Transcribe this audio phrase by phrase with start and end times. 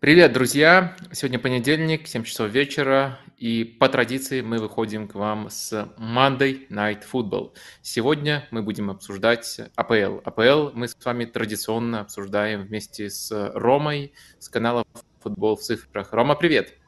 [0.00, 0.96] Привет, друзья!
[1.12, 7.02] Сегодня понедельник, 7 часов вечера, и по традиции мы выходим к вам с Monday Night
[7.12, 7.52] Football.
[7.82, 10.20] Сегодня мы будем обсуждать АПЛ.
[10.24, 14.86] АПЛ мы с вами традиционно обсуждаем вместе с Ромой с канала
[15.22, 16.14] «Футбол в цифрах».
[16.14, 16.78] Рома, привет!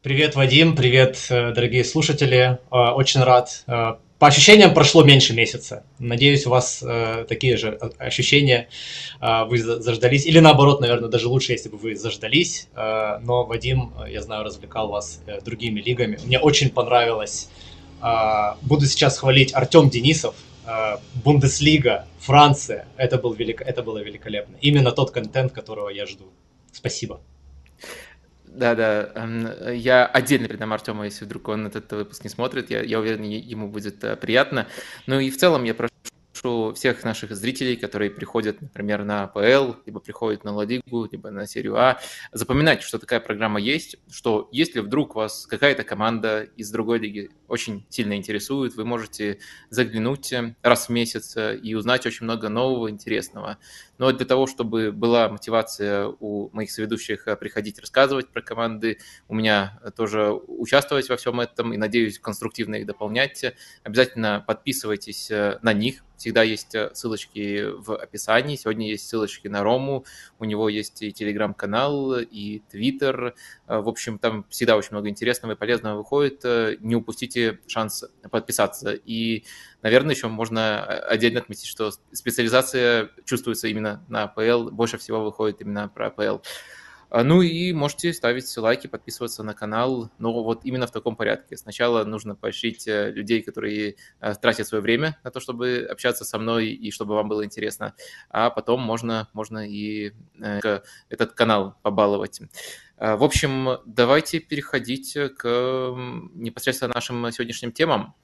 [0.00, 2.60] Привет, Вадим, привет, э, дорогие слушатели.
[2.70, 5.82] Э, очень рад э, по ощущениям прошло меньше месяца.
[5.98, 8.68] Надеюсь, у вас э, такие же ощущения.
[9.20, 10.26] Э, вы заждались.
[10.26, 12.68] Или наоборот, наверное, даже лучше, если бы вы заждались.
[12.76, 16.20] Э, но Вадим, я знаю, развлекал вас э, другими лигами.
[16.24, 17.48] Мне очень понравилось.
[18.00, 20.36] Э, буду сейчас хвалить Артем Денисов.
[20.66, 22.86] Э, Бундеслига, Франция.
[22.96, 23.60] Это, был велик...
[23.60, 24.54] это было великолепно.
[24.60, 26.26] Именно тот контент, которого я жду.
[26.70, 27.20] Спасибо.
[28.54, 33.00] Да-да, эм, я отдельно передам Артему, если вдруг он этот выпуск не смотрит, я, я
[33.00, 34.66] уверен, ему будет э, приятно.
[35.06, 40.00] Ну и в целом я прошу всех наших зрителей, которые приходят, например, на АПЛ, либо
[40.00, 41.98] приходят на Ла либо на серию А,
[42.32, 47.86] запоминать, что такая программа есть, что если вдруг вас какая-то команда из другой лиги очень
[47.88, 49.38] сильно интересует, вы можете
[49.70, 53.56] заглянуть раз в месяц и узнать очень много нового, интересного.
[54.02, 58.98] Но для того, чтобы была мотивация у моих соведущих приходить рассказывать про команды,
[59.28, 63.44] у меня тоже участвовать во всем этом и, надеюсь, конструктивно их дополнять,
[63.84, 68.54] обязательно подписывайтесь на них, Всегда есть э, ссылочки в описании.
[68.54, 70.04] Сегодня есть ссылочки на Рому.
[70.38, 73.34] У него есть и телеграм-канал, и твиттер.
[73.66, 76.44] Э, в общем, там всегда очень много интересного и полезного выходит.
[76.44, 78.92] Э, не упустите шанс подписаться.
[78.92, 79.42] И,
[79.82, 84.70] наверное, еще можно отдельно отметить, что специализация чувствуется именно на АПЛ.
[84.70, 86.38] Больше всего выходит именно про АПЛ.
[87.14, 91.58] А, ну и можете ставить лайки, подписываться на канал, но вот именно в таком порядке.
[91.58, 96.38] Сначала нужно поощрить э, людей, которые э, тратят свое время на то, чтобы общаться со
[96.38, 97.94] мной и чтобы вам было интересно,
[98.30, 102.40] а потом можно, можно и э, этот канал побаловать.
[102.96, 105.94] А, в общем, давайте переходить к
[106.32, 108.14] непосредственно нашим сегодняшним темам.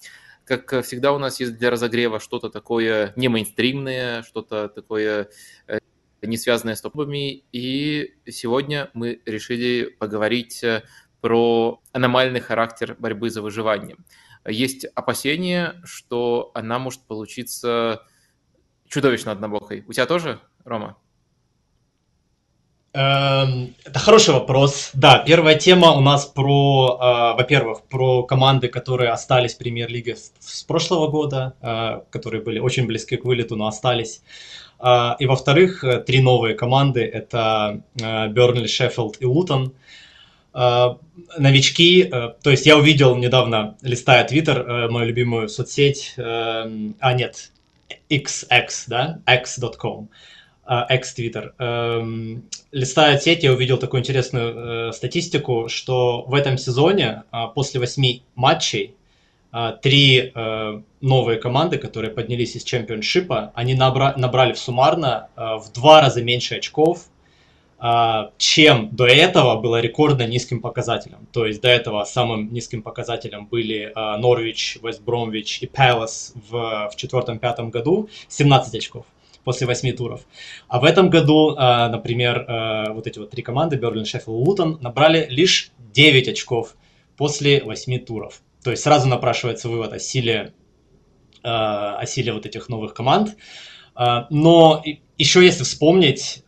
[0.49, 5.29] Как всегда у нас есть для разогрева что-то такое не мейнстримное, что-то такое
[6.23, 7.45] не связанные с топами.
[7.53, 10.83] И сегодня мы решили поговорить э,
[11.21, 13.97] про аномальный характер борьбы за выживание.
[14.47, 18.03] Есть опасение, что она может получиться
[18.87, 19.85] чудовищно однобокой.
[19.87, 20.99] У тебя тоже, Рома?
[22.95, 24.91] Эм, это хороший вопрос.
[24.95, 30.63] Да, первая тема у нас про, э, во-первых, про команды, которые остались в премьер-лиге с
[30.65, 34.23] прошлого года, э, которые были очень близки к вылету, но остались.
[34.81, 39.75] А, и во-вторых, э, три новые команды– это Бернли, Шеффилд и Лутон.
[41.39, 47.53] Новички, э, то есть я увидел недавно, листая э, мою любимую соцсеть, эм, а нет,
[48.11, 50.09] XX, да, x.com,
[50.69, 51.53] X Twitter.
[51.59, 57.23] Эм, листая сеть, я увидел такую интересную статистику, что в этом сезоне
[57.55, 58.95] после восьми матчей
[59.51, 65.73] а, три э, новые команды, которые поднялись из чемпионшипа, они набра- набрали суммарно э, в
[65.73, 67.07] два раза меньше очков,
[67.81, 71.27] э, чем до этого было рекордно низким показателем.
[71.33, 76.97] То есть до этого самым низким показателем были Норвич, Вест Бромвич и Пэлас в, в
[76.97, 79.07] четвертом-пятом году, 17 очков
[79.49, 80.27] после восьми туров.
[80.69, 82.45] А в этом году, например,
[82.93, 86.77] вот эти вот три команды, Берлин, Шеффилд Лутон, набрали лишь 9 очков
[87.17, 88.43] после восьми туров.
[88.63, 90.53] То есть сразу напрашивается вывод о силе,
[91.43, 93.39] э, о силе вот этих новых команд.
[93.97, 94.85] Но
[95.17, 96.43] еще если вспомнить,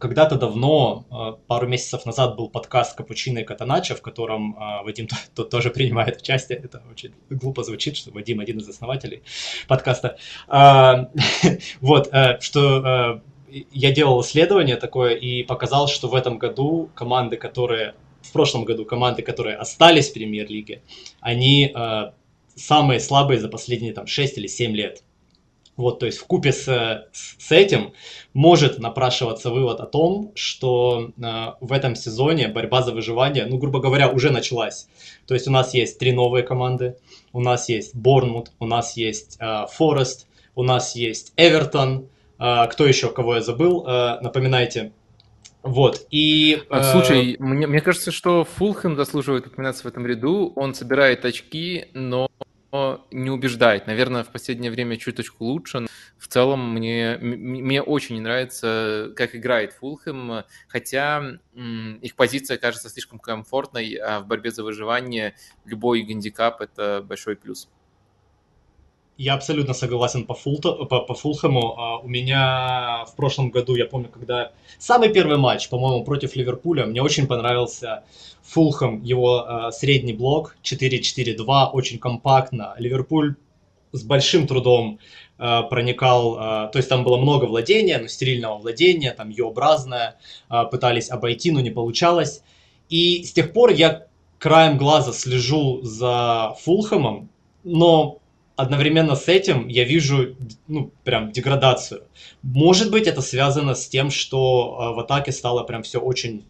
[0.00, 5.70] когда-то давно, пару месяцев назад был подкаст Капучино и Катаначо, в котором Вадим тот тоже
[5.70, 6.58] принимает участие.
[6.58, 9.22] Это очень глупо звучит, что Вадим один из основателей
[9.68, 10.16] подкаста.
[11.80, 12.10] Вот,
[12.40, 18.64] что я делал исследование такое и показал, что в этом году команды, которые в прошлом
[18.64, 20.82] году команды, которые остались в премьер-лиге,
[21.20, 22.10] они э,
[22.54, 25.02] самые слабые за последние там 6 или 7 лет.
[25.80, 27.94] Вот, то есть в купе с, с этим
[28.34, 33.80] может напрашиваться вывод о том, что э, в этом сезоне борьба за выживание, ну, грубо
[33.80, 34.88] говоря, уже началась.
[35.26, 36.96] То есть у нас есть три новые команды,
[37.32, 42.86] у нас есть Борнмут, у нас есть э, Форест, у нас есть Эвертон, э, кто
[42.86, 44.92] еще, кого я забыл, э, напоминайте.
[45.62, 46.62] Вот, и...
[46.68, 47.36] А, слушай, э...
[47.38, 50.52] мне, мне кажется, что Фулхэм заслуживает упоминаться в этом ряду.
[50.56, 52.28] Он собирает очки, но
[52.72, 53.86] не убеждает.
[53.86, 55.86] Наверное, в последнее время чуточку лучше.
[56.18, 63.94] В целом, мне, мне очень нравится, как играет Фулхэм, хотя их позиция кажется слишком комфортной,
[63.94, 65.34] а в борьбе за выживание
[65.64, 67.68] любой гандикап– это большой плюс.
[69.20, 71.78] Я абсолютно согласен по, Фулто, по, по Фулхэму.
[71.78, 76.86] А, у меня в прошлом году, я помню, когда самый первый матч, по-моему, против Ливерпуля,
[76.86, 78.02] мне очень понравился
[78.44, 82.74] Фулхэм, его а, средний блок 4-4-2, очень компактно.
[82.78, 83.34] Ливерпуль
[83.92, 85.00] с большим трудом
[85.36, 90.16] а, проникал, то есть там было много владения, но стерильного владения, там Ю-образное,
[90.70, 92.42] пытались обойти, но не получалось.
[92.88, 94.06] И с тех пор я
[94.38, 97.28] краем глаза слежу за Фулхэмом,
[97.64, 98.19] но
[98.60, 100.36] одновременно с этим я вижу,
[100.68, 102.04] ну, прям деградацию.
[102.42, 106.44] Может быть, это связано с тем, что э, в атаке стало прям все очень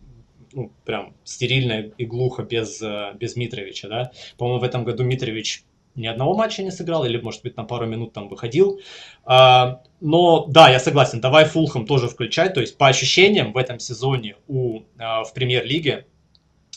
[0.52, 4.10] ну, прям стерильно и глухо без, э, без Митровича, да.
[4.36, 5.64] По-моему, в этом году Митрович
[5.94, 8.80] ни одного матча не сыграл, или, может быть, на пару минут там выходил.
[9.24, 12.54] А, но, да, я согласен, давай Фулхэм тоже включать.
[12.54, 16.06] То есть, по ощущениям, в этом сезоне у, а, в премьер-лиге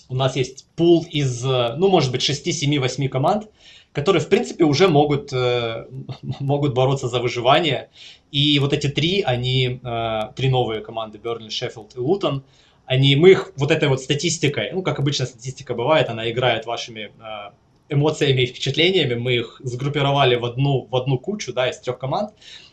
[0.10, 3.50] у нас есть пул из, ну, может быть, 6, 7, 8 команд,
[3.94, 5.86] которые, в принципе, уже могут, э,
[6.40, 7.90] могут бороться за выживание.
[8.32, 12.44] И вот эти три, они, э, три новые команды, Бернли, Шеффилд и Лутон,
[12.86, 17.12] они, мы их вот этой вот статистикой, ну, как обычно статистика бывает, она играет вашими
[17.20, 17.52] э,
[17.88, 22.32] эмоциями и впечатлениями, мы их сгруппировали в одну, в одну кучу, да, из трех команд.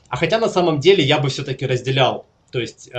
[0.09, 2.91] А хотя на самом деле я бы все-таки разделял, то есть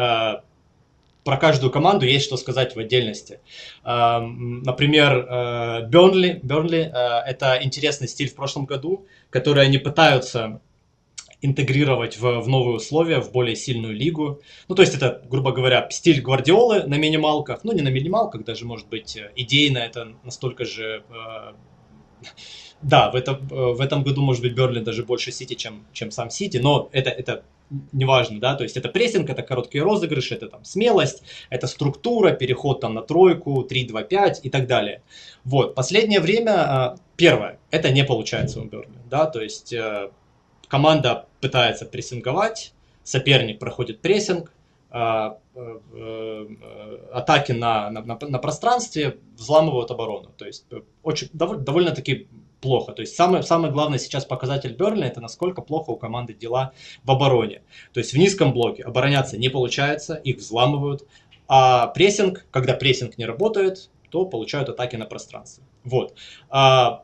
[1.23, 3.39] про каждую команду есть что сказать в отдельности.
[3.83, 6.29] Эм, например, Бернли.
[6.29, 10.62] Э, Бернли э,– это интересный стиль в прошлом году, который они пытаются
[11.41, 14.41] интегрировать в, в новые условия, в более сильную лигу.
[14.68, 17.63] Ну, то есть это, грубо говоря, стиль Гвардиолы на минималках.
[17.63, 21.53] Ну, не на минималках, даже, может быть, идейно это настолько же э,
[22.81, 26.11] да, в этом, э, в этом году, может быть, Берли даже больше Сити, чем, чем
[26.11, 27.43] сам Сити, но это, это
[27.91, 32.81] неважно, да, то есть это прессинг, это короткие розыгрыши, это там смелость, это структура, переход
[32.81, 35.01] там на тройку, 3-2-5 и так далее.
[35.45, 40.09] Вот, последнее время, э, первое, это не получается у Берли, да, то есть э,
[40.67, 42.73] команда пытается прессинговать,
[43.03, 44.51] соперник проходит прессинг,
[47.13, 50.31] атаки на, на, на, пространстве взламывают оборону.
[50.37, 50.65] То есть
[51.01, 52.27] очень, довольно, довольно-таки
[52.61, 52.93] плохо.
[52.93, 56.73] То есть самый, самый главный сейчас показатель Берли это насколько плохо у команды дела
[57.03, 57.63] в обороне.
[57.93, 61.07] То есть в низком блоке обороняться не получается, их взламывают.
[61.47, 65.65] А прессинг, когда прессинг не работает, то получают атаки на пространстве.
[65.83, 66.13] Вот.
[66.50, 67.03] А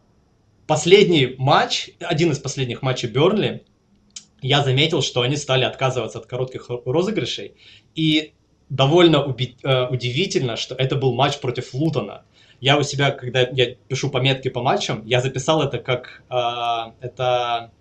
[0.67, 3.65] последний матч, один из последних матчей Бернли,
[4.41, 7.55] я заметил, что они стали отказываться от коротких розыгрышей.
[7.95, 8.33] И
[8.69, 12.23] довольно уби- э, удивительно, что это был матч против Лутона
[12.59, 17.71] я у себя, когда я пишу пометки по матчам, я записал это как э, это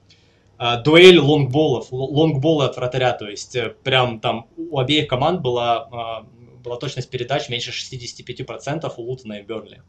[0.59, 6.25] э, дуэль лонгболов, лонгболы от вратаря, то есть э, прям там у обеих команд была,
[6.25, 9.83] э, была точность передач меньше 65% у Лутона и Бернли.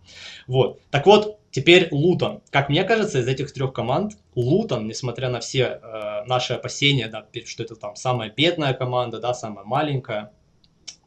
[0.48, 0.80] Вот.
[0.90, 2.42] Так вот, теперь Лутон.
[2.50, 7.26] Как мне кажется, из этих трех команд Лутон, несмотря на все э, наши опасения, да,
[7.46, 10.32] что это там самая бедная команда, да, самая маленькая,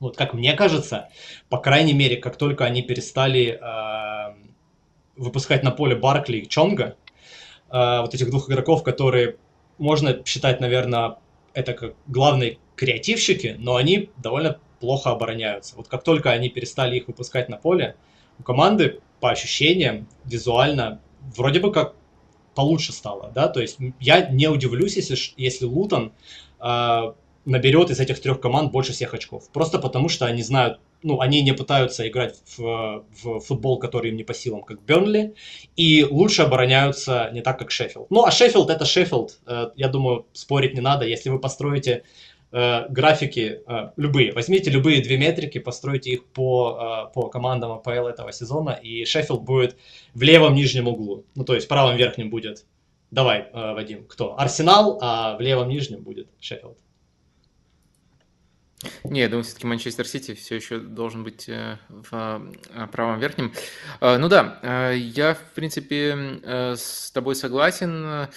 [0.01, 1.11] вот как мне кажется,
[1.49, 4.35] по крайней мере, как только они перестали э,
[5.17, 6.97] выпускать на поле Баркли и Чонга,
[7.71, 9.37] э, вот этих двух игроков, которые
[9.79, 11.17] можно считать, наверное,
[11.53, 15.77] это как главные креативщики, но они довольно плохо обороняются.
[15.77, 17.97] Вот как только они перестали их выпускать на поле,
[18.39, 21.01] у команды по ощущениям визуально
[21.37, 21.95] вроде бы как
[22.55, 26.13] получше стало, да, то есть я не удивлюсь, если, если Лутон
[26.59, 27.13] э,
[27.51, 29.51] наберет из этих трех команд больше всех очков.
[29.53, 34.17] Просто потому, что они знают, ну, они не пытаются играть в, в футбол, который им
[34.17, 35.35] не по силам, как Бернли,
[35.75, 38.09] и лучше обороняются не так, как Шеффилд.
[38.11, 41.05] Ну, а Шеффилд это Шеффилд, э, я думаю, спорить не надо.
[41.07, 42.05] Если вы построите
[42.53, 48.33] э, графики, э, любые, возьмите любые две метрики, постройте их по, по командам АПЛ этого
[48.33, 49.77] сезона, и Шеффилд будет
[50.15, 51.25] в левом нижнем углу.
[51.35, 52.65] Ну, то есть в правом верхнем будет,
[53.11, 54.39] давай, Вадим, кто?
[54.39, 56.79] Арсенал, а в левом нижнем будет Шеффилд.
[59.05, 63.53] Не, я думаю, все-таки Манчестер Сити все еще должен быть э, в э, правом верхнем.
[64.01, 66.41] Э, ну да, я, в принципе,
[66.77, 68.29] с тобой согласен.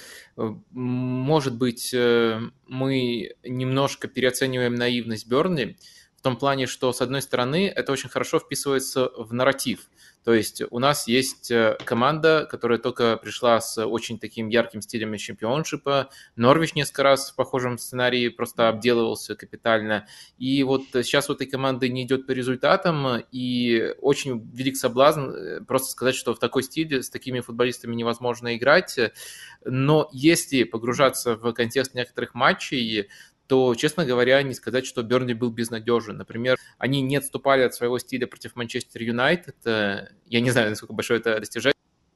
[0.71, 5.77] Может быть, мы немножко переоцениваем наивность Бернли
[6.17, 9.89] в том плане, что, с одной стороны, это очень хорошо вписывается в нарратив.
[10.23, 15.15] То есть у нас есть э, команда, которая только пришла с очень таким ярким стилем
[15.17, 16.09] чемпионшипа.
[16.35, 20.07] Норвич несколько раз в похожем сценарии просто обделывался капитально.
[20.37, 25.61] И вот сейчас у этой команды не идет по результатам, и очень велик соблазн э,
[25.61, 28.97] просто сказать, что в такой стиле с такими футболистами невозможно играть.
[29.65, 33.09] Но если погружаться в контекст некоторых матчей,
[33.47, 36.17] то, честно говоря, не сказать, что Бернли был безнадежен.
[36.17, 39.55] Например, они не отступали от своего стиля против Манчестер Юнайтед.
[39.65, 41.73] Я не знаю, насколько большое это достижение,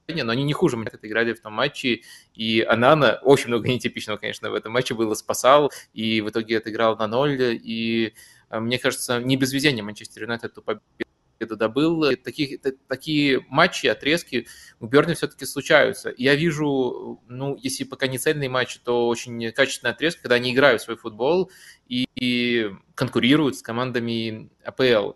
[0.08, 2.02] но они не хуже Манчестер играли в том матче,
[2.34, 6.96] и Анана, очень много нетипичного, конечно, в этом матче было, спасал, и в итоге отыграл
[6.96, 8.14] на ноль, и
[8.50, 11.07] мне кажется, не без везения Манчестер Юнайтед эту победу
[11.38, 12.16] это добыл.
[12.16, 14.46] Такие, такие матчи, отрезки
[14.80, 16.12] у Берни все-таки случаются.
[16.16, 20.82] Я вижу, ну, если пока не цельный матч, то очень качественный отрезок, когда они играют
[20.82, 21.50] в свой футбол
[21.88, 25.12] и, и конкурируют с командами АПЛ.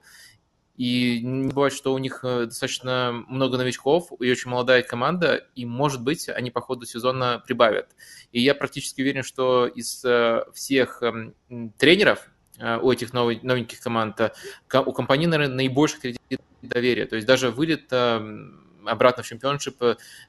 [0.77, 5.67] И не бывает, что у них э, достаточно много новичков и очень молодая команда, и,
[5.67, 7.95] может быть, они по ходу сезона прибавят.
[8.33, 11.35] И я практически уверен, что из э, всех эм,
[11.77, 14.31] тренеров, Э, у этих новеньких команд, э,
[14.79, 17.07] у компании, наверное, наибольший кредит доверия.
[17.07, 18.51] То есть даже вылет э,
[18.85, 19.77] обратно в чемпионшип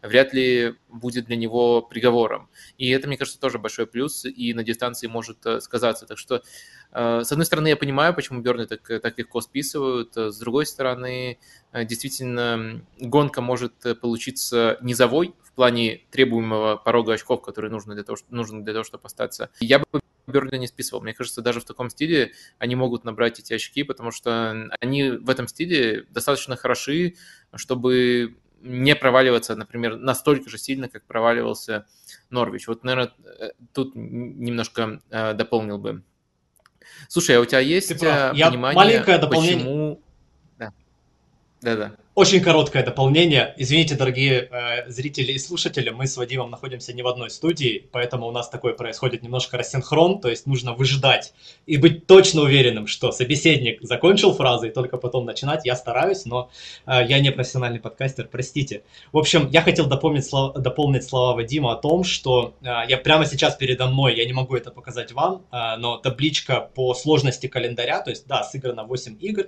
[0.02, 2.50] вряд ли будет для него приговором.
[2.78, 6.06] И это, мне кажется, тоже большой плюс и на дистанции может сказаться.
[6.06, 6.44] Так что,
[6.92, 10.16] с одной стороны, я понимаю, почему Берни так, так легко списывают.
[10.16, 11.40] С другой стороны,
[11.74, 18.64] действительно, гонка может получиться низовой в плане требуемого порога очков, который нужно для того, нужен
[18.64, 19.50] для того, чтобы остаться.
[19.60, 19.86] Я бы
[20.28, 21.02] Бернли не списывал.
[21.02, 25.30] Мне кажется, даже в таком стиле они могут набрать эти очки, потому что они в
[25.30, 27.16] этом стиле достаточно хороши,
[27.56, 31.86] чтобы не проваливаться, например, настолько же сильно, как проваливался
[32.30, 32.68] Норвич.
[32.68, 36.02] Вот, наверное, э, тут немножко э, дополнил бы.
[37.10, 37.96] Слушай, а у тебя есть э,
[38.32, 39.58] понимание, маленькое дополнение...
[39.58, 40.02] почему...
[40.58, 40.74] Да.
[41.62, 41.96] Да-да.
[42.16, 43.56] Очень короткое дополнение.
[43.58, 48.28] Извините, дорогие э, зрители и слушатели, мы с Вадимом находимся не в одной студии, поэтому
[48.28, 51.34] у нас такое происходит немножко рассинхрон, то есть нужно выжидать
[51.66, 55.66] и быть точно уверенным, что собеседник закончил фразы и только потом начинать.
[55.66, 56.52] Я стараюсь, но
[56.86, 58.84] э, я не профессиональный подкастер, простите.
[59.12, 63.26] В общем, я хотел дополнить, слова, дополнить слова Вадима о том, что э, я прямо
[63.26, 68.02] сейчас передо мной, я не могу это показать вам, э, но табличка по сложности календаря,
[68.02, 69.46] то есть, да, сыграно 8 игр,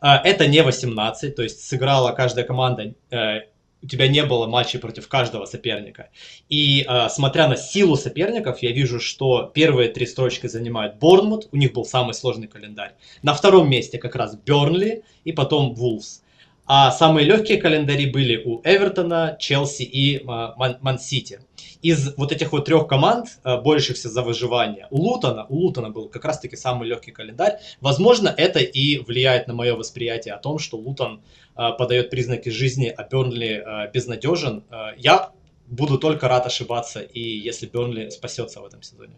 [0.00, 3.40] э, это не 18, то есть сыграл играла каждая команда, э,
[3.82, 6.08] у тебя не было матчей против каждого соперника.
[6.48, 11.56] И э, смотря на силу соперников, я вижу, что первые три строчки занимают Борнмут, у
[11.56, 12.94] них был самый сложный календарь.
[13.22, 16.22] На втором месте как раз Бернли и потом Вулфс.
[16.66, 21.40] А самые легкие календари были у Эвертона, Челси и Ман-Сити.
[21.82, 26.08] Из вот этих вот трех команд, э, борешихся за выживание, у Лутона, у Лутона был
[26.08, 27.58] как раз-таки самый легкий календарь.
[27.82, 31.20] Возможно, это и влияет на мое восприятие о том, что Лутон
[31.54, 34.64] э, подает признаки жизни, а Бернли э, безнадежен.
[34.96, 35.32] Я
[35.66, 39.16] буду только рад ошибаться, и если Бернли спасется в этом сезоне.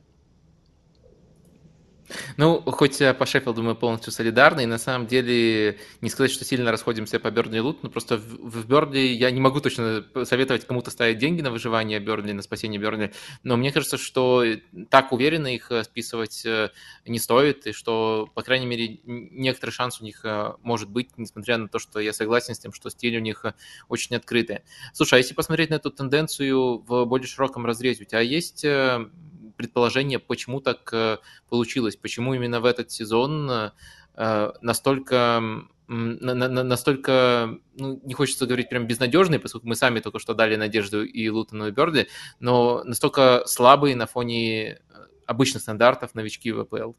[2.36, 6.70] Ну, хоть по Шеффилду мы полностью солидарны, и на самом деле не сказать, что сильно
[6.70, 10.66] расходимся по Бернли и Лут, но просто в, в Бернли я не могу точно советовать
[10.66, 14.44] кому-то ставить деньги на выживание Бернли, на спасение Бернли, но мне кажется, что
[14.90, 16.70] так уверенно их э, списывать э,
[17.04, 21.58] не стоит, и что, по крайней мере, некоторый шанс у них э, может быть, несмотря
[21.58, 23.44] на то, что я согласен с тем, что стиль у них
[23.88, 24.60] очень открытый.
[24.92, 28.64] Слушай, а если посмотреть на эту тенденцию в более широком разрезе, у тебя есть
[29.56, 35.42] предположение, почему так э, получилось, почему именно в этот сезон э, настолько
[35.88, 41.28] настолько, ну, не хочется говорить прям безнадежный, поскольку мы сами только что дали надежду и
[41.28, 42.08] Лутону, и Берди,
[42.40, 44.78] но настолько слабые на фоне э,
[45.26, 46.92] обычных стандартов новички в АПЛ.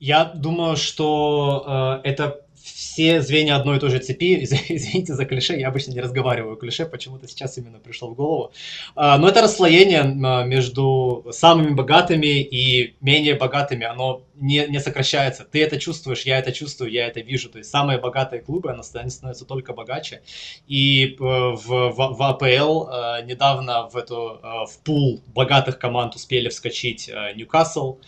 [0.00, 4.42] Я думаю, что э, это все звенья одной и той же цепи.
[4.44, 8.52] Извините за клише, я обычно не разговариваю клише, почему-то сейчас именно пришло в голову.
[8.94, 15.44] А, но это расслоение а, между самыми богатыми и менее богатыми, оно не, не сокращается.
[15.44, 17.50] Ты это чувствуешь, я это чувствую, я это вижу.
[17.50, 20.22] То есть самые богатые клубы, они становятся только богаче.
[20.66, 26.14] И э, в, в, в АПЛ э, недавно в, эту, э, в пул богатых команд
[26.14, 27.98] успели вскочить Ньюкасл,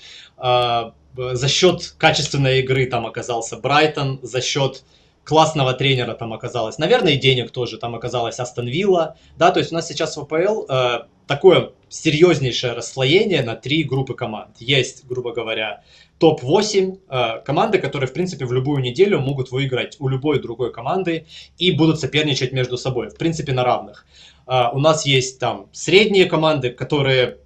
[1.16, 4.84] за счет качественной игры там оказался Брайтон, за счет
[5.26, 9.72] классного тренера там оказалось, наверное, и денег тоже там оказалась Астон Вилла, да, то есть
[9.72, 14.56] у нас сейчас в АПЛ э, такое серьезнейшее расслоение на три группы команд.
[14.60, 15.82] Есть, грубо говоря,
[16.18, 21.26] топ-8 э, команды, которые, в принципе, в любую неделю могут выиграть у любой другой команды
[21.58, 24.06] и будут соперничать между собой, в принципе, на равных.
[24.46, 27.38] Э, у нас есть там средние команды, которые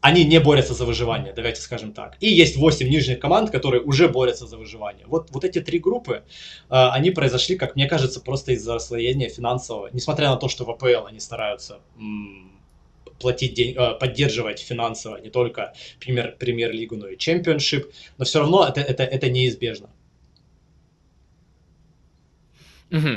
[0.00, 2.16] они не борются за выживание, давайте скажем так.
[2.20, 5.04] И есть 8 нижних команд, которые уже борются за выживание.
[5.06, 6.22] Вот, вот эти три группы, э,
[6.68, 9.90] они произошли, как мне кажется, просто из-за расслоения финансового.
[9.92, 11.80] Несмотря на то, что в АПЛ они стараются
[13.18, 18.64] платить день, э, поддерживать финансово не только премьер, премьер-лигу, но и чемпионшип, но все равно
[18.64, 19.90] это, это, это неизбежно.
[22.92, 23.08] Угу.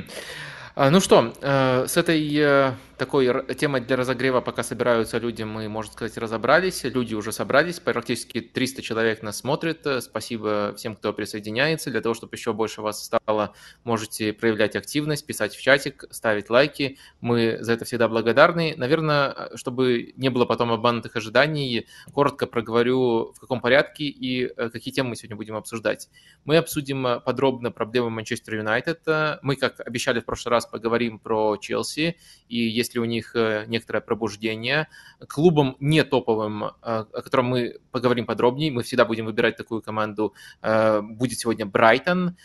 [0.91, 6.17] Ну что, э, с этой такой темой для разогрева, пока собираются люди, мы, можно сказать,
[6.17, 6.83] разобрались.
[6.83, 9.87] Люди уже собрались, практически 300 человек нас смотрят.
[10.01, 11.89] Спасибо всем, кто присоединяется.
[11.89, 13.53] Для того, чтобы еще больше вас стало,
[13.83, 16.97] можете проявлять активность, писать в чатик, ставить лайки.
[17.21, 18.73] Мы за это всегда благодарны.
[18.75, 24.93] Наверное, чтобы не было потом обманутых ожиданий, коротко проговорю, в каком порядке и э, какие
[24.93, 26.09] темы мы сегодня будем обсуждать.
[26.43, 29.01] Мы обсудим подробно проблемы Манчестер Юнайтед.
[29.41, 32.17] Мы, как обещали в прошлый раз, поговорим про Челси
[32.49, 34.87] и если у них э, некоторое пробуждение.
[35.27, 40.33] Клубом не топовым, э, о котором мы поговорим подробнее, мы всегда будем выбирать такую команду,
[40.61, 42.37] э, будет сегодня Брайтон.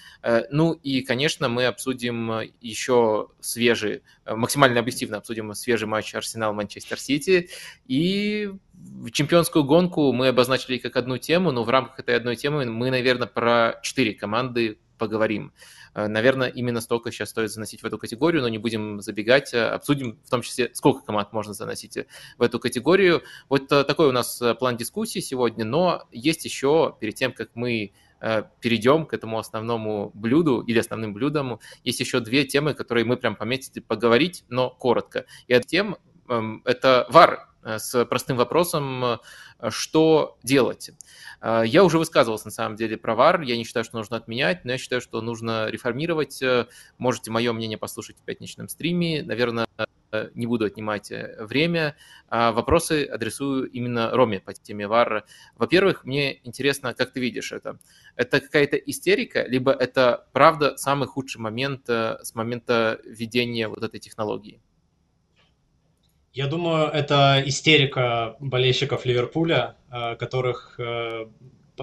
[0.51, 7.49] Ну и, конечно, мы обсудим еще свежий, максимально объективно обсудим свежий матч Арсенал-Манчестер Сити.
[7.87, 8.53] И
[9.13, 13.29] чемпионскую гонку мы обозначили как одну тему, но в рамках этой одной темы мы, наверное,
[13.29, 15.53] про четыре команды поговорим.
[15.95, 19.65] Э, наверное, именно столько сейчас стоит заносить в эту категорию, но не будем забегать, э,
[19.65, 21.99] обсудим в том числе, сколько команд можно заносить
[22.37, 23.23] в эту категорию.
[23.49, 27.93] Вот э, такой у нас план дискуссии сегодня, но есть еще, перед тем, как мы
[28.61, 33.37] перейдем к этому основному блюду или основным блюдам, есть еще две темы, которые мы прям
[33.37, 35.27] пометили поговорить, но коротко.
[35.47, 35.99] И от тем
[36.31, 39.19] эм, это ВАР с простым вопросом,
[39.71, 40.91] что делать.
[41.41, 43.43] А, я уже высказывался, на самом деле, про ВАР.
[43.43, 46.41] Я не считаю, что нужно отменять, но я считаю, что нужно реформировать.
[46.43, 46.67] Э,
[46.99, 49.23] можете мое мнение послушать в пятничном стриме.
[49.23, 49.67] Наверное,
[50.35, 51.97] не буду отнимать э, время.
[52.29, 55.25] А вопросы адресую именно Роме по теме ВАР.
[55.57, 57.79] Во-первых, мне интересно, как ты видишь это.
[58.17, 64.01] Это какая-то истерика, либо это правда самый худший момент э, с момента введения вот этой
[64.01, 64.61] технологии?
[66.35, 71.27] Я думаю, это истерика болельщиков Ливерпуля, э, которых, э,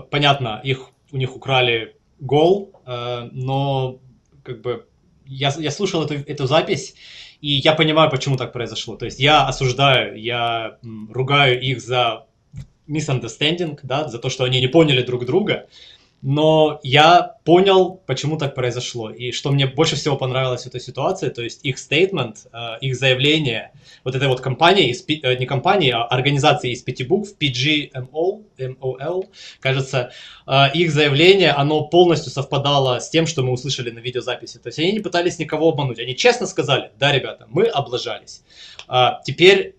[0.10, 4.00] понятно, их, у них украли гол, э, но
[4.44, 4.86] как бы
[5.26, 6.96] я, я слушал эту, эту запись,
[7.40, 8.98] и я понимаю, почему так произошло.
[8.98, 10.78] То есть я осуждаю, я
[11.10, 12.26] ругаю их за
[12.90, 15.68] misunderstanding, да, за то, что они не поняли друг друга,
[16.22, 19.10] но я понял, почему так произошло.
[19.10, 22.96] И что мне больше всего понравилось в этой ситуации, то есть их стейтмент, э, их
[22.96, 23.72] заявление,
[24.04, 29.30] вот этой вот компании, э, не компании, а организации из пяти букв, PGMO, MOL,
[29.60, 30.12] кажется,
[30.46, 34.60] э, их заявление, оно полностью совпадало с тем, что мы услышали на видеозаписи.
[34.60, 38.44] То есть они не пытались никого обмануть, они честно сказали, да, ребята, мы облажались.
[39.26, 39.76] Теперь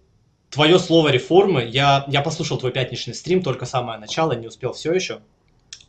[0.50, 4.92] твое слово реформы, я, я послушал твой пятничный стрим, только самое начало, не успел все
[4.92, 5.20] еще.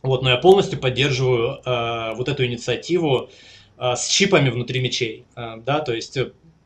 [0.04, 3.30] Вот, но я полностью поддерживаю э, вот эту инициативу
[3.78, 6.18] э, с чипами внутри мечей, э, да, то есть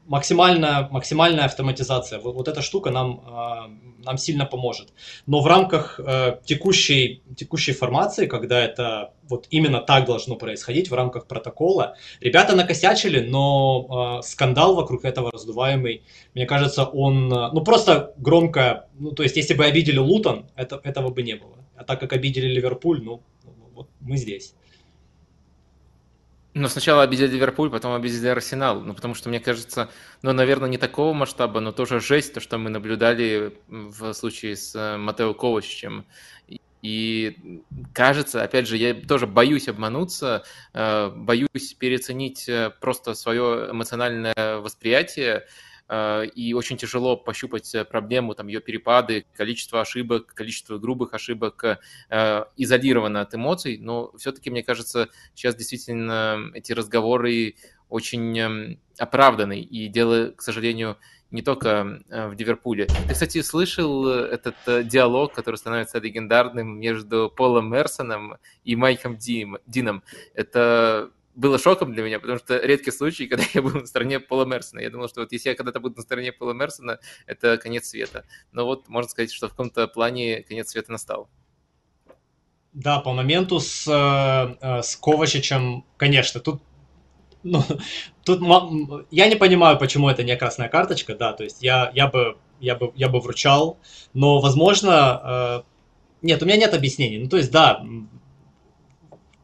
[0.08, 2.18] максимальная, максимальная автоматизация.
[2.18, 4.88] Вот, вот эта штука нам, э, нам сильно поможет.
[5.26, 10.94] Но в рамках э, текущей, текущей формации, когда это вот именно так должно происходить, в
[10.94, 16.02] рамках протокола, ребята накосячили, но э, скандал вокруг этого раздуваемый,
[16.34, 20.80] мне кажется, он, э, ну просто громко, ну то есть если бы обидели Лутон, это,
[20.82, 21.57] этого бы не было.
[21.78, 23.22] А так как обидели Ливерпуль, ну,
[23.72, 24.54] вот мы здесь.
[26.54, 28.80] Но сначала обидели Ливерпуль, потом обидели Арсенал.
[28.80, 29.90] Ну, потому что, мне кажется,
[30.22, 34.74] ну, наверное, не такого масштаба, но тоже жесть, то, что мы наблюдали в случае с
[34.74, 36.04] э, Матео Ковачичем.
[36.82, 37.60] И
[37.92, 40.42] кажется, опять же, я тоже боюсь обмануться,
[40.74, 45.46] э, боюсь переоценить э, просто свое эмоциональное восприятие,
[46.34, 52.44] и очень тяжело пощупать э, проблему, там, ее перепады, количество ошибок, количество грубых ошибок э,
[52.56, 57.54] изолированно от эмоций, но все-таки, мне кажется, сейчас действительно эти разговоры
[57.88, 60.98] очень эм, оправданы, и дело, к сожалению,
[61.30, 62.86] не только в Ливерпуле.
[63.06, 64.56] Ты, кстати, слышал этот
[64.88, 70.02] диалог, который становится легендарным между Полом Мерсоном и Майком Дином?
[70.32, 74.44] Это было шоком для меня, потому что редкий случай, когда я был на стороне Пола
[74.44, 74.80] Мерсона.
[74.80, 78.24] Я думал, что вот если я когда-то буду на стороне Пола Мерсона, это конец света.
[78.50, 81.30] Но вот можно сказать, что в каком-то плане конец света настал.
[82.72, 86.60] Да, по моменту с, э, э, с Ковачичем, конечно, тут
[87.44, 87.62] ну,
[88.24, 88.40] тут
[89.12, 92.74] я не понимаю, почему это не красная карточка, да, то есть я, я, бы, я,
[92.74, 93.78] бы, я бы вручал,
[94.12, 95.62] но, возможно, э,
[96.22, 97.18] нет, у меня нет объяснений.
[97.18, 97.84] Ну, то есть, да,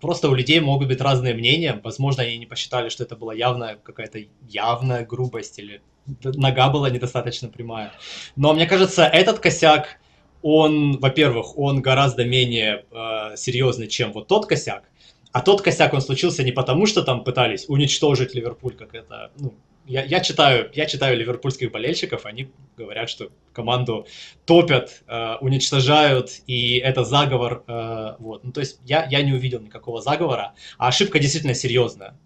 [0.04, 1.80] просто у людей могут быть разные мнения.
[1.82, 5.80] Возможно, они не посчитали, что это была явная какая-то явная грубость или
[6.22, 7.90] нога была недостаточно прямая.
[8.36, 9.98] Но мне кажется, этот косяк,
[10.42, 14.84] он, во-первых, он гораздо менее э, серьезный, чем вот тот косяк.
[15.32, 19.54] А тот косяк, он случился не потому, что там пытались уничтожить Ливерпуль, как это ну,
[19.86, 24.06] я, я, читаю, я читаю ливерпульских болельщиков, они говорят, что команду
[24.46, 27.64] топят, э, уничтожают, и это заговор.
[27.66, 28.44] Э, вот.
[28.44, 32.18] Ну, то есть я, я не увидел никакого заговора, а ошибка действительно серьезная.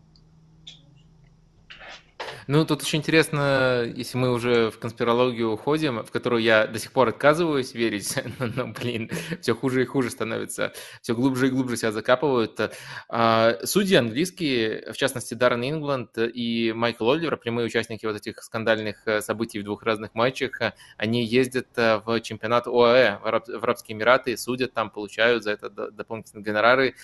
[2.47, 6.93] Ну, тут очень интересно, если мы уже в конспирологию уходим, в которую я до сих
[6.93, 9.11] пор отказываюсь верить, но, но блин,
[9.41, 12.59] все хуже и хуже становится, все глубже и глубже себя закапывают.
[13.09, 19.07] А, судьи английские, в частности, Даррен Ингланд и Майкл Оливер, прямые участники вот этих скандальных
[19.07, 20.61] э, событий в двух разных матчах,
[20.97, 25.69] они ездят э, в чемпионат ОАЭ, в, в Арабские Эмираты, судят там, получают за это
[25.69, 26.95] дополнительные гонорары.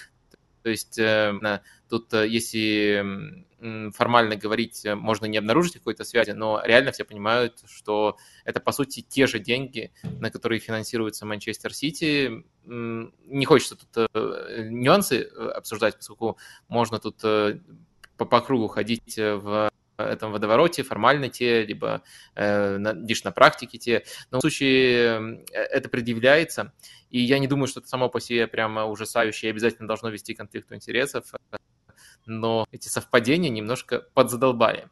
[0.65, 3.45] То есть э, тут, если
[3.93, 9.01] формально говорить, можно не обнаружить какой-то связи, но реально все понимают, что это, по сути,
[9.01, 12.45] те же деньги, на которые финансируется Манчестер Сити.
[12.65, 15.23] Не хочется тут нюансы
[15.55, 17.17] обсуждать, поскольку можно тут
[18.17, 22.03] по, по кругу ходить в этом водовороте, формально те, либо
[22.35, 24.05] э, лишь на практике те.
[24.31, 26.73] Но в случае э, это предъявляется,
[27.11, 30.35] и я не думаю, что это само по себе прямо ужасающее и обязательно должно вести
[30.35, 31.25] к конфликту интересов,
[32.27, 34.89] но эти совпадения немножко подзадолбали.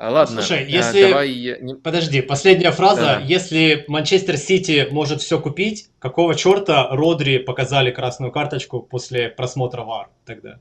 [0.00, 1.10] А, ладно, Слушай, э, если...
[1.10, 1.76] Давай...
[1.84, 3.02] Подожди, последняя фраза.
[3.02, 3.20] Да.
[3.20, 10.08] Если Манчестер Сити может все купить, какого черта Родри показали красную карточку после просмотра ВАР
[10.24, 10.58] тогда?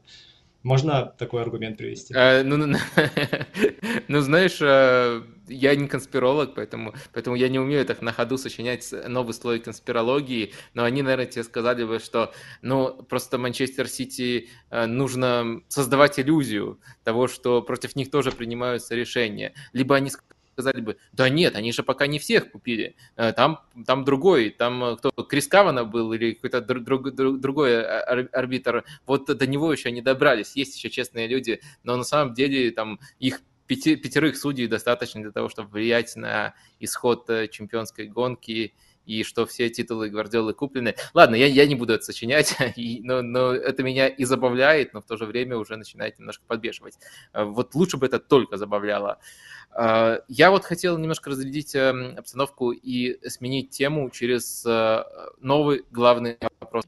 [0.63, 2.13] Можно такой аргумент привести?
[2.13, 2.78] А, ну, ну,
[4.10, 8.93] ну, знаешь, а, я не конспиролог, поэтому, поэтому я не умею так на ходу сочинять
[9.08, 14.86] новый слой конспирологии, но они, наверное, тебе сказали бы, что ну, просто Манчестер Сити а,
[14.86, 19.54] нужно создавать иллюзию того, что против них тоже принимаются решения.
[19.72, 20.12] Либо они
[20.60, 24.84] сказали бы, да нет, они же пока не всех купили, э, там, там другой, там
[24.84, 29.91] э, кто, Крис Кавана был или какой-то друг, друг, другой арбитр, вот до него еще
[29.91, 34.67] не добрались, есть еще честные люди, но на самом деле там их пяти, пятерых судей
[34.67, 38.74] достаточно для того, чтобы влиять на исход э, чемпионской гонки,
[39.10, 40.93] и что все титулы Гвардиолы куплены.
[41.15, 45.02] Ладно, я, я не буду это сочинять, и, но, но это меня и забавляет, но
[45.02, 47.00] в то же время уже начинает немножко подбешивать.
[47.34, 49.19] Вот лучше бы это только забавляло.
[49.72, 55.04] А, я вот хотел немножко разрядить эм, обстановку и сменить тему через э,
[55.39, 56.86] новый главный вопрос.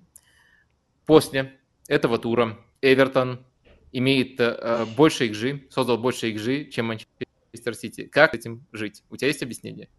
[1.07, 3.43] После этого тура Эвертон
[3.91, 8.05] имеет э, больше XG, создал больше XG, чем Манчестер Сити.
[8.05, 9.03] Как с этим жить?
[9.09, 9.89] У тебя есть объяснение?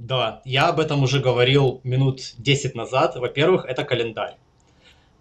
[0.00, 3.16] Да, я об этом уже говорил минут 10 назад.
[3.16, 4.36] Во-первых, это календарь.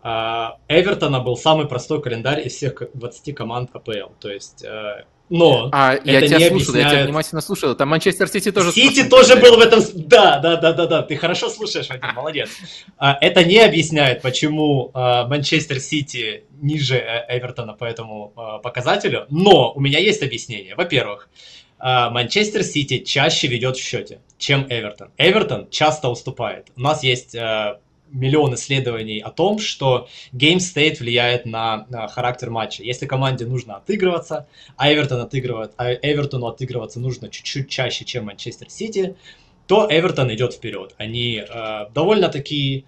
[0.02, 4.13] А, Эвертона был самый простой календарь из всех 20 команд АПЛ.
[4.22, 6.86] То есть э, но а, я тебя слушал, объясняет...
[6.86, 7.76] я тебя внимательно слушал.
[7.76, 8.72] Там Манчестер Сити тоже...
[8.72, 9.82] Сити тоже был в этом...
[9.94, 11.02] Да, да, да, да, да.
[11.04, 12.50] Ты хорошо слушаешь, Вадим, молодец.
[12.98, 19.26] А, это не объясняет, почему а, Манчестер Сити ниже э, Эвертона по этому показателю.
[19.30, 20.76] Но у меня есть объяснение.
[20.76, 21.30] Во-первых,
[21.80, 25.12] Манчестер Сити чаще ведет в счете, чем Эвертон.
[25.18, 26.68] Эвертон часто уступает.
[26.76, 27.36] У нас есть
[28.12, 32.84] миллион исследований о том, что state влияет на, на характер матча.
[32.84, 38.70] Если команде нужно отыгрываться, а Эвертон отыгрывает, а Эвертону отыгрываться нужно чуть-чуть чаще, чем Манчестер
[38.70, 39.15] Сити,
[39.68, 40.96] то Эвертон идет вперед.
[40.98, 42.86] Они э, довольно такие,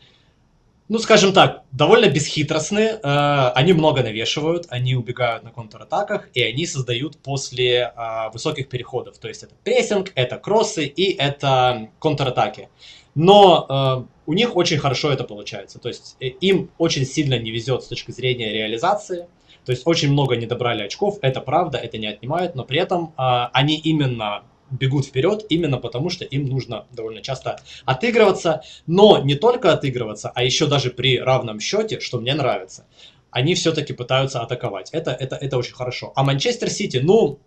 [0.91, 6.65] ну скажем так, довольно бесхитростные, э, они много навешивают, они убегают на контратаках, и они
[6.65, 9.17] создают после э, высоких переходов.
[9.17, 12.67] То есть это прессинг, это кроссы и это контратаки.
[13.15, 15.79] Но э, у них очень хорошо это получается.
[15.79, 19.27] То есть э, им очень сильно не везет с точки зрения реализации.
[19.63, 23.13] То есть очень много не добрали очков, это правда, это не отнимает, но при этом
[23.17, 29.35] э, они именно бегут вперед именно потому, что им нужно довольно часто отыгрываться, но не
[29.35, 32.85] только отыгрываться, а еще даже при равном счете, что мне нравится,
[33.29, 34.89] они все-таки пытаются атаковать.
[34.91, 36.11] Это, это, это очень хорошо.
[36.15, 37.39] А Манчестер Сити, ну,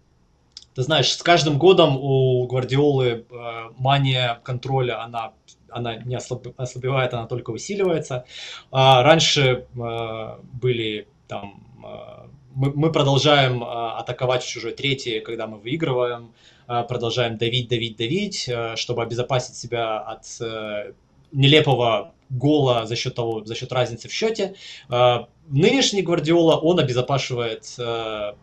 [0.75, 3.25] ты знаешь, с каждым годом у Гвардиолы э,
[3.77, 5.33] мания контроля, она
[5.75, 8.25] она не ослабевает, она только усиливается.
[8.71, 15.47] А раньше а, были там а, мы, мы продолжаем а, атаковать в чужой третьей, когда
[15.47, 16.33] мы выигрываем,
[16.67, 20.93] продолжаем давить, давить, давить, а, чтобы обезопасить себя от а,
[21.33, 24.55] нелепого гола за счет того, за счет разницы в счете.
[24.89, 28.37] А, нынешний Гвардиола, он обезопашивает а,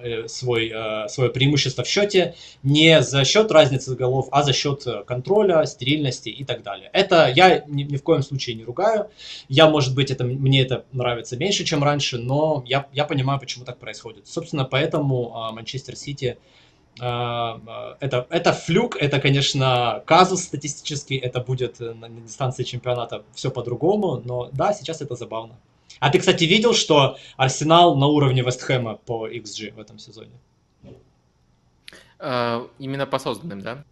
[0.00, 4.86] Э, свой, э, свое преимущество в счете не за счет разницы голов, а за счет
[4.86, 6.88] э, контроля, стерильности и так далее.
[6.92, 9.10] Это я ни, ни в коем случае не ругаю.
[9.48, 13.64] Я, может быть, это, мне это нравится меньше, чем раньше, но я, я понимаю, почему
[13.64, 14.28] так происходит.
[14.28, 16.38] Собственно, поэтому Манчестер Сити
[16.98, 24.50] это, это флюк, это, конечно, казус статистический, это будет на дистанции чемпионата все по-другому, но
[24.52, 25.54] да, сейчас это забавно.
[26.00, 30.32] А ты, кстати, видел, что Арсенал на уровне Вестхэма по XG в этом сезоне?
[32.18, 33.84] Uh, именно по созданным, да?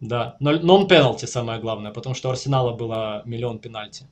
[0.00, 4.06] Да, нон-пеналти самое главное, потому что у Арсенала было миллион пенальти.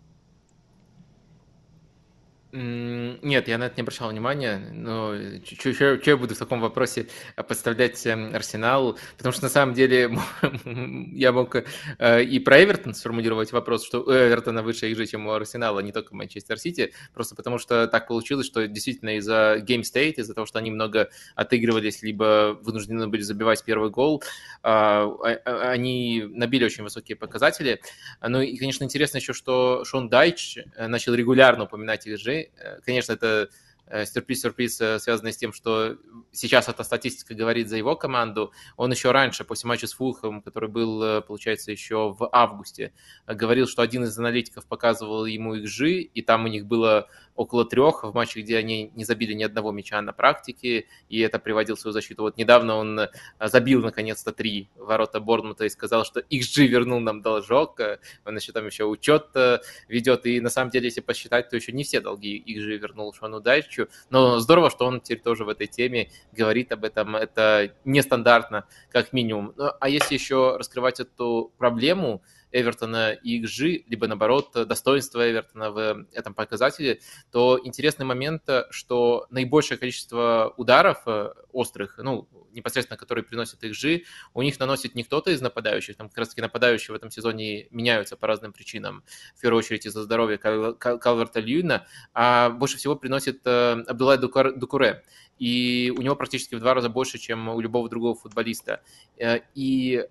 [2.54, 5.70] Нет, я на это не обращал внимания, но что
[6.04, 7.06] я буду в таком вопросе
[7.48, 10.18] подставлять эм, Арсенал, потому что на самом деле
[11.14, 15.26] я мог э, и про Эвертон сформулировать вопрос, что у Эвертона выше их же, чем
[15.28, 20.16] у Арсенала, не только Манчестер Сити, просто потому что так получилось, что действительно из-за State,
[20.16, 24.22] из-за того, что они много отыгрывались, либо вынуждены были забивать первый гол,
[24.62, 27.80] а, а, а, они набили очень высокие показатели.
[28.20, 32.18] Ну и, конечно, интересно еще, что Шон Дайч э, начал регулярно упоминать их
[32.58, 33.48] Э, конечно, это
[33.92, 35.98] сюрприз-сюрприз, э, связанный с тем, что
[36.30, 38.52] сейчас эта статистика говорит за его команду.
[38.76, 42.92] Он еще раньше, после матча с Фулхом, который был, э, получается, еще в августе,
[43.26, 47.64] говорил, что один из аналитиков показывал ему их жи, и там у них было около
[47.64, 51.76] трех в матче, где они не забили ни одного мяча на практике, и это приводил
[51.76, 52.22] свою защиту.
[52.22, 53.08] Вот недавно он э,
[53.40, 57.80] забил наконец-то три ворота Борнмута и сказал, что XG вернул нам должок,
[58.24, 61.72] он еще там еще учет э, ведет, и на самом деле, если посчитать, то еще
[61.72, 65.66] не все долги XG вернул Шону Дайчу, но здорово, что он теперь тоже в этой
[65.66, 69.54] теме говорит об этом, это нестандартно, как минимум.
[69.56, 76.06] Ну, а если еще раскрывать эту проблему, Эвертона и XG, либо наоборот достоинство Эвертона в
[76.12, 83.64] этом показателе, то интересный момент, что наибольшее количество ударов э, острых, ну, непосредственно, которые приносят
[83.64, 84.02] XG,
[84.34, 88.16] у них наносит не кто-то из нападающих, там как раз-таки нападающие в этом сезоне меняются
[88.16, 89.02] по разным причинам,
[89.36, 95.02] в первую очередь из-за здоровья Калверта Льюина, а больше всего приносит э, Абдулай Дукуре,
[95.38, 98.82] и у него практически в два раза больше, чем у любого другого футболиста.
[99.16, 100.04] Э, и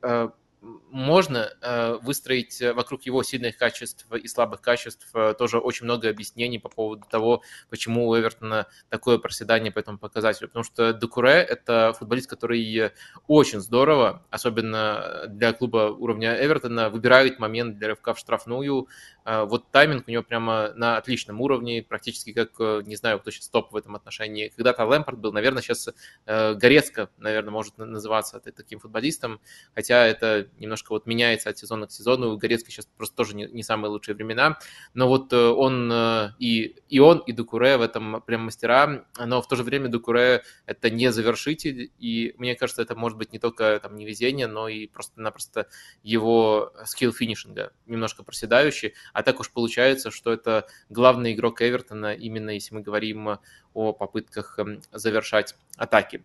[0.62, 6.08] можно э, выстроить э, вокруг его сильных качеств и слабых качеств э, тоже очень много
[6.10, 10.50] объяснений по поводу того, почему у Эвертона такое проседание по этому показателю.
[10.50, 12.92] Потому что Декуре– это футболист, который
[13.28, 18.88] очень здорово, особенно для клуба уровня Эвертона, выбирает момент для рывка в штрафную.
[19.26, 23.72] Вот тайминг у него прямо на отличном уровне, практически как, не знаю, кто сейчас топ
[23.72, 24.50] в этом отношении.
[24.50, 25.90] Когда-то Лэмпорт был, наверное, сейчас
[26.26, 29.40] Горецко, наверное, может называться таким футболистом,
[29.74, 32.32] хотя это немножко вот меняется от сезона к сезону.
[32.32, 34.58] У Горецкой сейчас просто тоже не, не самые лучшие времена.
[34.94, 39.42] Но вот э, он э, и, и он, и Дукуре в этом прям мастера, но
[39.42, 43.40] в то же время Дукуре это не завершитель, и мне кажется, это может быть не
[43.40, 45.68] только там невезение, но и просто-напросто
[46.04, 48.94] его скилл финишинга немножко проседающий.
[49.14, 53.40] А так уж получается, что это главный игрок Эвертона, именно если мы говорим
[53.74, 56.24] о попытках эм, завершать атаки.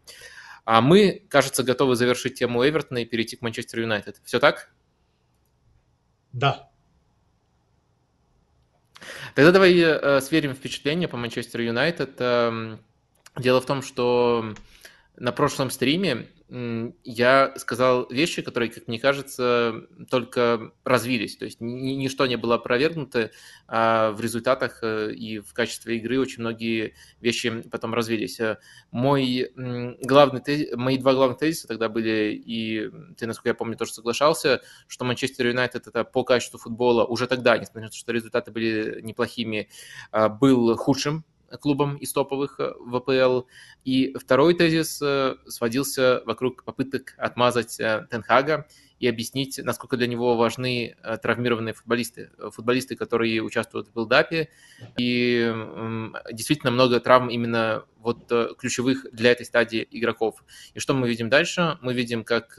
[0.67, 4.21] А мы, кажется, готовы завершить тему Эвертона и перейти к Манчестер Юнайтед.
[4.25, 4.69] Все так?
[6.33, 6.69] Да.
[9.37, 12.17] Тогда давай э, сверим впечатления по Манчестер Юнайтед.
[12.19, 12.79] Э,
[13.39, 14.55] дело в том, что
[15.15, 21.37] на прошлом стриме я сказал вещи, которые, как мне кажется, только развились.
[21.37, 23.33] То есть ничто не было опровергнуто,
[23.67, 28.39] а в результатах э, и в качестве игры очень многие вещи потом развились.
[28.39, 28.59] Э,
[28.93, 29.51] мой
[30.03, 30.73] главный тез...
[30.77, 35.49] Мои два главных тезиса тогда были, и ты, насколько я помню, тоже соглашался, что Манчестер
[35.49, 39.69] Юнайтед это по качеству футбола уже тогда, несмотря на то, что результаты были неплохими,
[40.13, 41.25] а, был худшим
[41.61, 43.47] клубом из топовых э, в АПЛ.
[43.85, 48.67] И второй тезис э, сводился вокруг попыток отмазать э, Тенхага
[48.99, 54.49] и объяснить, насколько для него важны травмированные футболисты, футболисты, которые участвуют в билдапе,
[54.97, 55.55] и
[56.33, 60.43] действительно много травм именно вот ключевых для этой стадии игроков.
[60.73, 61.77] И что мы видим дальше?
[61.83, 62.59] Мы видим, как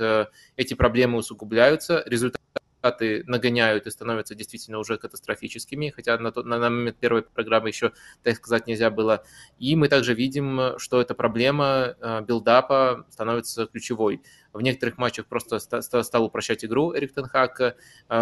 [0.58, 2.40] эти проблемы усугубляются, результат
[2.78, 7.92] результаты нагоняют и становятся действительно уже катастрофическими, хотя на, тот, на момент первой программы еще,
[8.24, 9.24] так сказать, нельзя было.
[9.60, 14.22] И мы также видим, что эта проблема э, билдапа становится ключевой.
[14.54, 17.62] В некоторых матчах просто стал упрощать игру Эрик Тенхак.
[17.62, 17.76] Э,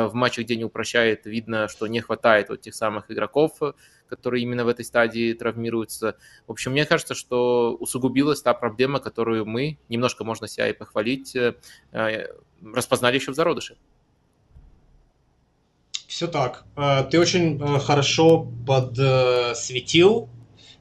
[0.06, 3.60] в матчах, где не упрощает, видно, что не хватает вот тех самых игроков,
[4.08, 6.18] которые именно в этой стадии травмируются.
[6.48, 11.36] В общем, мне кажется, что усугубилась та проблема, которую мы, немножко можно себя и похвалить,
[11.36, 11.56] э,
[12.62, 13.78] распознали еще в зародыше.
[16.08, 16.66] Все так.
[16.76, 20.30] Э, ты очень э, хорошо подсветил,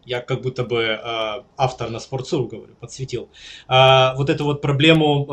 [0.05, 3.31] я как будто бы э, автор на Sports.ru говорю, подсветил,
[3.67, 5.25] вот эту вот проблему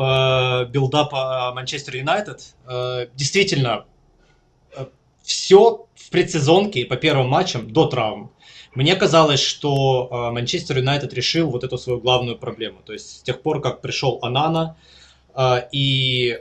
[0.70, 2.54] билдапа Манчестер Юнайтед.
[3.14, 3.84] Действительно,
[5.22, 8.32] все в предсезонке по первым матчам до травм.
[8.74, 12.80] Мне казалось, что Манчестер Юнайтед решил вот эту свою главную проблему.
[12.82, 14.78] То есть с тех пор, как пришел Анана,
[15.70, 16.38] и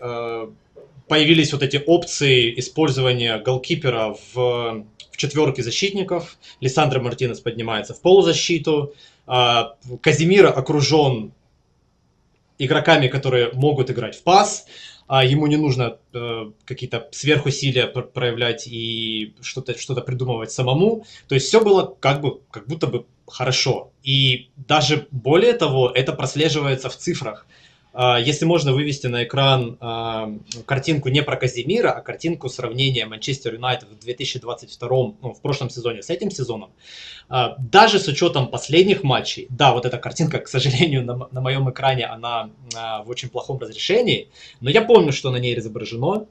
[1.12, 6.38] появились вот эти опции использования голкипера в, в четверке защитников.
[6.62, 8.93] Лиссандро Мартинес поднимается в полузащиту.
[9.28, 11.34] А, Казимира окружен
[12.58, 14.67] игроками, которые могут играть в пас,
[15.08, 21.06] а ему не нужно э, какие-то сверхусилия проявлять и что-то что придумывать самому.
[21.28, 23.91] То есть все было как бы как будто бы хорошо.
[24.02, 27.45] И даже более того, это прослеживается в цифрах.
[27.93, 30.34] А, если можно вывести на экран а,
[30.65, 36.01] картинку не про Казимира, а картинку сравнения Манчестер Юнайтед в 2022, ну, в прошлом сезоне
[36.01, 36.71] с этим сезоном,
[37.27, 41.69] а, даже с учетом последних матчей, да, вот эта картинка, к сожалению, на, на моем
[41.69, 42.49] экране, она
[43.06, 44.30] в очень плохом разрешении,
[44.62, 46.27] но я помню, что на ней изображено,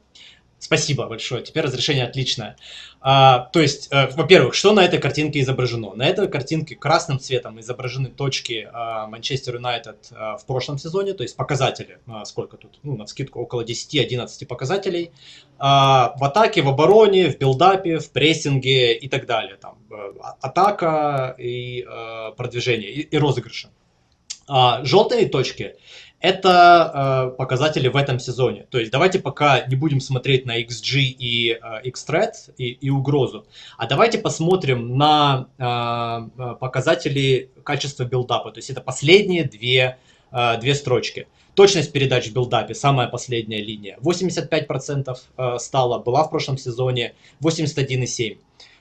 [0.61, 1.43] Спасибо большое.
[1.43, 2.55] Теперь разрешение отличное.
[3.01, 5.95] А, то есть, э, во-первых, что на этой картинке изображено?
[5.95, 11.23] На этой картинке красным цветом изображены точки а, Манчестер Юнайтед а, в прошлом сезоне, то
[11.23, 11.99] есть показатели.
[12.07, 12.79] А, сколько тут?
[12.83, 15.13] Ну, на скидку около 10-11 показателей.
[15.59, 19.57] А, в атаке, в обороне, в билдапе, в прессинге и так далее.
[19.57, 23.71] Там, а, атака и а, продвижение и, и розыгрыши.
[24.53, 25.77] А, желтые точки
[26.21, 28.67] это э, показатели в этом сезоне.
[28.71, 33.47] То есть давайте пока не будем смотреть на XG и э, X-Threat и, и угрозу,
[33.79, 38.53] а давайте посмотрим на э, э, показатели качества билдапа.
[38.53, 39.99] То есть это последние две,
[40.31, 41.27] э, две строчки.
[41.55, 48.37] Точность передач в билдапе, самая последняя линия, 85% э, стала, была в прошлом сезоне 81,7%.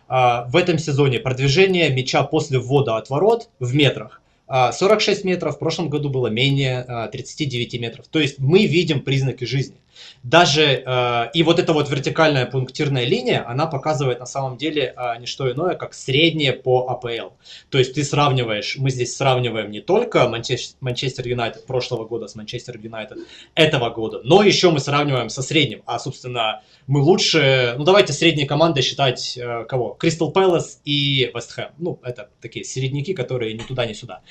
[0.10, 5.56] Э, в этом сезоне продвижение мяча после ввода от ворот в метрах 46 а, метров,
[5.56, 8.08] в прошлом году было менее 39 а, метров.
[8.08, 9.76] То есть мы видим признаки жизни.
[10.24, 15.20] Даже э, и вот эта вот вертикальная пунктирная линия, она показывает на самом деле э,
[15.20, 17.34] не что иное, как среднее по АПЛ.
[17.70, 22.78] То есть ты сравниваешь, мы здесь сравниваем не только Манчестер Юнайтед прошлого года с Манчестер
[22.78, 23.18] Юнайтед
[23.56, 25.84] этого года, но еще мы сравниваем со средним.
[25.86, 29.96] А, собственно, мы лучше, ну давайте средней командой считать э, кого?
[30.00, 31.70] Кристал Пэлас и Вест Хэм.
[31.78, 34.22] Ну, это такие середняки, которые ни туда, ни сюда.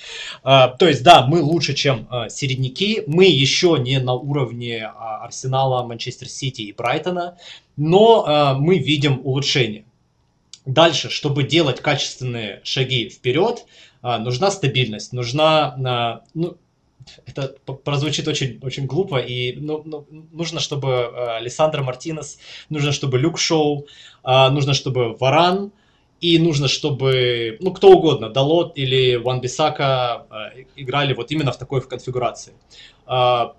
[0.42, 3.02] То есть, да, мы лучше, чем э, середняки.
[3.06, 7.36] Мы еще не на уровне э, Арсенала Арсенала, Манчестер Сити и Брайтона,
[7.76, 9.84] но э, мы видим улучшение.
[10.66, 13.64] Дальше, чтобы делать качественные шаги вперед,
[14.02, 16.56] э, нужна стабильность, нужна, э, ну,
[17.26, 23.18] это прозвучит очень, очень глупо, и ну, ну, нужно, чтобы э, Александр Мартинес, нужно, чтобы
[23.18, 23.86] Люк Шоу,
[24.24, 25.72] э, нужно, чтобы Варан,
[26.20, 31.80] и нужно, чтобы, ну, кто угодно, Далот или Ван-Биссака э, играли вот именно в такой
[31.80, 32.52] конфигурации.
[33.06, 33.52] Э,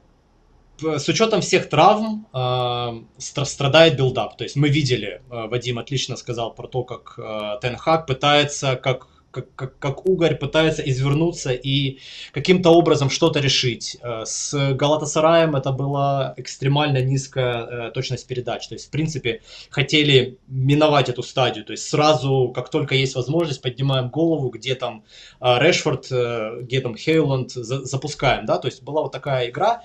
[0.81, 4.37] с учетом всех травм э, страдает build-up.
[4.37, 8.75] То есть мы видели, э, Вадим отлично сказал про то, как э, Тен Хаг пытается,
[8.75, 11.99] как, как, как, как угорь пытается извернуться и
[12.31, 13.97] каким-то образом что-то решить.
[14.01, 18.67] Э, с Галатасараем это была экстремально низкая точность передач.
[18.67, 21.65] То есть, в принципе, хотели миновать эту стадию.
[21.65, 25.03] То есть сразу, как только есть возможность, поднимаем голову, где там
[25.41, 26.07] Решфорд,
[26.61, 28.45] где там Хейланд, за, запускаем.
[28.45, 28.57] Да?
[28.57, 29.83] То есть была вот такая игра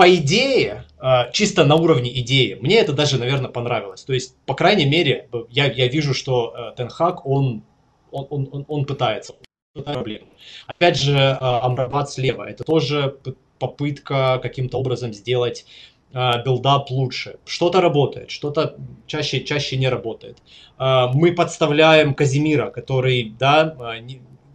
[0.00, 4.02] по идее, э, чисто на уровне идеи, мне это даже, наверное, понравилось.
[4.02, 7.64] То есть, по крайней мере, я, я вижу, что э, Тенхак, он,
[8.10, 9.34] он, он, он пытается.
[9.74, 10.24] Проблема.
[10.66, 12.48] Опять же, э, Амрабат слева.
[12.48, 13.18] Это тоже
[13.58, 15.66] попытка каким-то образом сделать
[16.14, 17.36] build-up лучше.
[17.44, 20.38] Что-то работает, что-то чаще, чаще не работает.
[20.78, 23.76] Мы подставляем Каземиро, который, да,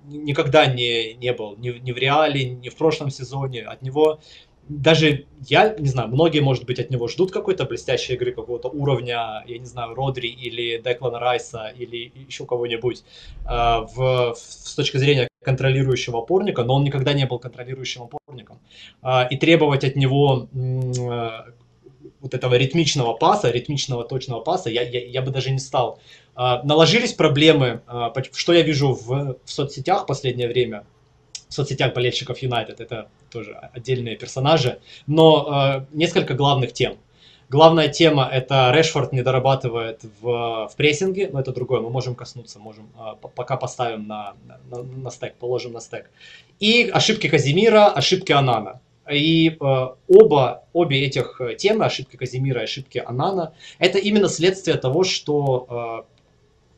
[0.06, 3.62] никогда не, не был ни, ни в Реале, ни в прошлом сезоне.
[3.62, 4.20] От него
[4.68, 9.44] даже я, не знаю, многие, может быть, от него ждут какой-то блестящей игры, какого-то уровня,
[9.46, 13.04] я не знаю, Родри или Деклана Райса или еще кого-нибудь
[13.46, 18.60] э, в, в, с точки зрения контролирующего опорника, но он никогда не был контролирующим опорником.
[19.04, 21.30] Э, и требовать от него э,
[22.22, 26.00] вот этого ритмичного паса, ритмичного точного паса, я, я, я бы даже не стал.
[26.36, 27.82] Наложились проблемы,
[28.34, 30.86] что я вижу в, в соцсетях в последнее время,
[31.48, 36.94] в соцсетях болельщиков Юнайтед, это тоже отдельные персонажи, но э, несколько главных тем.
[37.50, 42.60] Главная тема это Решфорд не дорабатывает в, в прессинге, но это другое, мы можем коснуться,
[42.60, 44.36] можем э, пока поставим на,
[44.70, 46.10] на, на стек, положим на стек.
[46.62, 48.80] И ошибки Казимира, ошибки Анана.
[49.12, 55.04] И э, оба, обе этих темы, ошибки Казимира и ошибки Анана, это именно следствие того,
[55.04, 56.16] что э,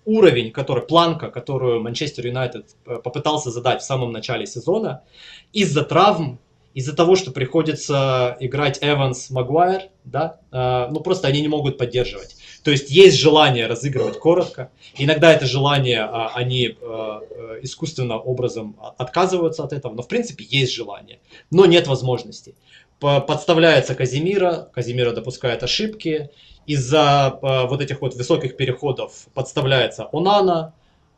[0.08, 5.03] уровень, который, планка, которую Манчестер Юнайтед э, попытался задать в самом начале сезона,
[5.51, 6.39] из-за травм,
[6.78, 12.36] из-за того, что приходится играть Эванс, Магуайр, да, э, ну просто они не могут поддерживать.
[12.63, 18.78] То есть есть желание разыгрывать коротко, иногда это желание, э, они э, э искусственным образом
[18.99, 21.19] отказываются от этого, но в принципе есть желание,
[21.49, 22.53] но нет возможности.
[22.99, 26.30] Подставляется Казимира, Казимира допускает ошибки,
[26.67, 30.75] из-за э, вот этих вот высоких переходов подставляется Онана,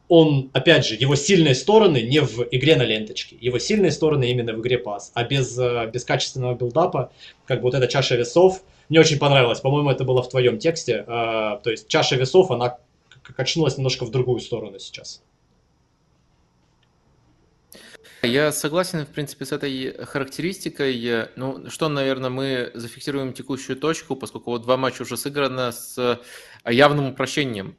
[0.10, 4.54] он, опять же, его сильные стороны не в игре на ленточке, его сильные стороны именно
[4.54, 7.14] в игре пас, а без, э, без качественного билдапа,
[7.46, 11.04] как бы вот эта чаша весов, мне очень понравилось, по-моему, это было в твоем тексте,
[11.06, 12.78] то есть чаша весов, она
[13.22, 15.22] качнулась немножко в другую сторону сейчас.
[18.22, 21.30] Я согласен, в принципе, с этой характеристикой.
[21.38, 26.20] Ну, что, наверное, мы зафиксируем текущую точку, поскольку вот два матча уже сыграно с
[26.66, 27.78] явным упрощением.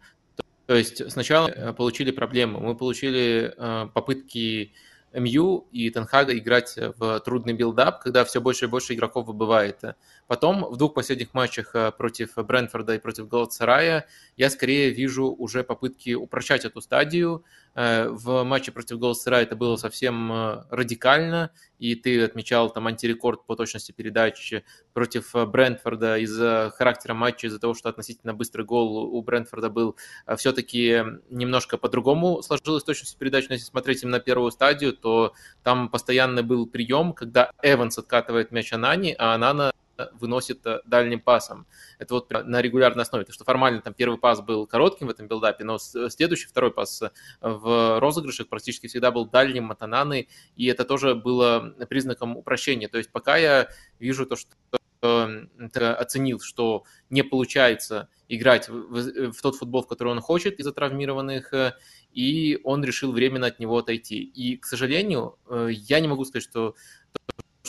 [0.71, 4.73] То есть сначала э, получили проблему, мы получили э, попытки
[5.13, 9.83] МЮ и Тен Хага играть в трудный build-up, когда все больше и больше игроков выбывает.
[10.29, 14.07] Потом в двух последних матчах э, против Брэнфорда и против Галатсарая
[14.37, 17.45] я скорее вижу уже попытки упрощать эту стадию.
[17.75, 23.47] Э, в матче против Галатсарая это было совсем э, радикально, и ты отмечал там антирекорд
[23.47, 29.23] по точности передачи против Брэнфорда из-за характера матча, из-за того, что относительно быстрый гол у
[29.23, 29.97] Брэнфорда был,
[30.37, 33.49] все-таки немножко по-другому сложилась точность передач.
[33.49, 38.51] Но если смотреть именно на первую стадию, то там постоянно был прием, когда Эванс откатывает
[38.51, 39.73] мяч Анани, а Анана
[40.13, 41.67] выносит э, дальним пасом.
[41.99, 43.25] Это вот на регулярной основе.
[43.25, 47.03] То, что формально там первый пас был коротким в этом билдапе, но следующий, второй пас
[47.03, 52.89] э, в розыгрышах практически всегда был дальним Матананы, и это тоже было признаком упрощения.
[52.89, 54.57] То есть пока я вижу то, что
[55.03, 61.55] оценил, что не получается играть в, в тот футбол, в который он хочет из-за травмированных,
[61.55, 61.75] э,
[62.13, 64.23] и он решил временно от него отойти.
[64.23, 65.39] И, к сожалению,
[65.69, 66.75] я не могу сказать, что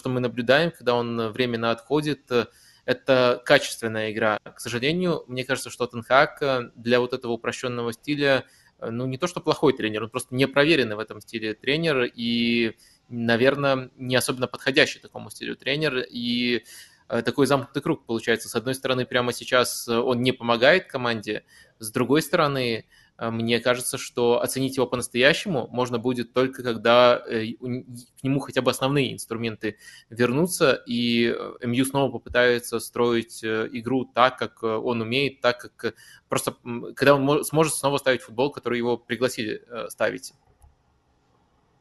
[0.01, 2.47] что мы наблюдаем, когда он временно отходит, э,
[2.85, 4.39] это качественная игра.
[4.39, 8.45] К сожалению, мне кажется, что Тенхак э, для вот этого упрощенного стиля,
[8.79, 12.09] э, ну, не то, что плохой тренер, он просто не проверенный в этом стиле тренер
[12.15, 12.77] и,
[13.09, 15.99] наверное, не особенно подходящий такому стилю тренер.
[16.09, 16.63] И
[17.07, 18.49] такой замкнутый круг получается.
[18.49, 21.43] С одной стороны, прямо сейчас он не помогает команде,
[21.77, 22.85] с другой стороны,
[23.29, 28.71] мне кажется, что оценить его по-настоящему можно будет только когда э, к нему хотя бы
[28.71, 29.77] основные инструменты
[30.09, 35.93] вернутся, и э, МЮ снова попытается строить э, игру так, как он умеет, так как
[36.29, 36.55] просто
[36.95, 40.33] когда он сможет снова ставить футбол, который его пригласили ставить.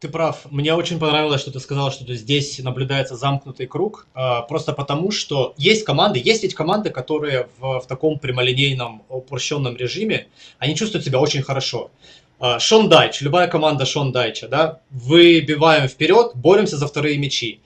[0.00, 0.46] Ты прав.
[0.50, 4.06] Мне очень понравилось, что ты сказал, что здесь наблюдается замкнутый круг.
[4.14, 9.76] А, просто потому, что есть команды, есть ведь команды, которые в, в таком прямолинейном упрощенном
[9.76, 10.28] режиме,
[10.58, 11.90] они чувствуют себя очень хорошо.
[12.38, 17.60] А, Шон Дайч, любая команда Шон Дайча, да, выбиваем вперед, боремся за вторые мячи.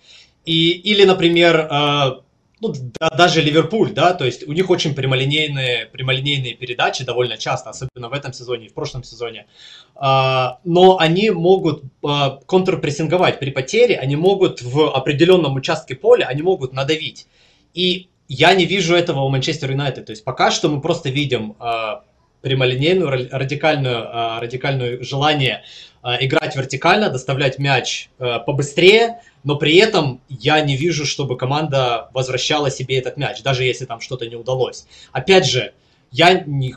[0.44, 2.20] И, или, например, а,
[2.60, 7.70] ну, да, даже Ливерпуль, да, то есть у них очень прямолинейные, прямолинейные передачи довольно часто,
[7.70, 9.46] особенно в этом сезоне и в прошлом сезоне.
[9.94, 16.42] А, но они могут а, контрпрессинговать при потере, они могут в определенном участке поля, они
[16.42, 17.26] могут надавить.
[17.74, 20.06] И я не вижу этого у Манчестер Юнайтед.
[20.06, 22.04] То есть пока что мы просто видим а,
[22.44, 25.64] прямолинейную, радикальную, а, радикальную желание
[26.02, 32.10] а, играть вертикально, доставлять мяч а, побыстрее, но при этом я не вижу, чтобы команда
[32.12, 34.86] возвращала себе этот мяч, даже если там что-то не удалось.
[35.12, 35.72] Опять же,
[36.12, 36.76] я не...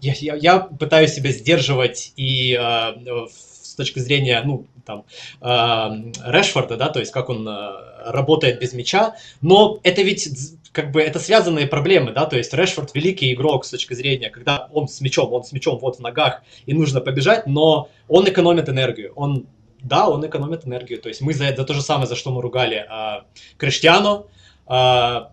[0.00, 5.04] Я, я, я пытаюсь себя сдерживать и э, с точки зрения, ну, там,
[5.40, 7.70] э, Решфорда, да, то есть как он э,
[8.04, 10.28] работает без мяча, но это ведь
[10.72, 14.68] как бы это связанные проблемы, да, то есть Решфорд великий игрок с точки зрения, когда
[14.72, 18.68] он с мячом, он с мячом вот в ногах и нужно побежать, но он экономит
[18.68, 19.46] энергию, он
[19.82, 21.00] да, он экономит энергию.
[21.00, 23.24] То есть мы за, за то же самое, за что мы ругали а,
[23.56, 24.28] Криштиану,
[24.64, 25.32] а,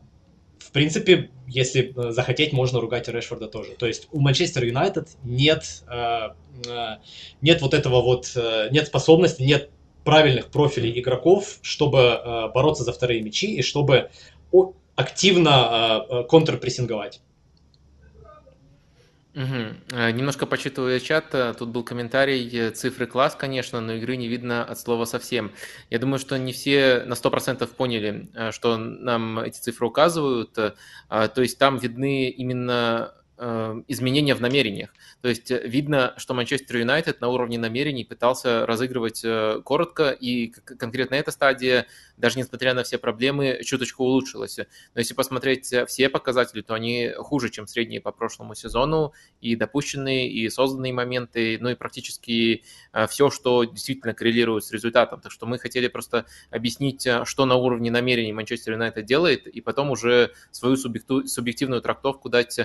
[0.57, 3.71] в принципе, если э, захотеть, можно ругать Решфорда тоже.
[3.71, 6.35] То есть у Манчестер Юнайтед нет, а,
[7.41, 9.71] нет вот этого вот, а, нет способности, нет
[10.03, 14.11] правильных профилей игроков, чтобы а, бороться за вторые мячи и чтобы
[15.00, 17.22] активно а, контрпрессинговать.
[19.36, 19.95] Угу.
[20.12, 24.66] Немножко почитывая чат, э, тут был комментарий, э, цифры класс, конечно, но игры не видно
[24.66, 25.52] от слова совсем.
[25.89, 30.58] Я думаю, что не все на 100% поняли, что нам эти цифры указывают.
[31.08, 33.14] А, то есть там видны именно
[33.88, 34.89] изменения в намерениях.
[35.22, 39.26] То есть видно, что Манчестер Юнайтед на уровне намерений пытался разыгрывать
[39.64, 41.86] коротко, и конкретно эта стадия,
[42.20, 44.57] даже несмотря на все проблемы, чуточку улучшилась.
[44.57, 49.55] Но если посмотреть э, все показатели, то они хуже, чем средние по прошлому сезону, и
[49.55, 52.63] допущенные, и созданные моменты, ну и практически
[53.07, 55.22] все, что действительно коррелирует с результатом.
[55.22, 59.91] Так что мы хотели просто объяснить, что на уровне намерений Манчестер Юнайтед делает, и потом
[59.91, 62.59] уже свою субъективную трактовку дать,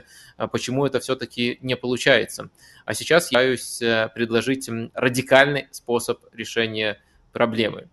[0.53, 2.51] почему это все-таки не получается.
[2.85, 7.01] А сейчас я э, предложить радикальный способ решения
[7.33, 7.89] проблемы.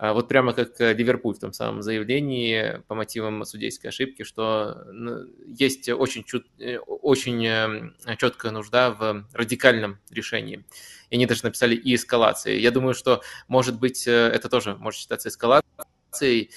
[0.00, 4.86] А вот прямо как э, Ливерпуль в том самом заявлении по мотивам судейской ошибки, что
[4.90, 10.64] ну, есть очень, чут, э, очень эм, четкая нужда в радикальном решении.
[11.10, 12.58] И они даже написали и эскалации.
[12.58, 16.50] Я думаю, что, может быть, э, это тоже может считаться эскалацией.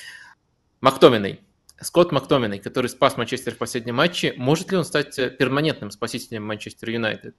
[0.79, 1.41] Мактоминой.
[1.81, 6.89] Скотт Мактоминой, который спас Манчестер в последнем матче, может ли он стать перманентным спасителем Манчестер
[6.89, 7.35] Юнайтед?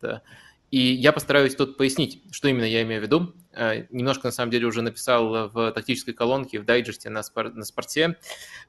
[0.74, 3.32] И я постараюсь тут пояснить, что именно я имею в виду.
[3.53, 7.64] Э, немножко, на самом деле, уже написал в тактической колонке, в дайджесте на, спор- на
[7.64, 8.16] спорте.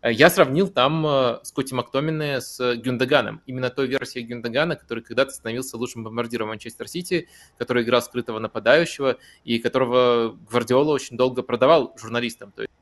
[0.04, 3.42] Э, я сравнил там э, Скотти Мактомине с Гюндаганом.
[3.48, 9.18] Именно той версией Гюндагана, который когда-то становился лучшим бомбардиром Манчестер Сити, который играл скрытого нападающего
[9.44, 12.52] и которого Гвардиола очень долго продавал журналистам.
[12.52, 12.74] То есть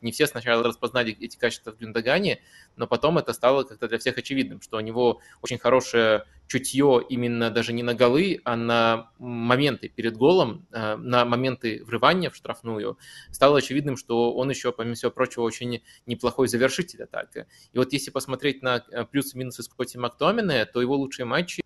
[0.00, 2.40] не все сначала распознали эти качества в Гюндагане,
[2.76, 7.50] но потом это стало как-то для всех очевидным, что у него очень хорошее чутье именно
[7.50, 12.98] даже не на голы, а на моменты перед голом, э, на моменты врывания в штрафную.
[13.30, 17.46] Стало очевидным, что он еще, помимо всего прочего, очень неплохой завершитель атаки.
[17.72, 21.62] И вот если посмотреть на э, плюсы и минусы Скотти Мактомина, то его лучшие матчи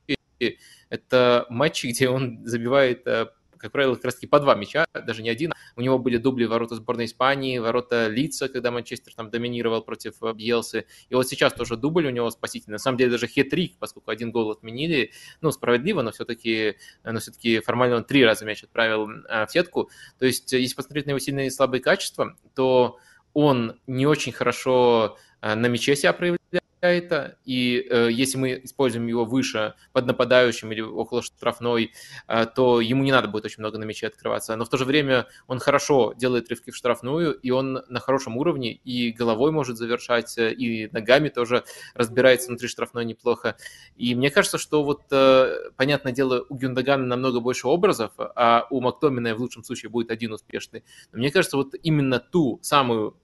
[0.90, 3.26] это матчи, где он забивает э,
[3.59, 5.52] как правило, как раз-таки по два мяча, даже не один.
[5.76, 10.32] У него были дубли ворота сборной Испании, ворота Лица, когда Манчестер там доминировал против э,
[10.32, 10.86] Бьелсы.
[11.09, 12.74] И вот сейчас тоже дубль у него спасительный.
[12.74, 15.12] На самом деле даже хитрик, поскольку один гол отменили.
[15.40, 19.90] Ну, справедливо, но все-таки, но все-таки формально он три раза мяч отправил э, в сетку.
[20.18, 22.98] То есть, э, если посмотреть на его сильные и слабые качества, то
[23.34, 26.38] он не очень хорошо на мяче себя проявляет
[26.81, 31.93] это, и э, если мы используем его выше под нападающим или около штрафной,
[32.26, 34.55] э, то ему не надо будет очень много на мяче открываться.
[34.57, 38.37] Но в то же время он хорошо делает рывки в штрафную, и он на хорошем
[38.37, 41.64] уровне, и головой может завершать, э, и ногами тоже
[41.95, 43.57] разбирается внутри штрафной неплохо.
[43.97, 48.81] И мне кажется, что вот, э, понятное дело, у Гюндагана намного больше образов, а у
[48.81, 50.85] Мактомина в лучшем случае будет один успешный.
[51.12, 53.16] Но мне кажется, вот именно ту самую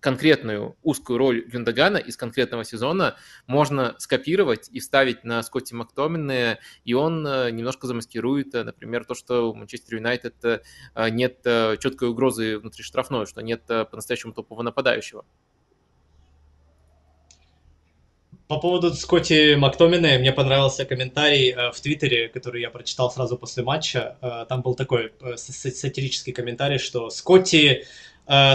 [0.00, 6.94] конкретную узкую роль Гюндагана из конкретного сезона можно скопировать и ставить на Скотти Мактомине, и
[6.94, 10.60] он э, немножко замаскирует, э, например, то, что у Манчестер Юнайтед э,
[11.10, 11.42] нет
[11.80, 15.24] четкой угрозы внутри штрафной, что нет по-настоящему топового нападающего.
[18.48, 24.16] По поводу Скотти Мактомина, мне понравился комментарий в Твиттере, который я прочитал сразу после матча.
[24.48, 27.84] Там был такой сатирический комментарий, что Скотти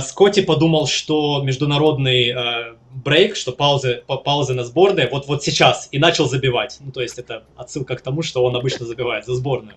[0.02, 6.00] Скотти подумал, что международный э, брейк, что паузы, паузы на сборной, вот, вот сейчас, и
[6.00, 6.78] начал забивать.
[6.80, 9.76] Ну, то есть это отсылка к тому, что он обычно забивает за сборную.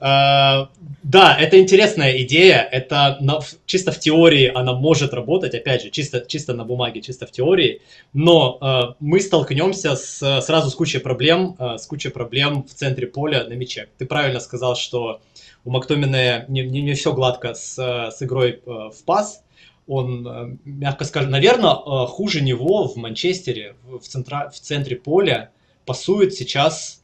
[0.00, 0.68] Uh,
[1.02, 6.24] да, это интересная идея, это на, чисто в теории она может работать, опять же, чисто,
[6.26, 7.82] чисто на бумаге, чисто в теории,
[8.14, 13.08] но uh, мы столкнемся с, сразу с кучей проблем, uh, с кучей проблем в центре
[13.08, 13.88] поля на мяче.
[13.98, 15.20] Ты правильно сказал, что
[15.64, 19.44] у Мактомина не, не, не все гладко с, с игрой э, в пас.
[19.86, 25.50] Он, э, мягко скажем, наверное, э, хуже него в Манчестере, в, центра, в центре поля
[25.84, 27.02] пасует сейчас...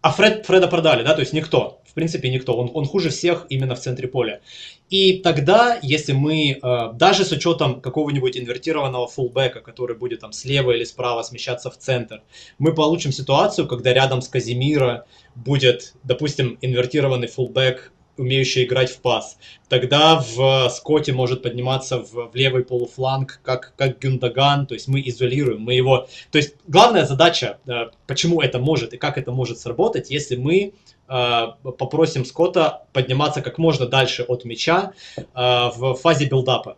[0.00, 2.56] А Фред, Фреда продали, да, то есть никто, в принципе никто.
[2.56, 4.40] Он, он хуже всех именно в центре поля.
[4.90, 6.60] И тогда, если мы,
[6.94, 12.22] даже с учетом какого-нибудь инвертированного фулбека, который будет там слева или справа смещаться в центр,
[12.58, 19.38] мы получим ситуацию, когда рядом с Казимира будет, допустим, инвертированный фулбэк, умеющий играть в пас.
[19.68, 25.00] Тогда в Скотте может подниматься в, в левый полуфланг, как, как Гюндаган, то есть мы
[25.06, 26.08] изолируем, мы его...
[26.30, 30.56] То есть главная задача, э, почему это может и как это может сработать, если мы
[30.56, 30.72] э,
[31.08, 36.76] попросим Скотта подниматься как можно дальше от мяча э, в фазе билдапа.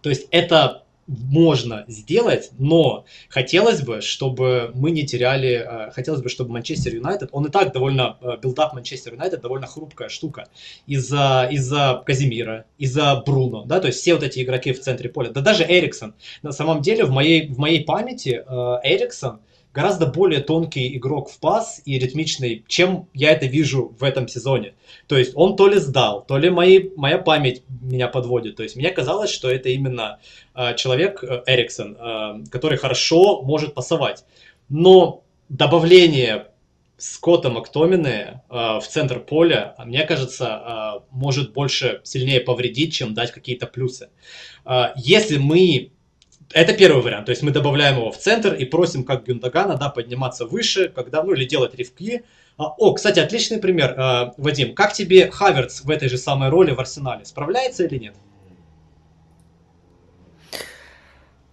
[0.00, 6.28] То есть это можно сделать, но хотелось бы, чтобы мы не теряли, э, хотелось бы,
[6.28, 10.48] чтобы Манчестер Юнайтед, он и так довольно, э, build-up Манчестер Юнайтед довольно хрупкая штука
[10.86, 11.70] из-за из
[12.06, 15.64] Каземиро, из-за Бруно, да, то есть все вот эти игроки в центре поля, да даже
[15.64, 16.14] Эриксон.
[16.42, 19.40] На самом деле в моей, в моей памяти э, Эриксон–
[19.72, 24.74] гораздо более тонкий игрок в пас и ритмичный, чем я это вижу в этом сезоне.
[25.06, 28.56] То есть он то ли сдал, то ли мои, моя память меня подводит.
[28.56, 30.18] То есть мне казалось, что это именно
[30.54, 34.24] э, человек э, Эриксон, э, который хорошо может пасовать.
[34.68, 36.48] Но добавление
[36.98, 43.32] Скотта Мактомины э, в центр поля, мне кажется, э, может больше, сильнее повредить, чем дать
[43.32, 44.10] какие-то плюсы.
[44.64, 45.90] Э, если мы
[46.52, 47.26] это первый вариант.
[47.26, 51.22] То есть мы добавляем его в центр и просим, как Гюндагана, да, подниматься выше, когда,
[51.22, 52.22] ну, или делать ревки.
[52.56, 54.74] А, о, кстати, отличный пример, а, Вадим.
[54.74, 57.24] Как тебе Хаверц в этой же самой роли в Арсенале?
[57.24, 58.14] Справляется или нет?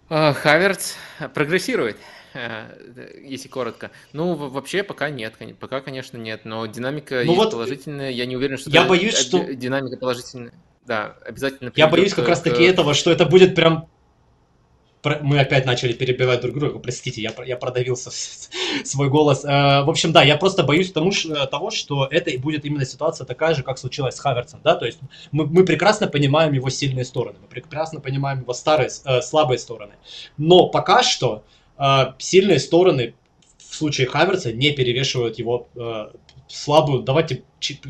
[0.10, 0.96] А, Хаверц
[1.34, 1.98] прогрессирует
[3.24, 3.90] если коротко.
[4.14, 8.12] Ну, вообще пока нет, пока, конечно, нет, но динамика ну вот положительная.
[8.12, 10.54] Я не уверен, что я боюсь, что динамика положительная.
[10.86, 13.90] да, обязательно Я боюсь как раз-таки этого, что это будет прям
[15.22, 18.12] мы опять начали перебивать друг друга, простите, я, я продавился
[18.84, 19.44] свой голос.
[19.46, 21.12] Э, в общем, да, я просто боюсь тому,
[21.50, 25.00] того, что это будет именно ситуация такая же, как случилось с Хаверцем, да, то есть
[25.32, 29.94] мы, мы прекрасно понимаем его сильные стороны, мы прекрасно понимаем его старые, э, слабые стороны,
[30.38, 31.44] но пока что
[31.78, 33.14] э, сильные стороны
[33.58, 35.70] в случае Хаверца не перевешивают его
[36.50, 37.44] слабую, давайте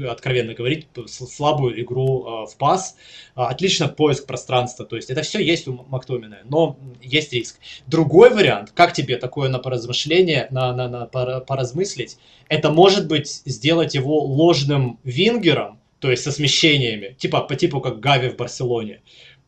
[0.08, 2.98] откровенно говорить, слабую игру э, в пас,
[3.36, 7.60] э, отлично поиск пространства, то есть это все есть у Мактомина, но есть риск.
[7.88, 12.18] Другой вариант, как тебе такое на поразмышление, на, на, на поразмыслить,
[12.50, 18.00] это может быть сделать его ложным вингером, то есть со смещениями, типа по типу как
[18.00, 19.02] Гави в Барселоне.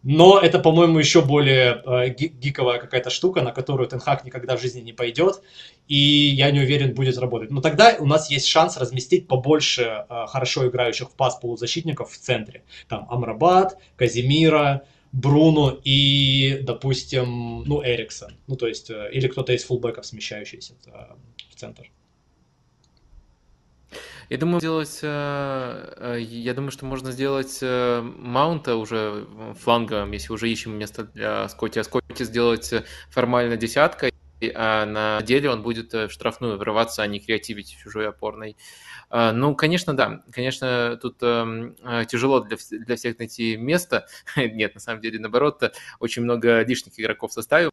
[0.03, 4.81] Но это, по-моему, еще более э, гиковая какая-то штука, на которую Тенхак никогда в жизни
[4.81, 5.41] не пойдет,
[5.87, 7.51] и я не уверен, будет работать.
[7.51, 12.17] Но тогда у нас есть шанс разместить побольше э, хорошо играющих в пас полузащитников в
[12.17, 12.63] центре.
[12.87, 18.31] Там Амрабат, Казимира, Бруно и, допустим, ну, Эриксон.
[18.47, 20.91] Ну, то есть, э, или кто-то из фулбеков, смещающийся э,
[21.49, 21.91] в центр.
[24.31, 29.27] Я думаю, сделать, э, э, я думаю, что можно сделать э, маунта уже
[29.59, 32.73] флангом, если уже ищем место для Скотти, а Скотти сделать
[33.09, 34.13] формально десяткой,
[34.55, 38.55] а на деле он будет в штрафную врываться, а не креативить чужой опорной.
[39.09, 40.23] Ну, конечно, да.
[40.31, 44.07] Конечно, тут э, тяжело для, для всех найти место.
[44.37, 47.69] Нет, на самом деле, наоборот, очень много лишних игроков в составе.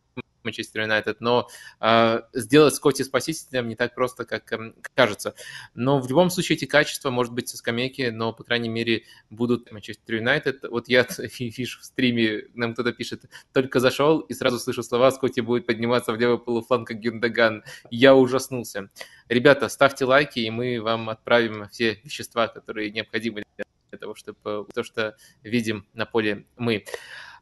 [0.49, 1.49] Манчестер Юнайтед, но
[1.81, 5.35] э, сделать Скотти спасителем не так просто, как э, кажется.
[5.75, 9.71] Но в любом случае эти качества, может быть, со скамейки, но, по крайней мере, будут
[9.71, 10.65] Манчестер Юнайтед.
[10.71, 11.07] Вот я
[11.39, 16.13] вижу в стриме, нам кто-то пишет, только зашел и сразу слышу слова, Скотти будет подниматься
[16.13, 17.63] в левый полуфланг, как Гюндаган.
[17.91, 18.91] Я ужаснулся.
[19.29, 23.43] Ребята, ставьте лайки, и мы вам отправим все вещества, которые необходимы
[23.91, 26.85] для того, чтобы то, что видим на поле мы.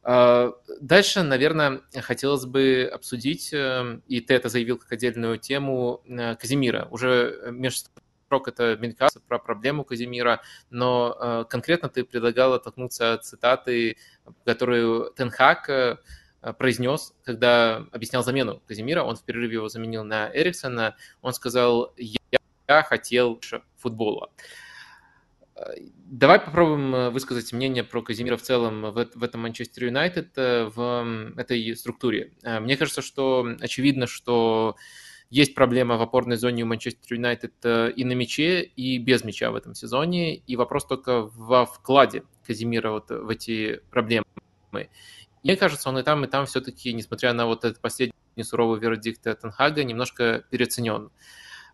[0.08, 6.36] А, дальше, наверное, хотелось бы обсудить, э, и ты это заявил как отдельную тему, э,
[6.36, 6.86] Казимира.
[6.92, 7.90] Уже между
[8.26, 13.96] строк это мелькался про проблему Казимира, но э, конкретно ты предлагал оттолкнуться от цитаты,
[14.44, 15.98] которую Тенхак
[16.56, 19.02] произнес, когда объяснял замену Казимира.
[19.02, 20.94] Он в перерыве его заменил на Эриксона.
[21.20, 23.40] Он сказал, я хотел
[23.76, 24.30] футбола.
[25.56, 30.64] Давай попробуем э, высказать мнение про Казимира в целом в, в этом Манчестер Юнайтед, э,
[30.66, 32.32] в этой структуре.
[32.42, 34.76] Э, мне кажется, что очевидно, что
[35.30, 39.56] есть проблема в опорной зоне у Манчестер Юнайтед и на мяче, и без мяча в
[39.56, 40.36] этом сезоне.
[40.36, 44.26] И вопрос только во вкладе Казимира вот в эти проблемы.
[45.42, 49.22] Мне кажется, он и там, и там все-таки, несмотря на вот этот последний суровый вердикт
[49.22, 51.10] Тенхага, немножко переоценен.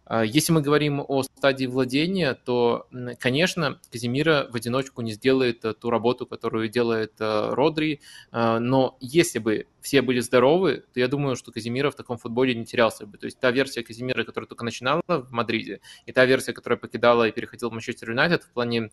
[0.05, 2.89] А, если мы говорим о стадии владения, то,
[3.19, 8.01] конечно, Казимира в одиночку не сделает э, ту работу, которую делает э, Родри,
[8.31, 12.55] а, но если бы все были здоровы, то я думаю, что Казимира в таком футболе
[12.55, 13.19] не терялся бы.
[13.19, 17.29] То есть та версия Казимира, которая только начинала в Мадриде, и та версия, которая покидала
[17.29, 18.91] и переходила в Манчестер Юнайтед в плане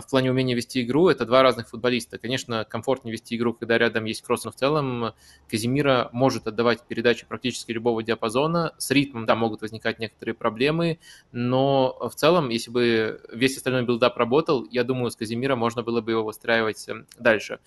[0.00, 2.18] в плане умения вести игру это два разных футболиста.
[2.18, 5.14] Конечно, комфортнее вести игру, когда рядом есть кросс, но в целом
[5.48, 8.74] Каземиро может отдавать передачи практически любого диапазона.
[8.78, 10.98] С ритмом, да, могут возникать некоторые проблемы,
[11.32, 16.00] но в целом, если бы весь остальной build-up работал, я думаю, с Каземиро можно было
[16.00, 17.60] бы его выстраивать э, дальше.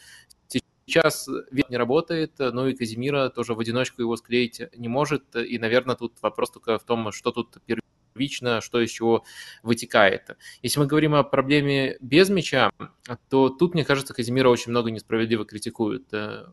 [0.85, 5.35] Сейчас вид не работает, но и Каземиро тоже в одиночку его склеить не может.
[5.35, 7.57] И, наверное, тут вопрос только в том, что тут
[8.17, 9.23] первично, что из чего
[9.63, 10.37] вытекает.
[10.63, 12.71] Если мы говорим о проблеме без мяча,
[13.29, 16.07] то тут, мне кажется, Казимира очень много несправедливо критикуют.
[16.11, 16.45] Э,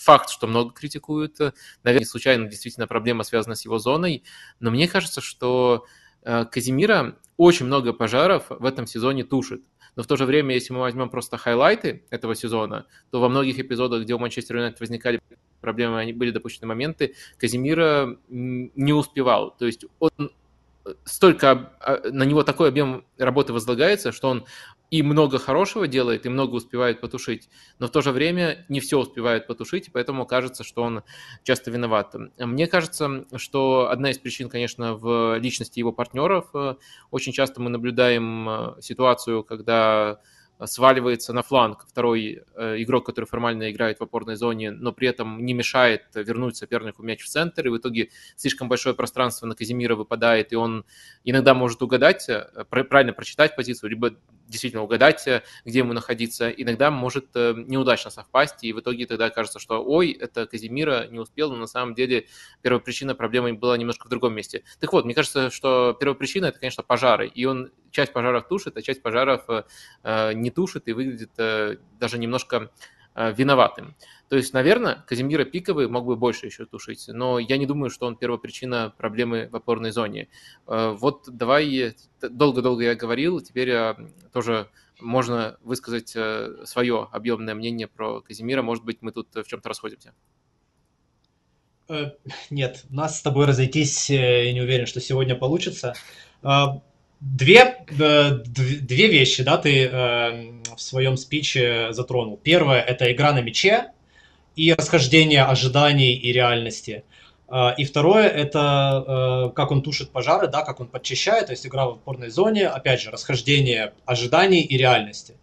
[0.00, 1.38] факт, что много критикуют,
[1.82, 4.22] наверное, не случайно действительно проблема связана с его зоной,
[4.60, 5.86] но мне кажется, что
[6.22, 9.62] э, Казимира очень много пожаров в этом сезоне тушит.
[9.96, 13.58] Но в то же время, если мы возьмем просто хайлайты этого сезона, то во многих
[13.58, 15.20] эпизодах, где у Манчестер Юнайтед возникали
[15.60, 19.56] проблемы, они были допущены моменты, Казимира не успевал.
[19.56, 20.30] То есть он
[21.04, 24.44] столько, а, на него такой объем работы возлагается, что он
[24.90, 28.98] и много хорошего делает, и много успевает потушить, но в то же время не все
[28.98, 31.02] успевает потушить, и поэтому кажется, что он
[31.44, 32.14] часто виноват.
[32.38, 36.50] Мне кажется, что одна из причин, конечно, в личности его партнеров.
[37.10, 40.20] Очень часто мы наблюдаем э, ситуацию, когда
[40.66, 45.44] сваливается на фланг второй э, игрок, который формально играет в опорной зоне, но при этом
[45.44, 49.96] не мешает вернуть сопернику мяч в центр, и в итоге слишком большое пространство на Казимира
[49.96, 50.84] выпадает, и он
[51.24, 54.12] иногда может угадать, э, правильно прочитать позицию, либо
[54.46, 59.58] действительно угадать, э, где ему находиться, иногда может неудачно совпасть, и в итоге тогда кажется,
[59.58, 62.26] что ой, это Казимира не успел, но на самом деле
[62.60, 64.62] первая причина проблемы была немножко в другом месте.
[64.78, 68.76] Так вот, мне кажется, что первая причина это, конечно, пожары, и он часть пожаров тушит,
[68.76, 69.44] а часть пожаров
[70.04, 72.70] не тушит и выглядит даже немножко
[73.14, 73.94] виноватым.
[74.30, 78.06] То есть, наверное, Казимира Пиковый мог бы больше еще тушить, но я не думаю, что
[78.06, 80.28] он первопричина проблемы в опорной зоне.
[80.66, 83.70] Вот давай, долго-долго я говорил, теперь
[84.32, 86.16] тоже можно высказать
[86.64, 88.62] свое объемное мнение про Казимира.
[88.62, 90.14] Может быть, мы тут в чем-то расходимся.
[91.92, 92.12] Э,
[92.50, 95.94] нет, нас с тобой разойтись, э, я не уверен, что сегодня получится.
[97.22, 102.36] Э, две, две вещи, да, ты в своем спиче затронул.
[102.42, 103.92] Первое– это игра на мяче
[104.56, 107.04] и расхождение ожиданий и реальности.
[107.78, 111.90] И второе– это как он тушит пожары, да, как он подчищает, то есть игра в
[111.90, 115.34] опорной зоне, опять же, расхождение ожиданий и реальности.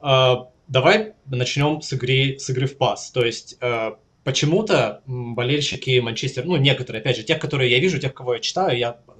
[0.00, 3.10] Давай начнем с игры, с игры в пас.
[3.10, 3.58] То есть
[4.24, 8.78] почему-то болельщики Манчестер, ну, некоторые, опять же, тех, которые я вижу, тех, кого я читаю,
[8.78, 9.17] я а,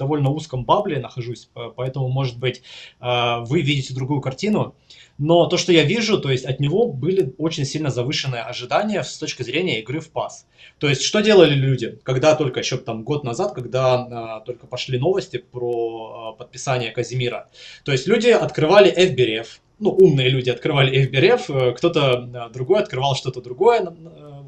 [0.00, 2.62] довольно узком бабле нахожусь, поэтому, может быть,
[2.98, 4.74] а, вы видите другую картину.
[5.18, 9.18] Но то, что я вижу, то есть от него были очень сильно завышенные ожидания с
[9.18, 10.46] точки зрения игры в пас.
[10.78, 14.98] То есть что делали люди, когда только еще там год назад, когда а, только пошли
[14.98, 17.50] новости про а, подписание Казимира.
[17.84, 19.46] То есть люди открывали FBRF,
[19.80, 23.80] ну, умные люди открывали FBRF, э, кто-то э, другой открывал что-то другое.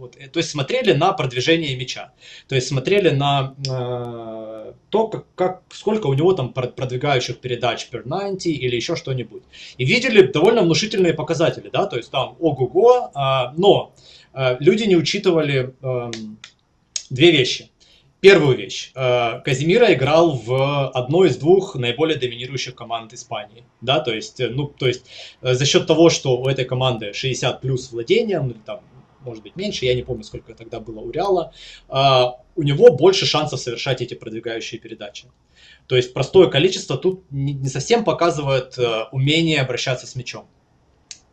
[0.02, 0.32] Э, вот.
[0.32, 2.12] То есть смотрели на продвижение мяча.
[2.48, 8.02] То есть смотрели на э, то, как, как, сколько у него там продвигающих передач per
[8.04, 9.42] 90 или еще что-нибудь.
[9.78, 13.94] И видели довольно внушительные показатели, да, то есть там ого-го, э, но
[14.34, 16.10] э, люди не учитывали э,
[17.10, 17.68] две вещи.
[18.22, 18.92] Первую вещь.
[18.94, 23.64] Э, Казимира играл в одной из двух наиболее доминирующих команд Испании.
[23.80, 25.06] Да, то есть, э, ну, то есть
[25.40, 28.80] э, за счет того, что у этой команды 60 плюс владения, ну, там,
[29.24, 31.52] может быть, меньше, я не помню, сколько тогда было у Реала,
[31.88, 35.26] у него больше шансов совершать эти продвигающие передачи.
[35.86, 38.78] То есть простое количество тут не совсем показывает
[39.10, 40.46] умение обращаться с мячом.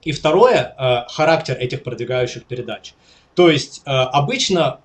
[0.04, 2.94] И второе, характер этих продвигающих передач.
[3.36, 4.82] То есть обычно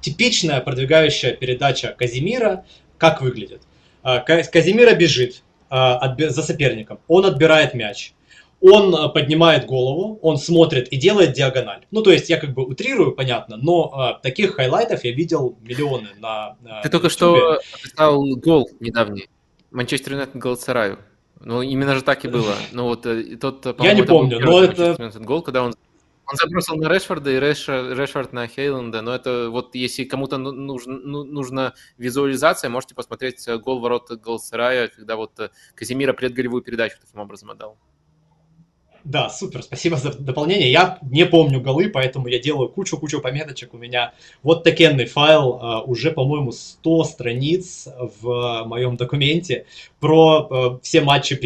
[0.00, 2.64] типичная продвигающая передача Каземиро
[3.00, 3.62] как выглядит?
[4.02, 8.12] А, Каземиро бежит а, за соперником, он отбирает мяч,
[8.60, 11.86] он а, поднимает голову, он смотрит и делает диагональ.
[11.90, 16.08] Ну, то есть я как бы утрирую, понятно, но э, таких хайлайтов я видел миллионы
[16.18, 17.12] на, на Ты только YouTube.
[17.12, 19.28] что описал гол недавний.
[19.70, 20.98] Манчестер Юнайтед Галатсараю.
[21.40, 22.54] Ну, именно же так и было.
[22.72, 25.10] Ну, вот э, тот, Я не помню, но это...
[25.20, 25.74] Гол, когда он
[26.30, 30.52] он забросил на Решфорда и Реш, Решфорд на Хейланда, но это вот если кому-то ну,
[30.52, 36.62] нужно, ну, нужна визуализация, можете посмотреть э, гол ворот Голсарая, когда вот э, Казимира предголевую
[36.62, 37.76] передачу таким образом отдал.
[39.04, 40.70] Да, супер, спасибо за дополнение.
[40.70, 43.72] Я не помню голы, поэтому я делаю кучу-кучу пометочек.
[43.72, 47.88] У меня вот такенный файл, а, уже, по-моему, 100 страниц
[48.20, 49.64] в моем документе
[50.00, 51.36] про а, все матчи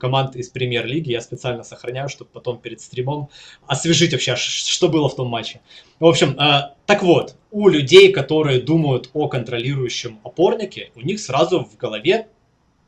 [0.00, 1.10] команд из премьер-лиги.
[1.10, 3.28] Я специально сохраняю, чтобы потом перед стримом
[3.66, 5.60] освежить вообще, что было в том матче.
[6.00, 11.64] В общем, а, так вот, у людей, которые думают о контролирующем опорнике, у них сразу
[11.64, 12.28] в голове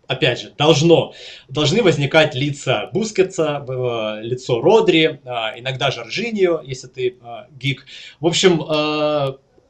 [0.07, 1.14] опять же, должно,
[1.48, 7.86] должны возникать лица Бускетса, э, лицо Родри, э, иногда Жоржиньо, если ты э, гик.
[8.20, 8.62] В общем,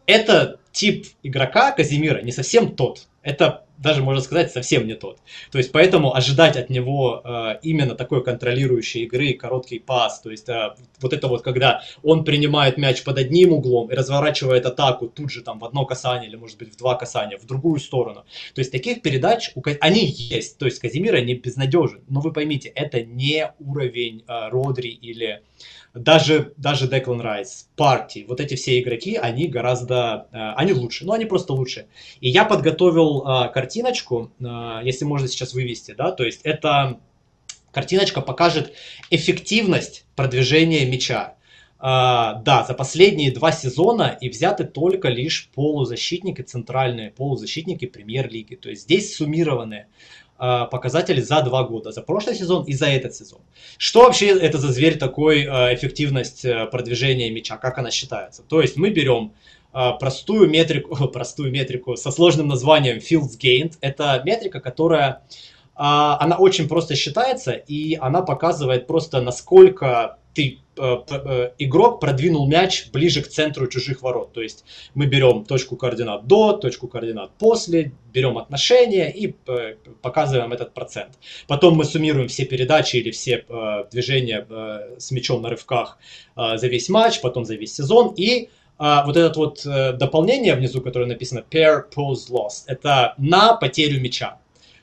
[0.07, 3.07] это тип игрока Казимира не совсем тот.
[3.23, 5.19] Это даже, можно сказать, совсем не тот.
[5.51, 10.49] То есть, поэтому ожидать от него э, именно такой контролирующей игры, короткий пас, то есть,
[10.49, 15.31] э, вот это вот, когда он принимает мяч под одним углом и разворачивает атаку тут
[15.31, 18.25] же там в одно касание или, может быть, в два касания, в другую сторону.
[18.55, 20.59] То есть, таких передач, у, они есть.
[20.59, 22.03] То есть, Казимира не безнадежен.
[22.09, 25.43] Но вы поймите, это не уровень э, Родри или
[25.95, 31.13] даже, даже Declan Rice, Парти, вот эти все игроки, они гораздо, э, они лучше, но
[31.13, 31.87] они просто лучше.
[32.21, 36.99] И я подготовил э, картиночку, э, если можно сейчас вывести, да, то есть это
[37.71, 38.73] картиночка покажет
[39.11, 41.37] эффективность продвижения мяча.
[41.81, 48.55] Да, за последние два сезона и взяты только лишь полузащитники, центральные полузащитники премьер-лиги.
[48.55, 49.89] То есть здесь суммированы
[50.71, 53.41] показатели за два года, за прошлый сезон и за этот сезон.
[53.79, 58.43] Что вообще это за зверь такой э, эффективность э, продвижения мяча, как она считается?
[58.43, 59.33] То есть мы берем
[59.73, 63.75] простую метрику, простую метрику со сложным названием Fields Gained.
[63.81, 65.23] Это метрика, которая
[65.77, 72.91] она очень просто считается, и она показывает просто, насколько ты Э, э, игрок продвинул мяч
[72.91, 74.33] ближе к центру чужих ворот.
[74.33, 74.65] То есть
[74.95, 81.13] мы берем точку координат до, точку координат после, берем отношения и э, показываем этот процент.
[81.47, 83.45] Потом мы суммируем все передачи или все
[83.91, 84.47] движения
[84.99, 85.99] с мячом на рывках
[86.37, 88.15] за весь матч, потом за весь сезон.
[88.17, 94.39] И вот это вот дополнение внизу, которое написано pair pose loss, это на потерю мяча.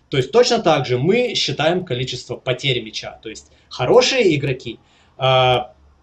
[0.09, 3.19] То есть точно так же мы считаем количество потерь мяча.
[3.23, 4.90] То есть хорошие игроки э,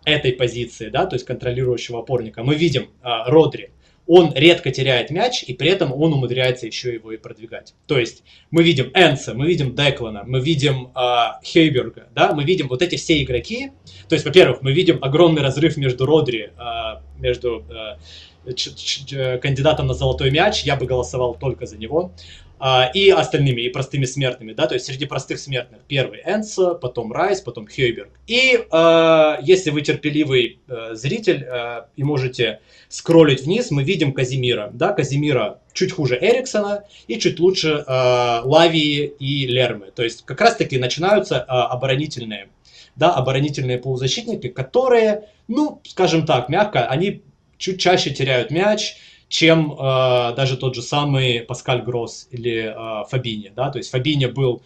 [0.04, 3.70] этой позиции, да, то есть контролирующего опорника, мы видим э, Родри,
[4.06, 7.74] он редко теряет мяч, и при этом он умудряется еще его и продвигать.
[7.86, 12.68] То есть мы видим Энса, мы видим Деклана, мы видим э, Хейберга, да, мы видим
[12.68, 13.72] вот эти все игроки.
[14.08, 20.30] То есть, во-первых, мы видим огромный разрыв между Родри, э, между э, кандидатом на золотой
[20.30, 22.12] мяч, я бы голосовал только за него.
[22.60, 27.12] А, и остальными, и простыми смертными, да, то есть среди простых смертных первый Энсо, потом
[27.12, 28.10] Райс, потом Хейберг.
[28.26, 34.70] И э, если вы терпеливый э, зритель э, и можете скроллить вниз, мы видим Казимира,
[34.72, 40.40] да, Казимира чуть хуже Эриксона и чуть лучше э, Лавии и Лермы, то есть как
[40.40, 42.48] раз-таки начинаются э, оборонительные,
[42.96, 47.22] да, оборонительные полузащитники, которые, ну, скажем так, мягко, они
[47.56, 48.96] чуть чаще теряют мяч,
[49.28, 54.26] чем э, даже тот же самый Паскаль Гросс или э, Фабини, да, то есть Фабини
[54.26, 54.62] был,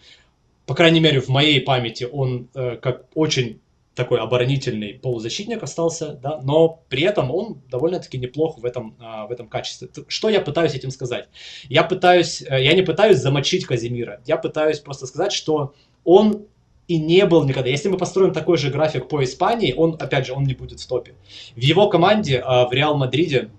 [0.65, 3.59] по крайней мере, в моей памяти, он э, как очень
[3.93, 9.47] такой оборонительный полузащитник остался, да, но при этом он довольно-таки неплох в этом, в этом
[9.47, 9.87] качестве.
[10.07, 11.29] Что я пытаюсь этим сказать?
[11.69, 15.73] Я пытаюсь, э, я не пытаюсь замочить Казимира, я пытаюсь просто сказать, что
[16.05, 16.47] он
[16.87, 17.69] и не был никогда.
[17.69, 20.87] Если мы построим такой же график по Испании, он, опять же, он не будет в
[20.87, 21.13] топе.
[21.55, 23.51] В его команде, в Реал Мадриде,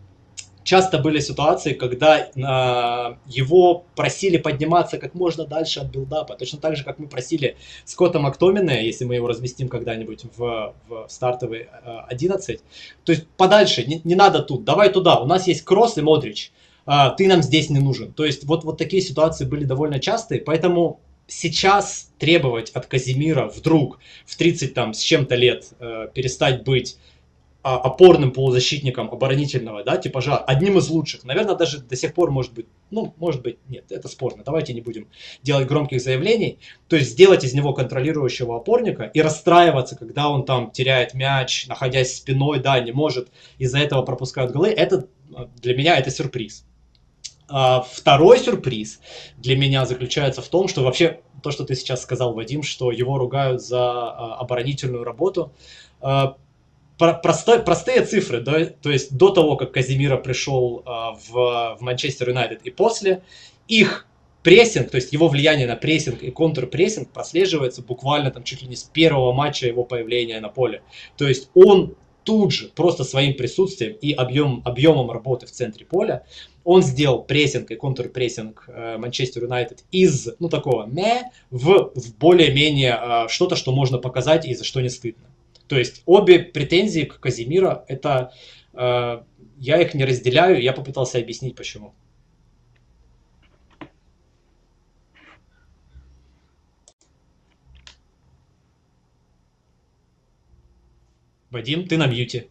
[0.65, 6.35] часто были ситуации, когда э, его просили подниматься как можно дальше от билдапа.
[6.35, 11.07] Точно так же, как мы просили Скотта Мактомина, если мы его разместим когда-нибудь в, в
[11.09, 12.61] стартовый э, 11.
[13.05, 15.21] То есть подальше, не, не надо тут, давай туда.
[15.21, 16.51] У нас есть Кросс и Модрич.
[16.87, 18.13] Э, ты нам здесь не нужен.
[18.13, 23.99] То есть вот, вот такие ситуации были довольно частые, поэтому сейчас требовать от Казимира вдруг
[24.27, 27.14] в 30 там с чем-то лет э, перестать быть а,
[27.65, 31.25] опорным полузащитником оборонительного, да, типажа, одним из лучших.
[31.25, 34.43] Наверное, даже до сих пор может быть, ну, может быть, нет, это спорно.
[34.45, 35.09] Давайте не будем
[35.43, 36.59] делать громких заявлений.
[36.89, 42.15] То есть сделать из него контролирующего опорника и расстраиваться, когда он там теряет мяч, находясь
[42.15, 45.07] спиной, да, не может, из-за этого пропускают голы, это
[45.63, 46.67] для меня это сюрприз.
[47.49, 49.01] А второй сюрприз
[49.39, 53.17] для меня заключается в том, что вообще то, что ты сейчас сказал, Вадим, что его
[53.17, 55.53] ругают за а, оборонительную работу,
[56.99, 61.79] а, простой, простые цифры, да, то есть до того, как Казимира пришел а, в, в
[61.81, 63.23] Манчестер Юнайтед и после,
[63.69, 64.07] их
[64.43, 68.77] прессинг, то есть его влияние на прессинг и контрпрессинг прослеживается буквально там чуть ли не
[68.77, 70.83] с первого матча его появления на поле.
[71.17, 76.25] То есть он тут же просто своим присутствием и объем, объемом работы в центре поля
[76.65, 82.99] он сделал прессинг и контрпрессинг э, Манчестер Юнайтед из, ну, такого мэ в, в более-менее
[83.01, 85.25] э, что-то, что можно показать и за что не стыдно.
[85.75, 88.33] То есть обе претензии к Казимира, это
[88.75, 89.25] э,
[89.59, 91.97] я их не разделяю, я попытался объяснить почему.
[101.51, 102.47] Вадим, ты на мьюте.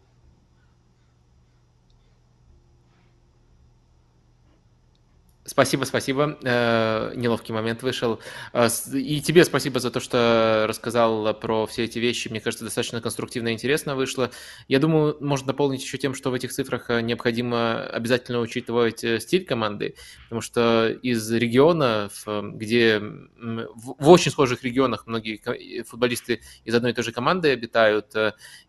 [5.54, 6.36] Спасибо, спасибо.
[6.42, 8.18] Э, неловкий момент вышел.
[8.52, 12.26] Э, и тебе спасибо за то, что рассказал про все эти вещи.
[12.26, 14.32] Мне кажется, достаточно конструктивно и интересно вышло.
[14.66, 19.44] Я думаю, можно дополнить еще тем, что в этих цифрах э, необходимо обязательно учитывать стиль
[19.44, 19.94] команды,
[20.24, 25.40] потому что из регионов, где в очень схожих регионах многие
[25.84, 28.12] футболисты из одной и той же команды обитают,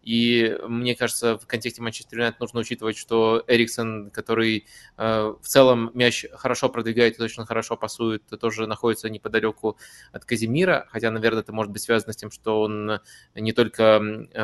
[0.03, 4.67] и мне кажется, в контексте Манчестер Юнайтед нужно учитывать, что Эриксон, который
[4.97, 9.78] в целом мяч хорошо продвигает и точно хорошо пасует, тоже находится неподалеку
[10.11, 12.99] от Казимира, хотя, наверное, это может быть связано с тем, что он
[13.34, 14.01] не только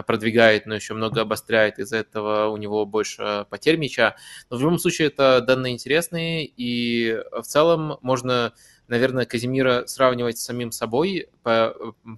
[0.07, 4.15] продвигает, но еще много обостряет, из-за этого у него больше потерь мяча.
[4.49, 8.53] Но в любом случае это данные интересные, и в целом можно
[8.91, 11.73] наверное, Казимира сравнивать с самим собой по,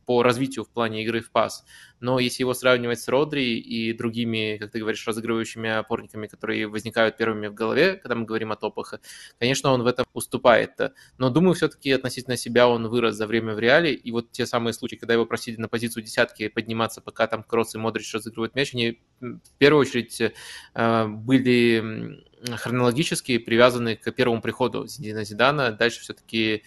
[0.07, 1.63] по развитию в плане игры в пас.
[1.99, 7.15] Но если его сравнивать с Родри и другими, как ты говоришь, разыгрывающими опорниками, которые возникают
[7.15, 8.95] первыми в голове, когда мы говорим о топах,
[9.39, 10.71] конечно, он в этом уступает.
[11.19, 13.93] Но думаю, все-таки относительно себя он вырос за время в реале.
[13.93, 17.75] И вот те самые случаи, когда его просили на позицию десятки подниматься, пока там Кросс
[17.75, 22.23] и Модрич разыгрывают мяч, они в первую очередь э, были
[22.57, 25.71] хронологически привязаны к первому приходу Зидина Зидана.
[25.71, 26.63] Дальше все-таки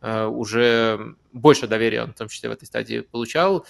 [0.00, 3.66] э, уже больше доверия он в том числе в этой стадии получал.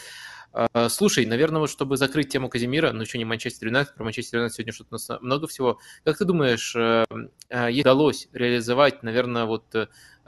[0.52, 4.56] Э, слушай, наверное, чтобы закрыть тему Казимира, ну что не Манчестер Юнайтед, про Манчестер Юнайтед
[4.56, 5.78] сегодня что-то у нас много всего.
[6.04, 7.04] Как ты думаешь, э,
[7.50, 9.64] ей удалось реализовать, наверное, вот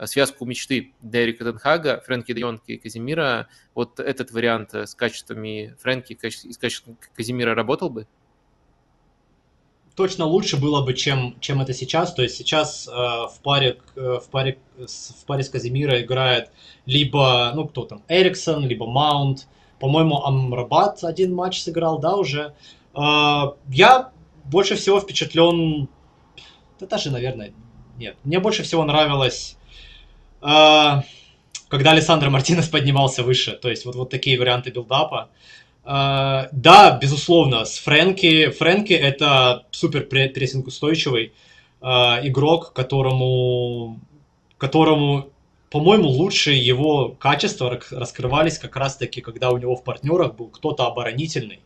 [0.05, 6.51] связку мечты Дерека Тенхага, Фрэнки Дейонки и Казимира, вот этот вариант с качествами Фрэнки и
[6.51, 8.07] с качеством Казимира работал бы?
[9.97, 12.13] Точно лучше было бы, чем, чем это сейчас.
[12.13, 16.51] То есть сейчас э, в, паре, э, в, паре, в паре с Казимира играет
[16.85, 19.47] либо, ну кто там, Эриксон, либо Маунт.
[19.79, 22.53] По-моему, Амрабат один матч сыграл, да, уже.
[22.95, 24.11] Э, я
[24.45, 25.89] больше всего впечатлен...
[26.79, 27.51] Да даже, наверное,
[27.97, 28.15] нет.
[28.23, 29.57] Мне больше всего нравилось...
[30.41, 31.01] Э,
[31.69, 33.53] когда Александр Мартинес поднимался выше.
[33.53, 35.29] То есть вот, вот такие варианты билдапа.
[35.87, 38.49] Да, безусловно, с Фрэнки.
[38.49, 41.31] Фрэнки это супер прессинг устойчивый
[41.81, 43.99] uh, игрок, которому,
[44.57, 45.29] которому,
[45.69, 51.61] по-моему, лучшие его качества раскрывались как раз-таки, когда у него в партнерах был кто-то оборонительный,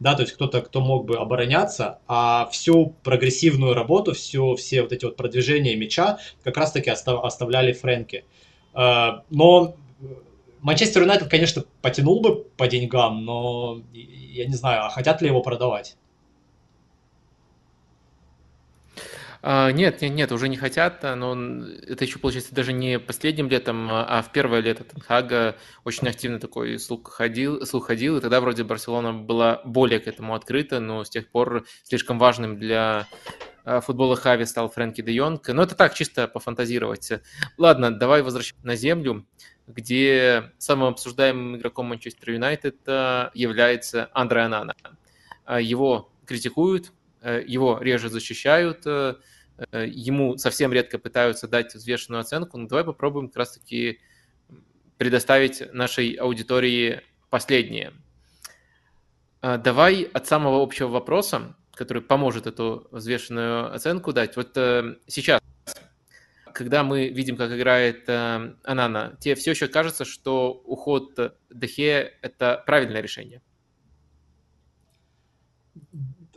[0.00, 4.92] да, то есть кто-то, кто мог бы обороняться, а всю прогрессивную работу, все, все вот
[4.92, 8.24] эти вот продвижения мяча как раз-таки оставляли Фрэнки.
[8.72, 9.76] Uh, но
[10.60, 15.42] Манчестер Юнайтед, конечно, потянул бы по деньгам, но я не знаю, а хотят ли его
[15.42, 15.96] продавать?
[19.48, 21.36] А, нет, нет, нет, уже не хотят, но
[21.86, 26.80] это еще, получается, даже не последним летом, а в первое лето Тенхага очень активно такой
[26.80, 31.10] слух ходил, слух ходил, и тогда вроде Барселона была более к этому открыта, но с
[31.10, 33.06] тех пор слишком важным для
[33.64, 35.46] а, футбола Хави стал Фрэнки де Йонг.
[35.48, 37.12] Но это так, чисто пофантазировать.
[37.58, 39.26] Ладно, давай возвращаемся на землю
[39.66, 44.74] где самым обсуждаемым игроком Манчестер Юнайтед э, является Андре Анана.
[45.46, 48.86] Э, его критикуют, э, его реже защищают,
[49.72, 54.00] ему совсем редко пытаются дать взвешенную оценку, но давай попробуем как раз-таки
[54.98, 57.00] предоставить нашей аудитории
[57.30, 57.94] последнее.
[59.40, 64.36] Давай от самого общего вопроса, который поможет эту взвешенную оценку дать.
[64.36, 64.50] Вот
[65.06, 65.40] сейчас
[66.56, 72.62] когда мы видим, как играет э, Анана, тебе все еще кажется, что уход Дехе– это
[72.66, 73.42] правильное решение?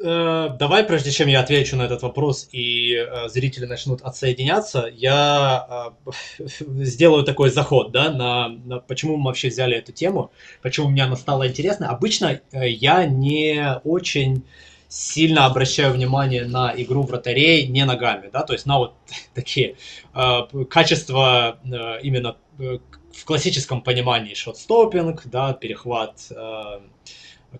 [0.04, 5.94] Э, давай, прежде чем я отвечу на этот вопрос и э, зрители начнут отсоединяться, я
[6.06, 6.12] э,
[6.84, 11.16] сделаю такой заход, да, на, на почему мы вообще взяли эту тему, почему мне она
[11.16, 11.90] стала интересна.
[11.90, 14.44] Обычно э, я не очень
[14.90, 18.96] сильно обращаю внимание на игру вратарей не ногами, да, то есть на вот
[19.34, 19.78] такие
[20.14, 22.80] э, качества э, именно э,
[23.14, 26.80] в классическом понимании шот-стоппинг, да, перехват э,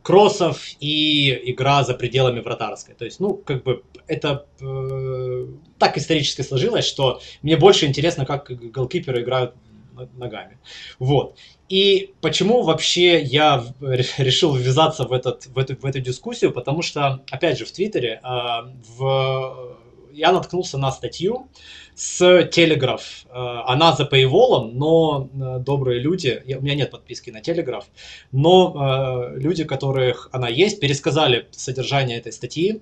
[0.02, 2.96] кроссов и игра за пределами вратарской.
[2.96, 8.50] То есть, ну, как бы это э, так исторически сложилось, что мне больше интересно, как
[8.50, 9.56] голкиперы играют
[10.14, 10.58] ногами.
[10.98, 11.38] Вот.
[11.70, 16.52] И почему вообще я решил ввязаться в, этот, в, эту, в эту дискуссию?
[16.52, 18.28] Потому что, опять же, в Твиттере э,
[18.98, 19.78] в,
[20.12, 21.48] я наткнулся на статью
[21.96, 23.26] с Телеграф.
[23.32, 27.86] Она за paywall, но э, добрые люди, у меня нет подписки на Телеграф,
[28.32, 32.82] но э, люди, которых она есть, пересказали содержание этой статьи.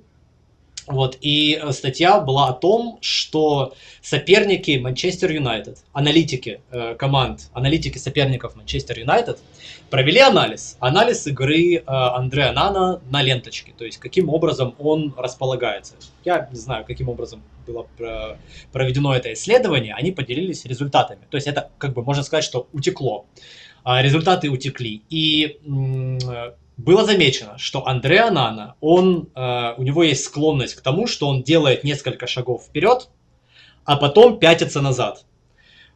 [0.87, 7.97] Вот, и э, статья была о том, что соперники Манчестер Юнайтед, аналитики э, команд, аналитики
[7.97, 9.37] соперников Манчестер Юнайтед
[9.89, 10.77] провели анализ.
[10.79, 15.95] Анализ игры э, Андреа Нана на ленточке, то есть каким образом он располагается.
[16.23, 17.85] Я не знаю, каким образом было
[18.71, 21.21] проведено это исследование, они поделились результатами.
[21.29, 23.25] То есть это, как бы, можно сказать, что утекло.
[23.83, 25.01] А результаты утекли.
[25.09, 25.59] И
[26.77, 31.41] было замечено, что Андреа Нана, он, э, у него есть склонность к тому, что он
[31.41, 33.09] делает несколько шагов вперед,
[33.83, 35.25] а потом пятится назад.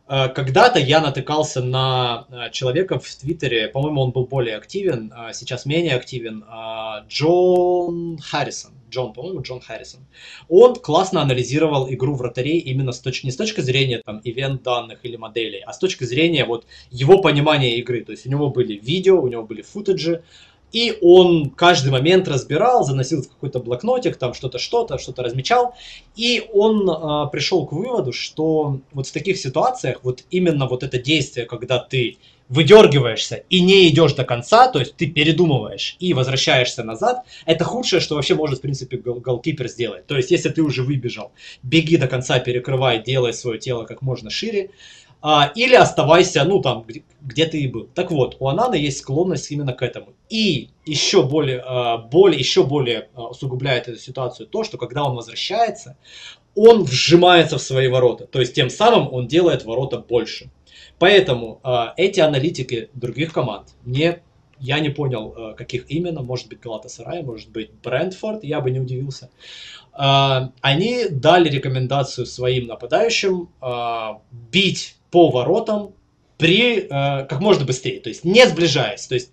[0.07, 5.33] Э, когда-то я натыкался на э, человека в Твиттере, по-моему, он был более активен, э,
[5.33, 8.71] сейчас менее активен, э, Джон Харрисон.
[8.89, 10.01] Джон, по-моему, Джон Харрисон.
[10.49, 14.99] Он классно анализировал игру вратарей именно с точки, не с точки зрения там ивент данных
[15.03, 18.03] или моделей, а с точки зрения вот его понимания игры.
[18.03, 20.23] То есть у него были видео, у него были футажи,
[20.71, 25.75] и он каждый момент разбирал, заносил в какой-то блокнотик, там что-то, что-то, что-то размечал.
[26.15, 30.97] И он э, пришел к выводу, что вот в таких ситуациях вот именно вот это
[30.97, 32.17] действие, когда ты
[32.51, 38.01] выдергиваешься и не идешь до конца, то есть ты передумываешь и возвращаешься назад, это худшее,
[38.01, 40.05] что вообще может, в принципе, гол голкипер сделать.
[40.05, 41.31] То есть, если ты уже выбежал,
[41.63, 44.71] беги до конца, перекрывай, делай свое тело как можно шире,
[45.21, 47.87] а, или оставайся, ну, там, где, где ты и был.
[47.93, 50.13] Так вот, у Анана есть склонность именно к этому.
[50.29, 55.15] И еще более, а, более, еще более а, усугубляет эту ситуацию то, что когда он
[55.15, 55.97] возвращается,
[56.55, 58.25] он вжимается в свои ворота.
[58.25, 60.49] То есть, тем самым он делает ворота больше.
[61.01, 64.21] Поэтому а, эти аналитики других команд, не,
[64.59, 68.79] я не понял, а, каких именно, может быть Галатасарай, может быть Брентфорд, я бы не
[68.79, 69.31] удивился,
[69.93, 73.49] а, они дали рекомендацию своим нападающим
[74.51, 75.93] бить по воротам
[76.37, 76.87] при, э,
[77.25, 79.31] как можно быстрее, то есть не сближаясь, то есть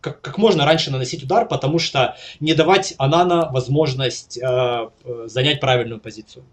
[0.00, 4.90] как, как можно раньше наносить удар, потому что не давать Анана возможность э,
[5.26, 6.44] занять правильную позицию.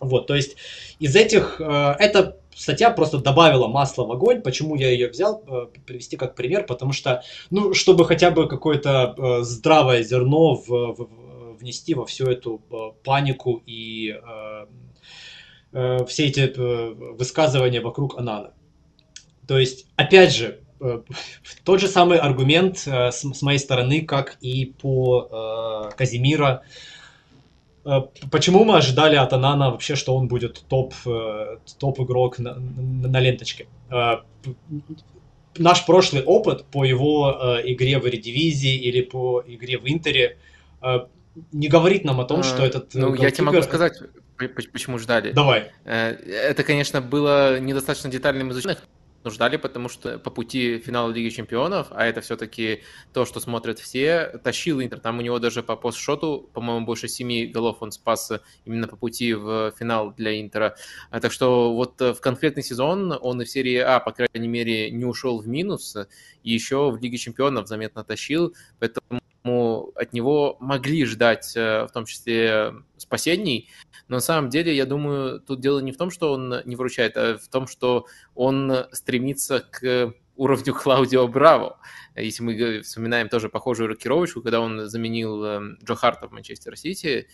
[0.00, 0.56] Вот, то есть
[0.98, 4.42] из этих, э, эта статья просто добавила масла в огонь.
[4.42, 9.14] Почему я ее взял, э, привести как пример, потому что, ну, чтобы хотя бы какое-то
[9.16, 11.08] э, здравое зерно в, в,
[11.60, 12.74] внести во всю эту э,
[13.04, 14.66] панику и э,
[15.72, 18.52] э, все эти э, высказывания вокруг Анана.
[19.46, 21.02] То есть, опять же, э,
[21.64, 26.62] тот же самый аргумент э, с, с моей стороны, как и по э, Казимира.
[27.84, 32.54] Э, почему мы ожидали от Анана вообще, что он будет топ, э, топ игрок на,
[32.54, 33.66] на ленточке?
[33.90, 34.18] Э,
[35.58, 40.38] наш прошлый опыт по его э, игре в Редивизии или по игре в Интере
[40.82, 41.00] э,
[41.52, 42.94] не говорит нам о том, а, что этот...
[42.94, 43.94] Ну, я тебе могу сказать,
[44.48, 45.32] почему ждали.
[45.32, 45.72] Давай.
[45.84, 48.76] Это, конечно, было недостаточно детальным изучено,
[49.24, 52.82] но ждали, потому что по пути финала Лиги Чемпионов, а это все-таки
[53.12, 54.98] то, что смотрят все, тащил Интер.
[54.98, 58.32] Там у него даже по постшоту, по-моему, больше семи голов он спас
[58.64, 60.74] именно по пути в финал для Интера.
[61.10, 64.90] А так что вот в конкретный сезон он и в серии А, по крайней мере,
[64.90, 65.96] не ушел в минус,
[66.42, 72.04] и еще в Лиге Чемпионов заметно тащил, поэтому от него могли ждать э, в том
[72.04, 73.68] числе спасений,
[74.08, 77.16] но на самом деле, я думаю, тут дело не в том, что он не выручает,
[77.16, 81.78] а в том, что он стремится к уровню Клаудио Браво.
[82.16, 87.28] Если мы вспоминаем тоже похожую рокировочку, когда он заменил эм, Джо Харта в Манчестер Сити,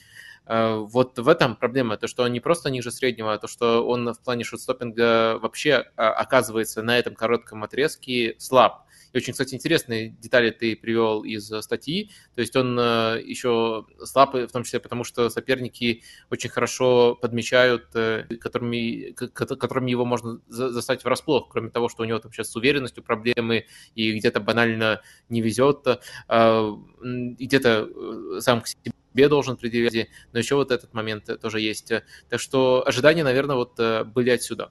[0.47, 3.87] э, вот в этом проблема, то, что он не просто ниже среднего, а то, что
[3.87, 8.88] он в плане шотстопинга вообще а, оказывается на этом коротком отрезке слаб.
[9.19, 12.13] Очень, кстати, интересные детали ты привел из э, статьи.
[12.37, 17.89] То есть он э, еще слаб, в том числе потому, что соперники очень хорошо подмечают,
[17.95, 22.55] э, которыми, которыми его можно застать врасплох, кроме того, что у него там сейчас с
[22.55, 23.67] уверенностью проблемы
[23.97, 25.85] и где-то банально не везет,
[26.29, 31.93] где-то сам к себе должен предъявить, но еще вот этот момент тоже есть.
[32.29, 34.71] Так что ожидания, наверное, вот были отсюда.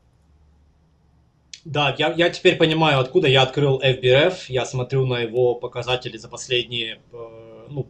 [1.67, 4.45] Да, я, я теперь понимаю, откуда я открыл FBRF.
[4.47, 7.87] Я смотрю на его показатели за последние, э, ну,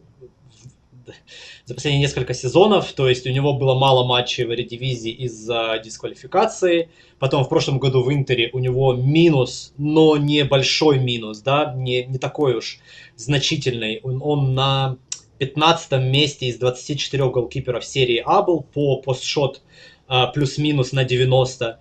[1.64, 2.92] за последние несколько сезонов.
[2.92, 6.90] То есть у него было мало матчей в редивизии из-за дисквалификации.
[7.20, 12.04] Потом в прошлом году в Интере у него минус, но не большой минус, да, не,
[12.04, 12.80] не такой уж
[13.14, 14.00] значительный.
[14.02, 14.98] Он, он на
[15.38, 19.62] 15 месте из 24 голкиперов серии А был по постшот
[20.08, 21.78] э, плюс-минус на 90.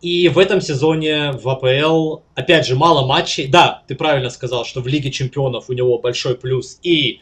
[0.00, 3.46] И в этом сезоне в АПЛ, опять же, мало матчей.
[3.48, 6.78] Да, ты правильно сказал, что в Лиге Чемпионов у него большой плюс.
[6.82, 7.20] И,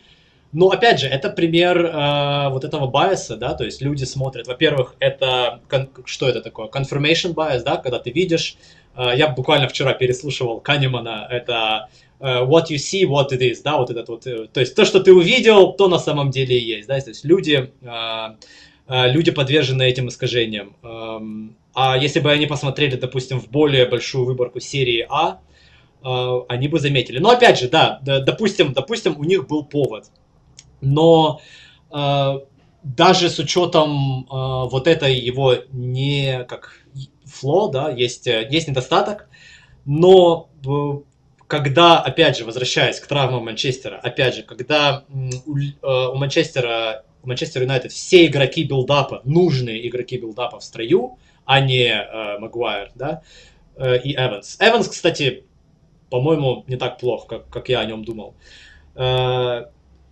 [0.52, 4.94] ну, опять же, это пример э, вот этого байса, да, то есть люди смотрят, во-первых,
[5.00, 5.60] это,
[6.04, 8.56] что это такое, confirmation bias, да, когда ты видишь,
[8.96, 11.88] э, я буквально вчера переслушивал Канемана, это
[12.20, 14.84] э, what you see, what it is, да, вот этот вот, э, то есть то,
[14.84, 18.36] что ты увидел, то на самом деле и есть, да, то есть люди, э,
[18.86, 20.76] э, люди подвержены этим искажениям.
[21.78, 25.40] Э, а если бы они посмотрели, допустим, в более большую выборку серии А,
[26.04, 27.18] э, они бы заметили.
[27.18, 30.06] Но опять же, да, допустим, допустим, у них был повод.
[30.80, 31.40] Но
[31.92, 32.40] э,
[32.82, 36.84] даже с учетом э, вот этой его не как
[37.24, 39.28] фло, да, есть, есть недостаток,
[39.84, 40.48] но
[41.46, 47.62] когда, опять же, возвращаясь к травмам Манчестера, опять же, когда у, у Манчестера, у Манчестер
[47.62, 51.18] Юнайтед все игроки билдапа, нужные игроки билдапа в строю,
[51.48, 53.22] а не э, Магуайр, да,
[53.76, 54.58] э, и Эванс.
[54.60, 55.44] Эванс, кстати,
[56.10, 58.34] по-моему, не так плохо, как, как я о нем думал.
[58.94, 59.64] Э,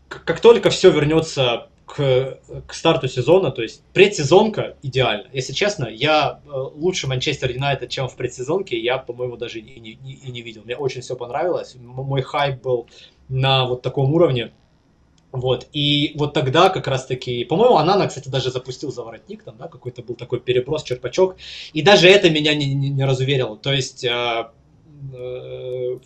[0.09, 5.27] как только все вернется к, к старту сезона, то есть предсезонка идеально.
[5.35, 10.31] Если честно, я лучше Манчестер Юнайтед, чем в предсезонке, я, по-моему, даже и не, и
[10.31, 10.63] не видел.
[10.65, 11.77] Мне очень все понравилось.
[11.79, 12.87] Мой хайп был
[13.29, 14.53] на вот таком уровне.
[15.41, 20.03] Вот, и вот тогда как раз-таки, по-моему, Анана, кстати, даже запустил заворотник, там, да, какой-то
[20.03, 21.37] был такой переброс, черпачок,
[21.73, 23.57] и даже это меня не, не, не разуверило.
[23.57, 24.47] То есть, э,
[25.13, 25.99] э,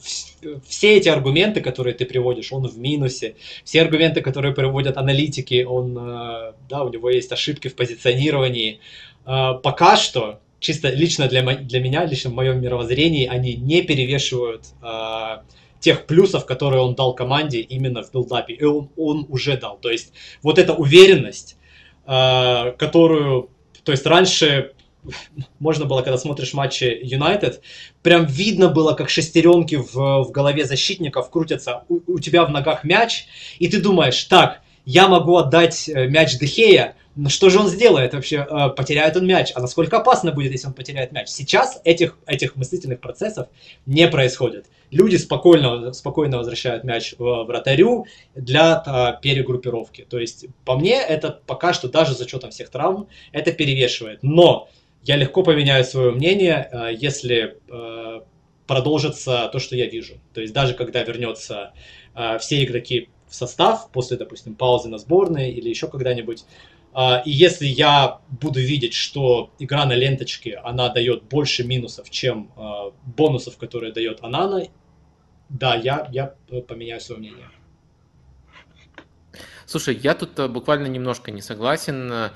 [0.66, 5.96] все эти аргументы, которые ты приводишь, он в минусе, все аргументы, которые приводят аналитики, он,
[5.96, 8.80] э, да, у него есть ошибки в позиционировании,
[9.26, 14.66] э, пока что, чисто лично для, для меня, лично в моем мировоззрении, они не перевешивают
[14.82, 15.38] э,
[15.80, 18.54] тех плюсов, которые он дал команде именно в билдапе.
[18.54, 19.78] И он, он уже дал.
[19.78, 20.12] То есть
[20.42, 21.56] вот эта уверенность,
[22.06, 23.50] э, которую...
[23.82, 24.72] То есть раньше
[25.58, 27.62] можно было, когда смотришь матчи Юнайтед,
[28.02, 31.84] прям видно было, как шестеренки в, в голове защитников крутятся.
[31.88, 33.26] У, у тебя в ногах мяч,
[33.58, 38.14] и ты думаешь, так, я могу отдать э, мяч Дехея, Но что же он сделает
[38.14, 38.46] вообще?
[38.48, 39.52] Э, потеряет он мяч.
[39.54, 41.28] А насколько опасно будет, если он потеряет мяч?
[41.28, 43.48] Сейчас этих, этих мыслительных процессов
[43.84, 44.66] не происходит.
[44.90, 50.06] Люди спокойно, спокойно возвращают мяч в вратарю для а, перегруппировки.
[50.08, 54.20] То есть, по мне, это пока что даже с учетом всех травм, это перевешивает.
[54.22, 54.70] Но
[55.02, 58.20] я легко поменяю свое мнение, э, если э,
[58.66, 60.14] продолжится то, что я вижу.
[60.32, 61.74] То есть даже когда вернется
[62.14, 66.44] э, все игроки в состав после, допустим, паузы на сборной или еще когда-нибудь,
[67.24, 72.50] и если я буду видеть, что игра на ленточке, она дает больше минусов, чем
[73.04, 74.66] бонусов, которые дает Анана,
[75.48, 76.34] да, я, я
[76.68, 77.48] поменяю свое мнение.
[79.66, 82.30] Слушай, я тут буквально немножко не согласен.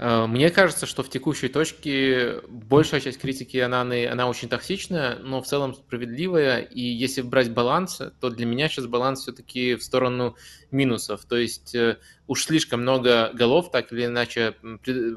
[0.00, 5.42] Э, мне кажется, что в текущей точке большая часть критики Ананы, она очень токсичная, но
[5.42, 6.60] в целом справедливая.
[6.62, 10.36] И если брать баланс, то для меня сейчас баланс все-таки в сторону
[10.70, 11.26] минусов.
[11.26, 14.54] То есть э, уж слишком много голов, так или иначе,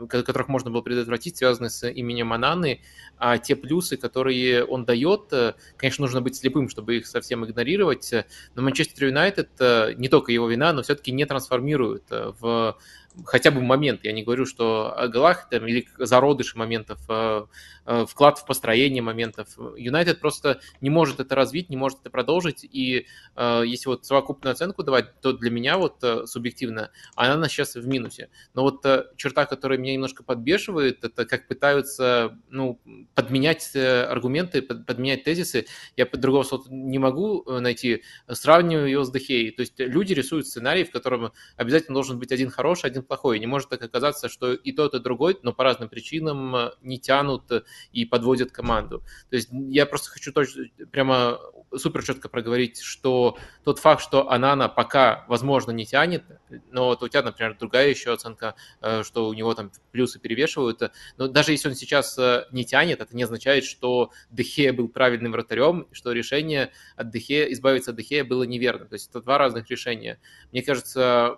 [0.10, 2.82] которых можно было предотвратить, связаны с именем Ананы,
[3.18, 8.12] а те плюсы, которые он дает, э, конечно, нужно быть слепым, чтобы их совсем игнорировать,
[8.54, 9.50] но Манчестер Юнайтед,
[9.98, 12.78] не только его вина, но все-таки не трансформирует в
[13.26, 17.48] хотя бы момент, я не говорю, что о голах там, или зародыши моментов, а,
[17.86, 19.50] вклад в построение моментов.
[19.78, 24.54] Юнайтед просто не может это развить, не может это продолжить, и а, если вот совокупную
[24.54, 28.30] оценку давать, то для меня вот субъективно она сейчас в минусе.
[28.54, 28.86] Но вот
[29.18, 32.80] черта, которая меня немножко подбешивает, это как пытаются ну,
[33.16, 35.66] подменять э, аргументы, подменять тезисы.
[35.96, 38.04] Я другого слова не могу э, найти.
[38.28, 39.52] Сравниваю ее с Дехей.
[39.52, 43.40] То есть люди рисуют сценарий, в котором обязательно должен быть один хороший, один плохой.
[43.40, 47.00] Не может так оказаться, что и тот, и другой, но по разным причинам э, не
[47.00, 47.52] тянут
[47.92, 49.04] и подводят команду.
[49.30, 51.40] То есть я просто хочу точно прямо
[51.76, 56.24] супер четко проговорить, что тот факт, что Анана пока, возможно, не тянет,
[56.72, 60.82] но вот у тебя, например, другая еще оценка, э, что у него там плюсы перевешивают,
[61.18, 65.32] но даже если он сейчас э, не тянет, это не означает, что Дехе был правильным
[65.32, 68.86] вратарем, что решение от Дехе, избавиться от Дехе было неверно.
[68.86, 70.20] То есть это два разных решения.
[70.52, 71.36] Мне кажется,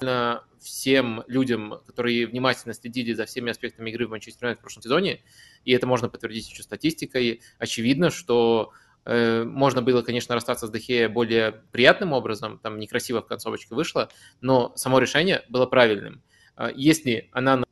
[0.66, 5.22] всем людям, которые внимательно следили за всеми аспектами игры в Манчестер Юнайтед в прошлом сезоне,
[5.64, 8.74] и это можно подтвердить еще статистикой, очевидно, что
[9.06, 14.10] э, можно было, конечно, расстаться с Дехе более приятным образом, там некрасиво в концовочке вышло,
[14.42, 16.22] но само решение было правильным.
[16.56, 17.64] А если она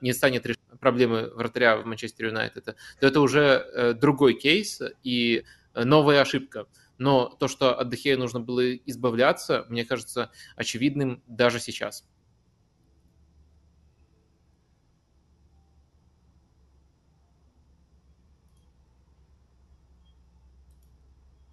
[0.00, 5.44] не станет решать проблемы вратаря в Манчестер Юнайтед, то это уже э, другой кейс и
[5.74, 6.66] новая ошибка.
[6.98, 12.04] Но то, что от Дехея нужно было избавляться, мне кажется очевидным даже сейчас.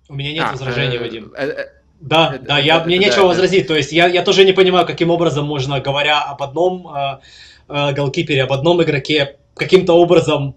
[0.07, 1.33] У меня нет а, возражений, э, Вадим.
[1.35, 1.65] Э, э,
[1.99, 3.67] да, да, я, мне нечего возразить.
[3.67, 7.19] То есть я, я тоже не понимаю, каким образом можно, говоря об одном э,
[7.67, 10.55] э, голкипере, об одном игроке, каким-то образом...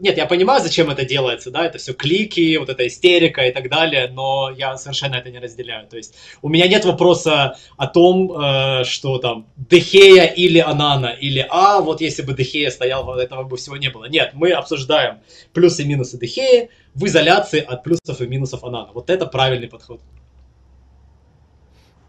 [0.00, 3.68] Нет, я понимаю, зачем это делается, да, это все клики, вот эта истерика и так
[3.68, 5.88] далее, но я совершенно это не разделяю.
[5.88, 11.44] То есть у меня нет вопроса о том, э, что там Дехея или Анана, или
[11.50, 14.06] А, вот если бы Дехея стоял, этого бы всего не было.
[14.06, 15.18] Нет, мы обсуждаем
[15.52, 18.92] плюсы и минусы Дехеи в изоляции от плюсов и минусов Анана.
[18.92, 20.00] Вот это правильный подход.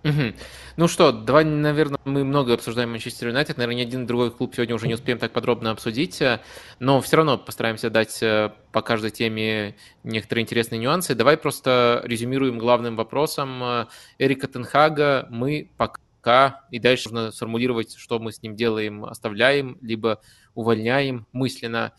[0.05, 0.33] Угу.
[0.77, 3.57] Ну что, давай, наверное, мы много обсуждаем Манчестер Юнайтед.
[3.57, 6.41] Наверное, ни один другой клуб сегодня уже не успеем так подробно обсудить, э,
[6.79, 11.15] но все равно постараемся дать э, по каждой теме некоторые интересные нюансы.
[11.15, 13.85] Давай просто резюмируем главным вопросом э,
[14.19, 15.27] Эрика Тенхага.
[15.31, 20.21] Мы пока, и дальше нужно сформулировать, что мы с ним делаем, оставляем, либо
[20.55, 21.93] увольняем мысленно.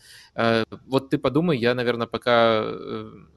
[0.85, 2.65] Вот ты подумай, я, наверное, пока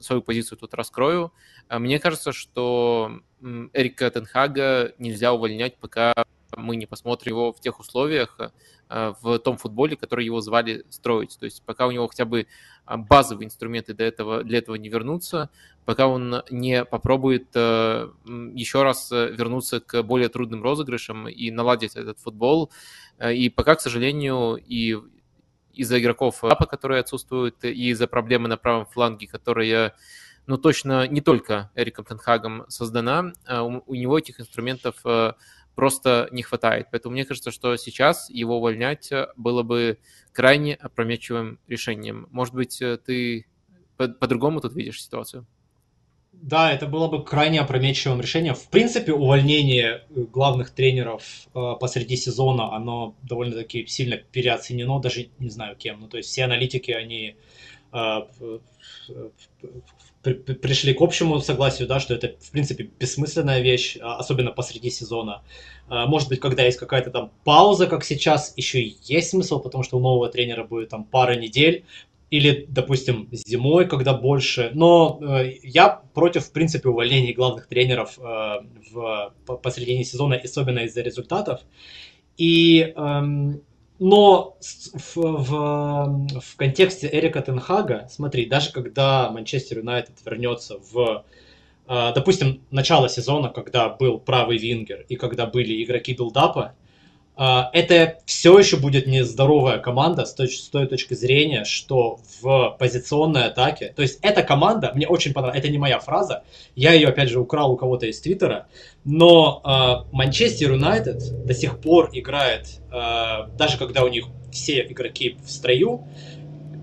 [0.01, 1.33] свою позицию тут раскрою.
[1.71, 6.13] Мне кажется, что Эрика Тенхага нельзя увольнять, пока
[6.57, 8.39] мы не посмотрим его в тех условиях,
[8.89, 11.37] э, в том футболе, который его звали строить.
[11.39, 12.47] То есть пока у него хотя бы
[12.85, 15.51] а, базовые инструменты для этого, для этого не вернутся,
[15.85, 18.11] пока он не попробует э,
[18.55, 22.71] еще раз э, вернуться к более трудным розыгрышам и наладить этот футбол.
[23.23, 24.97] И пока, к сожалению, и
[25.75, 29.95] из-за игроков Апа, которые отсутствуют, и из-за проблемы на правом фланге, которые
[30.47, 35.35] но точно не только Эриком Тенхагом создана, у, него этих инструментов э,
[35.75, 36.89] просто не хватает.
[36.91, 39.99] Поэтому мне кажется, что сейчас его увольнять э, было бы
[40.33, 42.29] крайне опрометчивым решением.
[42.31, 43.47] Может быть, э, ты
[43.97, 45.47] по-другому тут видишь ситуацию?
[46.33, 48.55] Да, это было бы крайне опрометчивым решением.
[48.55, 51.23] В принципе, увольнение главных тренеров
[51.55, 56.01] э, посреди сезона, оно довольно-таки сильно переоценено, даже не знаю кем.
[56.01, 57.37] Ну, то есть все аналитики, они
[57.93, 58.21] э,
[60.23, 64.91] при, пришли к общему согласию, да, что это, в принципе, бессмысленная вещь, а, особенно посреди
[64.91, 65.43] сезона.
[65.89, 69.97] А, может быть, когда есть какая-то там пауза, как сейчас, еще есть смысл, потому что
[69.97, 71.85] у нового тренера будет там пара недель,
[72.31, 74.71] или, допустим, зимой, когда больше.
[74.73, 78.23] Но э, я против, в принципе, увольнений главных тренеров э,
[78.93, 81.61] в, посредине сезона, особенно из-за результатов.
[82.37, 83.63] И эм,
[84.01, 84.57] но
[84.95, 91.25] в, в, в контексте Эрика Тенхага, смотри, даже когда Манчестер Юнайтед вернется в,
[91.87, 96.90] э, допустим, начало сезона, когда был правый вингер и когда были игроки билдапа, а,
[97.41, 103.45] это все еще будет нездоровая команда с той, с той точки зрения, что в позиционной
[103.47, 106.43] атаке, то есть эта команда, мне очень понравилась, это не моя фраза,
[106.77, 108.67] я ее опять же украл у кого-то из Твиттера,
[109.05, 115.39] но Манчестер uh, Юнайтед до сих пор играет, uh, даже когда у них все игроки
[115.43, 116.07] в строю,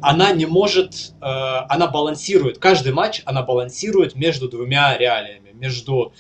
[0.02, 6.14] она не может, uh, она балансирует, каждый матч она балансирует между двумя реалиями, между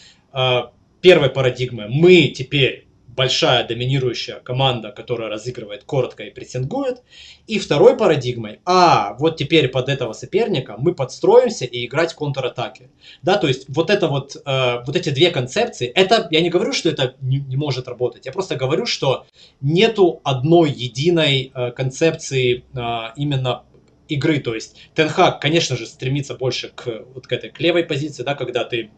[1.01, 2.86] первой парадигмой, мы теперь
[3.17, 7.01] большая доминирующая команда, которая разыгрывает коротко и прессингует.
[7.47, 12.89] И второй парадигмой, а вот теперь под этого соперника мы подстроимся и играть контратаки.
[13.23, 16.73] Да, то есть вот это вот, э, вот эти две концепции, это, я не говорю,
[16.73, 19.25] что это не, не может работать, я просто говорю, что
[19.61, 23.63] нету одной единой э, концепции э, именно
[24.07, 28.23] игры, то есть Тенхак, конечно же, стремится больше к вот к этой к левой позиции,
[28.23, 28.91] да, когда ты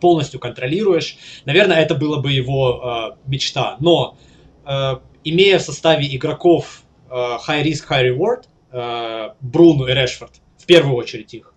[0.00, 1.16] полностью контролируешь.
[1.44, 3.76] Наверное, это было бы его э, мечта.
[3.80, 4.16] Но
[4.64, 10.66] э, имея в составе игроков э, high risk, high reward, э, Бруну и Решфорд, в
[10.66, 11.54] первую очередь их,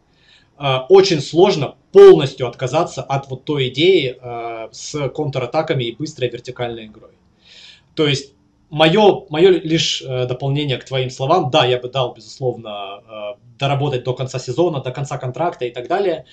[0.57, 6.85] э, очень сложно полностью отказаться от вот той идеи э, с контратаками и быстрой вертикальной
[6.85, 7.11] игрой.
[7.95, 8.33] То есть
[8.69, 14.03] мое, мое лишь э, дополнение к твоим словам, да, я бы дал, безусловно, э, доработать
[14.03, 16.25] до конца сезона, до конца контракта и так далее.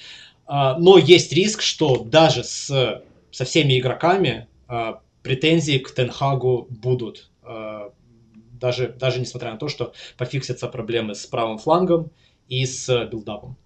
[0.47, 3.03] А, но есть риск, что даже с,
[3.33, 7.31] со всеми игроками а, претензии к Тенхагу будут.
[7.43, 7.93] А,
[8.53, 12.11] даже, даже несмотря на то, что пофиксятся проблемы с правым флангом
[12.49, 13.57] и с билдапом.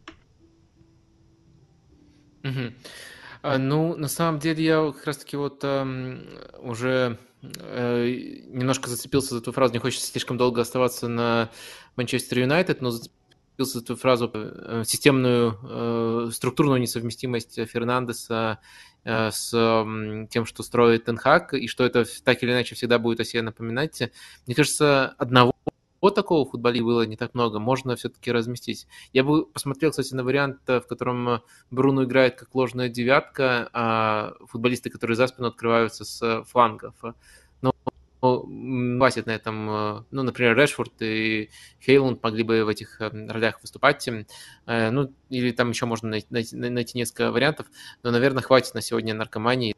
[2.42, 3.58] Угу.
[3.58, 6.26] ну, на самом деле, я как раз-таки вот эм,
[6.58, 8.06] уже э,
[8.48, 9.74] немножко зацепился за эту фразу.
[9.74, 11.50] Не хочется слишком долго оставаться на
[11.96, 12.92] Манчестер Юнайтед, но
[13.60, 18.58] впился эту фразу э, системную э, структурную несовместимость Фернандеса
[19.04, 19.50] э, с
[20.30, 24.02] тем, что строит Тенхак, и что это так или иначе всегда будет о себе напоминать.
[24.46, 25.52] Мне кажется, одного
[26.00, 28.86] вот такого футболиста было не так много, можно все-таки разместить.
[29.12, 34.88] Я бы посмотрел, кстати, на вариант, в котором Бруно играет как ложная девятка, а футболисты,
[34.88, 36.94] которые за спину открываются с флангов
[38.20, 41.50] хватит на этом, э, ну, например, Решфорд и
[41.84, 46.56] Хейлунд могли бы в этих э, ролях выступать, э, ну, или там еще можно найти,
[46.56, 47.66] найти несколько вариантов,
[48.02, 49.74] но, наверное, хватит на сегодня наркомании,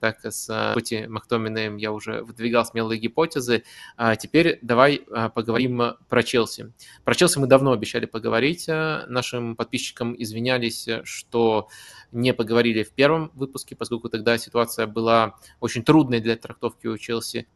[0.00, 3.64] так с Пути Мактоминым я уже выдвигал смелые гипотезы.
[3.96, 4.98] А теперь давай
[5.34, 5.80] поговорим
[6.10, 6.74] про Челси.
[7.04, 8.68] Про Челси мы давно обещали поговорить.
[8.68, 11.68] Нашим подписчикам извинялись, что
[12.12, 17.46] не поговорили в первом выпуске, поскольку тогда ситуация была очень трудной для трактовки у Челси.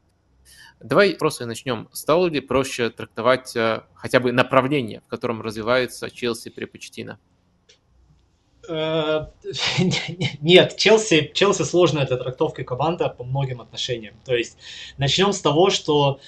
[0.81, 1.89] Давай просто начнем.
[1.93, 7.19] Стало ли проще трактовать э, хотя бы направление, в котором развивается Челси при Почтино?
[8.69, 9.27] Э,
[10.41, 14.15] нет, Челси, Челси сложная для трактовки команда по многим отношениям.
[14.25, 14.57] То есть
[14.99, 16.21] начнем с того, что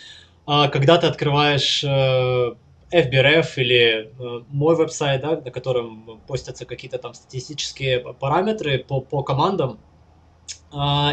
[0.48, 4.12] э, когда ты открываешь FBRF или
[4.48, 9.78] мой веб-сайт, да, на котором постятся какие-то там статистические параметры по, по командам,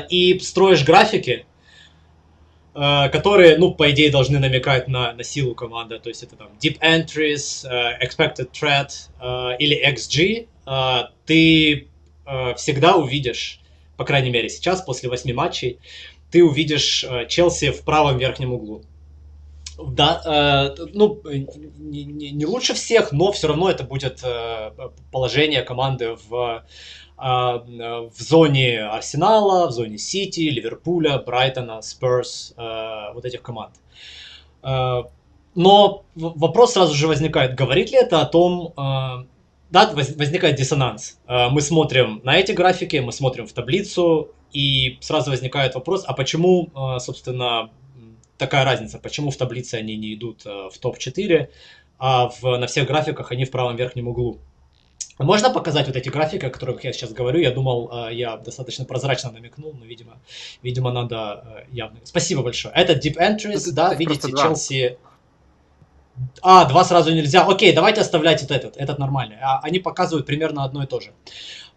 [0.10, 1.46] и строишь графики,
[2.78, 5.98] которые, ну, по идее, должны намекать на, на силу команды.
[6.00, 10.48] То есть это там deep entries, uh, expected threat uh, или XG.
[10.66, 11.88] Uh, ты
[12.26, 13.62] uh, всегда увидишь,
[13.98, 15.80] по крайней мере сейчас, после восьми матчей,
[16.30, 18.84] ты увидишь Челси в правом верхнем углу.
[19.78, 24.72] Да, э, ну, не, не, не лучше всех, но все равно это будет э,
[25.12, 26.66] положение команды в
[27.18, 33.74] в зоне Арсенала, в зоне Сити, Ливерпуля, Брайтона, Спurs, а, вот этих команд.
[34.62, 35.06] А,
[35.56, 41.20] но вопрос сразу же возникает, говорит ли это о том, да, возникает диссонанс.
[41.28, 46.70] Мы смотрим на эти графики, мы смотрим в таблицу, и сразу возникает вопрос, а почему,
[47.00, 47.72] собственно,
[48.38, 51.50] такая разница, почему в таблице они не идут в топ-4,
[51.98, 54.38] а в, на всех графиках они в правом верхнем углу.
[55.18, 57.40] Можно показать вот эти графики, о которых я сейчас говорю?
[57.40, 60.20] Я думал, э, я достаточно прозрачно намекнул, но, видимо,
[60.62, 62.00] видимо надо э, явно.
[62.04, 62.74] Спасибо большое.
[62.76, 64.98] Это Deep Entries, да, видите, Челси...
[66.42, 67.46] А, два сразу нельзя.
[67.46, 68.78] Окей, давайте оставлять вот этот.
[68.78, 69.38] Этот нормальный.
[69.42, 71.12] А, они показывают примерно одно и то же.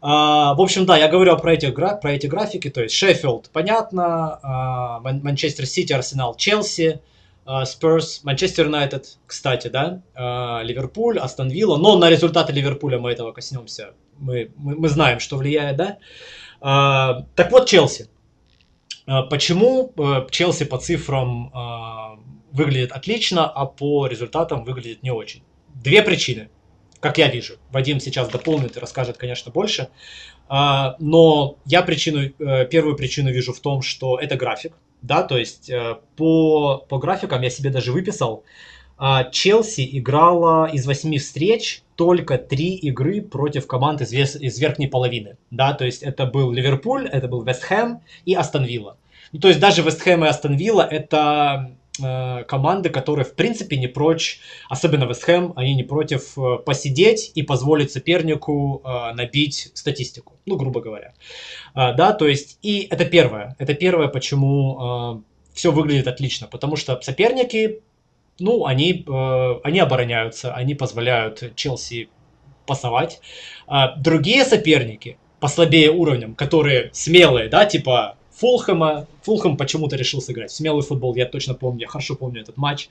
[0.01, 2.71] А, в общем, да, я говорю про эти, про эти графики.
[2.71, 4.39] То есть Шеффилд, понятно.
[4.43, 7.01] А, Манчестер Сити, Арсенал, Челси.
[7.64, 10.02] Спurs, Манчестер Юнайтед, кстати, да,
[10.62, 15.36] Ливерпуль, Астон Вилла, но на результаты Ливерпуля мы этого коснемся, мы, мы, мы знаем, что
[15.36, 15.98] влияет, да.
[16.60, 18.09] Так вот, Челси.
[19.31, 21.51] Почему э, Челси по цифрам
[22.52, 25.43] выглядит отлично, а по результатам выглядит не очень.
[25.74, 26.51] Две причины,
[27.01, 27.55] как я вижу.
[27.70, 29.89] Вадим сейчас дополнит и расскажет, конечно, больше.
[30.48, 34.74] А, но я причину, э, первую причину вижу в том, что это график.
[35.02, 38.44] Да, то есть э, по, по графикам я себе даже выписал.
[39.02, 45.39] А, Челси играла из восьми встреч только три игры против команд из, из верхней половины.
[45.51, 48.98] Да, то есть это был Ливерпуль, это был Вестхэм и Астон Вилла.
[49.32, 51.72] Ну, то есть даже Вестхэм и Астон Вилла это
[52.02, 57.43] Э, команды, которые в принципе не прочь, особенно Вестхэм, они не против э, посидеть и
[57.43, 61.14] позволить сопернику э, набить статистику, ну, грубо говоря.
[61.74, 65.22] Да, то есть, и это первое, это первое, почему
[65.55, 67.81] все выглядит отлично, потому что соперники,
[68.40, 69.06] ну, они,
[69.62, 72.09] они обороняются, они позволяют Челси
[72.66, 73.20] пасовать.
[73.97, 79.07] Другие соперники, послабее уровнем, которые смелые, да, типа Фулхэма.
[79.23, 80.51] Фулхэм почему-то решил сыграть.
[80.51, 82.89] Смелый футбол, я точно помню, я хорошо помню этот матч.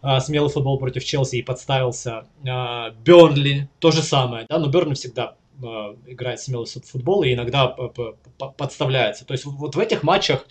[0.00, 2.24] А, смелый футбол против Челси и подставился.
[2.48, 7.66] А, Бернли, то же самое, да, но Бернли всегда а, играет смелый футбол и иногда
[8.56, 9.26] подставляется.
[9.26, 10.46] То есть вот в этих матчах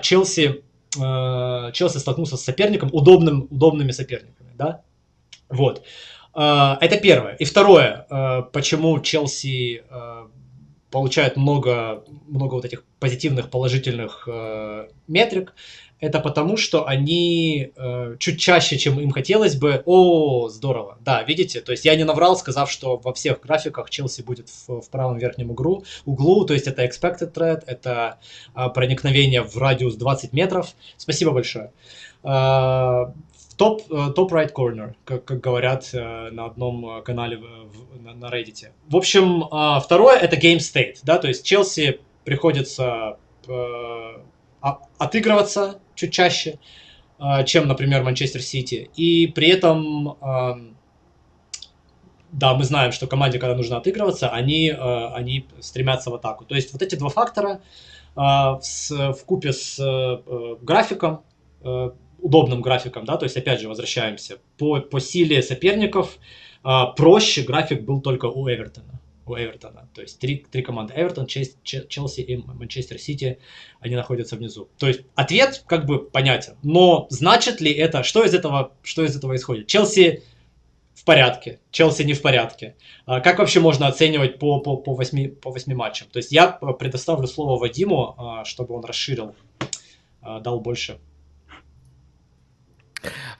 [0.00, 0.62] Челси,
[0.92, 4.80] Челси столкнулся с соперником, удобным, удобными соперниками, да,
[5.50, 5.82] вот.
[6.34, 7.34] Это первое.
[7.34, 8.06] И второе,
[8.52, 9.84] почему Челси
[10.94, 15.52] получают много, много вот этих позитивных, положительных э, метрик,
[15.98, 19.82] это потому, что они э, чуть чаще, чем им хотелось бы.
[19.86, 20.98] О, здорово.
[21.00, 24.82] Да, видите, то есть я не наврал, сказав, что во всех графиках Челси будет в,
[24.82, 28.20] в правом верхнем углу, углу, то есть это expected threat, это
[28.54, 30.76] э, проникновение в радиус 20 метров.
[30.96, 31.72] Спасибо большое.
[32.22, 33.06] Э,
[33.56, 38.14] топ, э, топ right corner, как, как говорят э, на одном э, канале в, на,
[38.14, 38.70] на Reddit.
[38.88, 39.44] В общем,
[39.80, 43.18] второе это game state, да, то есть Челси приходится
[44.98, 46.58] отыгрываться чуть чаще,
[47.44, 48.90] чем, например, Манчестер Сити.
[48.96, 50.16] И при этом,
[52.32, 56.46] да, мы знаем, что команде, когда нужно отыгрываться, они, они стремятся в атаку.
[56.46, 57.60] То есть вот эти два фактора
[58.16, 59.78] в купе с
[60.62, 61.22] графиком
[62.24, 66.18] удобным графиком, да, то есть опять же возвращаемся по, по силе соперников,
[66.62, 68.98] а, проще график был только у Эвертона.
[69.26, 69.88] У Эвертона.
[69.94, 70.94] То есть три, три команды.
[70.96, 73.38] Эвертон, Челси и Манчестер Сити,
[73.80, 74.70] они находятся внизу.
[74.78, 76.56] То есть ответ как бы понятен.
[76.62, 79.66] Но значит ли это, что из этого, что из этого исходит?
[79.66, 80.22] Челси
[80.94, 82.74] в порядке, Челси не в порядке.
[83.04, 86.08] А как вообще можно оценивать по, по, по, 8, по 8 матчам?
[86.10, 89.34] То есть я предоставлю слово Вадиму, а, чтобы он расширил,
[90.22, 90.98] а, дал больше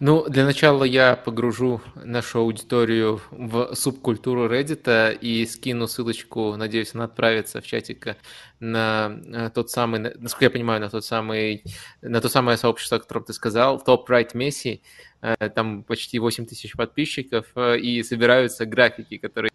[0.00, 7.04] ну, для начала я погружу нашу аудиторию в субкультуру Reddit и скину ссылочку, надеюсь, она
[7.04, 8.16] отправится в чатик
[8.60, 11.62] на э, тот самый, насколько я понимаю, на тот самый,
[12.02, 14.80] на то самое сообщество, о котором ты сказал, Top Right Messi,
[15.20, 19.52] э, там почти 8 тысяч подписчиков, э, и собираются графики, которые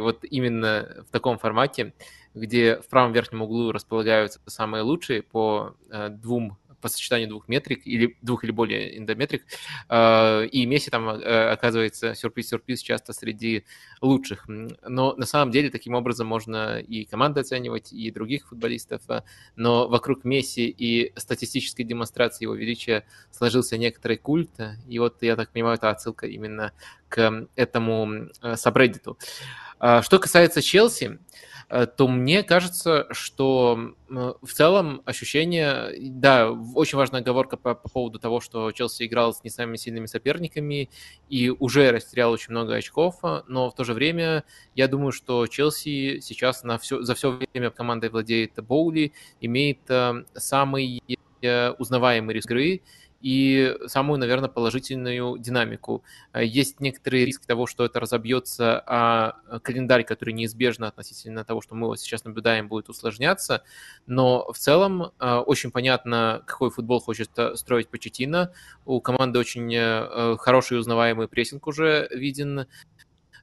[0.00, 1.92] вот именно в таком формате,
[2.34, 5.74] где в правом верхнем углу располагаются самые лучшие по
[6.08, 9.44] двум по сочетанию двух метрик или двух или более эндометрик.
[9.88, 13.64] А, и Месси там э, оказывается сюрприз-сюрприз часто среди
[14.02, 14.44] лучших.
[14.48, 19.02] Но на самом деле таким образом можно и команды оценивать, и других футболистов.
[19.08, 19.24] А,
[19.56, 24.50] но вокруг Месси и статистической демонстрации его величия сложился некоторый культ.
[24.88, 26.72] И вот, я так понимаю, это отсылка именно
[27.08, 29.18] к этому э, сабреддиту.
[29.78, 31.18] А, что касается Челси,
[31.72, 38.18] Э, то мне кажется, что в целом ощущение, да, очень важная оговорка по, по поводу
[38.18, 40.90] того, что Челси играл с не самыми сильными соперниками
[41.30, 44.44] и уже растерял очень много очков, но в то же время
[44.74, 50.24] я думаю, что Челси сейчас на все, за все время командой владеет Боули, имеет э,
[50.34, 51.02] самый
[51.42, 52.82] э, узнаваемый риск игры,
[53.20, 56.02] и самую, наверное, положительную динамику.
[56.32, 61.76] Э, есть некоторый риск того, что это разобьется, а календарь, который неизбежно относительно того, что
[61.76, 63.62] мы вот сейчас наблюдаем, будет усложняться.
[64.06, 68.52] Но в целом очень понятно, какой футбол хочет строить Почетина.
[68.84, 72.66] У команды очень хороший узнаваемый прессинг уже виден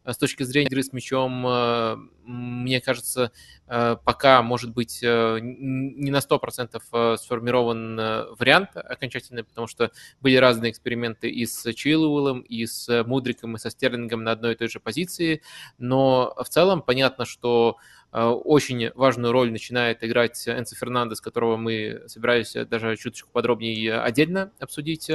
[0.06, 3.32] с точки зрения игры с мячом, мне кажется,
[3.66, 7.96] пока может быть не на 100% сформирован
[8.38, 13.70] вариант окончательный, потому что были разные эксперименты и с Чилуэллом, и с Мудриком, и со
[13.70, 15.42] Стерлингом на одной и той же позиции,
[15.78, 17.78] но в целом понятно, что
[18.12, 25.12] очень важную роль начинает играть Энцо Фернандес, которого мы собирались даже чуточку подробнее отдельно обсудить.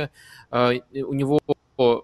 [0.53, 1.41] У него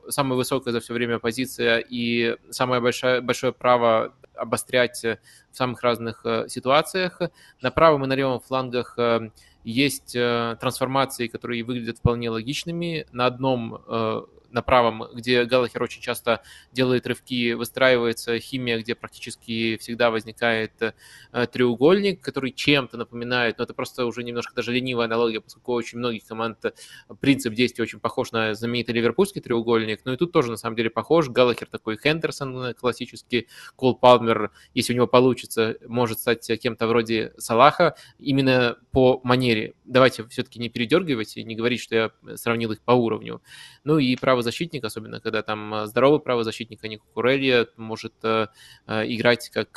[0.08, 5.18] самая высокая за все время позиция и самое большое, большое право обострять в
[5.52, 7.20] самых разных э, ситуациях.
[7.60, 9.30] На правом и на левом флангах э,
[9.64, 13.06] есть э, трансформации, которые выглядят вполне логичными.
[13.12, 20.10] На одном на правом, где Галахер очень часто делает рывки, выстраивается химия, где практически всегда
[20.10, 25.72] возникает э, треугольник, который чем-то напоминает, но это просто уже немножко даже ленивая аналогия, поскольку
[25.72, 26.72] очень многих команд э,
[27.20, 30.90] принцип действия очень похож на знаменитый ливерпульский треугольник, ну и тут тоже на самом деле
[30.90, 31.28] похож.
[31.28, 37.32] Галахер такой Хендерсон э, классический, Кол Палмер, если у него получится, может стать кем-то вроде
[37.38, 39.74] Салаха, именно по манере.
[39.84, 43.42] Давайте все-таки не передергивать и не говорить, что я сравнил их по уровню.
[43.84, 48.46] Ну и правозащитник, особенно когда там э, здоровый правозащитник, а не Кукурелья, может э,
[48.86, 49.72] э, играть как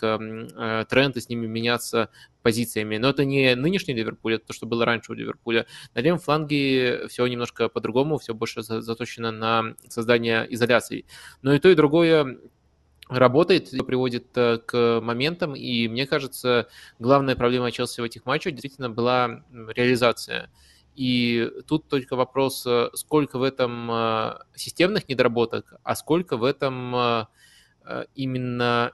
[0.89, 2.09] тренд и с ними меняться
[2.41, 2.97] позициями.
[2.97, 5.65] Но это не нынешний Ливерпуль, это то, что было раньше у Ливерпуля.
[5.95, 11.05] На левом фланге все немножко по-другому, все больше заточено на создание изоляции.
[11.41, 12.37] Но и то, и другое
[13.09, 16.67] работает, приводит к моментам, и мне кажется,
[16.99, 19.43] главная проблема Челси в этих матчах действительно была
[19.75, 20.49] реализация.
[20.95, 26.95] И тут только вопрос, э, сколько в этом э, системных недоработок, а сколько в этом
[26.95, 27.25] э,
[28.15, 28.91] именно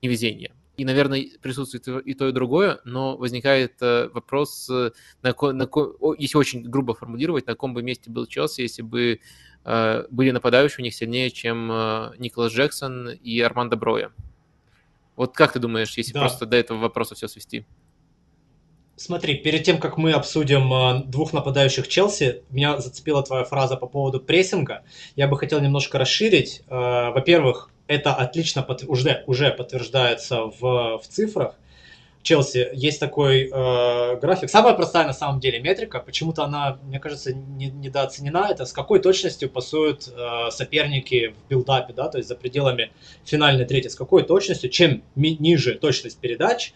[0.00, 0.52] невезения.
[0.78, 4.92] И, наверное, присутствует и то, и другое, но возникает вопрос, на,
[5.22, 5.68] на,
[6.18, 9.20] если очень грубо формулировать, на каком бы месте был Челси, если бы
[9.64, 11.68] были нападающие у них сильнее, чем
[12.18, 14.12] Николас Джексон и Армандо Броя.
[15.16, 16.20] Вот как ты думаешь, если да.
[16.20, 17.64] просто до этого вопроса все свести?
[18.98, 23.86] Смотри, перед тем, как мы обсудим э, двух нападающих Челси, меня зацепила твоя фраза по
[23.86, 24.84] поводу прессинга.
[25.16, 26.62] Я бы хотел немножко расширить.
[26.68, 31.56] Э, во-первых, это отлично уже, уже подтверждается в, в цифрах.
[32.22, 34.48] Челси есть такой э, график.
[34.48, 39.00] Самая простая на самом деле метрика, почему-то она, мне кажется, не, недооценена, это с какой
[39.00, 42.90] точностью пасуют э, соперники в билдапе, да, то есть за пределами
[43.26, 46.72] финальной трети, с какой точностью, чем ми- ниже точность передач,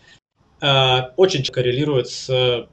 [1.16, 2.66] очень коррелирует с э,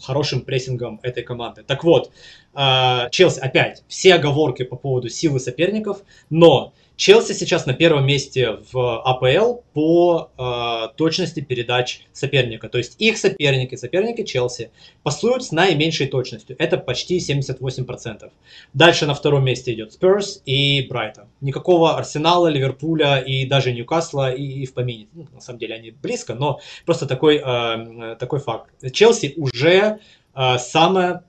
[0.00, 1.62] хорошим прессингом этой команды.
[1.64, 2.10] Так вот,
[2.54, 8.58] э, Челси, опять, все оговорки по поводу силы соперников, но Челси сейчас на первом месте
[8.72, 12.70] в АПЛ по э, точности передач соперника.
[12.70, 14.70] То есть их соперники, соперники Челси,
[15.02, 16.56] пасуют с наименьшей точностью.
[16.58, 18.30] Это почти 78%.
[18.72, 21.26] Дальше на втором месте идет Спurs и Брайтон.
[21.42, 25.08] Никакого Арсенала, Ливерпуля и даже Ньюкасла и, и в помине.
[25.12, 28.70] Ну, на самом деле они близко, но просто такой, э, такой факт.
[28.90, 29.98] Челси уже
[30.34, 31.24] э, самая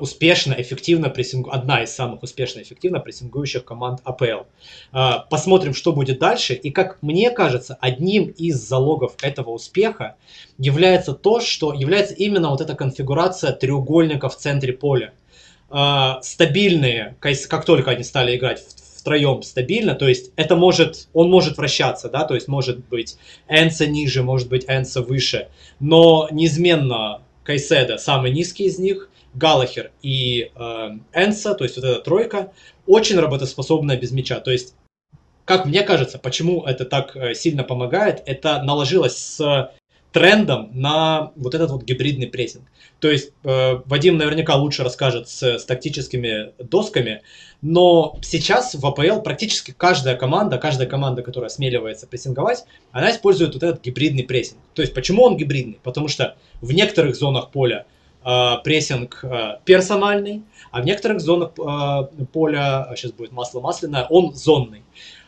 [0.00, 1.50] успешно, эффективно прессингу...
[1.50, 4.44] одна из самых успешно, эффективно прессингующих команд АПЛ.
[4.92, 6.54] Э, посмотрим, что будет дальше.
[6.54, 10.16] И как мне кажется, одним из залогов этого успеха
[10.58, 15.12] является то, что является именно вот эта конфигурация треугольника в центре поля.
[15.70, 18.64] Э, стабильные, как только они стали играть
[18.96, 23.16] втроем стабильно, то есть это может, он может вращаться, да, то есть может быть
[23.48, 25.48] Энса ниже, может быть Энса выше,
[25.80, 29.08] но неизменно Кайседа самый низкий из них,
[29.38, 32.52] Галахер и э, Энса, то есть вот эта тройка,
[32.86, 34.40] очень работоспособная без мяча.
[34.40, 34.74] То есть,
[35.44, 39.70] как мне кажется, почему это так э, сильно помогает, это наложилось с
[40.12, 42.64] трендом на вот этот вот гибридный прессинг.
[42.98, 47.22] То есть э, Вадим наверняка лучше расскажет с, с тактическими досками,
[47.60, 53.62] но сейчас в АПЛ практически каждая команда, каждая команда, которая осмеливается прессинговать, она использует вот
[53.62, 54.60] этот гибридный прессинг.
[54.74, 55.78] То есть почему он гибридный?
[55.82, 57.86] Потому что в некоторых зонах поля
[58.64, 64.82] прессинг э, персональный, а в некоторых зонах э, поля, сейчас будет масло масляное, он зонный.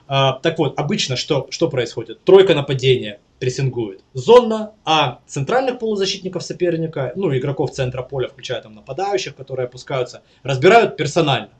[0.09, 2.25] Так вот, обычно что, что происходит?
[2.25, 9.37] Тройка нападения прессингует зонно, а центральных полузащитников соперника, ну, игроков центра поля, включая там нападающих,
[9.37, 11.51] которые опускаются, разбирают персонально.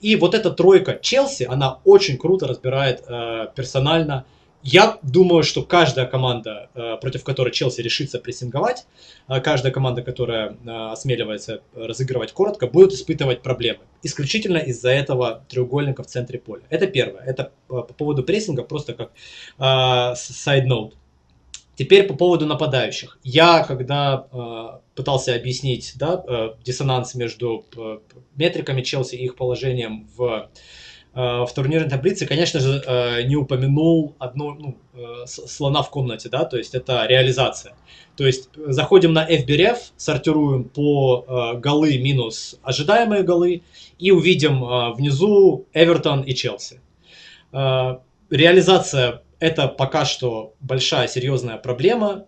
[0.00, 4.24] И вот эта тройка Челси, она очень круто разбирает э, персонально
[4.62, 8.86] я думаю, что каждая команда, э, против которой Челси решится прессинговать,
[9.28, 13.80] э, каждая команда, которая э, осмеливается разыгрывать коротко, будет испытывать проблемы.
[14.02, 16.62] Исключительно из-за этого треугольника в центре поля.
[16.70, 17.22] Это первое.
[17.22, 19.12] Это по поводу прессинга, просто как
[19.58, 20.92] side note.
[21.74, 23.18] Теперь по поводу нападающих.
[23.22, 27.98] Я, когда э, пытался объяснить да, э, диссонанс между э,
[28.36, 30.50] метриками Челси и их положением в
[31.14, 34.78] в турнирной таблице, конечно же, не упомянул одну ну,
[35.26, 37.74] слона в комнате, да, то есть это реализация.
[38.16, 43.62] То есть заходим на FBRF, сортируем по голы минус ожидаемые голы
[43.98, 46.80] и увидим внизу Эвертон и Челси.
[47.52, 52.24] Реализация это пока что большая серьезная проблема,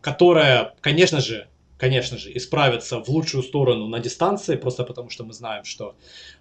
[0.00, 1.46] которая, конечно же,
[1.78, 5.94] конечно же, исправиться в лучшую сторону на дистанции, просто потому что мы знаем, что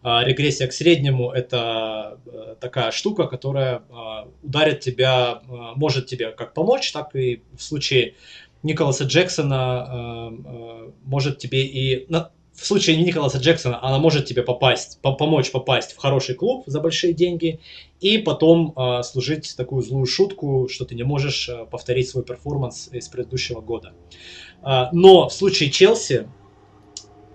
[0.04, 6.32] э, регрессия к среднему это э, такая штука, которая э, ударит тебя, э, может тебе
[6.32, 8.16] как помочь, так и в случае
[8.64, 14.42] Николаса Джексона э, э, может тебе и на, в случае Николаса Джексона она может тебе
[14.42, 17.60] попасть, по помочь попасть в хороший клуб за большие деньги
[18.00, 22.90] и потом э, служить такую злую шутку, что ты не можешь э, повторить свой перформанс
[22.92, 23.94] из предыдущего года.
[24.64, 26.28] Но в случае Челси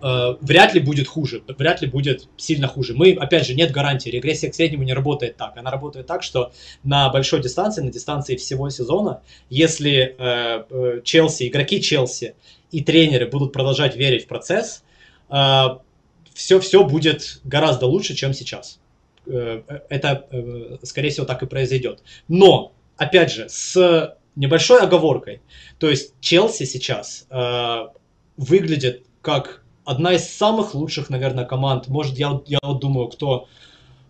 [0.02, 2.92] а, вряд ли будет хуже, вряд ли будет сильно хуже.
[2.94, 5.56] Мы, опять же, нет гарантии, регрессия к среднему не работает так.
[5.56, 11.46] Она работает так, что на большой дистанции, на дистанции всего сезона, если э, э, Челси,
[11.46, 12.34] игроки Челси
[12.72, 14.82] и тренеры будут продолжать верить в процесс,
[15.28, 18.80] все, все будет гораздо лучше, чем сейчас.
[19.26, 20.26] Э, это,
[20.82, 22.02] скорее всего, так и произойдет.
[22.28, 25.40] Но, опять же, с небольшой оговоркой.
[25.78, 27.86] То есть Челси сейчас э,
[28.36, 31.88] выглядит как одна из самых лучших, наверное, команд.
[31.88, 33.48] Может, я, я вот думаю, кто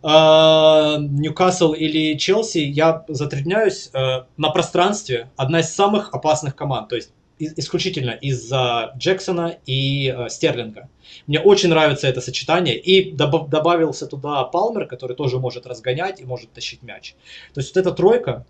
[0.03, 5.31] э, Ньюкасл или Челси, я затрудняюсь э, на пространстве.
[5.36, 6.89] Одна из самых опасных команд.
[6.89, 10.89] То есть исключительно из-за Джексона и э, Стерлинга.
[11.27, 12.78] Мне очень нравится это сочетание.
[12.78, 17.15] И доб- добавился туда Палмер, который тоже может разгонять и может тащить мяч.
[17.55, 18.47] То есть вот эта тройка,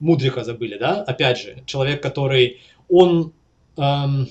[0.00, 3.32] Мудриха забыли, да, опять же, человек, который, он,
[3.76, 4.28] эм,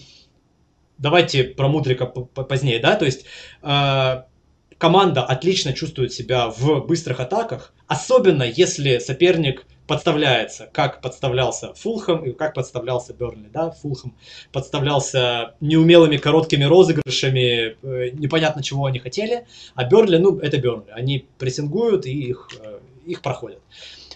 [0.98, 3.26] давайте про Мудрика позднее, да, то есть
[3.62, 4.24] э,
[4.78, 12.32] команда отлично чувствует себя в быстрых атаках, особенно если соперник подставляется, как подставлялся Фулхэм и
[12.32, 14.16] как подставлялся Бернли, да, Фулхэм
[14.52, 21.28] подставлялся неумелыми короткими розыгрышами, э, непонятно чего они хотели, а Бернли, ну, это Бернли, они
[21.38, 23.62] прессингуют и их, э, их проходят,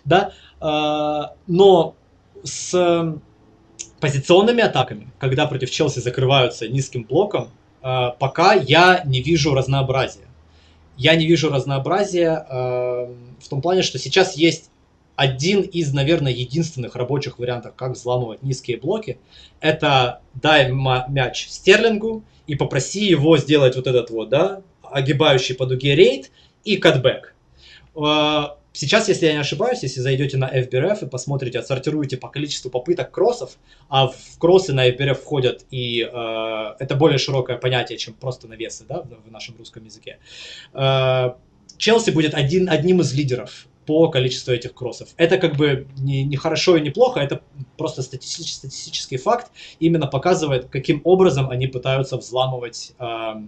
[0.06, 1.96] да, но
[2.44, 3.20] с
[4.00, 7.50] позиционными атаками, когда против Челси закрываются низким блоком,
[7.82, 10.28] а, пока я не вижу разнообразия.
[10.98, 14.70] Я не вижу разнообразия а, в том плане, что сейчас есть
[15.16, 19.20] один из, наверное, единственных рабочих вариантов, как взламывать низкие блоки.
[19.60, 25.96] Это дай мяч Стерлингу и попроси его сделать вот этот вот, да, огибающий по дуге
[25.96, 26.32] рейд
[26.64, 27.36] и катбэк.
[28.72, 33.12] Сейчас, если я не ошибаюсь, если зайдете на FBRF и посмотрите, отсортируете по количеству попыток
[33.12, 33.58] кроссов,
[33.90, 38.86] а в кроссы на FBRF входят и э, это более широкое понятие, чем просто навесы,
[38.88, 40.20] да, в, нашем русском языке.
[40.74, 41.32] Э,
[41.78, 45.10] Челси будет один, одним из лидеров по количеству этих кроссов.
[45.18, 47.42] Это как бы не, не хорошо и не плохо, это
[47.76, 53.06] просто статистический, статистический факт, именно показывает, каким образом они пытаются взламывать э,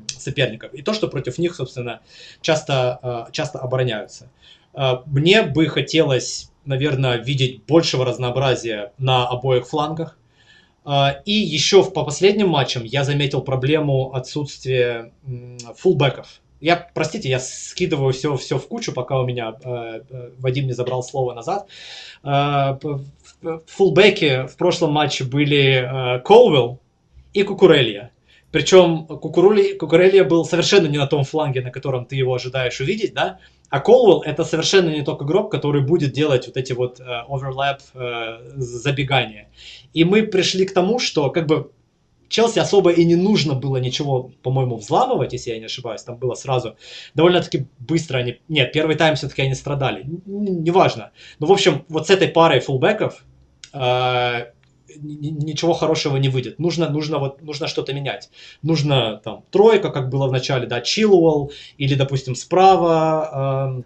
[0.08, 0.74] соперников.
[0.74, 2.02] И то, что против них, собственно,
[2.42, 4.32] часто, э, часто обороняются.
[5.06, 10.18] Мне бы хотелось, наверное, видеть большего разнообразия на обоих флангах.
[10.84, 15.12] А, и еще по последним матчам я заметил проблему отсутствия
[15.78, 16.42] фулбеков.
[16.60, 20.02] Я, простите, я скидываю все, все в кучу, пока у меня э,
[20.38, 21.68] Вадим не забрал слово назад.
[22.24, 22.78] Э,
[23.66, 26.80] фулбеки в прошлом матче были э, Колвилл
[27.34, 28.12] и Кукурелья.
[28.52, 33.40] Причем Кукурелья был совершенно не на том фланге, на котором ты его ожидаешь увидеть, да?
[33.70, 38.40] А Колвелл это совершенно не тот игрок, который будет делать вот эти вот оверлэп э,
[38.58, 39.50] забегания.
[39.94, 41.72] И мы пришли к тому, что как бы
[42.32, 46.02] Челси особо и не нужно было ничего, по-моему, взламывать, если я не ошибаюсь.
[46.02, 46.78] Там было сразу
[47.14, 48.40] довольно-таки быстро они...
[48.48, 50.06] Нет, первый тайм все-таки они страдали.
[50.26, 51.12] Неважно.
[51.40, 53.26] Но, в общем, вот с этой парой фулбеков
[53.74, 54.46] э,
[55.00, 56.60] ничего хорошего не выйдет.
[56.60, 58.30] Нужно, нужно, вот, нужно что-то менять.
[58.62, 63.84] Нужно там тройка, как было в начале, да, Чилуэлл, или, допустим, справа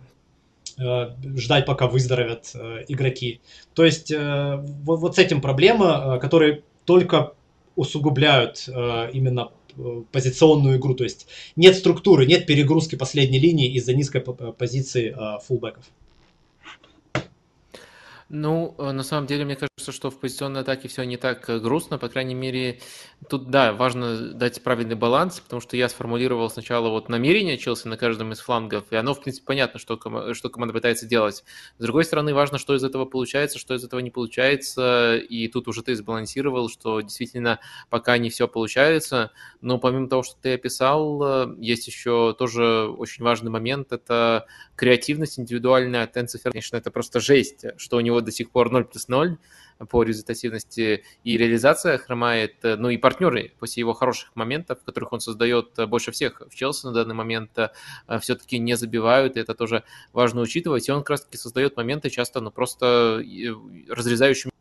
[0.77, 3.41] э, э, ждать, пока выздоровят э, игроки.
[3.73, 7.33] То есть э, вот, вот с этим проблема, э, которые только
[7.75, 10.95] усугубляют э, именно э, позиционную игру.
[10.95, 15.85] То есть нет структуры, нет перегрузки последней линии из-за низкой позиции э, фулбеков.
[18.37, 21.57] Ну, э, на самом деле, мне кажется, что в позиционной атаке все не так э,
[21.57, 21.97] грустно.
[21.97, 22.81] По крайней мере,
[23.29, 27.95] тут, да, важно дать правильный баланс, потому что я сформулировал сначала вот намерение Челси на
[27.95, 31.45] каждом из флангов, и оно, в принципе, понятно, что, ком- что команда пытается делать.
[31.77, 35.69] С другой стороны, важно, что из этого получается, что из этого не получается, и тут
[35.69, 39.31] уже ты сбалансировал, что действительно пока не все получается.
[39.61, 44.45] Но помимо того, что ты описал, э, есть еще тоже очень важный момент, это
[44.75, 48.85] креативность индивидуальная от Энцо Конечно, это просто жесть, что у него до сих пор 0
[48.85, 49.37] плюс 0
[49.89, 51.03] по результативности.
[51.23, 56.41] И реализация хромает, ну и партнеры после его хороших моментов, которых он создает больше всех
[56.49, 57.69] в Челси на данный момент, э,
[58.21, 59.83] все-таки не забивают, и это тоже
[60.13, 63.23] важно учитывать, и он как раз-таки создает моменты часто, ну просто
[63.89, 64.51] разрезающими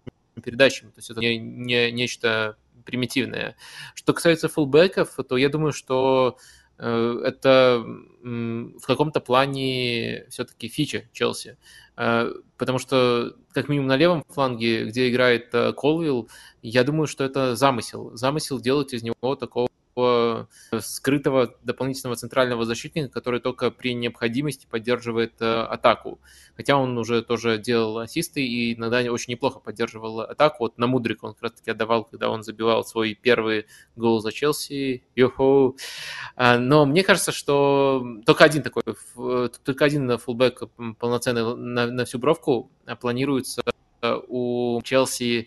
[0.43, 3.57] передачами, то есть это не, не нечто примитивное.
[3.95, 7.85] Что касается фулбеков, то я думаю, что Э, это
[8.25, 11.57] в каком-то плане все-таки фича Челси.
[11.97, 16.29] Э, потому что, как минимум на левом фланге, где играет э, Колвилл,
[16.63, 18.17] я думаю, что это замысел.
[18.17, 19.69] Замысел делать из него такого
[20.81, 26.21] скрытого дополнительного центрального защитника, который только при необходимости поддерживает э, атаку.
[26.57, 30.65] Хотя он уже тоже делал ассисты и иногда очень неплохо поддерживал атаку.
[30.65, 33.67] Вот на Мудрик он как раз таки отдавал, когда он забивал свой первый
[33.97, 35.05] гол за Челси.
[35.15, 35.77] Йоху.
[36.37, 38.83] А, но мне кажется, что только один такой,
[39.65, 40.65] только один фулбэк
[40.99, 43.63] полноценный на, на всю бровку планируется
[44.03, 45.47] э, у Челси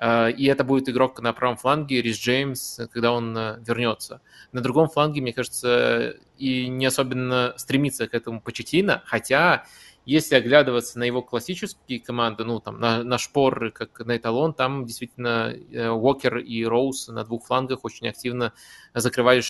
[0.00, 4.20] и это будет игрок на правом фланге, Рис Джеймс, когда он э, вернется.
[4.52, 9.64] На другом фланге, мне кажется, и не особенно стремится к этому Почетина, хотя
[10.04, 14.86] если оглядываться на его классические команды, ну, там, на, на шпоры, как на эталон, там
[14.86, 18.54] действительно э, Уокер и Роуз на двух флангах очень активно
[18.94, 19.42] закрывали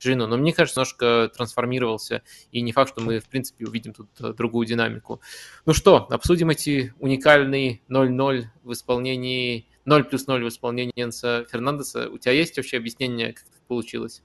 [0.00, 4.08] Джину, но мне кажется, немножко трансформировался, и не факт, что мы, в принципе, увидим тут
[4.34, 5.20] другую динамику.
[5.66, 12.08] Ну что, обсудим эти уникальные 0-0 в исполнении 0 плюс 0 в исполнении Энса Фернандеса.
[12.08, 14.22] У тебя есть вообще объяснение, как это получилось?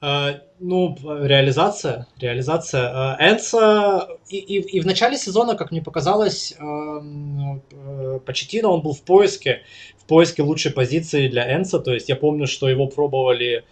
[0.00, 2.92] Uh, ну, реализация, реализация.
[2.92, 8.94] Uh, Энса и, и, и в начале сезона, как мне показалось, uh, Почетино, он был
[8.94, 9.62] в поиске,
[9.96, 13.64] в поиске лучшей позиции для Энса, то есть я помню, что его пробовали,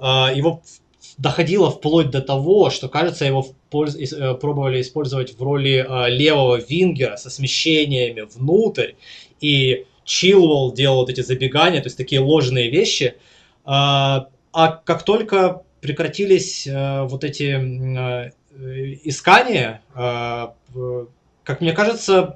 [0.00, 0.62] его
[1.18, 7.30] доходило вплоть до того, что, кажется, его э, пробовали использовать в роли левого вингера со
[7.30, 8.92] смещениями внутрь,
[9.40, 13.16] и Чилвелл делал вот эти забегания, то есть такие ложные вещи.
[13.64, 18.30] А, а как только прекратились э, вот эти э,
[19.04, 20.46] искания, э,
[21.44, 22.34] как мне кажется,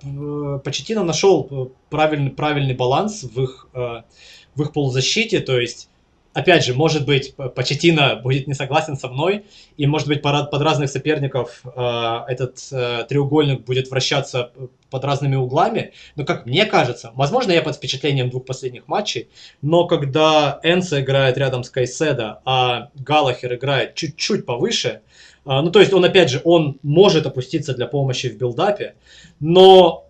[0.64, 5.89] Почетина нашел правильный, правильный баланс в их, в их полузащите, то есть
[6.32, 9.44] опять же, может быть, Почетина будет не согласен со мной,
[9.76, 14.52] и, может быть, под, разных соперников э, этот э, треугольник будет вращаться
[14.90, 19.28] под разными углами, но, как мне кажется, возможно, я под впечатлением двух последних матчей,
[19.62, 25.00] но когда Энса играет рядом с Кайседо, а Галахер играет чуть-чуть повыше, э,
[25.44, 28.94] ну, то есть он, опять же, он может опуститься для помощи в билдапе,
[29.40, 30.06] но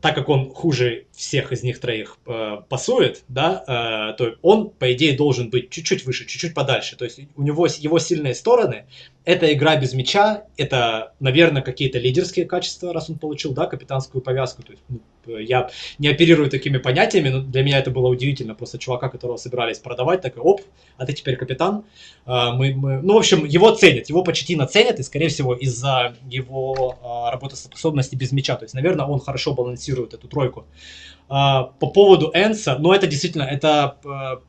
[0.00, 4.92] так как он хуже всех из них троих э, пасует, да, э, то он, по
[4.94, 6.96] идее, должен быть чуть-чуть выше, чуть-чуть подальше.
[6.96, 8.86] То есть у него его сильные стороны–
[9.24, 14.62] это игра без мяча, это, наверное, какие-то лидерские качества, раз он получил, да, капитанскую повязку.
[14.62, 18.54] То есть, ну, я не оперирую такими понятиями, но для меня это было удивительно.
[18.54, 20.62] Просто чувака, которого собирались продавать, такой, оп,
[20.96, 21.84] а ты теперь капитан.
[22.24, 23.02] Э, мы, мы...
[23.02, 28.14] Ну, в общем, его ценят, его почти наценят, и, скорее всего, из-за его э, работоспособности
[28.16, 28.56] без мяча.
[28.56, 30.64] То есть, наверное, он хорошо балансирует эту тройку.
[31.30, 34.42] По поводу Энса, но это действительно, это а,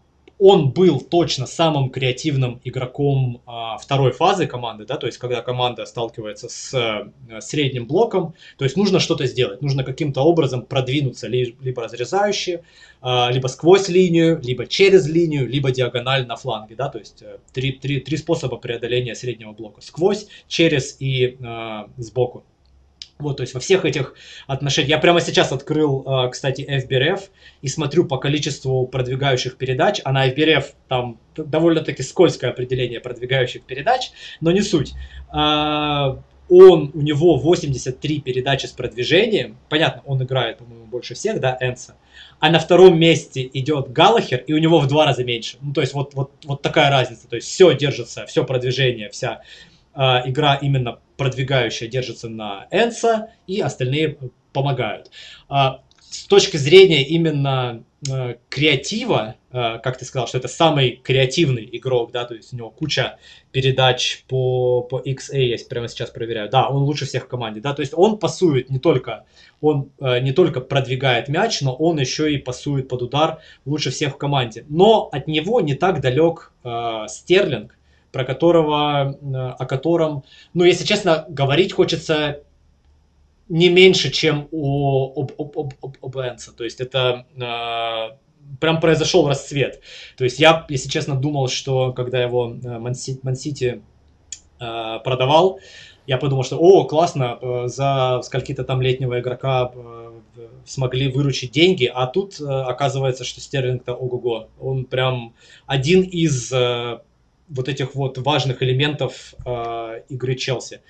[0.43, 5.85] он был точно самым креативным игроком а, второй фазы команды, да, то есть когда команда
[5.85, 11.55] сталкивается с а, средним блоком, то есть нужно что-то сделать, нужно каким-то образом продвинуться ли,
[11.61, 12.63] либо разрезающе,
[13.01, 17.37] а, либо сквозь линию, либо через линию, либо диагональ на фланге, да, то есть э,
[17.53, 22.43] три, три, три способа преодоления среднего блока, сквозь, через и а, сбоку.
[23.21, 24.15] Вот, то есть во всех этих
[24.47, 24.89] отношениях.
[24.89, 27.29] Я прямо сейчас открыл, а, кстати, FBRF
[27.61, 30.01] и смотрю по количеству продвигающих передач.
[30.03, 34.11] А на FBRF там довольно-таки скользкое определение продвигающих передач,
[34.41, 34.93] но не суть.
[35.29, 36.19] А,
[36.53, 39.57] он, у него 83 передачи с продвижением.
[39.69, 41.95] Понятно, он играет, по-моему, больше всех, да, Энса.
[42.39, 45.57] А на втором месте идет Галахер, и у него в два раза меньше.
[45.61, 47.29] Ну, то есть вот, вот, вот такая разница.
[47.29, 49.43] То есть все держится, все продвижение, вся
[49.95, 54.17] игра именно продвигающая держится на Энса, и остальные
[54.53, 55.11] помогают.
[55.49, 55.81] А,
[56.11, 62.11] с точки зрения именно э, креатива, э, как ты сказал, что это самый креативный игрок,
[62.11, 63.17] да, то есть у него куча
[63.51, 67.73] передач по, по XA, я прямо сейчас проверяю, да, он лучше всех в команде, да,
[67.73, 69.25] то есть он пасует не только,
[69.61, 74.15] он э, не только продвигает мяч, но он еще и пасует под удар лучше всех
[74.15, 74.65] в команде.
[74.67, 77.77] Но от него не так далек э, Стерлинг,
[78.11, 80.23] про которого, э, о котором,
[80.53, 82.43] ну, если честно, говорить хочется
[83.49, 86.53] не меньше, чем у об, об, об, об, об Энса.
[86.53, 88.17] То есть это э,
[88.59, 89.81] прям произошел расцвет.
[90.17, 93.81] То есть я, если честно, думал, что когда его Мансити
[94.59, 95.59] э, продавал,
[96.07, 100.11] я подумал, что о, классно, э, за скольки-то там летнего игрока э,
[100.65, 104.47] смогли выручить деньги, а тут э, оказывается, что Стерлинг-то ого-го.
[104.59, 105.33] Он прям
[105.67, 106.99] один из э,
[107.51, 110.81] вот этих вот важных элементов э, игры Челси.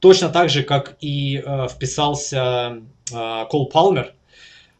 [0.00, 4.14] Точно так же, как и э, вписался э, Кол Палмер,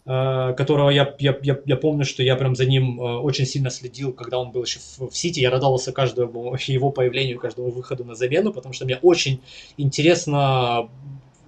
[0.04, 3.70] э, которого я, я, я, я помню, что я прям за ним э, очень сильно
[3.70, 5.40] следил, когда он был еще в, в Сити.
[5.40, 9.40] Я радовался каждому его появлению, каждому выходу на замену, потому что мне очень
[9.76, 10.88] интересно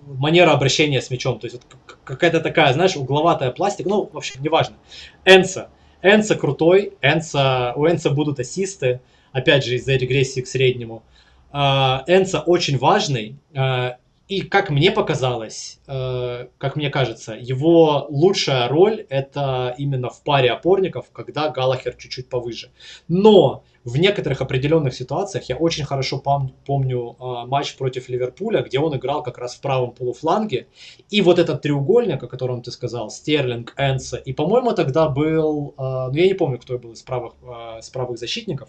[0.07, 1.39] манера обращения с мячом.
[1.39, 3.89] То есть вот какая-то такая, знаешь, угловатая пластика.
[3.89, 4.77] Ну, в общем, неважно.
[5.25, 5.69] Энса.
[6.03, 6.95] Энса крутой.
[7.03, 9.01] Энса, у Энса будут ассисты.
[9.33, 11.03] Опять же, из-за регрессии к среднему.
[11.51, 13.97] А, Энса очень важный, а,
[14.29, 20.51] и как мне показалось, а, как мне кажется, его лучшая роль это именно в паре
[20.51, 22.71] опорников, когда Галахер чуть-чуть повыше.
[23.09, 28.79] Но в некоторых определенных ситуациях я очень хорошо пом- помню э, матч против Ливерпуля, где
[28.79, 30.67] он играл как раз в правом полуфланге.
[31.09, 35.83] И вот этот треугольник, о котором ты сказал, Стерлинг, Энса, и, по-моему, тогда был, э,
[35.83, 38.69] ну я не помню, кто был из правых, э, из правых защитников.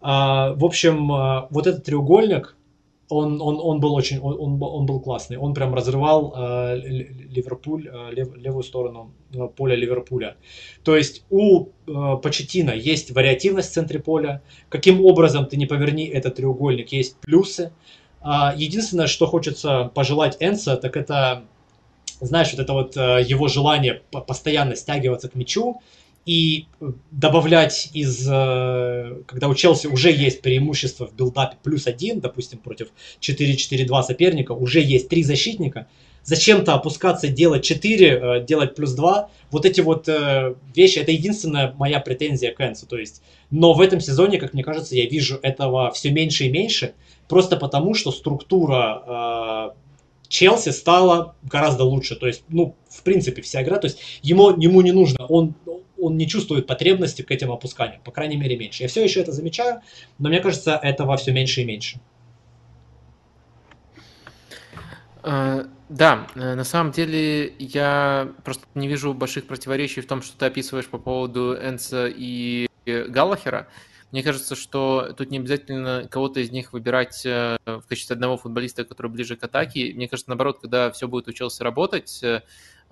[0.00, 2.56] Э, в общем, э, вот этот треугольник,
[3.12, 5.36] он, он, он был очень, он, он был классный.
[5.36, 10.36] Он прям разрывал э, Ливерпуль, э, лев, левую сторону э, поля Ливерпуля.
[10.82, 14.42] То есть у э, Почетина есть вариативность в центре поля.
[14.68, 17.72] Каким образом ты не поверни этот треугольник, есть плюсы.
[18.22, 21.44] Э, единственное, что хочется пожелать Энса, так это,
[22.20, 25.80] знаешь, вот это вот э, его желание постоянно стягиваться к мячу
[26.24, 26.66] и
[27.10, 32.88] добавлять из, э, когда у Челси уже есть преимущество в билдапе плюс один, допустим, против
[33.20, 35.88] 4-4-2 соперника, уже есть три защитника,
[36.22, 41.74] зачем-то опускаться, делать 4, э, делать плюс 2, вот эти вот э, вещи, это единственная
[41.76, 45.40] моя претензия к Энсу, то есть, но в этом сезоне, как мне кажется, я вижу
[45.42, 46.94] этого все меньше и меньше,
[47.26, 49.74] просто потому, что структура
[50.32, 52.16] Челси стала гораздо лучше.
[52.16, 55.54] То есть, ну, в принципе, вся игра, то есть ему, ему не нужно, он,
[56.02, 58.82] он не чувствует потребности к этим опусканиям, по крайней мере, меньше.
[58.82, 59.80] Я все еще это замечаю,
[60.18, 62.00] но мне кажется, этого все меньше и меньше.
[65.22, 70.36] А, да, э, на самом деле я просто не вижу больших противоречий в том, что
[70.36, 73.68] ты описываешь по поводу Энса и Галлахера.
[74.10, 78.84] Мне кажется, что тут не обязательно кого-то из них выбирать э, в качестве одного футболиста,
[78.84, 79.92] который ближе к атаке.
[79.94, 82.42] Мне кажется, наоборот, когда все будет учился работать, э,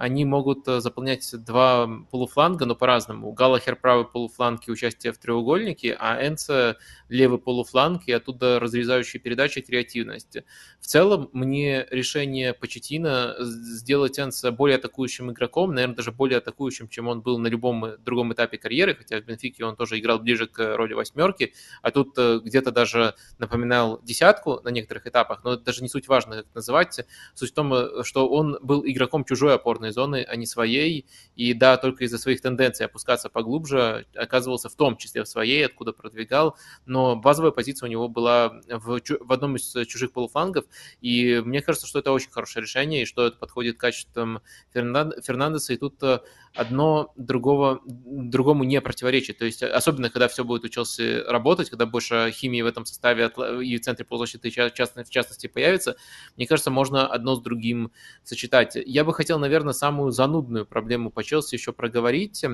[0.01, 3.33] они могут э, заполнять два полуфланга, но по-разному.
[3.33, 6.79] Галахер правый полуфланг и участие в треугольнике, а Энца
[7.11, 10.39] левый полуфланг и оттуда разрезающие передачи креативность.
[10.81, 17.07] В целом, мне решение Почетина сделать Энца более атакующим игроком, наверное, даже более атакующим, чем
[17.07, 20.77] он был на любом другом этапе карьеры, хотя в Бенфике он тоже играл ближе к
[20.79, 21.53] роли восьмерки,
[21.83, 26.37] а тут э, где-то даже напоминал десятку на некоторых этапах, но даже не суть важно,
[26.37, 27.05] как называть.
[27.35, 31.07] Суть в том, э, что он был игроком чужой опорной опасной зоны, а не своей.
[31.37, 35.93] И да, только из-за своих тенденций опускаться поглубже оказывался в том числе в своей, откуда
[35.93, 36.57] продвигал.
[36.87, 40.65] Но базовая позиция у него была в, в одном из чужих полуфлангов.
[41.01, 44.41] И мне кажется, что это очень хорошее решение, и что это подходит к качествам
[44.73, 45.73] Фернандеса.
[45.73, 46.21] И тут э,
[46.55, 49.39] одно другого, другому не противоречит.
[49.39, 53.31] То есть, особенно, когда все будет у Челси работать, когда больше химии в этом составе
[53.63, 55.97] и в центре полузащиты в частности появится,
[56.37, 57.93] мне кажется, можно одно с другим
[58.25, 58.77] сочетать.
[58.85, 62.45] Я бы хотел, наверное, самую занудную проблему по Челси еще проговорить.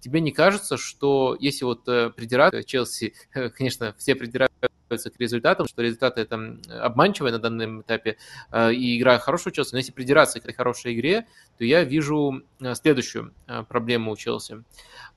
[0.00, 3.14] Тебе не кажется, что если вот э, придираться Челси,
[3.56, 8.16] конечно, все придираются к результатам, что результаты это обманчивые на данном этапе,
[8.50, 11.26] э, и игра хорошая у Челси, но если придираться к этой хорошей игре,
[11.58, 13.34] то я вижу э, следующую
[13.68, 14.64] проблему у Челси.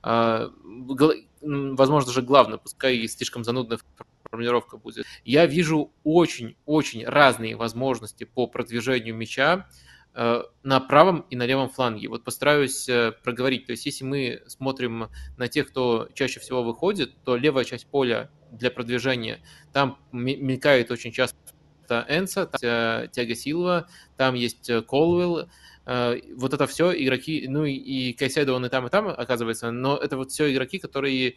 [0.02, 3.78] Возможно, даже главное, пускай и слишком занудная
[4.24, 5.06] формулировка будет.
[5.24, 9.66] Я вижу очень-очень разные возможности по продвижению мяча
[10.16, 12.08] Э, на правом и на левом фланге.
[12.08, 13.66] Вот постараюсь э, проговорить.
[13.66, 18.30] То есть, если мы смотрим на тех, кто чаще всего выходит, то левая часть поля
[18.58, 19.40] для продвижения,
[19.72, 21.36] там мелькает очень часто
[22.08, 25.48] Энса, там есть Тяга Силва, там есть Колвелл,
[25.84, 30.16] вот это все игроки, ну и Кайседо он и там, и там оказывается, но это
[30.16, 31.36] вот все игроки, которые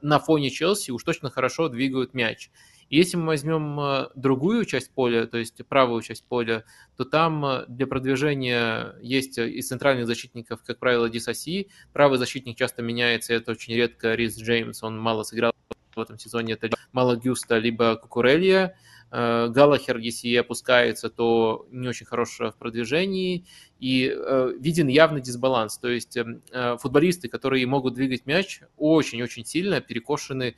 [0.00, 2.50] на фоне Челси уж точно хорошо двигают мяч.
[2.88, 6.64] Если мы возьмем другую часть поля, то есть правую часть поля,
[6.96, 11.68] то там для продвижения есть из центральных защитников, как правило, Дисаси.
[11.92, 15.52] Правый защитник часто меняется, это очень редко Рис Джеймс, он мало сыграл
[15.94, 18.76] в этом сезоне, это мало Гюста, либо Кукурелья.
[19.10, 23.46] Э, Галахер, если опускается, то не очень хорош в продвижении,
[23.80, 25.78] и э, виден явный дисбаланс.
[25.78, 30.54] То есть эм, э, футболисты, которые могут двигать мяч, очень-очень сильно перекошены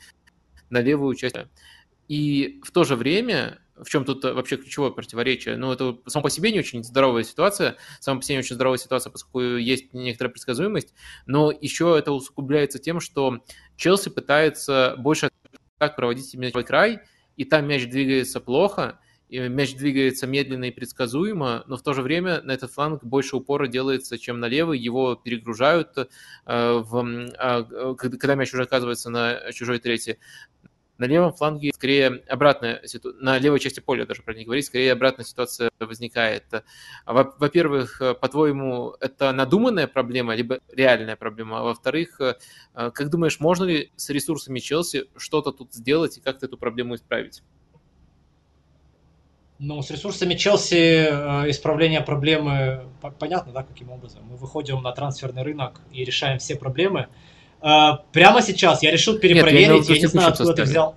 [0.68, 1.36] на левую часть.
[2.08, 5.56] И в то же время, в чем тут вообще ключевое противоречие?
[5.56, 8.78] Ну, это само по себе не очень здоровая ситуация, само по себе не очень здоровая
[8.78, 10.94] ситуация, поскольку есть некоторая предсказуемость,
[11.26, 13.42] но еще это усугубляется тем, что
[13.76, 15.30] Челси пытается больше
[15.78, 17.00] так проводить в край,
[17.36, 19.00] и там мяч двигается плохо,
[19.30, 23.66] мяч двигается медленно и предсказуемо, но в то же время на этот фланг больше упора
[23.66, 26.06] делается, чем на левый, его перегружают, э,
[26.46, 30.18] в, а, когда мяч уже оказывается на чужой трети.
[30.98, 34.92] На левом фланге скорее обратная ситуация, на левой части поля даже про не говорить, скорее
[34.92, 36.44] обратная ситуация возникает.
[37.06, 41.60] Во-первых, по-твоему, это надуманная проблема, либо реальная проблема?
[41.60, 42.20] А во-вторых,
[42.72, 47.42] как думаешь, можно ли с ресурсами Челси что-то тут сделать и как-то эту проблему исправить?
[49.64, 52.82] Ну, с ресурсами Челси э, исправление проблемы
[53.20, 54.24] понятно, да, каким образом.
[54.24, 57.06] Мы выходим на трансферный рынок и решаем все проблемы.
[57.62, 60.96] Uh, прямо сейчас я решил перепроверить, Нет, я, я не знаю, откуда ты взял.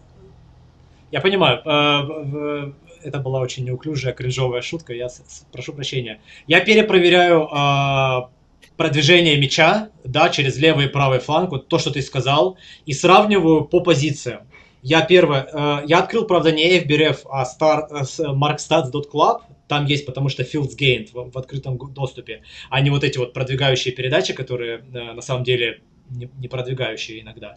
[1.12, 2.74] Я понимаю, uh,
[3.04, 5.08] это была очень неуклюжая, кринжовая шутка, я
[5.52, 6.22] прошу прощения.
[6.48, 8.30] Я перепроверяю uh,
[8.78, 13.66] продвижение мяча, да, через левый и правый фланг, вот то, что ты сказал, и сравниваю
[13.66, 14.42] по позициям.
[14.82, 17.90] Я первое, я открыл, правда, не FBRF, а star,
[18.20, 23.18] markstats.club, там есть, потому что Fields Gained в, в открытом доступе, а не вот эти
[23.18, 27.56] вот продвигающие передачи, которые на самом деле не, продвигающие иногда.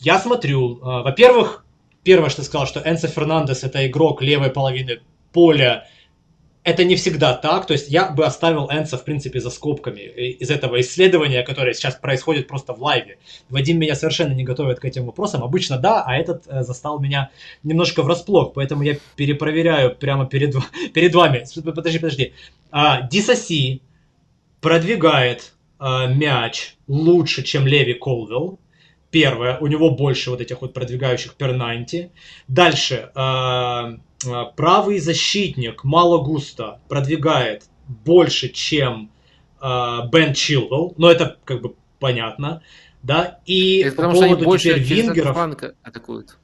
[0.00, 1.64] Я смотрю, а, во-первых,
[2.04, 5.00] первое, что сказал, что Энсо Фернандес это игрок левой половины
[5.32, 5.88] поля,
[6.64, 10.50] это не всегда так, то есть я бы оставил Энса, в принципе, за скобками из
[10.50, 13.18] этого исследования, которое сейчас происходит просто в лайве.
[13.48, 17.30] Вадим меня совершенно не готовит к этим вопросам, обычно да, а этот э, застал меня
[17.62, 20.54] немножко врасплох, поэтому я перепроверяю прямо перед,
[20.92, 21.44] перед вами.
[21.64, 22.34] Подожди, подожди.
[22.70, 23.80] А, Дисаси
[24.60, 28.58] продвигает мяч лучше, чем Леви Колвилл.
[29.10, 32.10] Первое, у него больше вот этих вот продвигающих пернанти.
[32.46, 33.96] Дальше, э,
[34.26, 39.10] э, правый защитник Мало Густа продвигает больше, чем
[39.62, 42.62] э, Бен Чилвелл, но это как бы понятно,
[43.02, 45.36] да, и это по потому поводу что они больше теперь вингеров...
[45.82, 46.36] атакуют.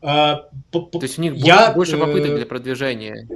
[0.00, 3.28] А, по, по, То есть у них я, больше попыток для продвижения.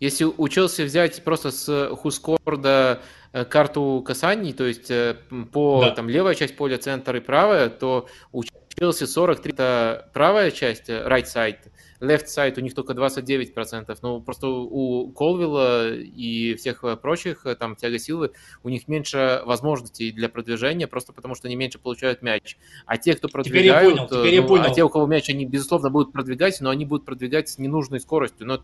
[0.00, 3.00] Если у Челси взять просто с Хускорда
[3.32, 5.16] э, карту касаний, то есть э,
[5.52, 5.90] по да.
[5.92, 8.42] там левая часть поля, центр и правая, то у
[8.76, 11.58] Челси 43 это правая часть, э, right side,
[12.00, 17.98] left side у них только 29%, ну просто у Колвилла и всех прочих, там тяга
[18.00, 18.32] силы,
[18.64, 22.58] у них меньше возможностей для продвижения, просто потому что они меньше получают мяч.
[22.84, 24.64] А те, кто продвигают, теперь я понял, теперь ну, я понял.
[24.64, 28.00] а те, у кого мяч, они безусловно будут продвигать, но они будут продвигать с ненужной
[28.00, 28.46] скоростью.
[28.48, 28.60] Но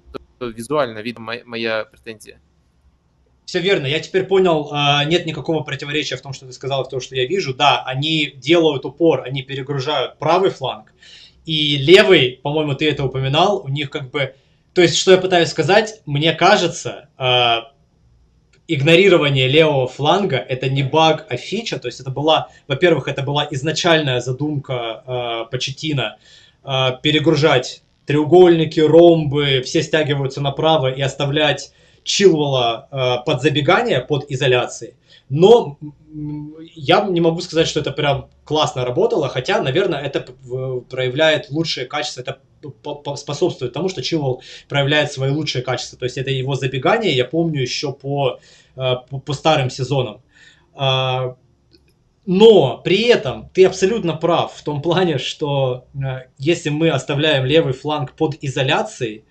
[0.49, 2.41] визуально видно моя, моя претензия.
[3.51, 3.87] Все верно.
[3.87, 7.17] Я теперь понял, а, нет никакого противоречия в том, что ты сказал, в том, что
[7.17, 7.53] я вижу.
[7.53, 10.95] Да, они делают упор, они перегружают правый фланг.
[11.47, 14.37] И левый, по-моему, ты это упоминал, у них как бы...
[14.73, 17.73] То есть, что я пытаюсь сказать, мне кажется, а,
[18.69, 21.81] игнорирование левого фланга это не баг, а фича.
[21.81, 26.19] То есть это была, во-первых, это была изначальная задумка э, Почетина
[26.63, 31.73] перегружать треугольники, ромбы, все стягиваются направо и оставлять
[32.03, 34.95] Чилвелла э, под забегание, под изоляцией.
[35.29, 35.79] Но
[36.75, 40.27] я не могу сказать, что это прям классно работало, хотя, наверное, это
[40.91, 42.41] проявляет лучшие качества, это
[43.17, 45.97] способствует тому, что Чилвелл проявляет свои лучшие качества.
[45.97, 48.41] То есть это его забегание, я помню еще по,
[48.75, 50.21] э, по, по старым сезонам.
[52.27, 57.73] Но при этом ты абсолютно прав в том плане, что э, если мы оставляем левый
[57.73, 59.25] фланг под изоляцией,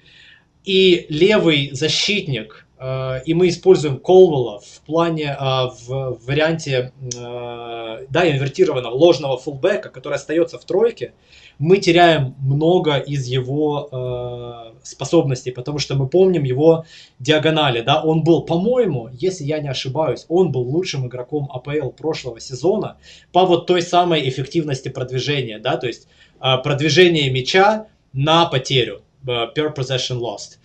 [0.66, 8.94] и левый защитник, и мы используем Колвелла в плане, э, в варианте, э, да, инвертированного
[8.94, 11.14] ложного фулбека, который остается в тройке,
[11.58, 16.86] мы теряем много из его способностей, потому что мы помним его
[17.20, 22.40] диагонали, да, он был, по-моему, если я не ошибаюсь, он был лучшим игроком АПЛ прошлого
[22.40, 22.96] сезона
[23.34, 26.08] по вот той самой эффективности продвижения, да, то есть
[26.40, 30.59] продвижение мяча на потерю, per possession lost.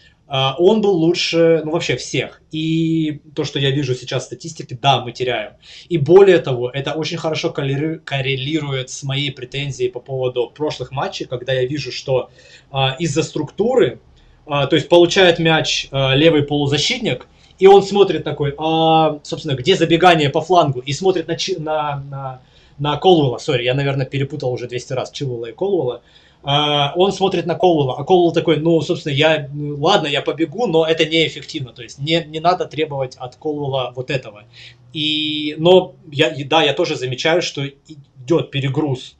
[0.58, 2.42] Он был лучше, ну, вообще всех.
[2.50, 5.52] И то, что я вижу сейчас в статистике, да, мы теряем.
[5.88, 11.52] И более того, это очень хорошо коррелирует с моей претензией по поводу прошлых матчей, когда
[11.52, 12.30] я вижу, что
[12.98, 14.00] из-за структуры,
[14.44, 17.28] то есть получает мяч левый полузащитник,
[17.58, 22.40] и он смотрит такой, а, собственно, где забегание по флангу, и смотрит на, на, на,
[22.78, 26.02] на Колуэлла, сори, я, наверное, перепутал уже 200 раз Чилуэлла и Колуэлла, а,
[26.44, 30.86] он смотрит на Колуэлла, а Колуэлл такой, ну, собственно, я, ну, ладно, я побегу, но
[30.86, 34.44] это неэффективно, то есть не, не надо требовать от Колуэлла вот этого.
[34.92, 39.16] И, но, я, да, я тоже замечаю, что идет перегруз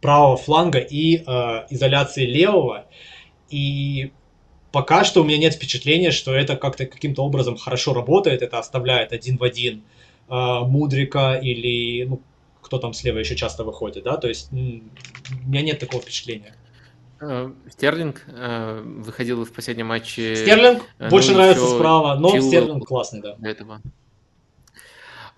[0.00, 2.84] правого фланга и э, изоляции левого,
[3.48, 4.12] и
[4.72, 9.12] пока что у меня нет впечатления, что это как-то каким-то образом хорошо работает, это оставляет
[9.12, 9.82] один в один
[10.28, 12.20] э, Мудрика или ну,
[12.66, 16.54] кто там слева еще часто выходит, да, то есть у меня нет такого впечатления.
[17.20, 20.34] Э, Стерлинг э, выходил в последнем матче.
[20.34, 22.38] Стерлинг ну, больше нравится справа, но.
[22.40, 23.36] Стерлинг классный, да.
[23.36, 23.80] Для этого.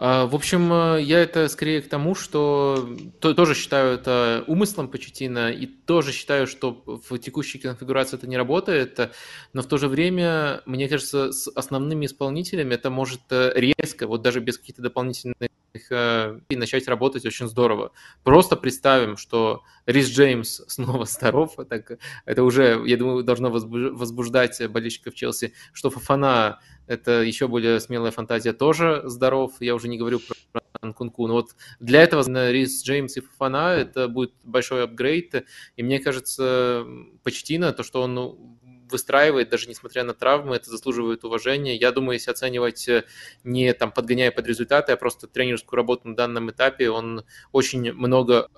[0.00, 2.88] А, в общем, э, я это скорее к тому, что
[3.20, 8.36] то, тоже считаю это умыслом Почетина, и тоже считаю, что в текущей конфигурации это не
[8.36, 9.10] работает,
[9.52, 14.22] но в то же время, мне кажется, с основными исполнителями это может э, резко, вот
[14.22, 15.50] даже без каких-то дополнительных
[15.90, 17.90] э, и начать работать очень здорово.
[18.22, 25.14] Просто представим, что Рис Джеймс снова здоров, так это уже, я думаю, должно возбуждать болельщиков
[25.16, 29.52] Челси, что Фафана это еще более смелая фантазия, тоже здоров.
[29.60, 30.20] Я уже не говорю
[30.52, 31.26] про Анкунку.
[31.26, 31.50] Но вот
[31.80, 35.46] для этого Рис Джеймс и Фафана это будет большой апгрейд.
[35.76, 36.86] И мне кажется,
[37.22, 38.58] почти на то, что он ну,
[38.90, 41.76] выстраивает, даже несмотря на травмы, это заслуживает уважения.
[41.76, 43.04] Я думаю, если оценивать э,
[43.44, 48.48] не там подгоняя под результаты, а просто тренерскую работу на данном этапе, он очень много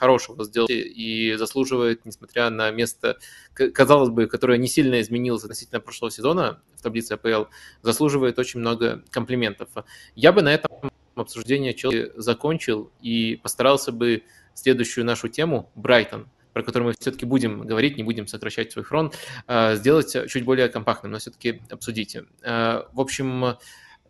[0.00, 3.18] хорошего сделал и заслуживает, несмотря на место,
[3.52, 7.50] казалось бы, которое не сильно изменилось относительно прошлого сезона в таблице АПЛ,
[7.82, 9.68] заслуживает очень много комплиментов.
[10.14, 14.22] Я бы на этом обсуждение Челси закончил и постарался бы
[14.54, 19.18] следующую нашу тему, Брайтон, про который мы все-таки будем говорить, не будем сокращать свой фронт,
[19.46, 22.24] а, сделать чуть более компактным, но все-таки обсудите.
[22.42, 23.58] А, в общем,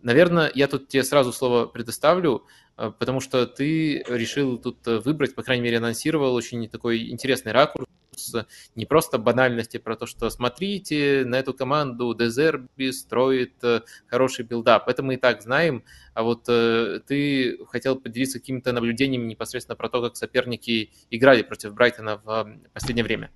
[0.03, 2.47] наверное, я тут тебе сразу слово предоставлю.
[2.81, 7.53] А, потому что ты решил тут э, выбрать, по крайней мере, анонсировал очень такой интересный
[7.53, 7.87] ракурс,
[8.75, 14.89] не просто банальности про то, что смотрите, на эту команду Дезерби строит э, хороший build-up.
[14.89, 19.91] Это мы и так знаем, а вот э, ты хотел поделиться какими-то наблюдениями непосредственно про
[19.91, 23.31] то, как соперники играли против Брайтона в последнее время.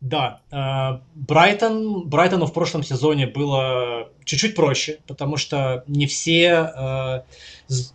[0.00, 7.22] Да, э, Брайтон, Брайтону в прошлом сезоне было чуть-чуть проще, потому что не все, э,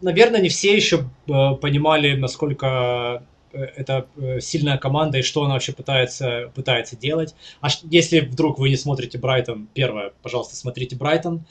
[0.02, 3.24] наверное, не все еще э, понимали, насколько
[3.54, 4.08] это
[4.42, 7.36] сильная команда и что она вообще пытается, пытается делать.
[7.62, 11.46] А если вдруг вы не смотрите Брайтон, первое, пожалуйста, смотрите Брайтон.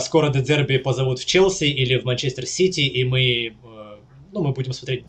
[0.00, 3.54] Скоро Дедерби позовут в Челси или в Манчестер Сити, и мы,
[4.32, 5.04] ну, мы будем смотреть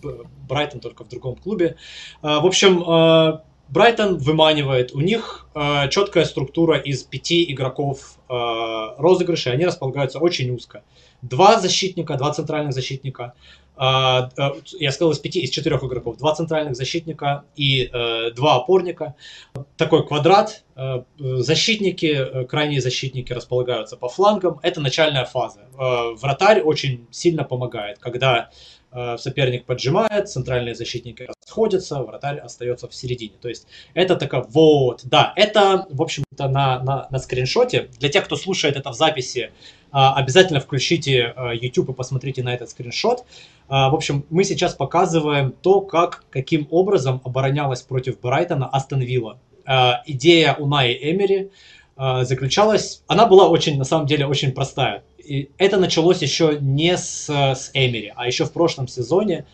[0.47, 1.77] Брайтон только в другом клубе.
[2.21, 4.93] В общем, Брайтон выманивает.
[4.93, 8.33] У них э, четкая структура из пяти игроков э,
[8.97, 10.83] розыгрыша, они располагаются очень узко.
[11.21, 13.33] Два защитника, два центральных защитника.
[13.75, 14.49] Э, э,
[14.79, 16.17] я сказал из пяти, из четырех игроков.
[16.17, 19.15] Два центральных защитника и э, два опорника.
[19.77, 20.63] Такой квадрат.
[20.75, 24.59] Э, защитники, э, крайние защитники располагаются по флангам.
[24.61, 25.61] Это начальная фаза.
[25.79, 28.49] Э, вратарь очень сильно помогает, когда
[29.17, 33.33] соперник поджимает, центральные защитники расходятся, вратарь остается в середине.
[33.41, 37.89] То есть это такая вот, да, это, в общем-то, на, на, на скриншоте.
[37.99, 39.49] Для тех, кто слушает это в записи, э,
[39.91, 43.25] обязательно включите э, YouTube и посмотрите на этот скриншот.
[43.69, 49.39] В общем, мы сейчас показываем то, как, каким образом оборонялась против Брайтона Астон Вилла.
[50.05, 51.49] Идея Унаи Эмери
[51.97, 55.03] заключалась, она была очень, на самом деле, очень простая
[55.57, 59.45] это началось еще не с, с Эмери, а еще в прошлом сезоне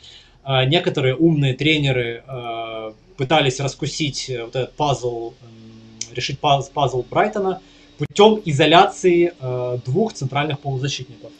[0.45, 7.05] э, некоторые умные тренеры э, пытались раскусить э, вот этот пазл, э, решить пазл, пазл
[7.09, 7.61] Брайтона
[7.97, 11.31] путем изоляции э, двух центральных полузащитников.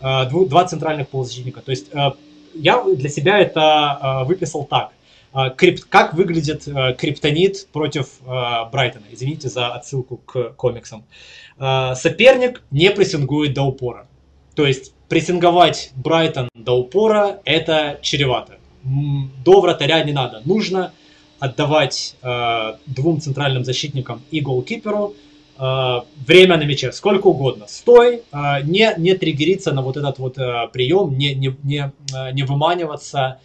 [0.00, 1.60] Э, двух, два центральных полузащитника.
[1.60, 2.10] То есть э,
[2.54, 4.92] я для себя это э, выписал так.
[5.34, 9.04] Э, крип, как выглядит э, криптонит против э, Брайтона.
[9.10, 11.04] Извините за отсылку к комиксам.
[11.58, 14.08] Соперник не прессингует до упора.
[14.56, 18.54] То есть прессинговать Брайтон до упора это чревато.
[19.44, 20.42] До вратаря не надо.
[20.44, 20.92] Нужно
[21.38, 25.14] отдавать э, двум центральным защитникам и голкиперу
[25.58, 27.66] э, время на мяче, сколько угодно.
[27.68, 31.92] Стой, э, не, не триггериться на вот этот вот э, прием, не, не, не,
[32.32, 33.38] не выманиваться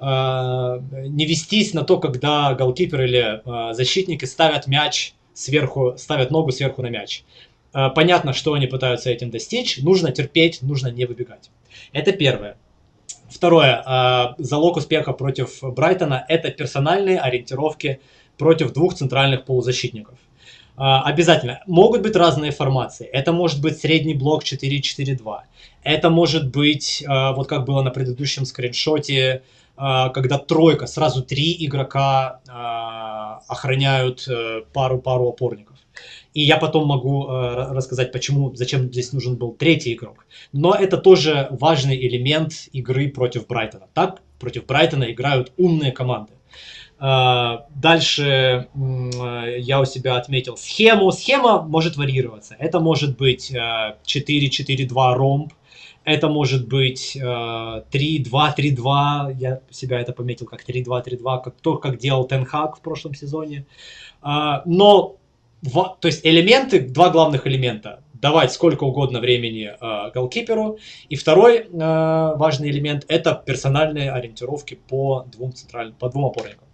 [0.00, 6.88] не вестись на то, когда голкипер или защитники ставят мяч сверху, ставят ногу сверху на
[6.88, 7.24] мяч.
[7.72, 9.78] Понятно, что они пытаются этим достичь.
[9.78, 11.50] Нужно терпеть, нужно не выбегать.
[11.92, 12.56] Это первое.
[13.28, 14.34] Второе.
[14.38, 18.00] Залог успеха против Брайтона– это персональные ориентировки
[18.38, 20.18] против двух центральных полузащитников.
[20.76, 21.62] Обязательно.
[21.66, 23.06] Могут быть разные формации.
[23.06, 25.40] Это может быть средний блок 4-4-2.
[25.82, 29.42] Это может быть, вот как было на предыдущем скриншоте,
[29.76, 32.40] когда тройка, сразу три игрока
[33.48, 34.28] охраняют
[34.72, 35.76] пару-пару э, опорников.
[36.32, 40.26] И я потом могу э, рассказать, почему, зачем здесь нужен был третий игрок.
[40.52, 43.86] Но это тоже важный элемент игры против Брайтона.
[43.94, 46.32] Так, против Брайтона играют умные команды.
[47.00, 51.12] Э, дальше э, я у себя отметил схему.
[51.12, 52.56] Схема может варьироваться.
[52.58, 55.52] Это может быть э, 4-4-2 ромб.
[56.04, 59.36] Это может быть э, 3-2-3-2.
[59.38, 63.66] Я себя это пометил как 3-2-3-2, как то, как делал Тенхак в прошлом сезоне.
[64.22, 65.16] Э, но
[65.72, 68.02] то есть элементы, два главных элемента.
[68.12, 70.78] Давать сколько угодно времени э, голкиперу.
[71.08, 76.68] И второй э, важный элемент это персональные ориентировки по двум центральным, по двум опорникам.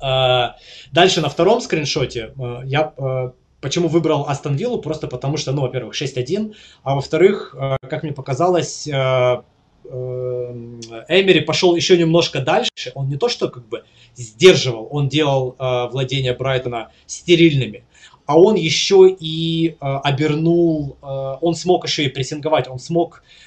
[0.00, 0.50] Э,
[0.92, 2.32] дальше на втором скриншоте
[2.64, 3.32] я
[3.66, 4.78] почему выбрал Астон Виллу?
[4.78, 9.42] Просто потому что, ну, во-первых, 6-1, а во-вторых, э, как мне показалось, э,
[9.88, 12.92] Эм, Эмери пошел еще немножко дальше.
[12.94, 13.84] Он не то что как бы
[14.14, 17.84] сдерживал, он делал э, владения Брайтона стерильными,
[18.24, 21.06] а он еще и э, обернул, э,
[21.40, 23.45] он смог еще и прессинговать, он смог э,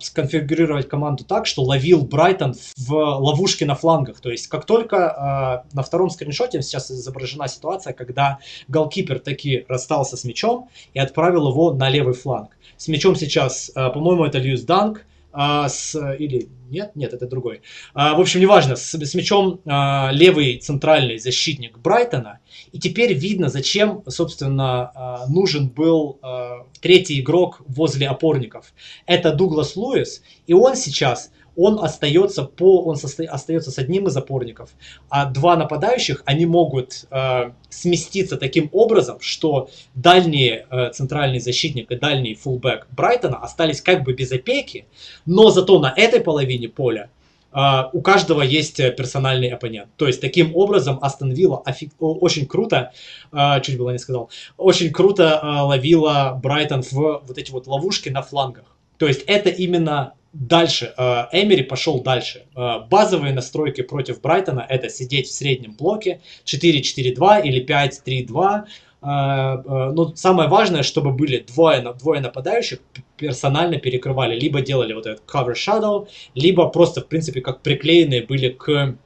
[0.00, 4.20] сконфигурировать команду так, что ловил Брайтон в ловушке на флангах.
[4.20, 10.16] То есть как только э, на втором скриншоте сейчас изображена ситуация, когда голкипер таки расстался
[10.16, 12.56] с мячом и отправил его на левый фланг.
[12.76, 17.62] С мячом сейчас, э, по-моему, это Льюис Данк, а, с, или нет, нет, это другой.
[17.94, 22.40] А, в общем, неважно, с, с мячом а, левый центральный защитник Брайтона.
[22.72, 28.72] И теперь видно, зачем, собственно, а, нужен был а, третий игрок возле опорников.
[29.06, 34.16] Это Дуглас Луис, и он сейчас он остается по, он состо, остается с одним из
[34.16, 34.70] опорников,
[35.10, 41.96] а два нападающих, они могут э, сместиться таким образом, что дальний э, центральный защитник и
[41.96, 44.86] дальний фулбэк Брайтона остались как бы без опеки,
[45.26, 47.10] но зато на этой половине поля
[47.50, 49.88] Uh, у каждого есть персональный оппонент.
[49.96, 51.92] То есть, таким образом, Астон Вилла офиг...
[51.98, 52.92] очень круто,
[53.32, 54.28] uh, чуть было не сказал,
[54.58, 58.76] очень круто uh, ловила Брайтон в вот эти вот ловушки на флангах.
[58.98, 62.44] То есть, это именно Дальше, э, Эмери пошел дальше.
[62.54, 68.64] Э, базовые настройки против Брайтона это сидеть в среднем блоке 4-4-2 или 5-3-2.
[69.02, 72.78] Э, но самое важное, чтобы были двое, двое нападающих,
[73.16, 74.38] персонально перекрывали.
[74.38, 78.96] Либо делали вот этот cover shadow, либо просто, в принципе, как приклеенные были к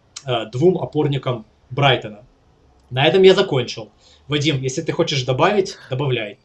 [0.52, 2.26] двум опорникам Брайтона.
[2.90, 3.88] На этом я закончил.
[4.28, 6.38] Вадим, если ты хочешь добавить, добавляй.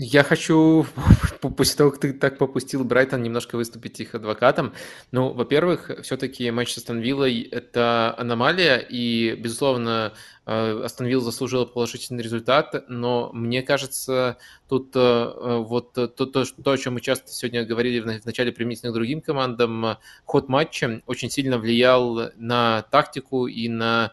[0.00, 0.86] Я хочу,
[1.56, 4.72] после того, как ты так попустил Брайтон, немножко выступить их адвокатом.
[5.10, 10.12] Ну, во-первых, все-таки матч с Астон это аномалия, и, безусловно,
[10.48, 16.70] Астон Вилл заслужила положительный результат, но мне кажется, тут э, э, вот то, то, то,
[16.70, 21.28] о чем мы часто сегодня говорили в начале применительно к другим командам, ход матча очень
[21.28, 24.12] сильно влиял на тактику и на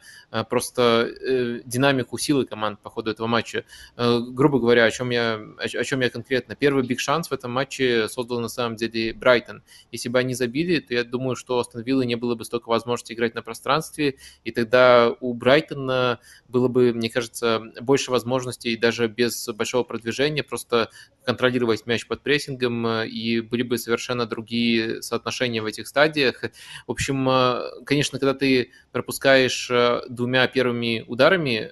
[0.49, 3.63] просто динамику силы команд по ходу этого матча.
[3.95, 6.55] Грубо говоря, о чем я, о чем я конкретно.
[6.55, 9.63] Первый биг шанс в этом матче создал на самом деле Брайтон.
[9.93, 13.13] Если бы они забили, то я думаю, что Астон Виллы не было бы столько возможности
[13.13, 19.47] играть на пространстве, и тогда у Брайтона было бы, мне кажется, больше возможностей даже без
[19.49, 20.89] большого продвижения просто
[21.25, 26.43] контролировать мяч под прессингом, и были бы совершенно другие соотношения в этих стадиях.
[26.87, 29.71] В общем, конечно, когда ты пропускаешь
[30.09, 31.71] двумя первыми ударами,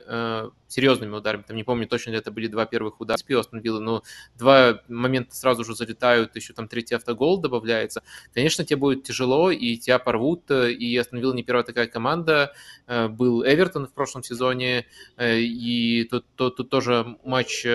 [0.73, 1.43] серьезными ударами.
[1.43, 4.03] Там не помню точно ли это были два первых удара с Астон но
[4.35, 8.01] два момента сразу же залетают, еще там третий автогол добавляется.
[8.33, 12.53] Конечно, тебе будет тяжело, и тебя порвут, и Астон Вилла не первая такая команда.
[12.87, 14.85] Э, был Эвертон в прошлом сезоне,
[15.17, 17.65] э, и тут, тут, тут тоже матч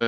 [0.00, 0.06] э,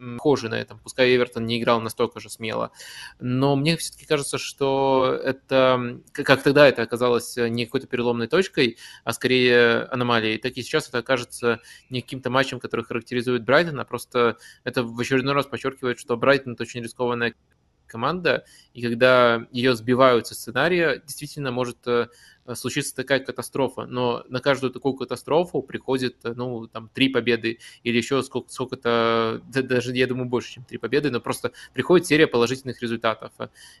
[0.00, 0.78] Эм, похожий на этом.
[0.80, 2.72] Пускай Эвертон не играл настолько же смело.
[3.20, 9.12] Но мне все-таки кажется, что это, как тогда это оказалось не какой-то переломной точкой, а
[9.12, 11.60] скорее аномалией, так и сейчас это окажется
[11.90, 16.54] не каким-то матчем, который характеризует Брайтон, а просто это в очередной раз подчеркивает, что Брайтон
[16.54, 17.34] это очень рискованная
[17.86, 22.08] команда, и когда ее сбивают со сценария, действительно может э,
[22.54, 28.22] случится такая катастрофа, но на каждую такую катастрофу приходит, ну, там, три победы или еще
[28.22, 33.32] сколько, сколько-то, даже, я думаю, больше, чем три победы, но просто приходит серия положительных результатов.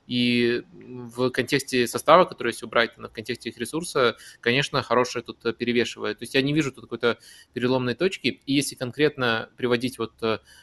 [0.06, 5.56] И в контексте состава, который есть у Брайтона, в контексте их ресурса, конечно, хорошее тут
[5.56, 6.18] перевешивает.
[6.18, 7.18] То есть я не вижу тут какой-то
[7.52, 8.40] переломной точки.
[8.46, 10.12] И если конкретно приводить вот,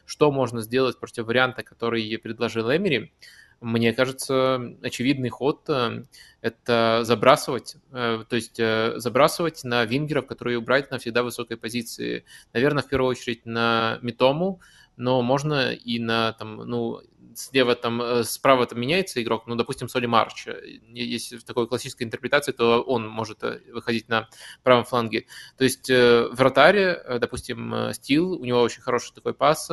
[0.05, 3.11] что можно сделать против варианта, который предложил Эмери,
[3.59, 6.03] мне кажется, очевидный ход э,–
[6.41, 12.23] это забрасывать, э, то есть э, забрасывать на вингеров, которые у Брайтона всегда высокой позиции.
[12.53, 14.61] Наверное, в первую очередь на Митому,
[14.95, 17.01] но можно и на, там, ну,
[17.35, 20.47] слева там, справа там меняется игрок, ну, допустим, Соли Марч.
[20.87, 24.27] Если в такой классической интерпретации, то он может выходить на
[24.63, 25.27] правом фланге.
[25.55, 29.69] То есть в вратаре, допустим, Стил, у него очень хороший такой пас,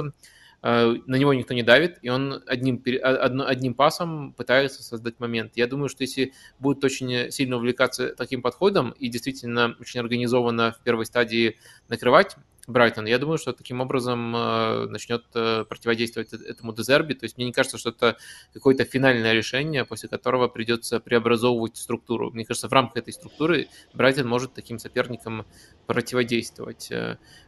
[0.65, 5.53] на него никто не давит, и он одним, одним пасом пытается создать момент.
[5.57, 10.83] Я думаю, что если будет очень сильно увлекаться таким подходом и действительно очень организованно в
[10.83, 11.59] первой стадии
[11.91, 12.37] накрывать,
[12.67, 13.07] Брайтон.
[13.07, 17.15] Я думаю, что таким образом э, начнет э, противодействовать э, этому Дезерби.
[17.15, 18.17] То есть мне не кажется, что это
[18.53, 22.31] какое-то финальное решение, после которого придется преобразовывать структуру.
[22.31, 25.45] Мне кажется, в рамках этой структуры Брайтон может таким соперникам
[25.87, 26.91] противодействовать.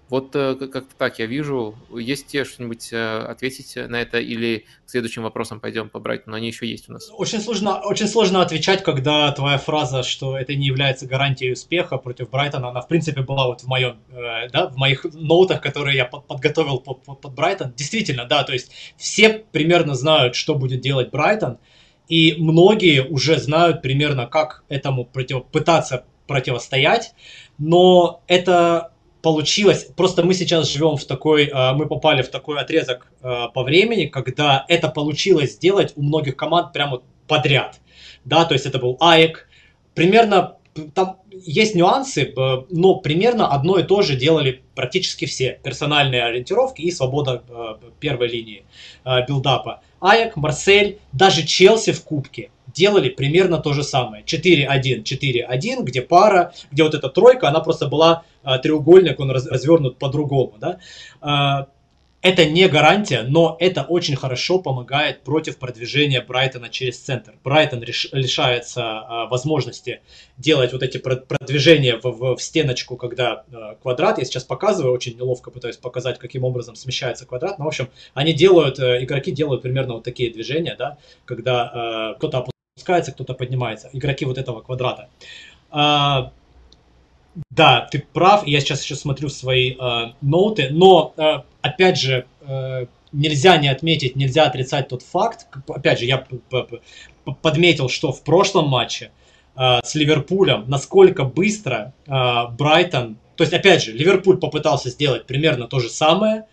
[0.09, 1.75] Вот как-то так я вижу.
[1.93, 6.37] Есть тебе что-нибудь ответить на это или к следующим вопросам пойдем по Брайтону?
[6.37, 7.11] Они еще есть у нас.
[7.13, 12.31] Очень сложно, очень сложно отвечать, когда твоя фраза, что это не является гарантией успеха против
[12.31, 13.99] Брайтона, она в принципе была вот в моем,
[14.53, 17.73] да, в моих ноутах, которые я подготовил под, Брайтон.
[17.77, 21.59] Действительно, да, то есть все примерно знают, что будет делать Брайтон,
[22.09, 27.15] и многие уже знают примерно, как этому против, пытаться противостоять,
[27.59, 28.93] но это
[29.23, 33.65] получилось, просто мы сейчас живем в такой, а, мы попали в такой отрезок а, по
[33.65, 37.81] времени, когда это получилось сделать у многих команд прямо подряд,
[38.25, 39.49] да, то есть это был АЭК,
[39.95, 40.57] примерно
[40.95, 45.59] там есть нюансы, э, но примерно одно и то же делали практически все.
[45.63, 48.65] Персональные ориентировки и свобода э, первой линии
[49.05, 49.81] э, билдапа.
[50.01, 54.23] Аяк, Марсель, даже Челси в Кубке делали примерно то же самое.
[54.25, 58.25] 4-1, 4-1, где пара, где вот эта тройка, она просто была
[58.63, 60.57] треугольник, он развернут по-другому.
[60.61, 61.69] Да?
[62.27, 67.35] Это не гарантия, но это очень хорошо помогает против продвижения Брайтона через центр.
[67.45, 70.01] Брайтон реш, лишается а, возможности
[70.37, 75.17] делать вот эти продвижения в, в, в стеночку, когда а, квадрат, я сейчас показываю, очень
[75.17, 79.63] неловко пытаюсь показать, каким образом смещается квадрат, но в общем, они делают, э, игроки делают
[79.63, 82.45] примерно вот такие движения, да, когда э, кто-то
[82.75, 85.11] опускается, кто-то поднимается, игроки вот этого квадрата.
[85.71, 86.33] А,
[87.51, 92.87] да, ты прав, я сейчас еще смотрю свои э, ноуты, но, э, опять же, э,
[93.13, 96.27] нельзя не отметить, нельзя отрицать тот факт, опять же, я
[97.43, 99.11] подметил, что в прошлом матче
[99.57, 102.11] э, с Ливерпулем, насколько быстро э,
[102.57, 106.47] Брайтон, то есть, опять же, Ливерпуль попытался сделать примерно то же самое,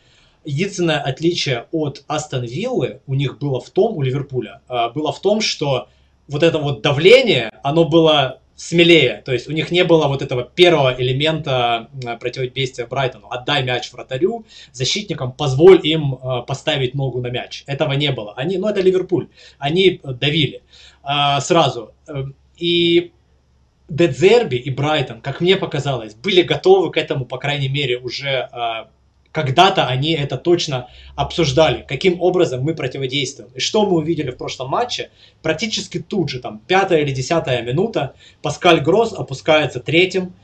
[0.43, 5.21] единственное отличие от Астон Виллы у них было в том, у Ливерпуля, э, было в
[5.21, 5.87] том, что
[6.27, 9.21] вот это вот давление, оно было смелее.
[9.25, 13.27] То есть у них не было вот этого первого элемента э, противодействия Брайтону.
[13.29, 17.63] Отдай мяч вратарю, защитникам позволь им э, поставить ногу на мяч.
[17.67, 18.33] Этого не было.
[18.37, 19.27] Они, ну это Ливерпуль.
[19.57, 20.61] Они давили
[21.03, 21.93] э, сразу.
[22.55, 23.11] И
[23.89, 28.49] Дедзерби и Брайтон, как мне показалось, были готовы к этому, по крайней мере, уже
[29.33, 33.49] когда-то они это точно обсуждали, каким образом мы противодействуем.
[33.55, 35.09] И что мы увидели в прошлом матче?
[35.41, 40.35] Практически тут же, там, пятая или десятая минута, Паскаль Гросс опускается третьим,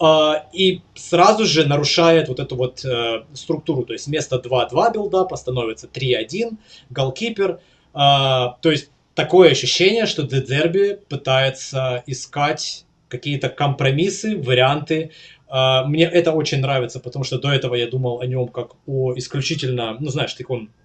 [0.00, 3.84] э, и сразу же нарушает вот эту вот э, структуру.
[3.84, 6.56] То есть вместо 2-2 билдапа становится 3-1,
[6.88, 7.60] голкипер.
[7.92, 7.98] Э,
[8.62, 15.37] то есть такое ощущение, что Дедзерби пытается искать какие-то компромиссы, варианты а,
[15.84, 19.96] мне это очень нравится, потому что до этого я думал о нем как о исключительно,
[19.98, 20.77] ну знаешь, таком а,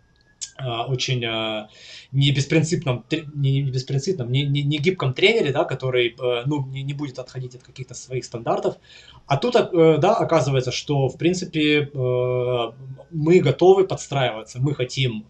[0.60, 1.70] очень а,
[2.12, 3.04] не беспринципном,
[3.34, 6.16] не, беспринципном, не, не, не гибком тренере, да, который
[6.46, 8.76] ну, не, не будет отходить от каких-то своих стандартов.
[9.26, 15.26] А тут, да, оказывается, что, в принципе, мы готовы подстраиваться, мы хотим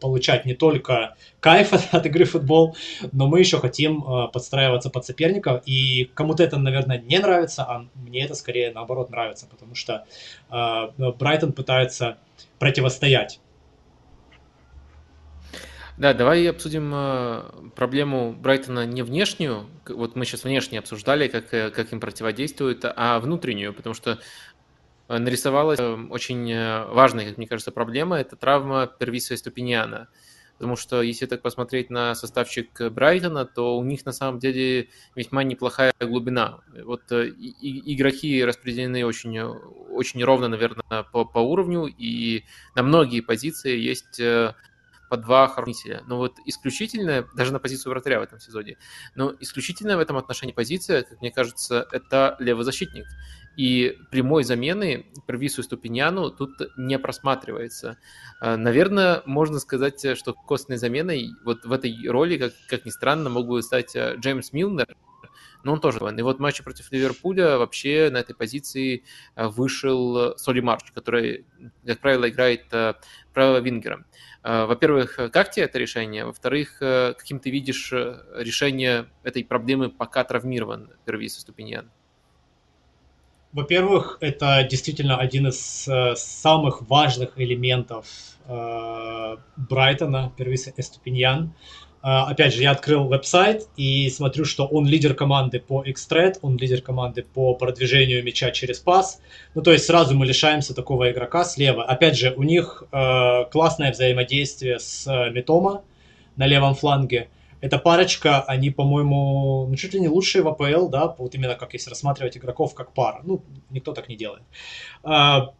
[0.00, 2.76] получать не только кайф от игры в футбол,
[3.12, 8.24] но мы еще хотим подстраиваться под соперников, и кому-то это, наверное, не нравится, а мне
[8.24, 10.04] это скорее наоборот нравится, потому что
[10.48, 12.18] Брайтон пытается
[12.58, 13.40] противостоять
[15.98, 17.42] да, давай обсудим э,
[17.74, 23.18] проблему Брайтона не внешнюю, вот мы сейчас внешне обсуждали, как, э, как им противодействуют, а
[23.18, 24.18] внутреннюю, потому что
[25.08, 26.54] э, нарисовалась очень
[26.92, 30.08] важная, как мне кажется, проблема, это травма Первиса Ступиньяна.
[30.58, 35.44] Потому что если так посмотреть на составчик Брайтона, то у них на самом деле весьма
[35.44, 36.60] неплохая глубина.
[36.84, 42.44] Вот игроки распределены очень, очень ровно, наверное, по, по уровню, и
[42.74, 44.18] на многие позиции есть
[45.08, 46.02] по два хранителя.
[46.06, 48.76] Но вот исключительная, даже на позицию вратаря в этом сезоне,
[49.14, 53.06] но исключительная в этом отношении позиция, как мне кажется, это левый защитник.
[53.56, 57.96] И прямой замены Первису и Ступиньяну тут не просматривается.
[58.38, 63.30] А, наверное, можно сказать, что костной заменой вот в этой роли, как, как ни странно,
[63.30, 64.94] мог бы стать а, Джеймс Милнер,
[65.66, 65.98] но он тоже.
[65.98, 69.02] И вот в матче против Ливерпуля вообще на этой позиции
[69.34, 71.44] а, вышел Соли Марч, который,
[71.84, 72.66] как правило, играет
[73.34, 74.04] правого вингера.
[74.42, 76.24] Во-первых, как тебе это решение?
[76.24, 81.90] Во-вторых, каким ты видишь решение этой проблемы, пока травмирован Первис Ступиньян?
[83.56, 88.06] Во-первых, это действительно один из э, самых важных элементов
[88.46, 91.54] э, Брайтона, Первис Эступиньян.
[92.06, 96.56] Э, опять же, я открыл веб-сайт и смотрю, что он лидер команды по экстрет, он
[96.56, 99.20] лидер команды по продвижению мяча через пас.
[99.54, 101.82] Ну, то есть сразу мы лишаемся такого игрока слева.
[101.82, 105.82] Опять же, у них э, классное взаимодействие с э, Метома
[106.36, 107.28] на левом фланге.
[107.60, 111.72] Эта парочка, они, по-моему, ну, чуть ли не лучшие в АПЛ, да, вот именно как
[111.72, 113.20] если рассматривать игроков как пара.
[113.24, 114.42] Ну, никто так не делает.
[115.02, 115.54] А,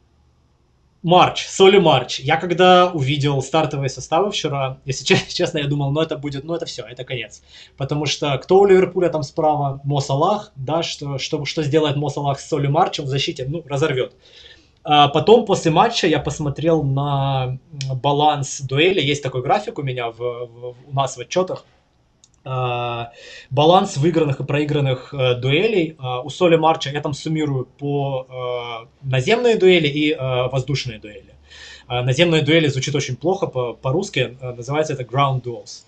[1.06, 2.18] Марч, Соли Марч.
[2.18, 6.66] Я когда увидел стартовые составы вчера, если честно, я думал, ну это будет, ну это
[6.66, 7.44] все, это конец.
[7.76, 9.80] Потому что кто у Ливерпуля там справа?
[9.84, 13.46] Мо Салах, да, что, что, что сделает Мо Салах с Соли Марчем в защите?
[13.48, 14.14] Ну, разорвет.
[14.82, 17.58] А потом, после матча, я посмотрел на
[18.02, 19.00] баланс дуэли.
[19.00, 21.64] Есть такой график у меня в, в, у нас в отчетах.
[22.48, 23.10] А,
[23.50, 25.96] баланс выигранных и проигранных э, дуэлей.
[25.98, 30.16] А, у Соли Марча я там суммирую по э, наземные дуэли и э,
[30.48, 31.34] воздушные дуэли.
[31.88, 35.84] Наземные дуэли звучит очень плохо по-русски, называется это ground duels.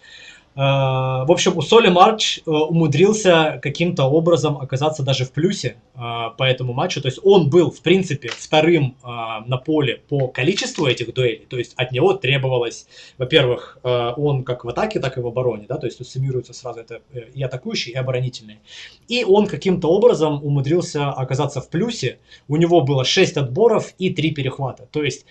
[0.58, 5.98] Э, в общем, у Соли Марч э, умудрился каким-то образом оказаться даже в плюсе э,
[6.36, 7.00] по этому матчу.
[7.00, 11.46] То есть он был, в принципе, вторым на поле по количеству этих дуэлей.
[11.48, 12.86] То есть от него требовалось,
[13.18, 15.66] во-первых, он как в атаке, так и в обороне.
[15.68, 15.76] Да?
[15.76, 17.00] То есть суммируется сразу это
[17.34, 18.58] и атакующий, и оборонительный.
[19.06, 22.18] И он каким-то образом умудрился оказаться в плюсе.
[22.48, 24.88] У него было 6 отборов и 3 перехвата.
[24.90, 25.26] То есть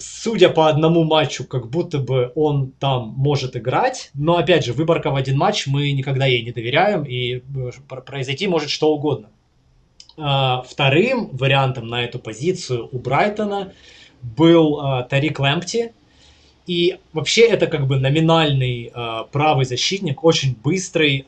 [0.00, 5.10] судя по одному матчу, как будто бы он там может играть, но опять же, выборка
[5.10, 9.30] в один матч мы никогда ей не доверяем, и э, произойти может что угодно.
[10.16, 13.72] А, вторым вариантом на эту позицию у Брайтона
[14.22, 15.92] был а, Тарик Лэмпти,
[16.66, 21.24] и вообще это как бы номинальный э, правый защитник, очень быстрый,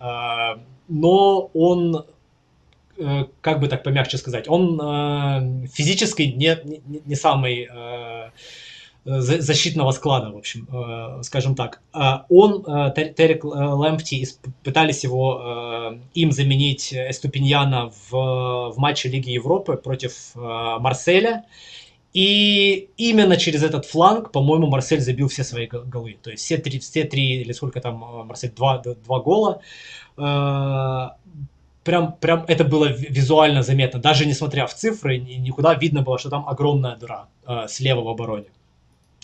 [0.87, 2.05] но он,
[3.41, 8.31] как бы так помягче сказать, он э, физически не, не, не самый э,
[9.05, 11.81] защитного склада, в общем, э, скажем так.
[11.93, 14.27] А он, э, Терек Лэмпти,
[14.63, 21.45] пытались его, э, им заменить Эступиньяна в, в матче Лиги Европы против Марселя.
[22.13, 26.19] И именно через этот фланг, по-моему, Марсель забил все свои голы.
[26.21, 29.61] То есть все три, все три или сколько там Марсель, два, два гола.
[31.85, 34.01] Прям, прям это было визуально заметно.
[34.01, 37.29] Даже несмотря в цифры, никуда видно было, что там огромная дыра
[37.69, 38.47] слева в обороне.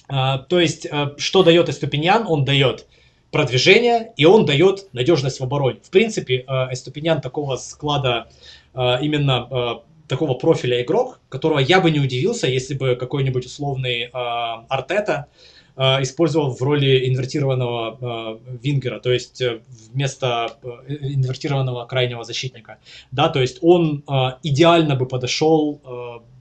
[0.09, 2.27] А, то есть, а, что дает Эступиньян?
[2.27, 2.87] Он дает
[3.31, 5.81] продвижение, и он дает надежность в обороне.
[5.83, 8.29] В принципе, а, Эступиньян такого склада,
[8.75, 15.29] именно такого профиля игрок, которого я бы не удивился, если бы какой-нибудь условный Артета
[15.77, 19.61] использовал в роли инвертированного вингера, то есть э,
[19.93, 22.79] вместо э, инвертированного крайнего защитника.
[23.13, 24.03] Да, то есть он
[24.43, 25.81] идеально бы подошел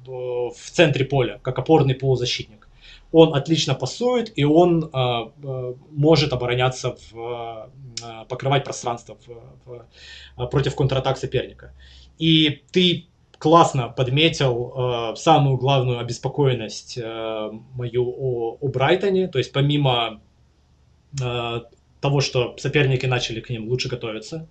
[0.06, 2.66] в центре поля, как опорный полузащитник
[3.16, 7.70] он отлично пасует, и он э, э, может обороняться, в,
[8.04, 9.30] э, покрывать пространство в,
[9.66, 9.86] в,
[10.38, 11.74] э, против контратак соперника.
[12.18, 13.08] И ты
[13.46, 20.20] классно подметил э, самую главную обеспокоенность э, мою о, о Брайтоне, то есть помимо
[21.22, 21.62] э,
[22.02, 24.48] того, что соперники начали к ним лучше готовиться,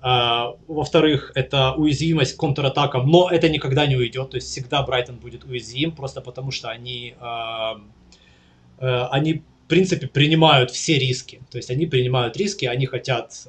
[0.00, 5.42] Uh, во-вторых, это уязвимость контратакам, но это никогда не уйдет, то есть всегда Брайтон будет
[5.42, 7.80] уязвим, просто потому что они, uh,
[8.78, 13.48] uh, они в принципе принимают все риски, то есть они принимают риски, они хотят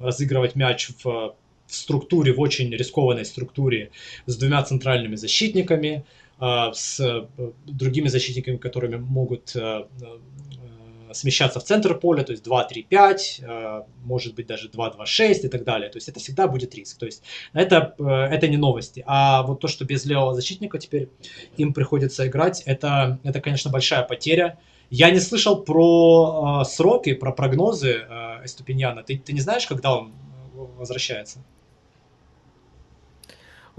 [0.00, 1.34] разыгрывать мяч в,
[1.70, 3.90] в структуре, в очень рискованной структуре
[4.26, 6.04] с двумя центральными защитниками,
[6.40, 7.26] с э,
[7.66, 9.84] другими защитниками, которыми могут э,
[11.12, 15.90] смещаться в центр поля, то есть 2-3-5, э, может быть даже 2-2-6 и так далее.
[15.90, 16.98] То есть это всегда будет риск.
[16.98, 17.22] То есть
[17.52, 19.02] это, э, это не новости.
[19.06, 21.08] А вот то, что без левого защитника теперь
[21.56, 24.58] им приходится играть, это, это конечно, большая потеря.
[24.90, 29.02] Я не слышал про э, сроки, про прогнозы э, Эступиньяна.
[29.02, 30.12] Ты, ты не знаешь, когда он
[30.78, 31.42] возвращается?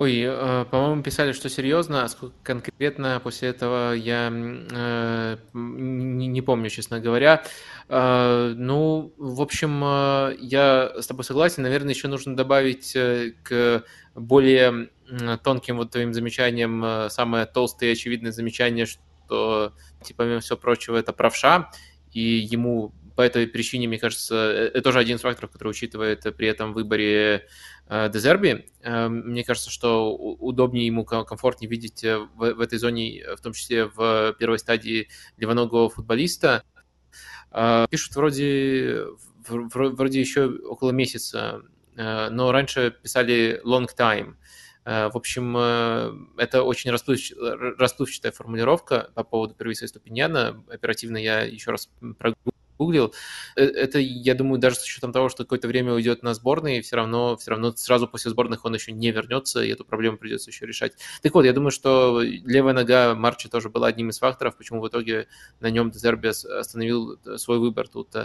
[0.01, 6.71] Ой, э, по-моему, писали, что серьезно, а сколько конкретно после этого я э, не, помню,
[6.71, 7.43] честно говоря.
[7.87, 9.79] Э, ну, в общем,
[10.41, 11.61] я с тобой согласен.
[11.61, 12.97] Наверное, еще нужно добавить
[13.43, 13.83] к
[14.15, 14.89] более
[15.43, 19.71] тонким вот твоим замечаниям самое толстое и очевидное замечание, что,
[20.03, 21.69] типа, помимо всего прочего, это правша,
[22.11, 26.47] и ему по этой причине, мне кажется, это тоже один из факторов, который учитывает при
[26.47, 27.47] этом выборе
[27.91, 28.68] Дезерби.
[28.81, 33.51] Э, мне кажется, что удобнее ему, комфортнее видеть э, в, в этой зоне, в том
[33.51, 36.63] числе в первой стадии левоногого футболиста.
[37.89, 39.07] Пишут вроде,
[39.45, 41.63] вроде еще около месяца,
[41.97, 44.35] но раньше писали long time.
[44.85, 45.57] В общем,
[46.38, 50.63] это очень расплывчатая формулировка по поводу Первиса Ступиньяна.
[50.69, 53.13] Оперативно я еще раз прогуглил гуглил.
[53.55, 56.95] Э, это, я думаю, даже с учетом того, что какое-то время уйдет на сборные, все
[56.95, 60.65] равно, все равно сразу после сборных он еще не вернется, и эту проблему придется еще
[60.65, 60.93] решать.
[61.21, 64.87] Так вот, я думаю, что левая нога Марча тоже была одним из факторов, почему в
[64.87, 65.27] итоге
[65.59, 68.15] на нем Дезерби остановил свой выбор тут.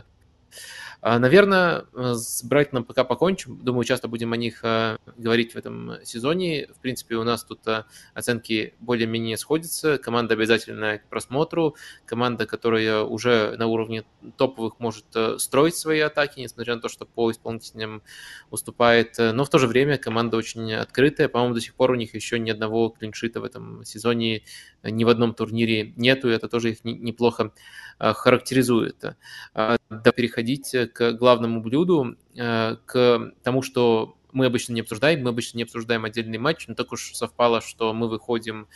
[1.00, 3.58] А, наверное, с Брайтоном пока покончим.
[3.62, 6.68] Думаю, часто будем о них а, говорить в этом сезоне.
[6.74, 9.98] В принципе, у нас тут а, оценки более-менее сходятся.
[9.98, 11.76] Команда обязательная к просмотру.
[12.06, 14.04] Команда, которая уже на уровне
[14.36, 15.06] топовых может
[15.38, 18.02] строить свои атаки, несмотря на то, что по исполнителям
[18.50, 19.16] уступает.
[19.18, 21.28] Но в то же время команда очень открытая.
[21.28, 24.42] По-моему, до сих пор у них еще ни одного клиншита в этом сезоне
[24.82, 26.30] ни в одном турнире нету.
[26.30, 27.52] И это тоже их неплохо
[27.98, 29.16] характеризует.
[29.54, 35.22] Да, переходить к главному блюду, э, к тому, что мы обычно не обсуждаем.
[35.22, 38.68] Мы обычно не обсуждаем отдельный матч, но так уж совпало, что мы выходим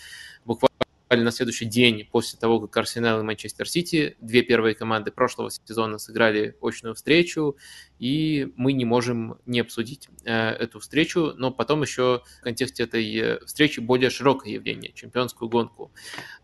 [0.44, 0.70] буквально
[1.10, 5.98] на следующий день после того, как Арсенал и Манчестер Сити, две первые команды прошлого сезона
[5.98, 7.56] сыграли очную встречу,
[7.98, 13.16] и мы не можем не обсудить э, эту встречу, но потом еще в контексте этой
[13.16, 15.92] э, встречи более широкое явление, чемпионскую гонку.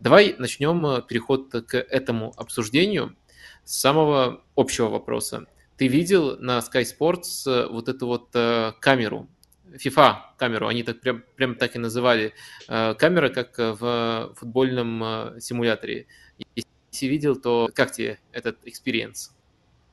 [0.01, 3.16] Давай начнем переход к этому обсуждению
[3.64, 5.47] с самого общего вопроса.
[5.77, 9.28] Ты видел на Sky Sports э, вот эту вот э, камеру,
[9.73, 12.32] FIFA камеру, они так прям, прям так и называли.
[12.69, 16.07] Э, камера, как в футбольном симуляторе.
[16.93, 19.36] Если видел, то как тебе этот experience?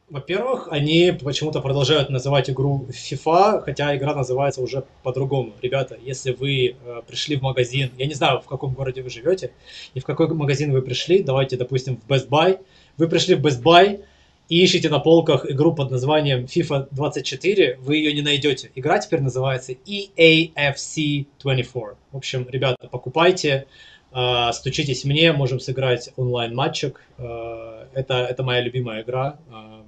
[0.09, 5.53] Во-первых, они почему-то продолжают называть игру FIFA, хотя игра называется уже по-другому.
[5.61, 9.51] Ребята, если вы э, пришли в магазин, я не знаю, в каком городе вы живете,
[9.95, 12.59] и в какой магазин вы пришли, давайте, допустим, в Best Buy,
[12.97, 14.03] вы пришли в Best Buy,
[14.49, 18.71] и ищете на полках игру под названием FIFA 24, вы ее не найдете.
[18.75, 21.95] Игра теперь называется EAFC 24.
[22.11, 23.65] В общем, ребята, покупайте,
[24.11, 27.01] э, стучитесь мне, можем сыграть онлайн-матчик.
[27.17, 29.39] Э, это, это моя любимая игра.
[29.49, 29.81] Э,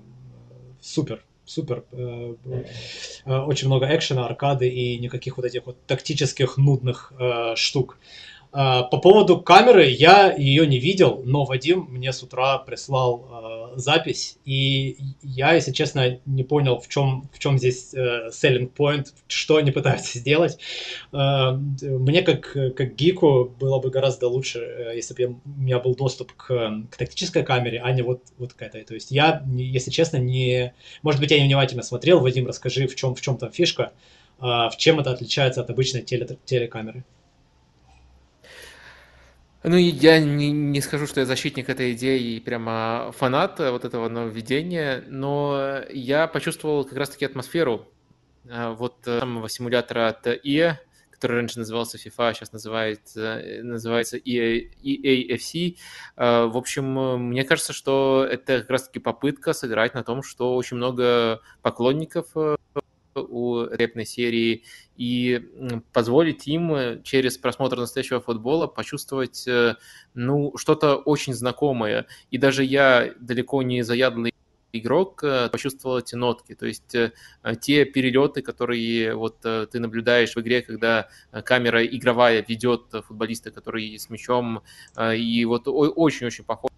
[0.82, 1.84] супер, супер.
[3.26, 7.11] Очень много экшена, аркады и никаких вот этих вот тактических нудных
[7.56, 7.98] штук.
[7.99, 8.03] А,
[8.56, 14.38] по поводу камеры, я ее не видел, но Вадим мне с утра прислал э, запись,
[14.45, 19.57] и я, если честно, не понял, в чем, в чем здесь э, selling point, что
[19.57, 20.57] они пытаются сделать.
[21.11, 25.95] Э, мне, как, как гику, было бы гораздо лучше, э, если бы у меня был
[25.95, 26.48] доступ к,
[26.90, 28.84] к тактической камере, а не вот, вот к этой.
[28.84, 30.73] То есть я, если честно, не...
[31.02, 32.19] Может быть, я невнимательно смотрел.
[32.19, 33.91] Вадим, расскажи, в чем, в чем там фишка,
[34.40, 37.03] э, в чем это отличается от обычной теле, телекамеры.
[39.68, 44.10] Ну, я не, не скажу, что я защитник этой идеи и прямо фанат вот этого
[44.10, 47.88] нововведения, но я почувствовал как раз-таки атмосферу
[48.48, 50.76] а, вот э, самого симулятора от EA,
[51.10, 55.78] который раньше назывался FIFA, а сейчас называется, называется EA, EAFC.
[56.16, 61.42] В общем, мне кажется, что это как раз-таки попытка сыграть на том, что очень много
[61.64, 62.58] поклонников э,
[63.16, 64.64] у репной серии
[64.98, 65.42] и
[65.94, 69.76] позволить им э, через просмотр настоящего футбола почувствовать э,
[70.14, 72.08] ну, что-то очень знакомое.
[72.32, 74.34] И даже я далеко не заядлый
[74.74, 76.96] игрок э, почувствовал эти нотки, то есть
[77.62, 81.08] те перелеты, которые вот ты наблюдаешь в игре, когда
[81.44, 84.64] камера игровая ведет футболиста, который с мячом,
[85.00, 86.72] и вот очень-очень похоже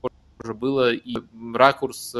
[0.53, 1.15] было, и
[1.53, 2.15] ракурс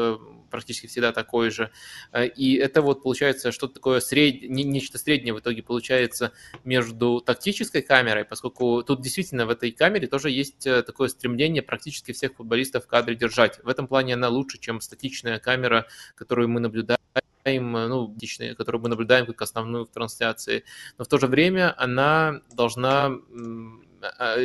[0.50, 1.72] практически всегда такой же.
[2.12, 4.50] Э, и это вот получается что-то такое сред...
[4.50, 6.32] нечто среднее в итоге получается
[6.64, 12.12] между тактической камерой, поскольку тут действительно в этой камере тоже есть э, такое стремление практически
[12.12, 13.60] всех футболистов в кадре держать.
[13.64, 16.98] В этом плане она лучше, чем статичная камера, которую мы наблюдаем
[17.46, 18.14] ну,
[18.58, 20.66] которую мы наблюдаем как основную в трансляции,
[20.98, 23.18] но в то же время она должна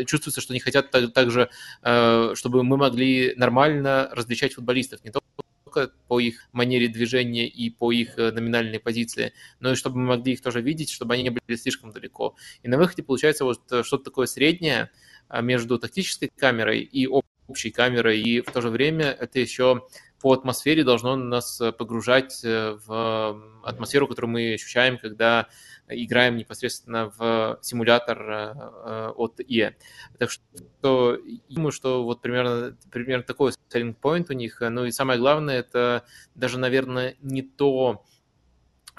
[0.06, 1.50] чувствуется, что они хотят также,
[1.80, 5.26] чтобы мы могли нормально различать футболистов, не только
[5.72, 10.16] только по их манере движения и по их э, номинальной позиции, но и чтобы мы
[10.16, 12.36] могли их тоже видеть, чтобы они не были слишком далеко.
[12.62, 14.90] И на выходе получается вот э, что-то такое среднее
[15.28, 19.86] а, между тактической камерой и общей камерой, и в то же время это еще
[20.20, 25.48] по атмосфере должно нас э, погружать в атмосферу, которую мы ощущаем, когда
[25.88, 29.74] играем непосредственно в симулятор э, от IE.
[30.18, 31.18] Так что
[31.48, 34.60] думаю, что вот примерно, примерно такой selling point у них.
[34.60, 36.04] Ну и самое главное, это
[36.34, 38.04] даже, наверное, не то,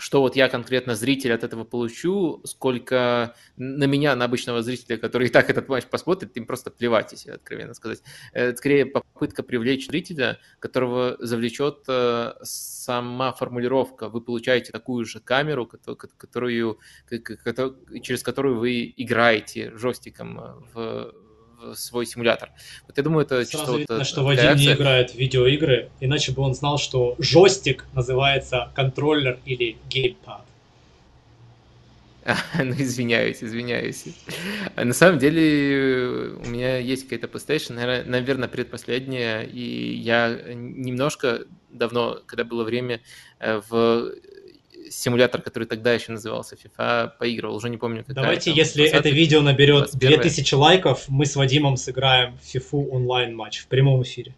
[0.03, 5.27] что вот я конкретно зритель от этого получу, сколько на меня, на обычного зрителя, который
[5.29, 8.01] и так этот матч посмотрит, им просто плевать, если откровенно сказать.
[8.33, 14.09] Это скорее попытка привлечь зрителя, которого завлечет э, сама формулировка.
[14.09, 15.71] Вы получаете такую же камеру,
[16.17, 16.79] которую,
[18.01, 21.13] через которую вы играете жестиком в
[21.75, 22.49] свой симулятор.
[22.87, 26.41] Вот я думаю, это Сразу видно, вот, что Вадим не играет в видеоигры, иначе бы
[26.41, 30.41] он знал, что жестик называется контроллер или геймпад.
[32.57, 34.05] ну, извиняюсь, извиняюсь.
[34.75, 37.73] На самом деле у меня есть какая-то PlayStation,
[38.05, 43.01] наверное, предпоследняя, и я немножко давно, когда было время,
[43.39, 44.13] э, в
[44.89, 48.03] симулятор, который тогда еще назывался FIFA, поигрывал, уже не помню.
[48.05, 50.19] Какая, Давайте, там, если 20, это видео наберет 21.
[50.19, 54.35] 2000 лайков, мы с Вадимом сыграем в FIFA онлайн матч в прямом эфире.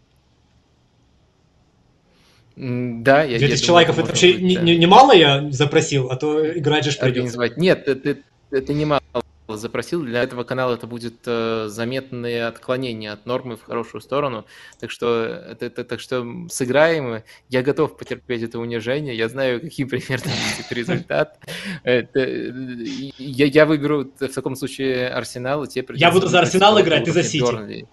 [2.56, 4.62] Да, я 2000 думаю, лайков это вообще быть, да.
[4.62, 7.38] немало я запросил, а то играть же придется.
[7.56, 8.16] Нет, это,
[8.50, 9.02] это не мало
[9.48, 10.02] запросил.
[10.02, 14.46] Для этого канала это будет э, заметное отклонение от нормы в хорошую сторону.
[14.80, 17.22] Так что, это, это, так что сыграем.
[17.48, 19.16] Я готов потерпеть это унижение.
[19.16, 21.38] Я знаю, каким примерно будет результат.
[21.84, 27.04] Это, я, я выберу в таком случае Арсенал, и тебе Я буду за Арсенал играть,
[27.04, 27.86] ты за Сити.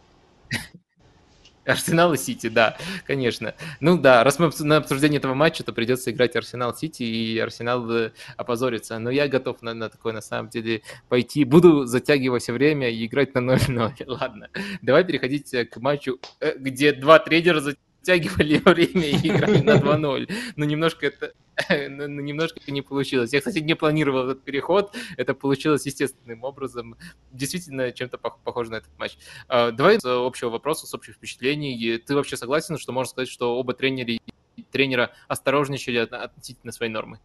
[1.66, 3.54] Арсенал и Сити, да, конечно.
[3.80, 7.90] Ну да, раз мы на обсуждение этого матча, то придется играть Арсенал Сити, и Арсенал
[7.92, 9.00] э, опозорится.
[9.00, 11.44] Но я готов на, на такое, на самом деле, пойти.
[11.46, 13.94] Буду затягивать время и играть на 0-0.
[14.08, 14.50] Ладно,
[14.82, 17.60] давай переходить к матчу, э, где два тренера
[18.04, 20.32] оттягивали время и играли на 2-0.
[20.56, 21.34] Но немножко это
[21.70, 23.32] но немножко не получилось.
[23.32, 24.96] Я, кстати, не планировал этот переход.
[25.18, 26.98] Это получилось естественным образом.
[27.32, 29.18] Действительно, чем-то похоже на этот матч.
[29.48, 31.98] А, давай с общего вопроса, с общих впечатлений.
[32.00, 34.20] Ты вообще согласен, что можно сказать, что оба тренера,
[34.72, 37.20] тренера осторожничали относительно своей нормы?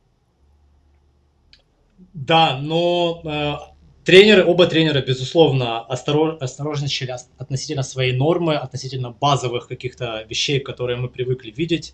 [2.12, 3.77] Да, но э,
[4.08, 11.10] Тренеры, оба тренера, безусловно, осторож, осторожничали относительно своей нормы, относительно базовых каких-то вещей, которые мы
[11.10, 11.92] привыкли видеть.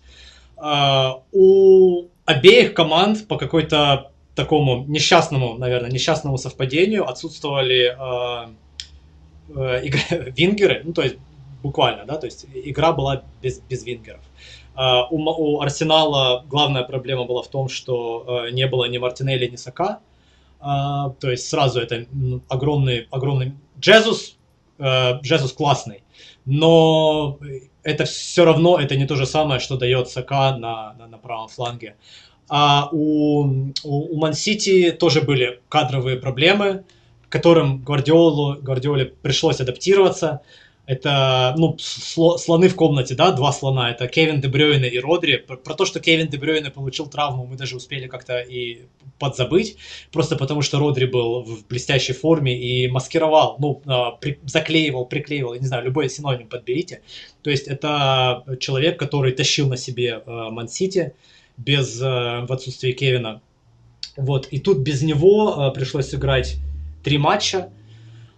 [0.55, 8.47] А, у обеих команд по какой-то такому несчастному, наверное, несчастному совпадению отсутствовали э,
[9.53, 11.17] э, вингеры, ну то есть
[11.63, 14.21] буквально, да, то есть игра была без, без вингеров.
[14.77, 19.47] Э, у, у Арсенала главная проблема была в том, что э, не было ни Мартинелли,
[19.47, 19.99] ни Сака,
[20.67, 22.07] а, то есть сразу это
[22.49, 23.53] огромный, огромный...
[23.79, 24.37] Джезус,
[24.79, 26.03] э, Джезус классный,
[26.45, 27.37] но
[27.83, 31.49] это все равно, это не то же самое, что дает Сака на, на, на правом
[31.49, 31.97] фланге.
[32.49, 33.43] А у,
[33.83, 36.83] у, у Ман-Сити тоже были кадровые проблемы,
[37.29, 40.41] к которым Гвардиолу, Гвардиоле пришлось адаптироваться
[40.87, 45.37] это, ну, слоны в комнате, да, два слона, это Кевин Дебрёйне и Родри.
[45.37, 48.83] Про, про то, что Кевин Дебрёйне получил травму, мы даже успели как-то и
[49.17, 49.77] подзабыть,
[50.11, 55.55] просто потому что Родри был в блестящей форме и маскировал, ну, а, при, заклеивал, приклеивал,
[55.55, 57.01] я не знаю, любой синоним подберите.
[57.41, 61.13] То есть это человек, который тащил на себе а, Ман-Сити
[61.57, 63.41] без, а, в отсутствии Кевина.
[64.17, 66.57] Вот, и тут без него пришлось сыграть
[67.03, 67.84] три матча, а,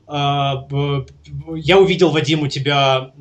[0.10, 3.12] я увидел, Вадим, у тебя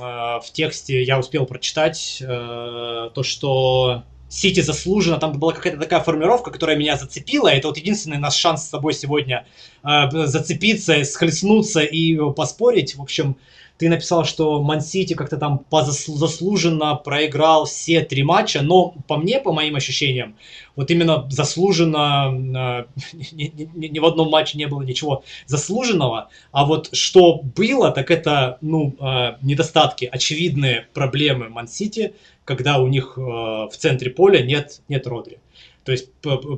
[0.00, 6.00] а, в тексте, я успел прочитать э, то, что Сити заслуженно, там была какая-то такая
[6.00, 9.46] формулировка, которая меня зацепила, это вот единственный наш шанс с тобой сегодня
[9.84, 12.96] э, зацепиться, схлестнуться и поспорить.
[12.96, 13.36] В общем,
[13.76, 19.52] ты написал, что Ман-Сити как-то там заслуженно проиграл все три матча, но по мне, по
[19.52, 20.36] моим ощущениям,
[20.76, 22.30] вот именно заслуженно,
[23.32, 28.58] ни, ни, в одном матче не было ничего заслуженного, а вот что было, так это,
[28.60, 35.06] ну, а, недостатки, очевидные проблемы Ман-Сити, когда у них а, в центре поля нет, нет
[35.06, 35.38] Родри.
[35.84, 36.08] То есть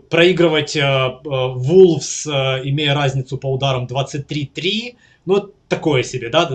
[0.09, 0.79] проигрывать
[1.25, 4.95] Вулфс, имея разницу по ударам 23-3,
[5.27, 6.49] ну, такое себе, да,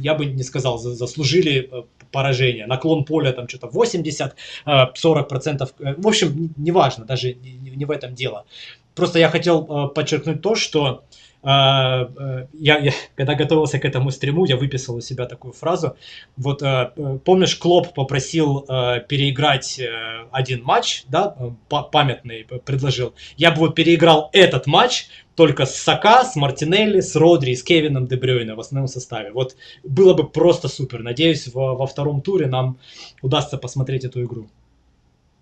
[0.00, 2.66] я бы не сказал, заслужили э, поражение.
[2.66, 4.34] Наклон поля там что-то 80,
[4.94, 5.72] 40 э, процентов.
[5.78, 8.44] Э, в общем, неважно, даже не в этом дело.
[8.94, 11.04] Просто я хотел подчеркнуть то, что
[11.44, 12.08] я,
[12.52, 15.96] я, когда готовился к этому стриму, я выписал у себя такую фразу.
[16.36, 16.92] Вот а,
[17.24, 19.80] помнишь, Клоп попросил а, переиграть
[20.30, 21.36] один матч, да,
[21.68, 23.14] памятный предложил.
[23.36, 28.06] Я бы вот переиграл этот матч только с Сака, с Мартинелли, с Родри, с Кевином
[28.06, 29.32] Дебрёйна в основном составе.
[29.32, 31.02] Вот было бы просто супер.
[31.02, 32.78] Надеюсь, во, во втором туре нам
[33.22, 34.48] удастся посмотреть эту игру.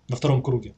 [0.07, 0.73] Во втором круге.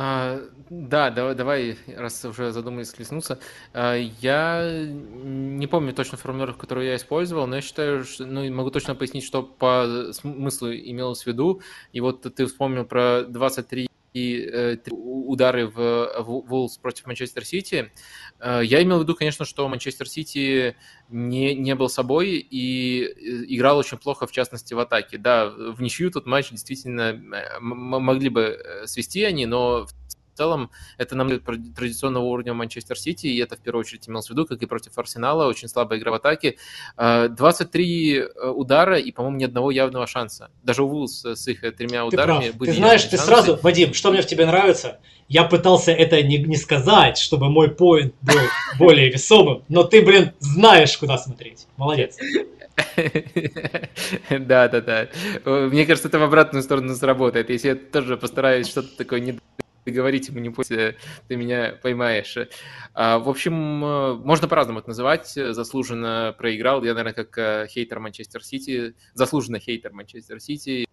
[0.00, 3.40] А, да, давай, давай, раз уже задумались леснуться.
[3.72, 8.70] А, я не помню точно формулировку, которую я использовал, но я считаю, что, ну, могу
[8.70, 11.62] точно пояснить, что по смыслу имелось в виду.
[11.92, 13.87] И вот ты вспомнил про 23
[14.18, 15.74] э, удары в,
[16.18, 17.92] в Вулс против Манчестер Сити.
[18.40, 20.76] Э, я имел в виду, конечно, что Манчестер Сити
[21.08, 25.18] не, не был собой и э, играл очень плохо, в частности, в атаке.
[25.18, 29.86] Да, в ничью тот матч действительно э, могли бы свести они, но
[30.38, 34.46] целом это нам традиционного уровня Манчестер Сити, и это в первую очередь имелось в виду,
[34.46, 36.56] как и против Арсенала, очень слабая игра в атаке.
[36.96, 40.50] 23 э, удара и, по-моему, ни одного явного шанса.
[40.62, 43.26] Даже у Вулс с их тремя ударами ты были Ты знаешь, ты шансы.
[43.26, 44.98] сразу, Вадим, что мне в тебе нравится?
[45.28, 48.40] Я пытался это не, не сказать, чтобы мой поинт был
[48.78, 51.66] более весомым, но ты, блин, знаешь, куда смотреть.
[51.76, 52.16] Молодец.
[54.30, 55.08] Да, да, да.
[55.44, 57.50] Мне кажется, это в обратную сторону сработает.
[57.50, 59.38] Если я тоже постараюсь что-то такое не
[59.86, 60.96] говорить ему не пусть ты
[61.30, 62.36] меня поймаешь.
[62.94, 65.28] А, в общем, э, можно по-разному это называть.
[65.28, 66.82] Заслуженно проиграл.
[66.82, 70.87] Я, наверное, как э, хейтер Манчестер Сити, заслуженно хейтер Манчестер Сити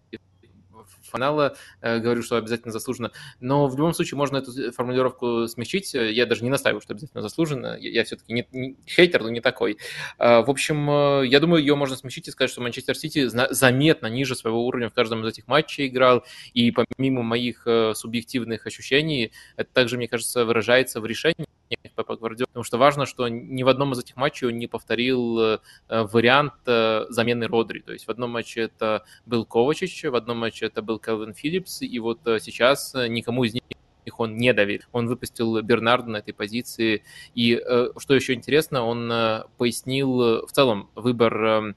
[1.08, 3.12] фанала, э, говорю, что обязательно заслуженно.
[3.40, 5.94] Но в любом случае можно эту формулировку смягчить.
[5.94, 7.76] Я даже не настаиваю, что обязательно заслуженно.
[7.78, 9.78] Я, я все-таки не, не хейтер, но не такой.
[10.18, 14.06] А, в общем, э, я думаю, ее можно смягчить и сказать, что Манчестер Сити заметно
[14.06, 16.24] ниже своего уровня в каждом из этих матчей играл.
[16.54, 21.46] И помимо моих э, субъективных ощущений, это также, мне кажется, выражается в решении
[21.96, 25.38] Пепа Гвардиола, потому что важно, что ни в одном из этих матчей он не повторил
[25.40, 27.80] э, вариант э, замены Родри.
[27.80, 31.82] То есть в одном матче это был Ковачич, в одном матче это был Келвин Филлипс,
[31.82, 33.62] и вот э, сейчас никому из них
[34.04, 34.84] их он не доверил.
[34.92, 37.02] Он выпустил Бернарда на этой позиции.
[37.34, 37.60] И
[37.98, 39.08] что еще интересно, он
[39.58, 41.74] пояснил в целом выбор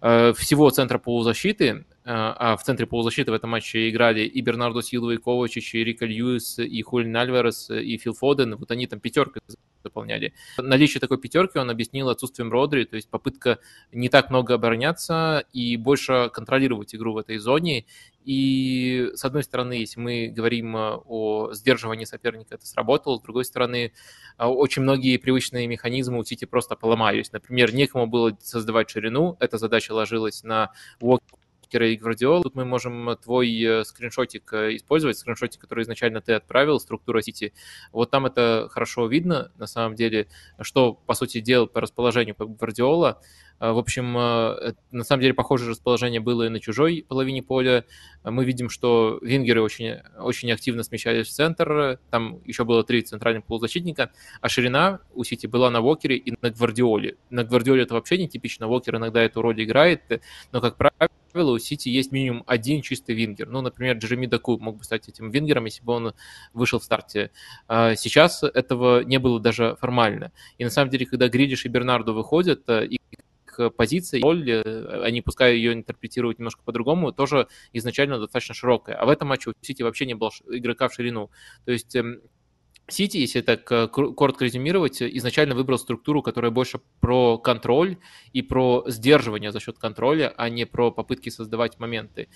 [0.00, 5.18] всего центра полузащиты, а в центре полузащиты в этом матче играли и Бернардо Силва, и
[5.18, 8.56] Ковачич, и Рика Льюис, и Хулин Альварес, и Фил Фоден.
[8.56, 9.42] Вот они там пятеркой
[9.84, 10.32] заполняли.
[10.58, 13.58] Наличие такой пятерки он объяснил отсутствием Родри, то есть попытка
[13.90, 17.84] не так много обороняться и больше контролировать игру в этой зоне.
[18.24, 23.16] И с одной стороны, если мы говорим о сдерживании соперника, это сработало.
[23.18, 23.92] С другой стороны,
[24.38, 27.32] очень многие привычные механизмы у Сити просто поломались.
[27.32, 31.41] Например, некому было создавать ширину, эта задача ложилась на Покера
[31.80, 32.42] и Гвардиол.
[32.42, 37.52] Тут мы можем твой э, скриншотик э, использовать, скриншотик, который изначально ты отправил, структура сети.
[37.92, 40.28] Вот там это хорошо видно, на самом деле,
[40.60, 43.20] что, по сути, делал по расположению Гвардиола.
[43.58, 47.84] А, в общем, на самом деле похожее расположение было и на чужой половине поля.
[48.24, 52.00] Мы видим, что вингеры очень, очень активно смещались в центр.
[52.10, 54.10] Там еще было три центральных полузащитника,
[54.40, 57.16] а ширина у Сити была на Вокере и на Гвардиоле.
[57.30, 58.66] На Гвардиоле это вообще не типично.
[58.66, 63.48] Вокер иногда эту роль играет, но, как правило, у Сити есть минимум один чистый вингер.
[63.48, 66.14] Ну, например, Джереми Доку мог бы стать этим вингером, если бы он
[66.52, 67.30] вышел в старте.
[67.68, 70.32] А сейчас этого не было даже формально.
[70.58, 72.98] И на самом деле, когда Грилиш и Бернардо выходят, и
[73.76, 78.96] позиция, роль, э, они пускай ее интерпретируют немножко по-другому, тоже изначально достаточно широкая.
[78.96, 81.30] А в этом матче у Сити вообще не было игрока в ширину.
[81.64, 82.20] То есть эм,
[82.88, 87.98] Сити, если так э, коротко резюмировать, изначально выбрал структуру, которая больше про контроль
[88.32, 92.28] и про сдерживание за счет контроля, а не про попытки создавать моменты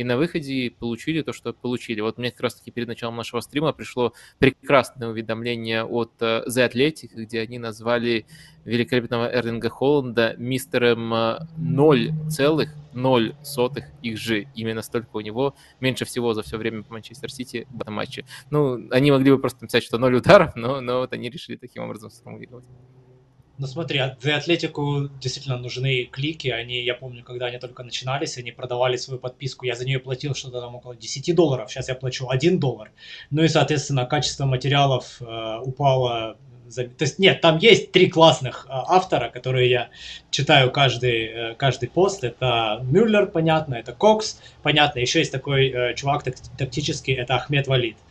[0.00, 2.00] и на выходе получили то, что получили.
[2.00, 7.10] Вот мне как раз-таки перед началом нашего стрима пришло прекрасное уведомление от э, The Athletic,
[7.14, 8.24] где они назвали
[8.64, 14.46] великолепного Эрлинга Холланда мистером 0,0 э, их же.
[14.54, 18.24] Именно столько у него меньше всего за все время по Манчестер Сити в этом матче.
[18.48, 21.82] Ну, они могли бы просто написать, что 0 ударов, но, но вот они решили таким
[21.82, 22.64] образом сформулировать.
[23.60, 26.48] Ну смотри, The а Athletic действительно нужны клики.
[26.48, 29.66] Они, я помню, когда они только начинались, они продавали свою подписку.
[29.66, 31.70] Я за нее платил что-то там около 10 долларов.
[31.70, 32.90] Сейчас я плачу 1 доллар.
[33.30, 36.38] Ну и, соответственно, качество материалов э, упало.
[36.68, 36.84] За...
[36.84, 39.90] То есть нет, там есть три классных э, автора, которые я
[40.30, 42.24] читаю каждый, э, каждый пост.
[42.24, 45.00] Это Мюллер, понятно, это Кокс, понятно.
[45.00, 46.24] Еще есть такой э, чувак
[46.56, 47.98] тактический, это Ахмед Валид.
[47.98, 48.09] Э,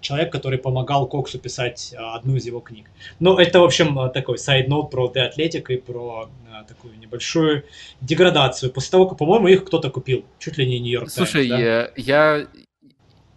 [0.00, 2.90] человек, который помогал Коксу писать а, одну из его книг.
[3.18, 6.28] Ну, это, в общем, такой side note про The Athletic и про
[6.68, 7.64] такую небольшую
[8.00, 8.72] деградацию.
[8.72, 10.24] После того, как, по-моему, их кто-то купил.
[10.38, 11.90] Чуть ли не Нью-Йорк Слушай, Times, да?
[11.96, 12.46] я,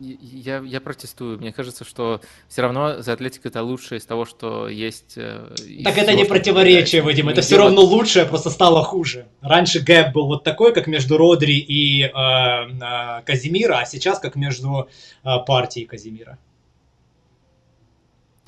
[0.02, 1.38] Я, я протестую.
[1.38, 5.14] Мне кажется, что все равно The Athletic это лучшее из того, что есть.
[5.16, 7.30] Э, так это не противоречие, Вадим.
[7.30, 9.28] Это все равно лучшее, просто стало хуже.
[9.42, 14.36] Раньше gap был вот такой, как между Родри и э, э, Каземиро, а сейчас как
[14.36, 14.90] между
[15.24, 16.40] э, партией Казимира.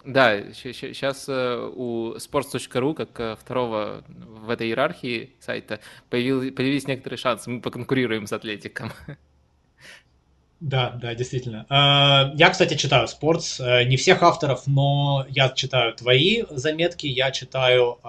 [0.03, 7.49] Да, сейчас э, у sports.ru, как э, второго в этой иерархии сайта, появились некоторые шансы.
[7.49, 8.91] Мы поконкурируем с Атлетиком.
[10.63, 11.65] Да, да, действительно.
[11.67, 13.59] А, я, кстати, читаю Спортс.
[13.59, 17.05] Э, не всех авторов, но я читаю твои заметки.
[17.05, 17.99] Я читаю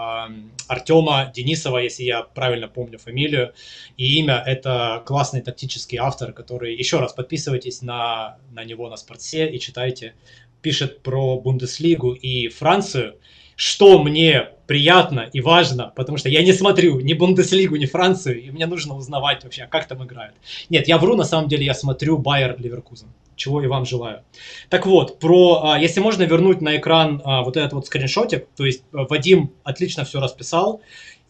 [0.69, 3.55] Артема Денисова, если я правильно помню фамилию.
[3.97, 6.77] И имя— это классный тактический автор, который...
[6.77, 10.15] Еще раз подписывайтесь на, на него на Спортсе и читайте.
[10.63, 13.17] Пишет про Бундеслигу и Францию
[13.57, 18.51] что мне приятно и важно, потому что я не смотрю ни Бундеслигу, ни Францию, и
[18.51, 20.35] мне нужно узнавать вообще, как там играют.
[20.71, 24.23] Нет, я вру, на самом деле я смотрю Байер Ливеркузен, чего и вам желаю.
[24.71, 28.65] Так вот, про, а, если можно вернуть на экран а, вот этот вот скриншотик, то
[28.65, 30.81] есть а, Вадим отлично все расписал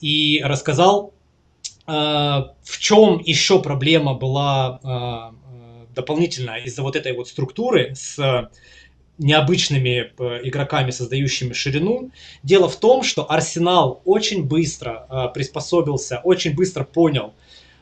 [0.00, 1.12] и рассказал,
[1.86, 5.34] в чем еще проблема была
[5.94, 8.48] дополнительно из-за вот этой вот структуры с
[9.18, 12.10] необычными э, игроками, создающими ширину.
[12.42, 17.32] Дело в том, что Арсенал очень быстро э, приспособился, очень быстро понял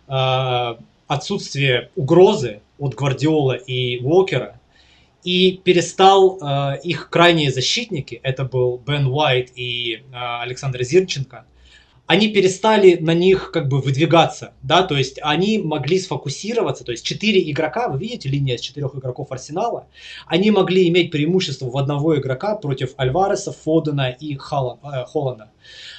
[0.09, 0.75] э,
[1.07, 4.59] отсутствие угрозы от Гвардиола и Уокера
[5.25, 6.41] и перестал
[6.83, 11.45] их крайние защитники, это был Бен Уайт и Александр Зирченко,
[12.13, 17.07] они перестали на них как бы выдвигаться, да, то есть они могли сфокусироваться, то есть
[17.07, 19.87] четыре игрока, вы видите, линия из четырех игроков Арсенала,
[20.27, 25.53] они могли иметь преимущество в одного игрока против Альвареса, Фодена и Холланда.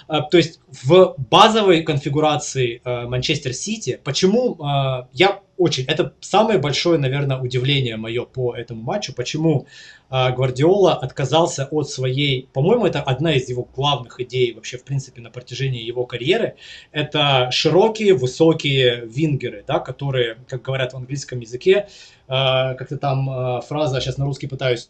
[0.08, 6.60] Э, то есть в базовой конфигурации э, Манчестер Сити, почему э, я очень, это самое
[6.60, 9.68] большое, наверное, удивление мое по этому матчу, почему
[10.10, 15.30] Гвардиола отказался от своей, по-моему, это одна из его главных идей вообще, в принципе, на
[15.32, 16.56] протяжении его карьеры,
[16.92, 21.88] это широкие, высокие вингеры, да, которые, как говорят в английском языке,
[22.28, 24.90] как-то там фраза, сейчас на русский пытаюсь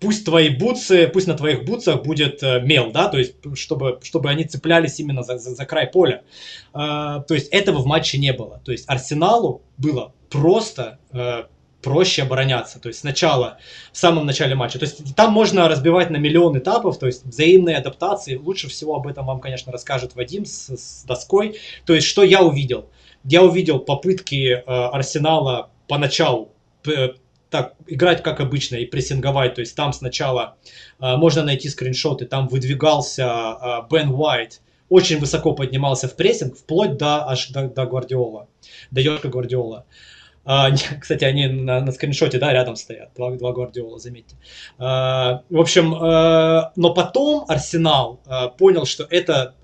[0.00, 4.28] пусть твои бутсы, пусть на твоих бутсах будет э, мел, да, то есть чтобы, чтобы
[4.28, 6.22] они цеплялись именно за, за, за край поля.
[6.74, 8.60] А, то есть этого в матче не было.
[8.64, 11.44] То есть Арсеналу было просто э,
[11.82, 12.78] проще обороняться.
[12.78, 13.58] То есть сначала,
[13.92, 14.78] в самом начале матча.
[14.78, 18.36] То есть там можно разбивать на миллион этапов, то есть взаимные адаптации.
[18.36, 21.58] Лучше всего об этом вам, конечно, расскажет Вадим с, с доской.
[21.86, 22.90] То есть что я увидел?
[23.24, 26.52] Я увидел попытки э, Арсенала поначалу
[27.50, 29.54] так играть как обычно и прессинговать.
[29.54, 30.56] То есть там сначала
[31.00, 36.96] э, можно найти скриншоты, там выдвигался э, Бен Уайт, очень высоко поднимался в прессинг, вплоть
[36.96, 38.48] до аж до, до Гвардиола,
[38.90, 39.86] до Йорка Гвардиола.
[40.44, 44.36] Uh, кстати, они на, на скриншоте, да, рядом стоят, два, два Гвардиола, заметьте.
[44.78, 48.22] Uh, в общем, uh, но потом Арсенал
[48.56, 49.54] понял, что это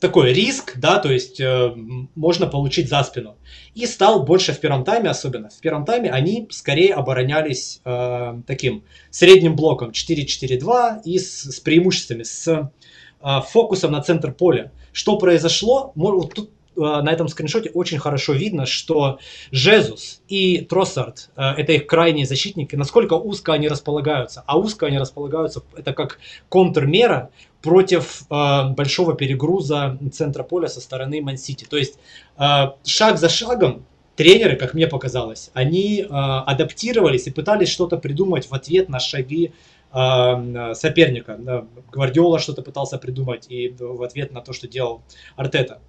[0.00, 1.74] такой риск, да, то есть э,
[2.14, 3.36] можно получить за спину.
[3.74, 8.84] И стал больше в первом тайме, особенно в первом тайме, они скорее оборонялись э, таким
[9.10, 14.72] средним блоком 4-4-2 и с, с преимуществами, с э, фокусом на центр поля.
[14.92, 15.92] Что произошло?
[15.94, 19.18] Вот тут на этом скриншоте очень хорошо видно, что
[19.50, 24.42] Жезус и Троссард, э, это их крайние защитники, насколько узко они располагаются.
[24.46, 27.30] А узко они располагаются, это как контрмера
[27.62, 31.66] против э, большого перегруза центра поля со стороны Ман-Сити.
[31.68, 31.98] То есть
[32.38, 32.42] э,
[32.84, 33.86] шаг за шагом
[34.16, 39.52] тренеры, как мне показалось, они э, адаптировались и пытались что-то придумать в ответ на шаги
[39.92, 41.66] э, соперника.
[41.90, 45.02] Гвардиола что-то пытался придумать и в ответ на то, что делал
[45.36, 45.80] Артета.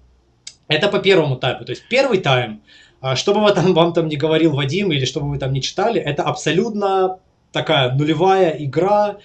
[0.68, 1.64] Это по первому тайму.
[1.64, 2.62] То есть первый тайм,
[3.02, 5.62] э, что бы там, вам там не говорил Вадим или что бы вы там не
[5.62, 7.18] читали, это абсолютно
[7.52, 9.18] такая нулевая игра,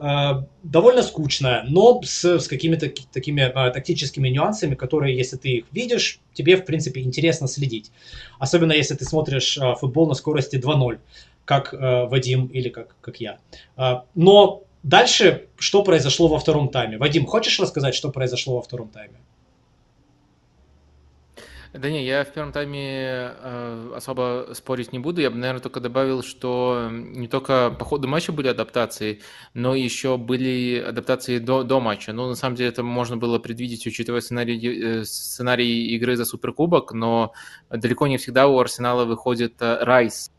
[0.00, 5.64] Э, довольно скучная, но с, с какими-то такими а, тактическими нюансами, которые, если ты их
[5.72, 7.90] видишь, тебе, в принципе, интересно следить.
[8.38, 10.98] Особенно, если ты смотришь а, футбол на скорости 2.0,
[11.44, 13.38] как а, Вадим или как, как я.
[13.76, 16.96] А, но дальше, что произошло во втором тайме?
[16.96, 19.18] Вадим, хочешь рассказать, что произошло во втором тайме?
[21.74, 25.20] Да не, я в первом тайме э, особо спорить не буду.
[25.20, 29.20] Я бы, наверное, только добавил, что не только по ходу матча были адаптации,
[29.52, 32.12] но еще были адаптации до, до матча.
[32.12, 36.92] Ну, на самом деле, это можно было предвидеть, учитывая сценарий, э, сценарий игры за Суперкубок,
[36.92, 37.32] но
[37.68, 40.30] далеко не всегда у Арсенала выходит э, Райс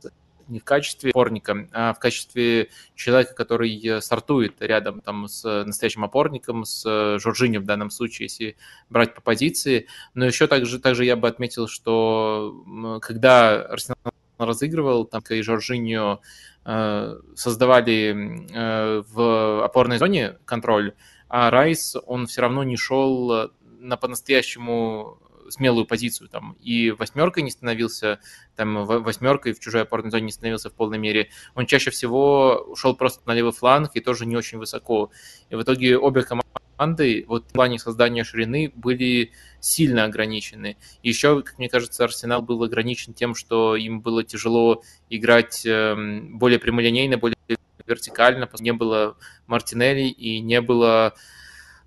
[0.50, 6.04] не в качестве опорника, а в качестве человека, который э, стартует рядом там, с настоящим
[6.04, 8.58] опорником, с э, Жоржини в данном случае, если
[8.90, 9.88] брать по позиции.
[10.14, 13.98] Но еще также, также я бы отметил, что когда Арсенал
[14.38, 16.22] разыгрывал, там и Жоржиньо
[17.36, 20.94] создавали в опорной зоне контроль,
[21.28, 25.20] а Райс, он все равно не шел на по-настоящему
[25.50, 28.20] смелую позицию там и восьмеркой не становился,
[28.56, 31.30] там восьмеркой в чужой опорной зоне не становился в полной мере.
[31.56, 35.12] Он чаще всего ушел просто на левый фланг и тоже не очень высоко.
[35.50, 40.78] И в итоге обе команды вот в плане создания ширины были сильно ограничены.
[41.04, 46.60] Еще, как мне кажется, Арсенал был ограничен тем, что им было тяжело играть эм, более
[46.60, 47.36] прямолинейно, более
[47.86, 51.16] вертикально, не было Мартинелли и не было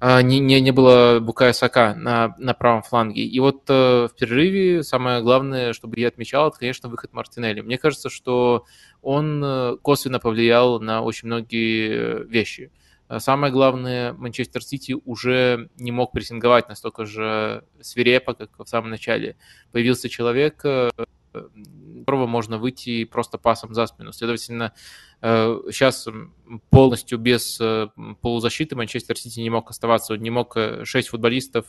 [0.03, 3.23] не, не, не было Букая Сака на, на правом фланге.
[3.23, 7.61] И вот э, в перерыве самое главное, чтобы я отмечал, это, конечно, выход Мартинелли.
[7.61, 8.65] Мне кажется, что
[9.01, 12.73] он э, косвенно повлиял на очень многие вещи.
[13.07, 18.91] А самое главное, Манчестер Сити уже не мог прессинговать настолько же свирепо, как в самом
[18.91, 19.37] начале.
[19.71, 20.91] Появился человек, э,
[22.03, 24.13] которого можно выйти просто пасом за спину.
[24.13, 24.73] Следовательно,
[25.23, 26.13] сейчас э,
[26.71, 27.89] полностью без э,
[28.21, 30.15] полузащиты Манчестер Сити не мог оставаться.
[30.15, 31.67] Он не мог 6 э, футболистов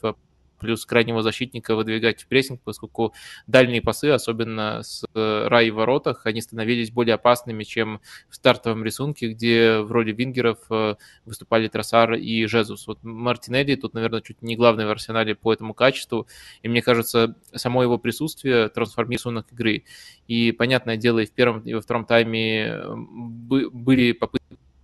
[0.60, 3.14] плюс крайнего защитника выдвигать в прессинг, поскольку
[3.48, 8.84] дальние пасы, особенно с э, рай в воротах, они становились более опасными, чем в стартовом
[8.84, 12.88] рисунке, где в роли вингеров э, выступали Тросар и Жезус.
[12.88, 16.28] Вот Мартинелли тут, наверное, чуть не главный в арсенале по этому качеству,
[16.62, 19.84] и мне кажется, само его присутствие трансформирует рисунок игры.
[20.28, 24.43] И, понятное дело, и в первом, и во втором тайме э, были попытки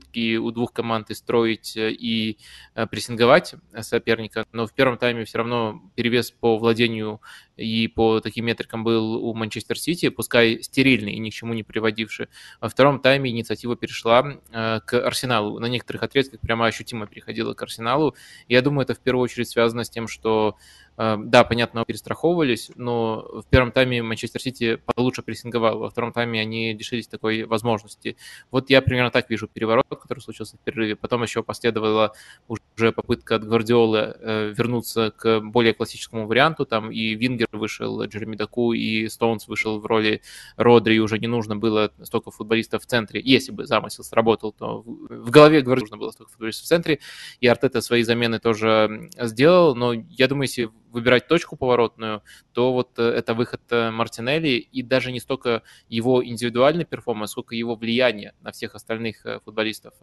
[0.10, 2.38] попытки у двух команд и строить э, и
[2.76, 7.22] э, прессинговать соперника, но в первом тайме все равно перевес по владению
[7.60, 11.64] и по таким метрикам был у Манчестер Сити, пускай стерильный и ни к чему не
[11.64, 12.28] приводивший.
[12.62, 15.60] Во втором тайме инициатива перешла э, к Арсеналу.
[15.60, 18.16] На некоторых отрезках прямо ощутимо переходила к Арсеналу.
[18.48, 20.58] Я думаю, это в первую очередь связано с тем, что
[21.02, 26.42] Эм, да, понятно, перестраховывались, но в первом тайме Манчестер Сити получше прессинговал, во втором тайме
[26.42, 28.18] они лишились такой возможности.
[28.52, 30.98] Вот я примерно так вижу переворот, который случился в перерыве.
[30.98, 32.12] Потом еще последовала
[32.50, 36.66] уже попытка от Гвардиолы э, вернуться к более классическому варианту.
[36.66, 40.22] Там и Вингер вышел, Джереми Даку, и Стоунс вышел в роли
[40.56, 43.22] Родри, и уже не нужно было столько футболистов в центре.
[43.24, 47.00] Если бы замысел сработал, то в голове Гвардиолы нужно было столько футболистов в центре.
[47.40, 52.98] И Артета свои замены тоже сделал, но я думаю, если выбирать точку поворотную, то вот
[52.98, 58.34] э, это выход э, Мартинелли и даже не столько его индивидуальный перформанс, сколько его влияние
[58.42, 59.94] на всех остальных э, футболистов.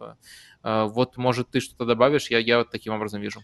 [0.63, 2.29] Вот, может, ты что-то добавишь?
[2.29, 3.41] Я, я вот таким образом вижу.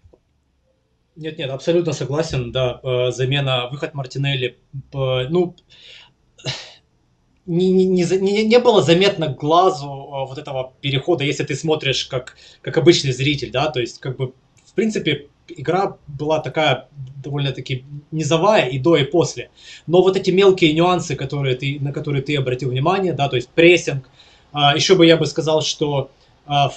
[1.16, 2.80] Нет, нет, абсолютно согласен, да,
[3.11, 4.58] замена, выход Мартинелли,
[4.92, 5.56] ну,
[7.45, 12.77] не, не, не, не было заметно глазу вот этого перехода, если ты смотришь как, как
[12.77, 14.33] обычный зритель, да, то есть, как бы,
[14.66, 16.88] в принципе, игра была такая
[17.24, 19.51] довольно-таки низовая и до, и после.
[19.85, 23.50] Но вот эти мелкие нюансы, которые ты, на которые ты обратил внимание, да, то есть
[23.50, 24.09] прессинг,
[24.51, 26.09] а, еще бы я бы сказал, что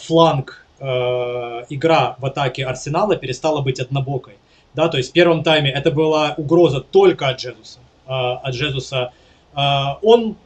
[0.02, 4.34] фланг, игра в атаке Арсенала перестала быть однобокой.
[4.74, 7.78] Да, то есть в первом тайме это была угроза только от Джезуса.
[8.06, 9.12] От Джезуса.
[9.54, 10.36] Он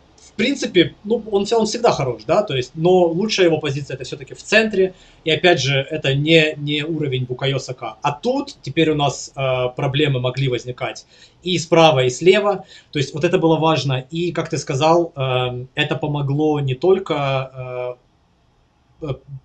[0.41, 4.33] принципе, ну, он, он всегда хорош, да, то есть, но лучшая его позиция это все-таки
[4.33, 7.59] в центре, и опять же, это не, не уровень Букайо.
[8.00, 11.05] А тут теперь у нас э, проблемы могли возникать
[11.42, 15.67] и справа, и слева, то есть вот это было важно, и, как ты сказал, э,
[15.75, 18.09] это помогло не только э, э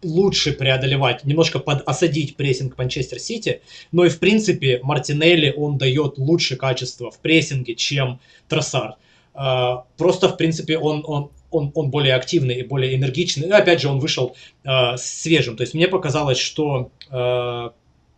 [0.03, 3.61] лучше преодолевать, немножко подосадить прессинг Манчестер Сити,
[3.91, 8.97] но и в принципе Мартинелли он дает лучше качество в прессинге, чем Троссард.
[9.33, 13.47] А, просто, в принципе, он, он, он, он более активный и более энергичный.
[13.47, 15.57] И опять же, он вышел э, свежим.
[15.57, 17.69] То есть мне показалось, что э,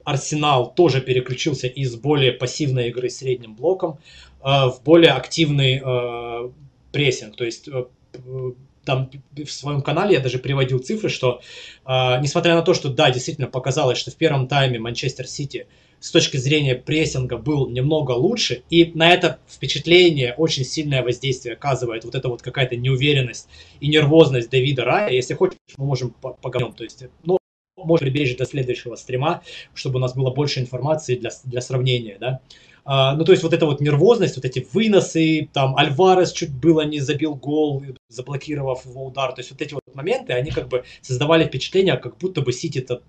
[0.03, 3.99] Арсенал тоже переключился из более пассивной игры средним блоком
[4.41, 6.49] э, в более активный э,
[6.91, 7.35] прессинг.
[7.35, 7.85] То есть э,
[8.87, 11.41] там в своем канале я даже приводил цифры, что
[11.85, 15.67] э, несмотря на то, что да, действительно показалось, что в первом тайме Манчестер Сити
[15.99, 22.05] с точки зрения прессинга был немного лучше, и на это впечатление очень сильное воздействие оказывает
[22.05, 23.49] вот эта вот какая-то неуверенность
[23.81, 25.11] и нервозность Давида Рая.
[25.11, 26.75] Если хочешь, мы можем поговорить.
[26.75, 27.37] То есть, ну,
[27.75, 29.41] можем приберечь до следующего стрима,
[29.73, 32.39] чтобы у нас было больше информации для, для сравнения, да.
[32.89, 36.85] А, ну, то есть вот эта вот нервозность, вот эти выносы, там Альварес чуть было
[36.85, 39.33] не забил гол, заблокировав его удар.
[39.33, 42.79] То есть вот эти вот моменты, они как бы создавали впечатление, как будто бы Сити
[42.79, 43.03] этот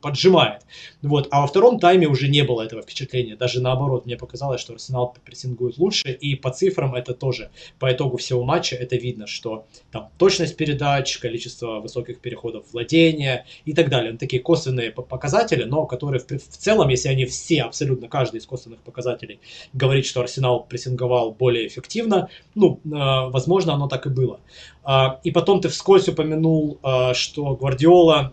[0.00, 0.62] поджимает.
[1.02, 1.28] Вот.
[1.30, 3.36] А во втором тайме уже не было этого впечатления.
[3.36, 6.12] Даже наоборот, мне показалось, что Арсенал прессингует лучше.
[6.12, 11.18] И по цифрам это тоже, по итогу всего матча, это видно, что там точность передач,
[11.18, 14.12] количество высоких переходов владения и так далее.
[14.12, 18.46] Ну, такие косвенные показатели, но которые в, в целом, если они все, абсолютно каждый из
[18.46, 19.40] косвенных показателей
[19.72, 22.88] говорит, что Арсенал прессинговал более эффективно, ну, э,
[23.30, 24.40] возможно, оно так и было было.
[24.82, 28.32] А, и потом ты вскользь упомянул, а, что Гвардиола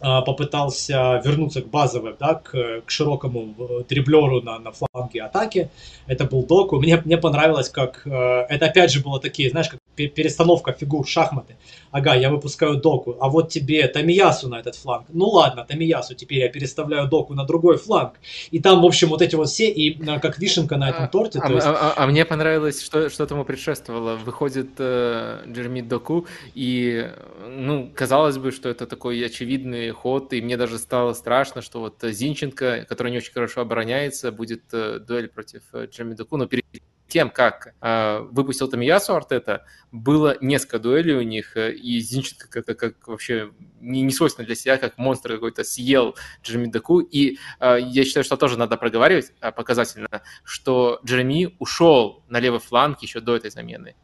[0.00, 3.54] попытался вернуться к базовым, да, к, к широкому
[3.88, 5.70] дриблеру на, на фланге атаки.
[6.06, 6.78] Это был Доку.
[6.80, 8.06] Мне, мне понравилось, как...
[8.06, 11.56] Это опять же было такие, знаешь, как перестановка фигур шахматы.
[11.90, 15.06] Ага, я выпускаю доку, а вот тебе Тамиясу на этот фланг.
[15.08, 18.12] Ну ладно, Тамиясу, теперь я переставляю доку на другой фланг.
[18.52, 21.40] И там, в общем, вот эти вот все, и а, как вишенка на этом торте.
[21.42, 21.66] А, есть...
[21.66, 24.16] а, а, а мне понравилось, что, что этому предшествовало.
[24.16, 27.10] Выходит э, Джереми Доку, и,
[27.48, 31.98] ну, казалось бы, что это такой очевидный ход, и мне даже стало страшно, что вот
[32.02, 36.64] Зинченко, который не очень хорошо обороняется, будет э, дуэль против э, Джереми Доку, но перед
[37.10, 42.74] тем, как э, выпустил Тамиясу Артета, было несколько дуэлей у них, э, и Зинченко как-то
[42.74, 47.78] как вообще не, не свойственно для себя, как монстр какой-то съел Джереми Даку, и э,
[47.80, 53.20] я считаю, что тоже надо проговаривать э, показательно, что Джереми ушел на левый фланг еще
[53.20, 53.94] до этой замены.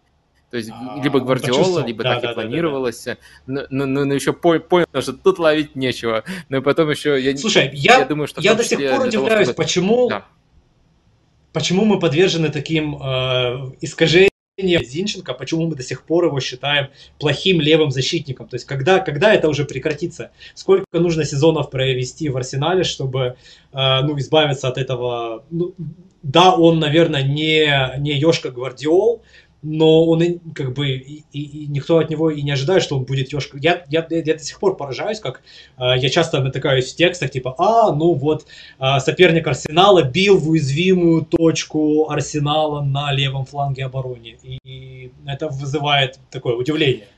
[0.57, 3.05] То есть а, либо Гвардиола, либо да, так да, и планировалось.
[3.05, 6.25] Да, да, Но, но, но еще понял, что тут ловить нечего.
[6.49, 7.20] Но потом еще...
[7.20, 9.57] Я, Слушай, я, я, думаю, что я до сих пор удивляюсь, чтобы...
[9.62, 10.09] почему...
[10.09, 10.25] Да
[11.52, 17.62] почему мы подвержены таким э, искажениям Зинченко, почему мы до сих пор его считаем плохим
[17.62, 18.47] левым защитником.
[18.47, 20.33] То есть когда, когда это уже прекратится?
[20.55, 23.36] Сколько нужно сезонов провести в Арсенале, чтобы
[23.73, 25.44] э, ну, избавиться от этого?
[25.51, 25.75] Ну,
[26.23, 29.23] да, он, наверное, не, не Ёшка Гвардиол,
[29.62, 30.23] но он
[30.55, 33.59] как бы и, и, и никто от него и не ожидает, что он будет ёшка.
[33.59, 35.43] Я, я, я до сих пор поражаюсь, как
[35.78, 38.47] э, я часто натыкаюсь в текстах, типа, а, ну вот,
[38.78, 44.36] э, соперник Арсенала бил в уязвимую точку Арсенала на левом фланге обороны.
[44.43, 47.09] И, и это вызывает такое удивление.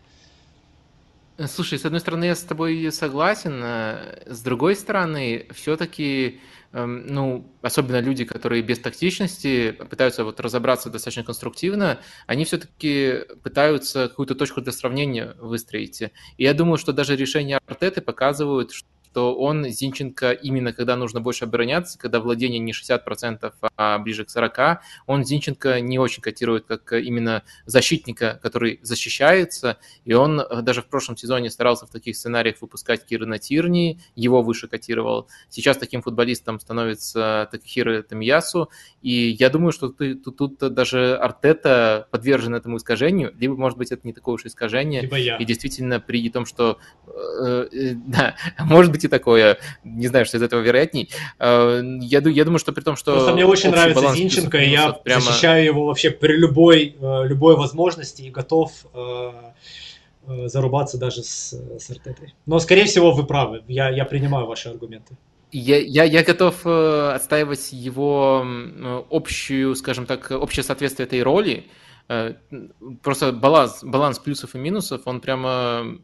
[1.47, 6.39] Слушай, с одной стороны, я с тобой согласен, э, с другой стороны, все-таки Эм,
[6.73, 14.35] ну, особенно люди, которые без тактичности пытаются вот разобраться достаточно конструктивно, они все-таки пытаются какую-то
[14.35, 16.03] точку для сравнения выстроить.
[16.03, 21.21] И я думаю, что даже решения Артеты показывают, что что он, Зинченко, именно когда нужно
[21.21, 26.67] больше обороняться, когда владение не 60%, а ближе к 40%, он Зинченко не очень котирует
[26.67, 32.17] как именно защитника, который защищается, и он э, даже в прошлом сезоне старался в таких
[32.17, 35.29] сценариях выпускать Кирана Тирни, его выше котировал.
[35.49, 38.71] Сейчас таким футболистом становится Такахира Тамиясу,
[39.03, 43.91] и я думаю, что тут, тут, тут даже Артета подвержен этому искажению, либо, может быть,
[43.91, 45.09] это не такое уж искажение,
[45.41, 49.59] и действительно при том, что э, э, да, может быть, быть и такое.
[49.85, 51.11] Не знаю, что из этого вероятней.
[51.39, 53.13] Э, я, я думаю, что при том, что...
[53.13, 55.21] Просто мне очень нравится Зинченко, и я прямо...
[55.21, 59.33] защищаю его вообще при любой, э, любой возможности и готов э,
[60.47, 62.35] зарубаться даже с, с Артетой.
[62.47, 63.63] Но, скорее всего, вы правы.
[63.69, 65.17] Я, я принимаю ваши аргументы.
[65.51, 68.47] Я, я, я готов отстаивать его
[69.11, 71.65] общую, скажем так, общее соответствие этой роли.
[73.03, 75.99] Просто баланс, баланс плюсов и минусов, он прямо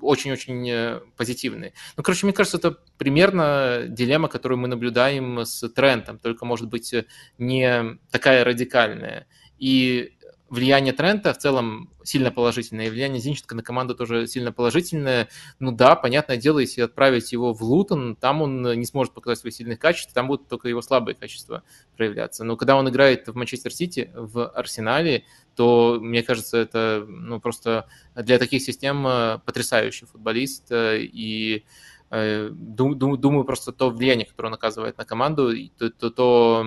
[0.00, 1.72] очень-очень э, позитивные.
[1.96, 6.94] Ну, короче, мне кажется, это примерно дилемма, которую мы наблюдаем с трендом, только, может быть,
[7.38, 9.26] не такая радикальная.
[9.58, 10.16] И
[10.50, 15.28] влияние Трента в целом сильно положительное, и влияние Зинченко на команду тоже сильно положительное.
[15.58, 19.52] Ну да, понятное дело, если отправить его в Лутон, там он не сможет показать свои
[19.52, 21.62] сильные качества, там будут только его слабые качества
[21.96, 22.44] проявляться.
[22.44, 27.88] Но когда он играет в Манчестер Сити, в Арсенале, то, мне кажется, это ну, просто
[28.14, 31.64] для таких систем э, потрясающий футболист, э, и
[32.10, 36.66] думаю, просто то влияние, которое он оказывает на команду, то, то, то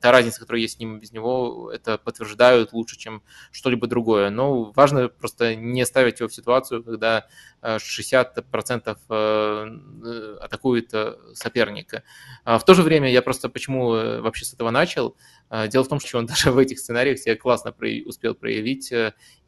[0.00, 4.30] та разница, которая есть с ним без него, это подтверждают лучше, чем что-либо другое.
[4.30, 7.26] Но важно просто не ставить его в ситуацию, когда
[7.62, 9.66] 60% э,
[10.04, 10.94] э, атакует
[11.34, 12.04] соперника.
[12.44, 15.16] А в то же время я просто почему вообще с этого начал?
[15.68, 17.74] Дело в том, что он даже в этих сценариях себя классно
[18.06, 18.92] успел проявить,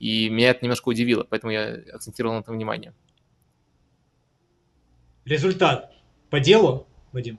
[0.00, 2.92] и меня это немножко удивило, поэтому я акцентировал на этом внимание.
[5.28, 5.92] Результат
[6.30, 7.38] по делу, Вадим?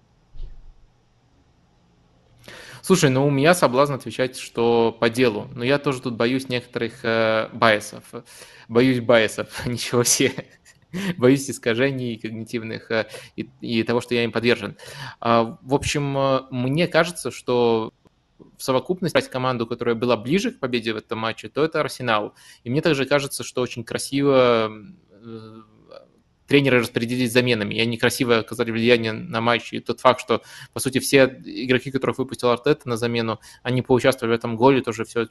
[2.84, 5.48] Слушай, ну у меня соблазн отвечать, что по делу.
[5.56, 8.04] Но я тоже тут боюсь некоторых э, байсов.
[8.68, 10.46] Боюсь байсов, ничего себе.
[11.18, 14.78] боюсь искажений когнитивных э, и, и того, что я им подвержен.
[15.20, 17.92] А, в общем, э, мне кажется, что
[18.58, 22.36] в совокупности брать команду, которая была ближе к победе в этом матче, то это Арсенал.
[22.64, 24.72] И мне также кажется, что очень красиво
[25.12, 25.62] э,
[26.50, 29.72] тренеры распределились заменами, и они красиво оказали влияние на матч.
[29.72, 30.42] И тот факт, что,
[30.74, 35.06] по сути, все игроки, которых выпустил Артета на замену, они поучаствовали в этом голе, тоже
[35.06, 35.28] все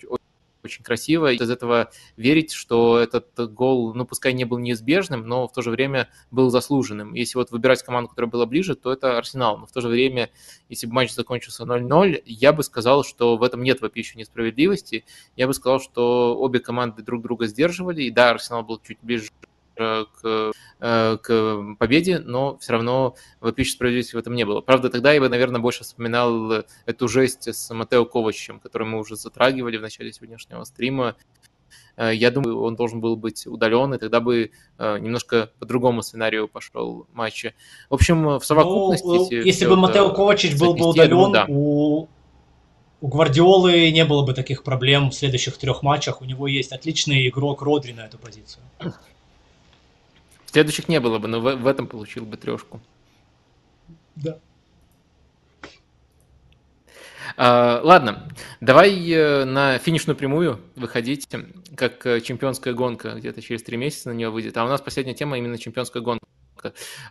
[0.64, 1.32] очень красиво.
[1.32, 5.70] Из этого верить, что этот гол, ну, пускай не был неизбежным, но в то же
[5.70, 7.14] время был заслуженным.
[7.14, 9.58] Если вот выбирать команду, которая была ближе, то это Арсенал.
[9.58, 10.30] Но в то же время,
[10.68, 15.04] если бы матч закончился 0-0, я бы сказал, что в этом нет вопиющей несправедливости.
[15.36, 18.02] Я бы сказал, что обе команды друг друга сдерживали.
[18.02, 19.30] И да, Арсенал был чуть ближе
[19.78, 24.60] Э, к, э, к победе, но все равно вопиющей справедливости в этом не было.
[24.60, 29.14] Правда, тогда я бы, наверное, больше вспоминал эту жесть с Матео Ковачем, которую мы уже
[29.14, 31.14] затрагивали в начале сегодняшнего стрима.
[31.96, 36.48] Э, я думаю, он должен был быть удален, и тогда бы немножко по другому сценарию
[36.48, 37.46] пошел матч.
[37.88, 39.06] В общем, в совокупности...
[39.06, 41.46] Ну, если, если бы Матео Ковачич был бы удален, думаю, да.
[41.48, 42.08] у,
[43.00, 46.20] у Гвардиолы не было бы таких проблем в следующих трех матчах.
[46.20, 48.64] У него есть отличный игрок Родри на эту позицию.
[50.50, 52.80] Следующих не было бы, но в, в этом получил бы трешку.
[54.16, 54.38] Да.
[57.36, 58.28] А, ладно,
[58.60, 61.28] давай э, на финишную прямую выходить,
[61.76, 64.56] как э, чемпионская гонка, где-то через три месяца на нее выйдет.
[64.56, 66.24] А у нас последняя тема именно чемпионская гонка.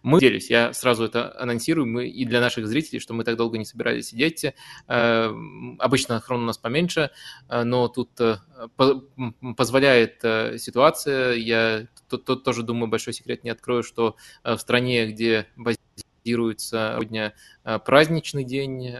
[0.03, 3.58] Мы делись, я сразу это анонсирую, мы и для наших зрителей, что мы так долго
[3.58, 4.45] не собирались сидеть.
[4.88, 5.32] Э,
[5.80, 7.11] обычно хрон у нас поменьше,
[7.50, 8.38] э, но тут э,
[9.56, 10.22] позволяет
[10.61, 11.34] ситуация.
[11.34, 17.34] Я тут, тут тоже, думаю, большой секрет не открою, что в стране, где базируется сегодня
[17.85, 18.95] праздничный день,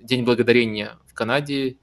[0.00, 1.78] День благодарения в Канаде, Э,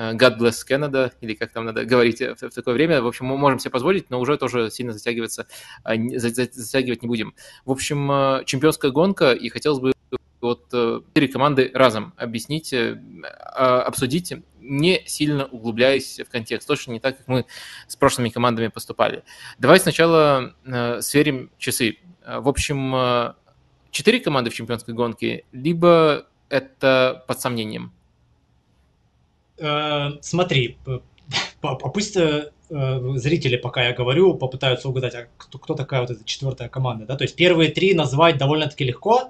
[0.00, 3.02] God bless Canada, или как там надо говорить в, в такое время.
[3.02, 5.46] В общем, мы можем себе позволить, но уже тоже сильно затягиваться,
[5.84, 7.34] а, затягивать не будем.
[7.66, 9.92] В общем, э, чемпионская гонка, и хотелось бы
[10.40, 16.66] вот э, четыре команды разом объяснить, а, обсудить, не сильно углубляясь в контекст.
[16.66, 17.44] Точно не так, как мы
[17.86, 19.22] с прошлыми командами поступали.
[19.58, 20.54] Давай сначала
[21.00, 21.98] сверим часы.
[22.26, 23.34] В общем,
[23.90, 27.92] четыре команды в чемпионской гонке, либо это под сомнением?
[29.60, 30.78] Э, смотри,
[31.60, 36.68] пусть э, зрители, пока я говорю, попытаются угадать, а кто, кто такая вот эта четвертая
[36.68, 39.24] команда, да, то есть первые три назвать довольно-таки легко, э,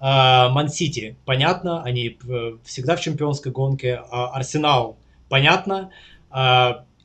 [0.00, 2.18] Ман-Сити, понятно, они
[2.64, 4.96] всегда в чемпионской гонке, а Арсенал,
[5.28, 5.90] понятно,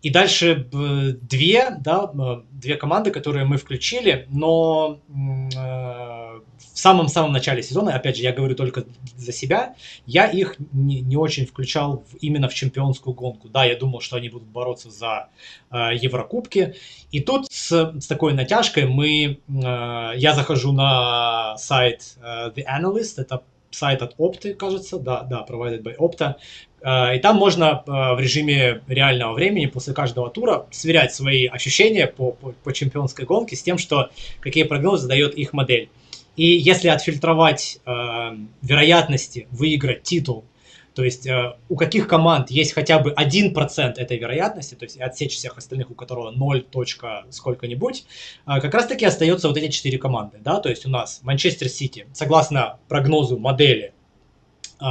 [0.02, 0.68] и дальше
[1.22, 2.12] две, да,
[2.52, 5.00] две команды, которые мы включили, но
[6.80, 8.86] в самом-самом начале сезона, опять же, я говорю только
[9.18, 13.50] за себя, я их не, не очень включал в, именно в чемпионскую гонку.
[13.50, 15.30] Да, я думал, что они будут бороться за
[15.72, 16.76] э, Еврокубки.
[17.12, 23.16] И тут с, с такой натяжкой мы, э, я захожу на сайт э, The Analyst,
[23.18, 26.36] это сайт от Opta, кажется, да, да, provided by Opta,
[26.82, 32.08] э, и там можно э, в режиме реального времени после каждого тура сверять свои ощущения
[32.08, 35.90] по, по, по чемпионской гонке с тем, что какие прогнозы дает их модель.
[36.36, 37.92] И если отфильтровать э,
[38.62, 40.46] вероятности выиграть титул,
[41.00, 45.34] то есть э, у каких команд есть хотя бы 1% этой вероятности, то есть отсечь
[45.34, 48.04] всех остальных, у которого 0 точка сколько-нибудь,
[48.46, 50.40] э, как раз-таки остается вот эти 4 команды.
[50.44, 50.60] Да?
[50.60, 53.94] То есть у нас Манчестер Сити, согласно прогнозу модели,
[54.82, 54.86] э,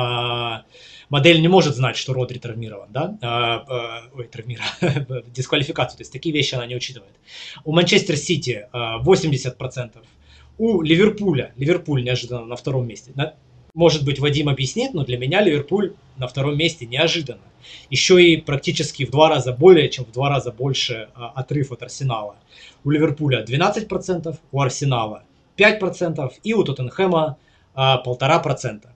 [1.11, 6.13] модель не может знать, что Родри травмирован, да, э, э, ой, травмирован, дисквалификацию, то есть
[6.15, 7.13] такие вещи она не учитывает.
[7.67, 9.99] У Манчестер Сити э, 80%
[10.57, 13.13] у Ливерпуля, Ливерпуль неожиданно на втором месте.
[13.15, 13.35] На,
[13.75, 17.43] может быть, Вадим объяснит, но для меня Ливерпуль на втором месте неожиданно.
[17.91, 21.83] Еще и практически в два раза более, чем в два раза больше а, отрыв от
[21.83, 22.37] Арсенала.
[22.85, 25.23] У Ливерпуля 12%, у Арсенала
[25.57, 27.37] 5% и у Тоттенхэма
[27.75, 28.87] а, 1,5%.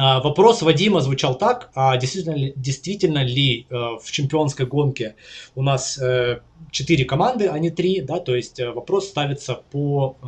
[0.00, 5.16] А, вопрос Вадима звучал так, а действительно ли, действительно ли э, в чемпионской гонке
[5.56, 6.40] у нас э,
[6.70, 10.26] 4 команды, а не 3, да, то есть э, вопрос ставится по, э,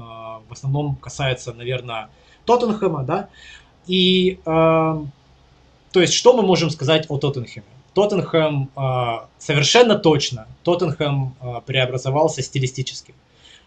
[0.49, 2.11] в основном касается, наверное,
[2.51, 3.29] Тоттенхэма, да,
[3.87, 5.05] и, э,
[5.93, 7.67] то есть, что мы можем сказать о Тоттенхэме?
[7.95, 13.15] Тоттенхэм э, совершенно точно, Тоттенхэм э, преобразовался стилистически.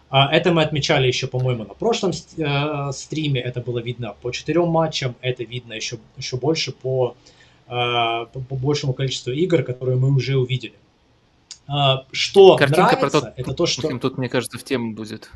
[0.10, 3.42] А, это мы отмечали еще, по-моему, на прошлом э, стриме.
[3.42, 5.16] Это было видно по четырем матчам.
[5.22, 7.16] Это видно еще, еще больше по,
[7.68, 10.74] э, по, по большему количеству игр, которые мы уже увидели.
[12.12, 13.98] Что Картинка нравится, про тот, это то, что...
[13.98, 15.32] Тут, мне кажется, в тему будет.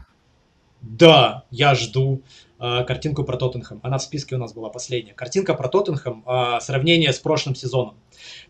[0.81, 2.21] Да, я жду.
[2.59, 3.79] Э, картинку про Тоттенхэм.
[3.83, 5.13] Она в списке у нас была последняя.
[5.13, 7.95] Картинка про Тоттенхэм, э, сравнение с прошлым сезоном.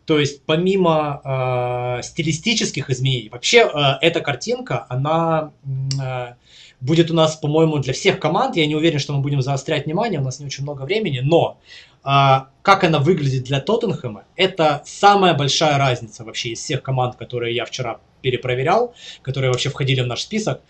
[0.06, 1.22] То есть помимо
[2.00, 3.70] э, стилистических изменений, вообще
[4.02, 5.52] эта картинка, она
[6.80, 8.56] будет у нас, по-моему, для всех команд.
[8.56, 11.60] Я не уверен, что мы будем заострять внимание, у нас не очень много времени, но
[12.04, 17.66] как она выглядит для Тоттенхэма, это самая большая разница вообще из всех команд, которые я
[17.66, 20.62] вчера перепроверял, которые вообще входили в наш список.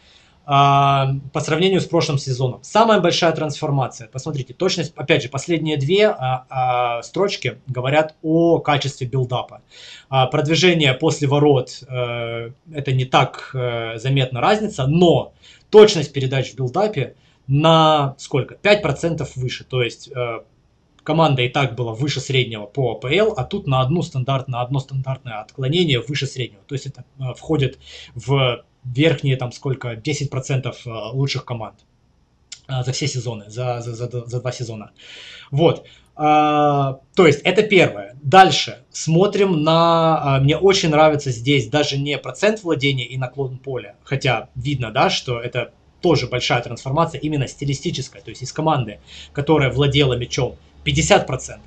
[0.49, 2.61] А, по сравнению с прошлым сезоном.
[2.63, 4.07] Самая большая трансформация.
[4.07, 9.61] Посмотрите, точность, опять же, последние две а, а, строчки говорят о качестве билдапа.
[10.07, 15.33] Продвижение после ворот, э, это не так э, заметна разница, но
[15.69, 17.15] точность передач в билдапе
[17.47, 18.55] на сколько?
[18.55, 19.65] 5% выше.
[19.65, 20.39] То есть э,
[21.03, 24.79] команда и так была выше среднего по АПЛ, а тут на, одну стандарт, на одно
[24.79, 26.63] стандартное отклонение выше среднего.
[26.67, 27.03] То есть это
[27.35, 27.79] входит
[28.15, 28.63] в
[28.95, 31.75] верхние там сколько, 10% э, лучших команд
[32.67, 34.91] э, за все сезоны, за, за, за, за два сезона.
[35.51, 35.85] Вот.
[36.19, 38.15] А, то есть это первое.
[38.23, 40.37] Дальше смотрим на...
[40.37, 45.11] А, мне очень нравится здесь даже не процент владения и наклон поля, хотя видно, да,
[45.11, 48.99] что это тоже большая трансформация именно стилистическая, то есть из команды,
[49.31, 51.59] которая владела мячом 50%,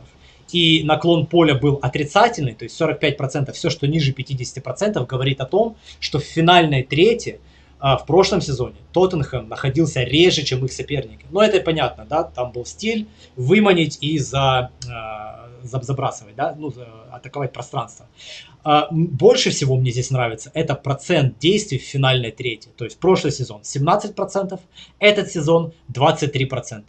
[0.53, 5.77] и наклон поля был отрицательный, то есть 45%, все, что ниже 50%, говорит о том,
[6.01, 7.41] что в финальной трети
[7.81, 11.25] а, в прошлом сезоне Тоттенхэм находился реже, чем их соперники.
[11.31, 16.73] Но это понятно, да, там был стиль выманить и за, а, за, забрасывать, да, ну,
[17.11, 18.07] атаковать пространство.
[18.63, 22.69] А, больше всего мне здесь нравится это процент действий в финальной трети.
[22.77, 24.61] То есть прошлый сезон 17%,
[24.99, 26.85] этот сезон 23%.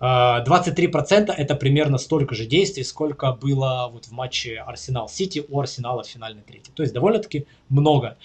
[0.00, 6.06] 23% это примерно столько же действий, сколько было вот в матче Арсенал-Сити у Арсенала в
[6.06, 6.70] финальной трети.
[6.70, 8.16] То есть довольно-таки много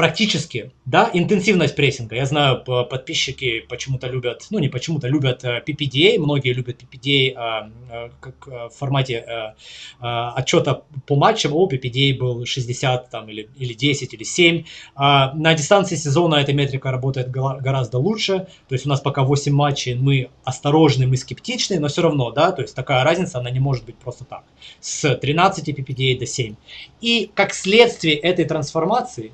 [0.00, 2.16] практически, да, интенсивность прессинга.
[2.16, 7.70] Я знаю, подписчики почему-то любят, ну не почему-то, любят э, PPDA, многие любят PPDA а,
[7.90, 9.54] а, как э, в формате
[10.00, 14.64] а, отчета по матчам, о, PPDA был 60 там, или, или 10 или 7.
[14.96, 19.96] На дистанции сезона эта метрика работает гораздо лучше, то есть у нас пока 8 матчей,
[19.96, 23.84] мы осторожны, мы скептичны, но все равно, да, то есть такая разница, она не может
[23.84, 24.44] быть просто так,
[24.80, 26.54] с 13 PPDA до 7.
[27.02, 29.32] И как следствие этой трансформации,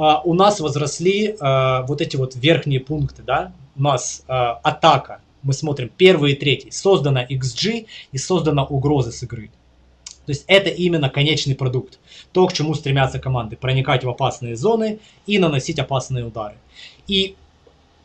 [0.00, 5.20] а, у нас возросли а, вот эти вот верхние пункты, да, у нас а, атака,
[5.42, 9.50] мы смотрим первый и третий, создана XG и создана угроза с игры.
[10.24, 11.98] То есть это именно конечный продукт,
[12.32, 16.54] то, к чему стремятся команды, проникать в опасные зоны и наносить опасные удары.
[17.06, 17.36] И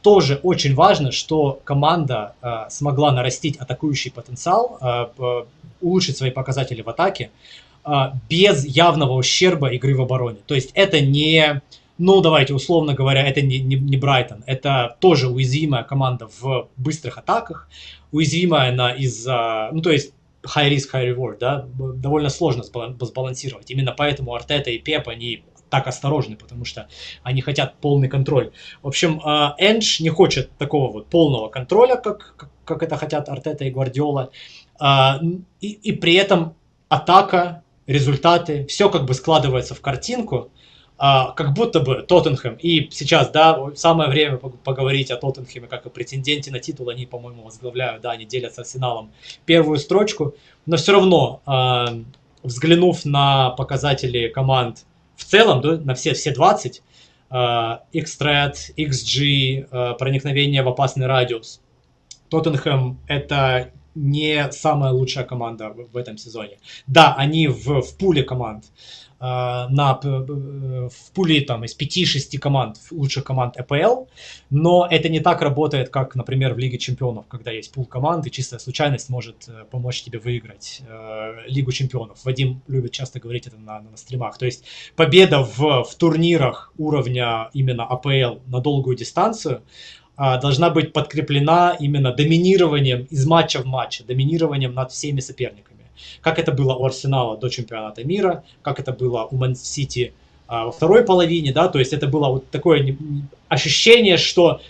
[0.01, 5.45] тоже очень важно, что команда э, смогла нарастить атакующий потенциал, э,
[5.81, 7.31] улучшить свои показатели в атаке
[7.85, 7.91] э,
[8.29, 10.39] без явного ущерба игры в обороне.
[10.45, 11.61] То есть это не
[11.97, 14.43] ну, давайте, условно говоря, это не, не, не Брайтон.
[14.47, 17.69] Это тоже уязвимая команда в быстрых атаках.
[18.11, 19.69] Уязвимая она из-за...
[19.71, 23.71] Ну, то есть, high risk, high reward, да, довольно сложно сбалансировать.
[23.71, 26.87] Именно поэтому Артета и Пеп, они так осторожны, потому что
[27.23, 28.51] они хотят полный контроль.
[28.81, 33.29] В общем, а, Эндж не хочет такого вот полного контроля, как, как, как это хотят
[33.29, 34.31] Артета и Гвардиола.
[34.79, 35.19] А,
[35.61, 36.55] и, и при этом
[36.87, 40.51] атака, результаты, все как бы складывается в картинку,
[40.97, 45.89] а, как будто бы Тоттенхэм, и сейчас, да, самое время поговорить о Тоттенхэме как о
[45.89, 49.11] претенденте на титул, они, по-моему, возглавляют, да, они делят с Арсеналом
[49.45, 51.87] первую строчку, но все равно, а,
[52.43, 54.85] взглянув на показатели команд
[55.17, 56.81] в целом, да, на все, все 20,
[57.29, 61.61] а, X-Threat, XG, а, проникновение в опасный радиус,
[62.29, 66.57] Тоттенхэм это не самая лучшая команда в, этом сезоне.
[66.85, 68.65] Да, они в, в пуле команд,
[69.19, 74.05] на, в пуле там, из 5-6 команд, лучших команд ЭПЛ,
[74.49, 78.31] но это не так работает, как, например, в Лиге Чемпионов, когда есть пул команд, и
[78.31, 82.23] чистая случайность может э, помочь тебе выиграть э, Лигу Чемпионов.
[82.23, 84.37] Вадим любит часто говорить это на, на стримах.
[84.37, 89.63] То есть победа в, в турнирах уровня именно АПЛ на долгую дистанцию
[90.17, 95.74] э, должна быть подкреплена именно доминированием из матча в матче, доминированием над всеми соперниками
[96.21, 100.13] как это было у Арсенала до чемпионата мира, как это было у Ман-Сити
[100.47, 102.95] а, во второй половине, да, то есть это было вот такое
[103.49, 104.61] ощущение, что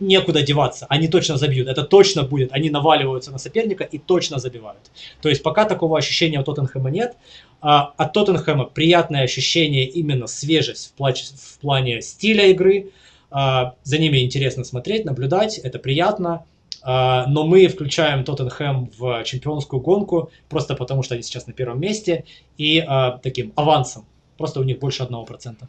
[0.00, 4.90] некуда деваться, они точно забьют, это точно будет, они наваливаются на соперника и точно забивают.
[5.22, 7.16] То есть пока такого ощущения у Тоттенхэма нет,
[7.60, 12.90] а от Тоттенхэма приятное ощущение именно свежесть в, плане, в плане стиля игры,
[13.30, 16.44] а, за ними интересно смотреть, наблюдать, это приятно,
[16.84, 22.24] но мы включаем Тоттенхэм в чемпионскую гонку просто потому, что они сейчас на первом месте
[22.56, 24.06] и а, таким авансом.
[24.36, 25.68] Просто у них больше одного процента.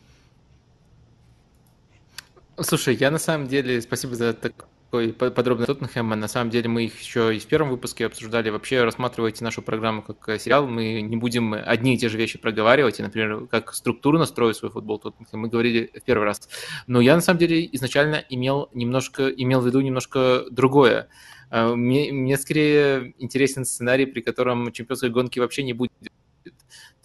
[2.62, 6.16] Слушай, я на самом деле, спасибо за так, такой подробный Тоттенхэма.
[6.16, 8.50] На самом деле мы их еще и в первом выпуске обсуждали.
[8.50, 10.68] Вообще рассматривайте нашу программу как э, сериал.
[10.68, 13.00] Мы не будем одни и те же вещи проговаривать.
[13.00, 16.50] И, например, как структурно строить свой футбол Тоттенхэм мы говорили в первый раз.
[16.88, 21.08] Но я на самом деле изначально имел немножко, имел в виду немножко другое.
[21.52, 25.92] Э, мне, мне скорее интересен сценарий, при котором чемпионской гонки вообще не будет.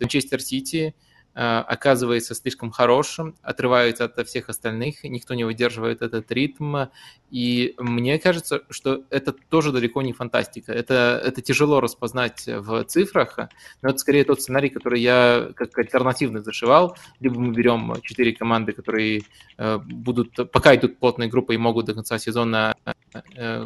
[0.00, 0.94] Манчестер Сити
[1.34, 6.76] оказывается слишком хорошим, отрывается от всех остальных, никто не выдерживает этот ритм.
[7.30, 10.72] И мне кажется, что это тоже далеко не фантастика.
[10.72, 13.38] Это, это тяжело распознать в цифрах,
[13.82, 16.96] но это скорее тот сценарий, который я как альтернативный зашивал.
[17.18, 19.22] Либо мы берем четыре команды, которые
[19.58, 22.92] э, будут, пока идут плотной группой и могут до конца сезона э,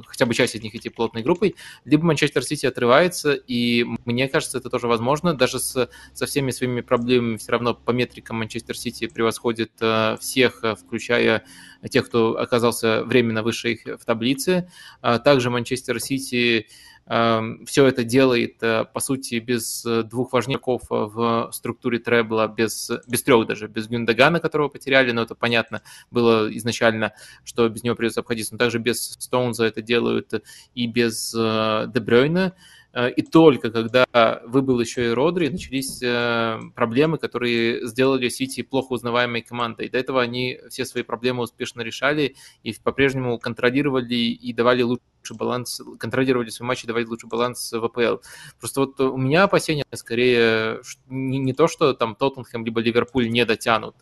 [0.06, 4.58] хотя бы часть из них идти плотной группой, либо Манчестер Сити отрывается, и мне кажется,
[4.58, 9.06] это тоже возможно, даже с, со всеми своими проблемами все равно по метрикам Манчестер Сити
[9.06, 11.44] превосходит э, всех, э, включая
[11.90, 14.70] тех, кто оказался временно выше их в таблице.
[15.00, 16.66] А также Манчестер Сити эм,
[17.08, 23.46] все это делает, э, по сути, без двух важняков в структуре требла, без, без трех
[23.46, 27.12] даже, без Гюндагана, которого потеряли, но это понятно было изначально,
[27.44, 30.32] что без него придется обходиться, но также без Стоунза это делают
[30.74, 32.54] и без Дебрёйна.
[32.98, 34.06] Э, и только когда
[34.44, 39.88] выбыл еще и Родри, начались э, проблемы, которые сделали Сити плохо узнаваемой командой.
[39.88, 45.80] До этого они все свои проблемы успешно решали и по-прежнему контролировали и давали лучший баланс,
[46.00, 48.16] контролировали свои матчи, давали лучший баланс в АПЛ.
[48.58, 53.94] Просто вот у меня опасения скорее не, то, что там Тоттенхэм либо Ливерпуль не дотянут,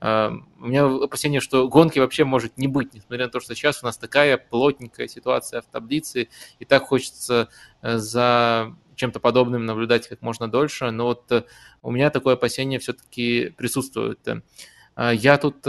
[0.00, 3.86] у меня опасение, что гонки вообще может не быть, несмотря на то, что сейчас у
[3.86, 6.28] нас такая плотненькая ситуация в таблице,
[6.60, 7.48] и так хочется
[7.82, 11.44] э, за чем-то подобным наблюдать как можно дольше, но вот э,
[11.82, 14.20] у меня такое опасение все-таки присутствует.
[14.96, 15.66] Э, я тут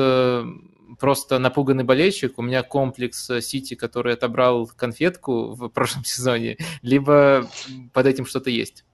[0.99, 7.49] просто напуганный болельщик, у меня комплекс Сити, который отобрал конфетку в прошлом сезоне, либо
[7.93, 8.85] под этим что-то есть.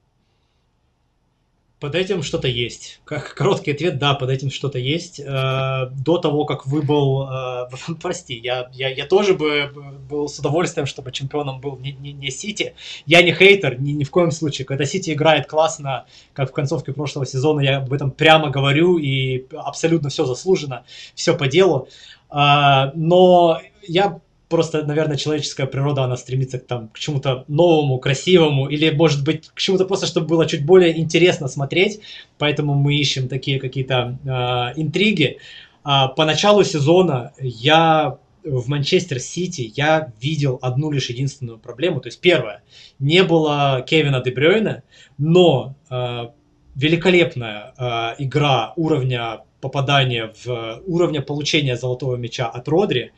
[1.86, 3.00] Под этим что-то есть.
[3.04, 5.20] Как короткий ответ, да, под этим что-то есть.
[5.20, 7.28] Э, до того, как выбыл...
[7.30, 7.68] Э,
[8.02, 9.70] прости, я, я, я тоже бы
[10.10, 12.74] был с удовольствием, чтобы чемпионом был не, не, не Сити.
[13.06, 14.64] Я не хейтер, ни, ни в коем случае.
[14.64, 19.46] Когда Сити играет классно, как в концовке прошлого сезона, я об этом прямо говорю, и
[19.56, 20.82] абсолютно все заслужено,
[21.14, 21.86] все по делу.
[22.32, 24.18] Э, но я
[24.48, 29.48] просто, наверное, человеческая природа, она стремится к, там, к чему-то новому, красивому, или, может быть,
[29.48, 32.00] к чему-то просто, чтобы было чуть более интересно смотреть,
[32.38, 35.38] поэтому мы ищем такие какие-то э, интриги.
[35.82, 42.00] А, по началу сезона я в Манчестер Сити я видел одну лишь единственную проблему.
[42.00, 42.62] То есть первое,
[42.98, 44.84] не было Кевина Дебрёйна,
[45.18, 46.28] но э,
[46.76, 53.10] великолепная э, игра уровня попадания в уровня получения золотого мяча от Родри.
[53.10, 53.12] А,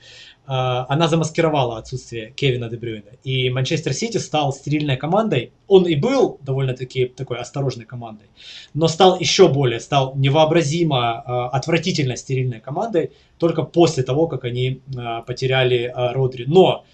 [0.49, 3.11] она замаскировала отсутствие Кевина Дебрюйна.
[3.23, 5.53] И Манчестер Сити стал стерильной командой.
[5.67, 8.27] Он и был довольно-таки такой осторожной командой,
[8.73, 14.81] но стал еще более, стал невообразимо а, отвратительно стерильной командой только после того, как они
[14.97, 16.45] а, потеряли Родри.
[16.47, 16.85] Но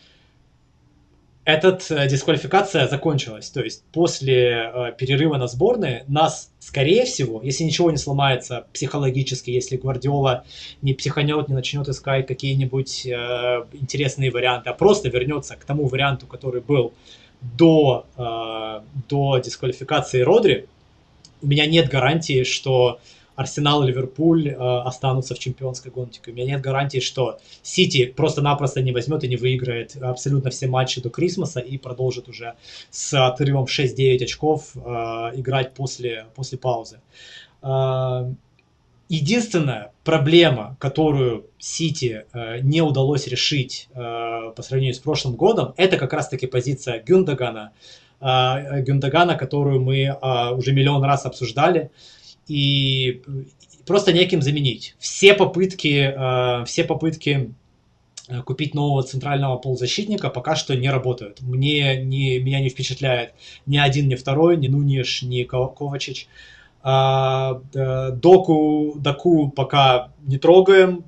[1.45, 3.51] эта дисквалификация закончилась.
[3.51, 9.51] То есть после э, перерыва на сборные нас, скорее всего, если ничего не сломается психологически,
[9.51, 10.45] если Гвардиола
[10.81, 16.27] не психанет, не начнет искать какие-нибудь э, интересные варианты, а просто вернется к тому варианту,
[16.27, 16.95] который был
[17.43, 20.67] до, э, до дисквалификации Родри,
[21.43, 23.01] у меня нет гарантии, что
[23.37, 26.21] Арсенал и Ливерпуль э, останутся в чемпионской гонке.
[26.27, 31.01] У меня нет гарантии, что Сити просто-напросто не возьмет и не выиграет абсолютно все матчи
[31.01, 32.55] до Крисмаса и продолжит уже
[32.91, 34.81] с отрывом 6-9 очков э,
[35.35, 37.01] играть после, после паузы.
[37.63, 38.33] Э,
[39.09, 45.97] единственная проблема, которую Сити э, не удалось решить э, по сравнению с прошлым годом, это
[45.97, 47.73] как раз-таки позиция Гюндагана,
[48.21, 51.91] э, Гюндагана, которую мы э, уже миллион раз обсуждали
[52.47, 53.23] и
[53.87, 54.95] просто неким заменить.
[54.99, 57.55] Все попытки, э, все попытки
[58.29, 61.41] э, купить нового центрального полузащитника пока что не работают.
[61.41, 63.35] Мне не, меня не впечатляет
[63.67, 66.29] ни один, ни второй, ни Нуниш, ни Ковачич.
[66.87, 71.05] А, Доку, Доку пока не трогаем,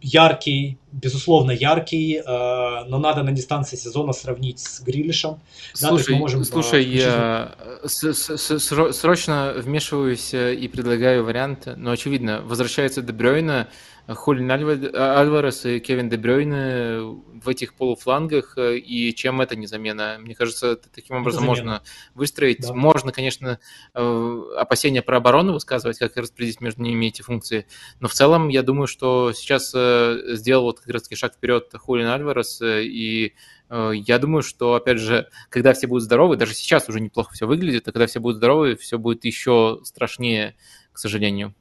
[0.00, 5.40] яркий, безусловно яркий, э, но надо на дистанции сезона сравнить с Грилишем.
[5.74, 11.68] Слушай, да, мы можем, слушай э, я с, с, с, срочно вмешиваюсь и предлагаю вариант,
[11.76, 13.68] но очевидно, возвращается Дебрёйна,
[14.14, 17.00] Холин Альварес и Кевин Дебрёйне
[17.42, 20.16] в этих полуфлангах, э, и чем это не замена?
[20.18, 21.82] Мне кажется, таким образом можно
[22.14, 22.60] выстроить.
[22.60, 22.74] Да.
[22.74, 23.58] Можно, конечно,
[23.94, 27.66] э, опасения про оборону высказывать, как распределить между ними эти функции,
[28.00, 32.60] но в целом я думаю, что сейчас сделал вот как раз шаг вперед Хулин Альварес,
[32.62, 33.34] и
[33.70, 37.86] я думаю, что, опять же, когда все будут здоровы, даже сейчас уже неплохо все выглядит,
[37.86, 40.56] а когда все будут здоровы, все будет еще страшнее,
[40.92, 41.54] к сожалению.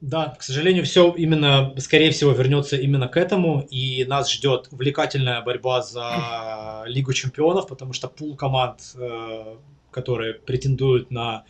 [0.00, 5.40] Да, к сожалению, все именно, скорее всего, вернется именно к этому, и нас ждет увлекательная
[5.40, 9.56] борьба за Лигу чемпионов, потому что пул команд, э,
[9.90, 11.44] которые претендуют на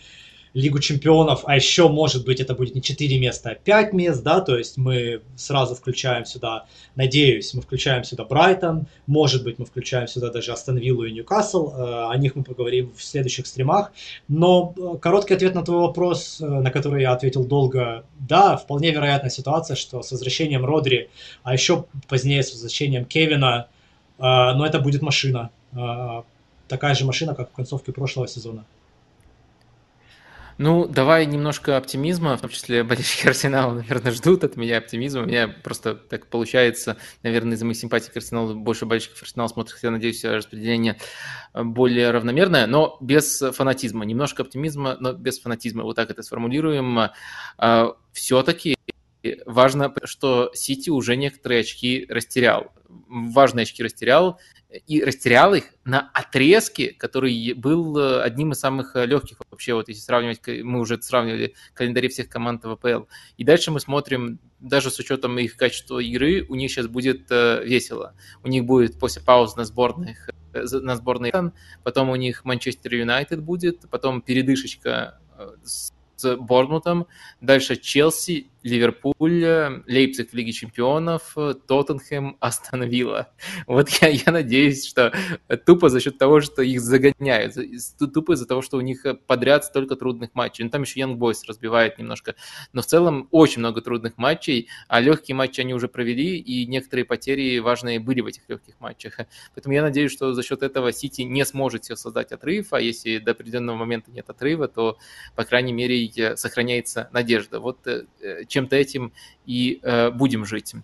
[0.57, 4.41] Лигу чемпионов, а еще, может быть, это будет не 4 места, а 5 мест, да,
[4.41, 10.09] то есть мы сразу включаем сюда, надеюсь, мы включаем сюда Брайтон, может быть, мы включаем
[10.09, 13.93] сюда даже Астон Виллу и Ньюкасл, э, о них мы поговорим в следующих стримах,
[14.29, 18.93] но э, короткий ответ на твой вопрос, э, на который я ответил долго, да, вполне
[18.93, 21.11] вероятная ситуация, что с возвращением Родри,
[21.43, 23.69] а еще позднее с возвращением Кевина,
[24.19, 25.51] но это будет машина,
[26.69, 28.65] такая же машина, как в концовке прошлого сезона.
[30.59, 35.23] Ну, давай немножко оптимизма, в том числе болельщики Арсенала, наверное, ждут от меня оптимизма.
[35.23, 39.79] У меня просто так получается, наверное, из-за моей симпатии к Арсеналу больше болельщиков Арсенала смотрят,
[39.83, 40.97] я надеюсь, распределение
[41.53, 44.07] более равномерное, но без фанатизма.
[44.07, 45.83] Немножко оптимизма, но без фанатизма.
[45.83, 47.11] Вот так это сформулируем.
[47.59, 48.77] А, Все-таки
[49.45, 52.73] важно, что Сити уже некоторые очки растерял.
[53.09, 54.39] Важные очки растерял,
[54.87, 59.89] и растерял их на отрезке, который был э, одним из самых э, легких вообще, вот
[59.89, 63.05] если сравнивать, мы уже сравнивали календари всех команд ВПЛ.
[63.37, 67.65] И дальше мы смотрим, даже с учетом их качества игры, у них сейчас будет э,
[67.65, 68.15] весело.
[68.43, 71.33] У них будет после паузы на сборных на сборной,
[71.83, 75.21] потом у них Манчестер Юнайтед будет, потом передышечка
[75.65, 75.93] с
[76.37, 77.07] Борнмутом,
[77.43, 81.35] дальше Челси, Ливерпуль, Лейпциг в Лиге Чемпионов,
[81.67, 83.33] Тоттенхэм, Астон Вилла.
[83.67, 85.13] Вот я, я надеюсь, что
[85.65, 87.55] тупо за счет того, что их загоняют,
[88.13, 90.65] тупо из-за того, что у них подряд столько трудных матчей.
[90.65, 92.35] Ну, там еще Young Boys разбивает немножко,
[92.73, 97.05] но в целом очень много трудных матчей, а легкие матчи они уже провели, и некоторые
[97.05, 99.19] потери важные были в этих легких матчах.
[99.55, 103.19] Поэтому я надеюсь, что за счет этого Сити не сможет себе создать отрыв, а если
[103.19, 104.99] до определенного момента нет отрыва, то,
[105.35, 107.61] по крайней мере, сохраняется надежда.
[107.61, 108.05] Вот э,
[108.57, 109.13] чем-то этим
[109.45, 110.75] и э, будем жить.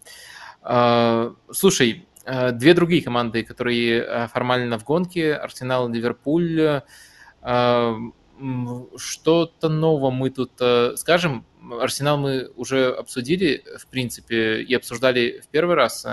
[0.62, 6.82] Э, слушай, э, две другие команды, которые формально в гонке, Арсенал и Ливерпуль,
[8.96, 10.52] что-то нового мы тут
[10.96, 11.44] скажем.
[11.80, 16.06] Арсенал мы уже обсудили, в принципе, и обсуждали в первый раз.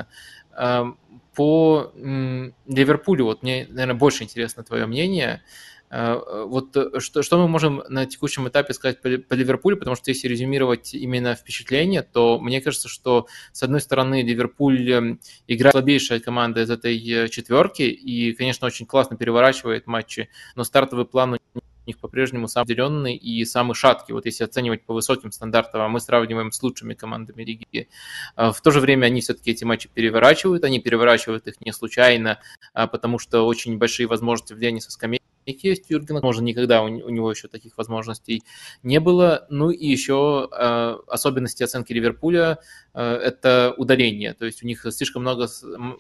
[1.36, 5.42] По Ливерпулю, вот мне, наверное, больше интересно твое мнение.
[5.92, 9.96] Э, вот э, что, что мы можем на текущем этапе сказать по, по Ливерпулю, потому
[9.96, 15.74] что если резюмировать именно впечатление, то мне кажется, что с одной стороны Ливерпуль эм, играет
[15.74, 21.34] слабейшая команда из этой э, четверки и, конечно, очень классно переворачивает матчи, но стартовый план
[21.34, 25.88] у них по-прежнему самый деленный и самый шаткий, вот если оценивать по высоким стандартам, а
[25.88, 27.90] мы сравниваем с лучшими командами лиги.
[28.36, 32.40] В то же время они все-таки эти матчи переворачивают, они переворачивают их не случайно,
[32.74, 35.19] а потому что очень большие возможности влияния со скамейки
[35.52, 38.44] есть Юргена, может, никогда у, у него еще таких возможностей
[38.84, 39.46] не было.
[39.50, 42.60] Ну и еще э, особенности оценки Ливерпуля
[42.94, 45.48] э, это удаление, то есть у них слишком много,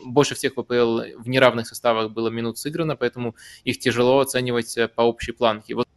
[0.05, 5.01] больше всех ВПЛ в неравных составах было минут сыграно, поэтому их тяжело оценивать э, по
[5.01, 5.75] общей планке.
[5.75, 5.87] Вот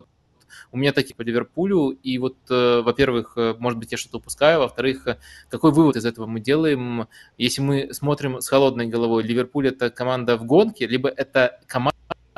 [0.73, 4.61] у меня такие по Ливерпулю, и вот, э, во-первых, э, может быть, я что-то упускаю,
[4.61, 5.07] во-вторых,
[5.51, 10.39] какой вывод из этого мы делаем, если мы смотрим с холодной головой, Ливерпуль это команда
[10.39, 11.93] в гонке, либо это команда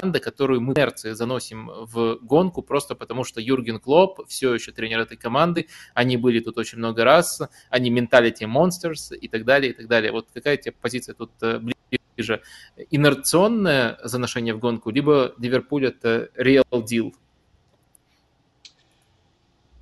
[0.04, 5.00] команда, которую мы инерции заносим в гонку, просто потому что Юрген Клоп все еще тренер
[5.00, 9.74] этой команды, они были тут очень много раз, они менталити monsters и так далее, и
[9.74, 10.12] так далее.
[10.12, 11.58] Вот какая у тебя позиция тут э,
[12.16, 12.42] ближе?
[12.90, 17.12] Инерционное заношение в гонку, либо Ливерпуль это real deal?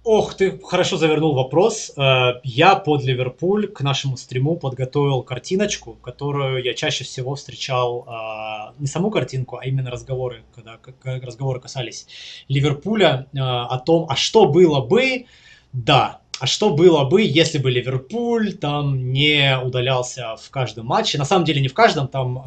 [0.05, 1.92] Ох, ты хорошо завернул вопрос.
[1.97, 8.72] Э, я под Ливерпуль к нашему стриму подготовил картиночку, которую я чаще всего встречал, э,
[8.81, 10.76] не саму картинку, а именно разговоры, когда
[11.24, 12.08] разговоры касались
[12.48, 15.26] Ливерпуля э, о том, а что было бы,
[15.72, 21.16] да, а что было бы, если бы Ливерпуль там не удалялся в каждом матче?
[21.16, 22.39] На самом деле не в каждом, там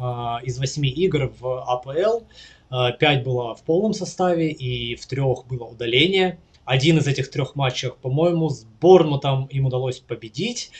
[0.42, 2.24] из восьми игр в АПЛ
[2.98, 7.90] пять было в полном составе и в трех было удаление один из этих трех матчей,
[7.90, 10.70] по-моему, с Борнмутом им удалось победить.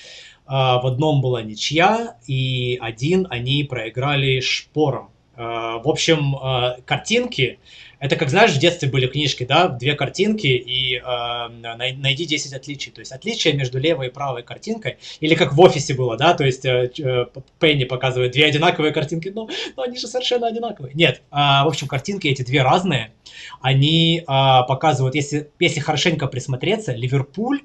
[0.45, 5.11] А, в одном была ничья, и один они проиграли шпором.
[5.35, 7.61] А, в общем, а, картинки
[7.99, 12.93] Это как, знаешь, в детстве были книжки, да, две картинки и э, найди 10 отличий.
[12.93, 14.99] То есть отличия между левой и правой картинкой.
[15.21, 17.27] Или как в офисе было, да, то есть э, э
[17.59, 20.95] Пенни показывает две одинаковые картинки, но, но они же совершенно одинаковые.
[20.95, 23.13] Нет, э, в общем, картинки эти две разные.
[23.61, 27.61] Они э, показывают, если, если хорошенько присмотреться, Ливерпуль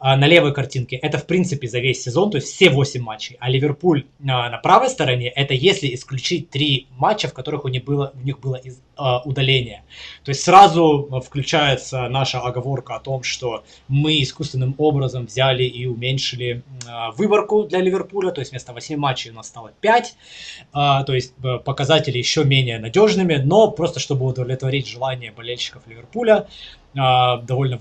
[0.00, 3.36] на левой картинке это в принципе за весь сезон, то есть все 8 матчей.
[3.40, 7.84] А Ливерпуль э, на правой стороне это если исключить три матча, в которых у них
[7.84, 9.82] было, у них было из, э, удаление.
[10.24, 16.62] То есть сразу включается наша оговорка о том, что мы искусственным образом взяли и уменьшили
[16.86, 21.12] э, выборку для Ливерпуля, то есть вместо 8 матчей у нас стало 5, э, то
[21.14, 26.46] есть показатели еще менее надежными, но просто чтобы удовлетворить желание болельщиков Ливерпуля,
[26.94, 27.80] довольно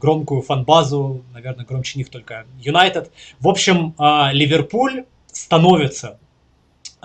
[0.00, 3.10] громкую фан-базу, наверное, громче них только Юнайтед.
[3.40, 3.94] В общем,
[4.32, 6.18] Ливерпуль становится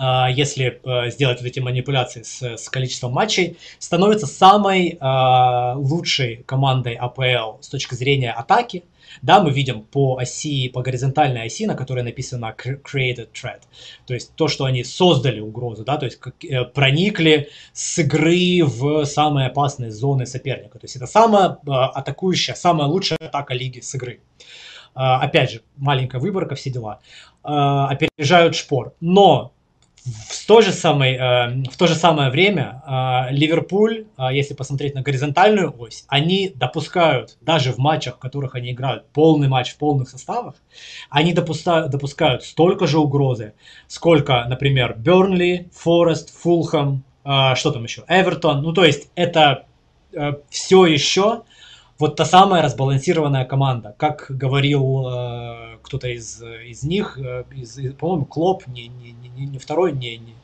[0.04, 6.42] а, если а, сделать вот эти манипуляции с, с количеством матчей, становится самой э, лучшей
[6.44, 8.82] командой АПЛ с точки зрения атаки.
[9.20, 13.62] Да, мы видим по оси, по горизонтальной оси, на которой написано created threat.
[14.06, 19.04] То есть то, что они создали угрозу, да, то есть э, проникли с игры в
[19.04, 20.78] самые опасные зоны соперника.
[20.78, 24.20] То есть это самая э, атакующая, самая лучшая атака лиги с игры.
[24.94, 27.00] Э, опять же, маленькая выборка, все дела.
[27.44, 28.94] Э, опережают шпор.
[29.00, 29.52] Но
[30.04, 34.94] в то же, самое, э, в то же самое время э, Ливерпуль, э, если посмотреть
[34.94, 39.78] на горизонтальную ось, они допускают, даже в матчах, в которых они играют полный матч в
[39.78, 40.56] полных составах,
[41.08, 43.54] они допускают, допускают столько же угрозы,
[43.86, 48.62] сколько, например, Бернли, Форест, Фулхэм, что там еще, Эвертон.
[48.62, 49.66] Ну, то есть это
[50.50, 51.42] все еще
[52.02, 53.94] вот та самая разбалансированная команда.
[53.96, 59.58] Как говорил э, кто-то из, из них, э, из, по-моему, Клоп, не, не, не, не
[59.58, 60.34] второй, не, не,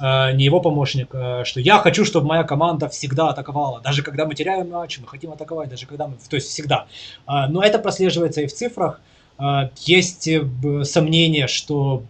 [0.00, 3.80] э, не его помощник, э, что я хочу, чтобы моя команда всегда атаковала.
[3.80, 6.16] Даже когда мы теряем матч, мы хотим атаковать, даже когда мы...
[6.28, 6.86] То есть всегда.
[7.28, 9.00] Э, но это прослеживается и в цифрах.
[9.38, 10.44] Э, есть э,
[10.82, 12.02] сомнение, что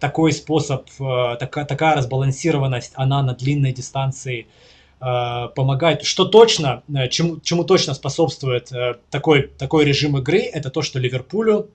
[0.00, 4.66] такой способ, э, такая, такая разбалансированность, она на длинной дистанции– Э,
[4.98, 6.04] помогает.
[6.04, 10.98] Что точно, э, чему, чему точно способствует э, такой, такой режим игры, это то, что
[10.98, 11.70] Ливерпулю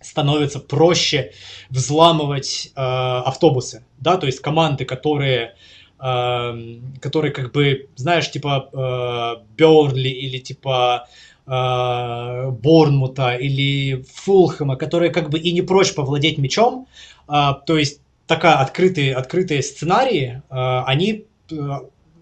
[0.00, 1.32] становится проще
[1.70, 5.54] взламывать э, автобусы, да, то есть команды, которые,
[6.00, 11.08] э, которые как бы, знаешь, типа э, Бернли или типа
[11.46, 16.86] э, Борнмута или Фулхэма, которые как бы и не прочь повладеть мячом,
[17.28, 17.32] э,
[17.66, 21.24] то есть такая открытые, открытые сценарии, э, они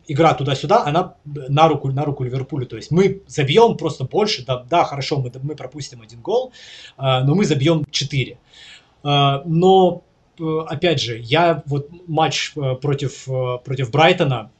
[0.09, 2.67] игра туда-сюда, она на руку, на руку Ливерпулю.
[2.67, 6.53] То есть мы забьем просто больше, да, да хорошо, мы, мы пропустим один гол,
[6.99, 8.39] э, но мы забьем 4.
[9.05, 10.03] Э, но,
[10.39, 14.51] э, опять же, я вот матч э, против, э, против Брайтона,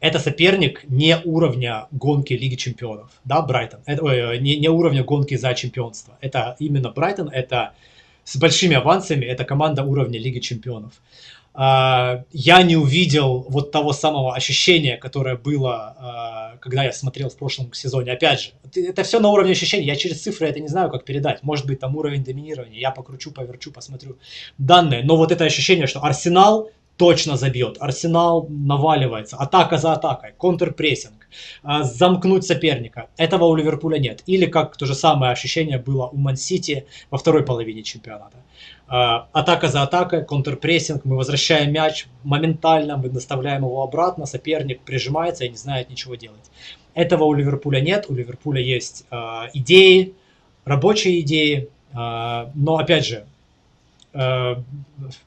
[0.00, 5.34] это соперник не уровня гонки Лиги Чемпионов, да, Брайтон, это, ой, не, не уровня гонки
[5.36, 6.18] за чемпионство.
[6.20, 7.72] Это именно Брайтон, это
[8.24, 10.92] с большими авансами, это команда уровня Лиги Чемпионов.
[11.56, 17.36] А, я не увидел вот того самого ощущения, которое было, а, когда я смотрел в
[17.36, 18.12] прошлом сезоне.
[18.12, 19.86] Опять же, это все на уровне ощущений.
[19.86, 21.44] Я через цифры это не знаю, как передать.
[21.44, 22.80] Может быть, там уровень доминирования.
[22.80, 24.18] Я покручу, поверчу, посмотрю
[24.58, 25.04] данные.
[25.04, 27.76] Но вот это ощущение, что Арсенал точно забьет.
[27.80, 29.36] Арсенал наваливается.
[29.36, 30.32] Атака за атакой.
[30.36, 31.28] Контрпрессинг.
[31.62, 33.08] А, замкнуть соперника.
[33.16, 34.22] Этого у Ливерпуля нет.
[34.26, 38.38] Или как то же самое ощущение было у Ман-Сити во второй половине чемпионата.
[38.86, 45.44] А, атака за атакой, контрпрессинг, мы возвращаем мяч моментально, мы доставляем его обратно, соперник прижимается
[45.44, 46.50] и не знает ничего делать.
[46.92, 49.16] Этого у Ливерпуля нет, у Ливерпуля есть э,
[49.54, 50.14] идеи,
[50.64, 53.24] рабочие идеи, э, но опять же,
[54.12, 54.56] э,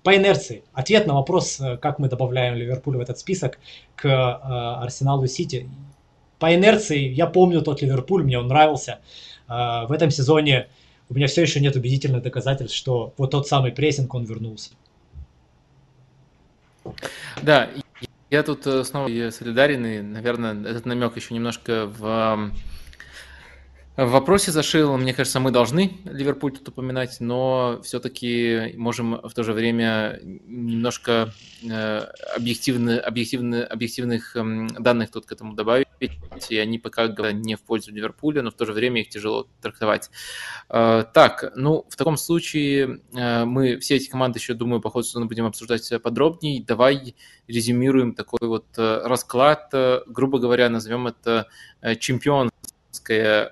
[0.03, 0.64] по инерции.
[0.74, 3.60] Ответ на вопрос, как мы добавляем Ливерпуль в этот список
[3.95, 5.68] к э, Арсеналу Сити.
[6.38, 9.00] По инерции, я помню тот Ливерпуль, мне он нравился.
[9.50, 10.68] Э, в этом сезоне
[11.10, 14.72] у меня все еще нет убедительных доказательств, что вот тот самый прессинг, он вернулся.
[17.42, 17.69] Да,
[18.30, 22.52] я тут э, снова солидарен, и, наверное, этот намек еще немножко в
[23.98, 29.43] в вопросе зашил, мне кажется, мы должны Ливерпуль тут упоминать, но все-таки можем в то
[29.43, 35.88] же время немножко э, объективно, объективно, объективных эм, данных тут к этому добавить,
[36.50, 40.11] и они пока не в пользу Ливерпуля, но в то же время их тяжело трактовать.
[40.69, 45.26] Э, так, ну, в таком случае э, мы все эти команды еще, думаю, по ходу
[45.26, 46.64] будем обсуждать подробнее.
[46.64, 47.16] Давай
[47.48, 49.74] резюмируем такой вот расклад,
[50.06, 51.48] грубо говоря, назовем это
[52.00, 52.51] чемпион
[53.08, 53.52] чемпионская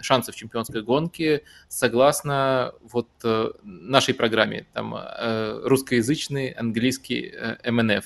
[0.00, 3.08] шансы в чемпионской гонке согласно вот
[3.62, 4.94] нашей программе, там
[5.64, 7.32] русскоязычный, английский
[7.64, 8.04] МНФ.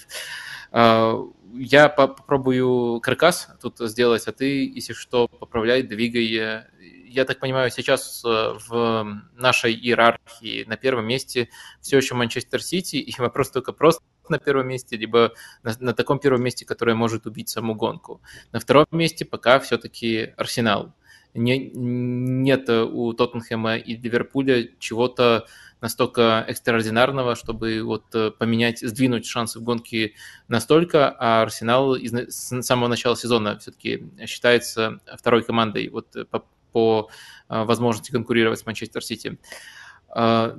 [1.57, 6.25] Я попробую каркас тут сделать, а ты, если что, поправляй, двигай.
[6.27, 11.49] Я так понимаю, сейчас э, в нашей иерархии на первом месте
[11.81, 16.19] все еще Манчестер Сити, и вопрос только просто на первом месте, либо на, на таком
[16.19, 18.21] первом месте, которое может убить саму гонку.
[18.53, 20.95] На втором месте пока все-таки Арсенал.
[21.35, 25.47] Не, нет у Тоттенхэма и Ливерпуля чего-то
[25.81, 30.15] настолько экстраординарного, чтобы вот э, поменять, сдвинуть шансы в гонке
[30.49, 36.47] настолько, а Арсенал из, с самого начала сезона все-таки считается второй командой вот э, по,
[36.73, 37.11] по
[37.49, 39.39] а, возможности конкурировать с Манчестер Сити.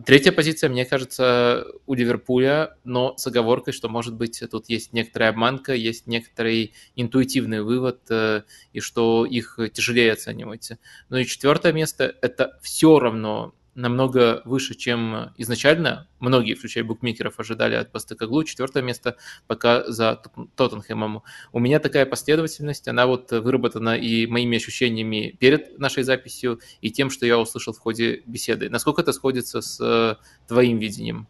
[0.06, 5.30] Третья позиция, мне кажется, у Ливерпуля, но с оговоркой, что, может быть, тут есть некоторая
[5.30, 8.42] обманка, есть некоторый интуитивный вывод, э,
[8.74, 10.72] и что их тяжелее оценивать.
[11.10, 16.08] Ну и четвертое место– это все равно намного выше, чем изначально.
[16.20, 18.44] Многие, включая букмекеров, ожидали от Постекоглу.
[18.44, 20.22] Четвертое место пока за
[20.56, 21.24] Тоттенхэмом.
[21.52, 27.10] У меня такая последовательность, она вот выработана и моими ощущениями перед нашей записью, и тем,
[27.10, 28.70] что я услышал в ходе беседы.
[28.70, 30.16] Насколько это сходится с э,
[30.48, 31.28] твоим видением?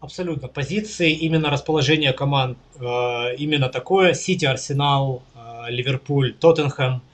[0.00, 0.48] Абсолютно.
[0.48, 4.14] Позиции, именно расположение команд, э, именно такое.
[4.14, 7.02] Сити, Арсенал, э, Ливерпуль, Тоттенхэм–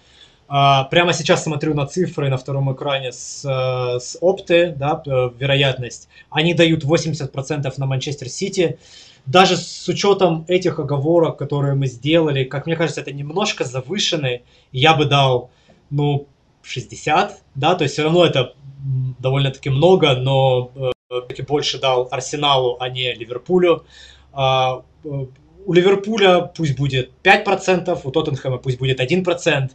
[0.49, 6.09] прямо сейчас смотрю на цифры на втором экране с, э, с опты, да, э, вероятность.
[6.31, 8.79] Они дают 80% на Манчестер Сити.
[9.27, 14.43] Даже с учетом этих оговорок, которые мы сделали, как мне кажется, это немножко завышены.
[14.73, 15.51] Я бы дал,
[15.91, 16.27] ну,
[16.63, 18.55] 60, да, то есть все равно это
[19.19, 20.71] довольно-таки много, но
[21.11, 23.85] э, больше дал Арсеналу, а не Ливерпулю.
[24.33, 24.81] Э,
[25.69, 29.71] у Ливерпуля пусть будет 5%, у Тоттенхэма пусть будет 1%.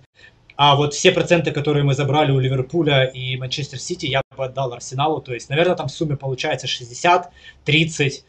[0.56, 4.74] А вот все проценты, которые мы забрали у Ливерпуля и Манчестер Сити, я бы отдал
[4.74, 5.22] Арсеналу.
[5.22, 7.32] То есть, наверное, там в сумме получается 60,
[7.66, 8.26] 30,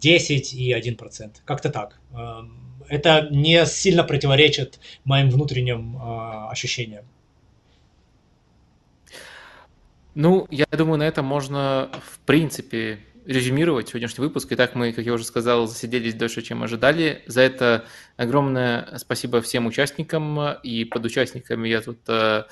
[0.00, 1.30] 10 и 1%.
[1.44, 1.98] Как-то так.
[2.12, 7.04] Эм, это не сильно противоречит моим внутренним э, ощущениям.
[10.14, 14.48] Ну, я думаю, на этом можно, в принципе, резюмировать сегодняшний выпуск.
[14.50, 17.22] Итак, мы, как я уже сказал, засиделись дольше, чем ожидали.
[17.26, 17.84] За это
[18.16, 20.52] огромное спасибо всем участникам.
[20.62, 22.44] И под участниками я тут э,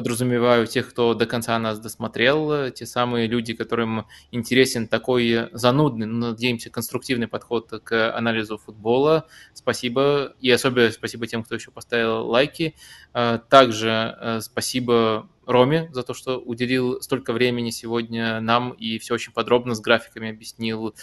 [0.00, 6.30] подразумеваю тех, кто до конца нас досмотрел, те самые люди, которым интересен такой занудный, но,
[6.30, 9.26] надеемся, конструктивный подход к анализу футбола.
[9.52, 10.32] Спасибо.
[10.40, 12.74] И особенно спасибо тем, кто еще поставил лайки.
[13.12, 19.14] Э, также э, спасибо Роме за то, что уделил столько времени сегодня нам и все
[19.14, 20.94] очень подробно с графиками объяснил.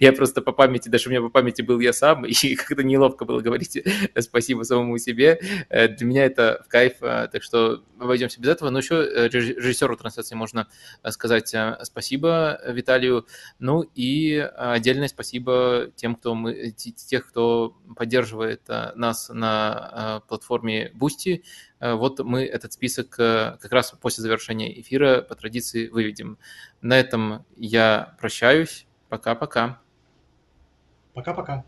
[0.00, 3.24] Я просто по памяти, даже у меня по памяти был я сам, и как-то неловко
[3.24, 3.78] было говорить
[4.18, 5.40] спасибо самому себе.
[5.68, 6.94] Э, для меня это в кайф,
[7.34, 8.70] так что обойдемся без этого.
[8.70, 10.68] Но еще э, режиссеру трансляции можно
[11.10, 13.26] сказать спасибо Виталию.
[13.58, 21.42] Ну и отдельное спасибо тем, кто мы, тех, кто поддерживает нас на платформе Boosty.
[21.80, 26.38] Э, вот мы этот список э, как раз после завершения эфира по традиции выведем.
[26.80, 28.86] На этом я прощаюсь.
[29.08, 29.80] Пока-пока.
[31.12, 31.64] Пока-пока.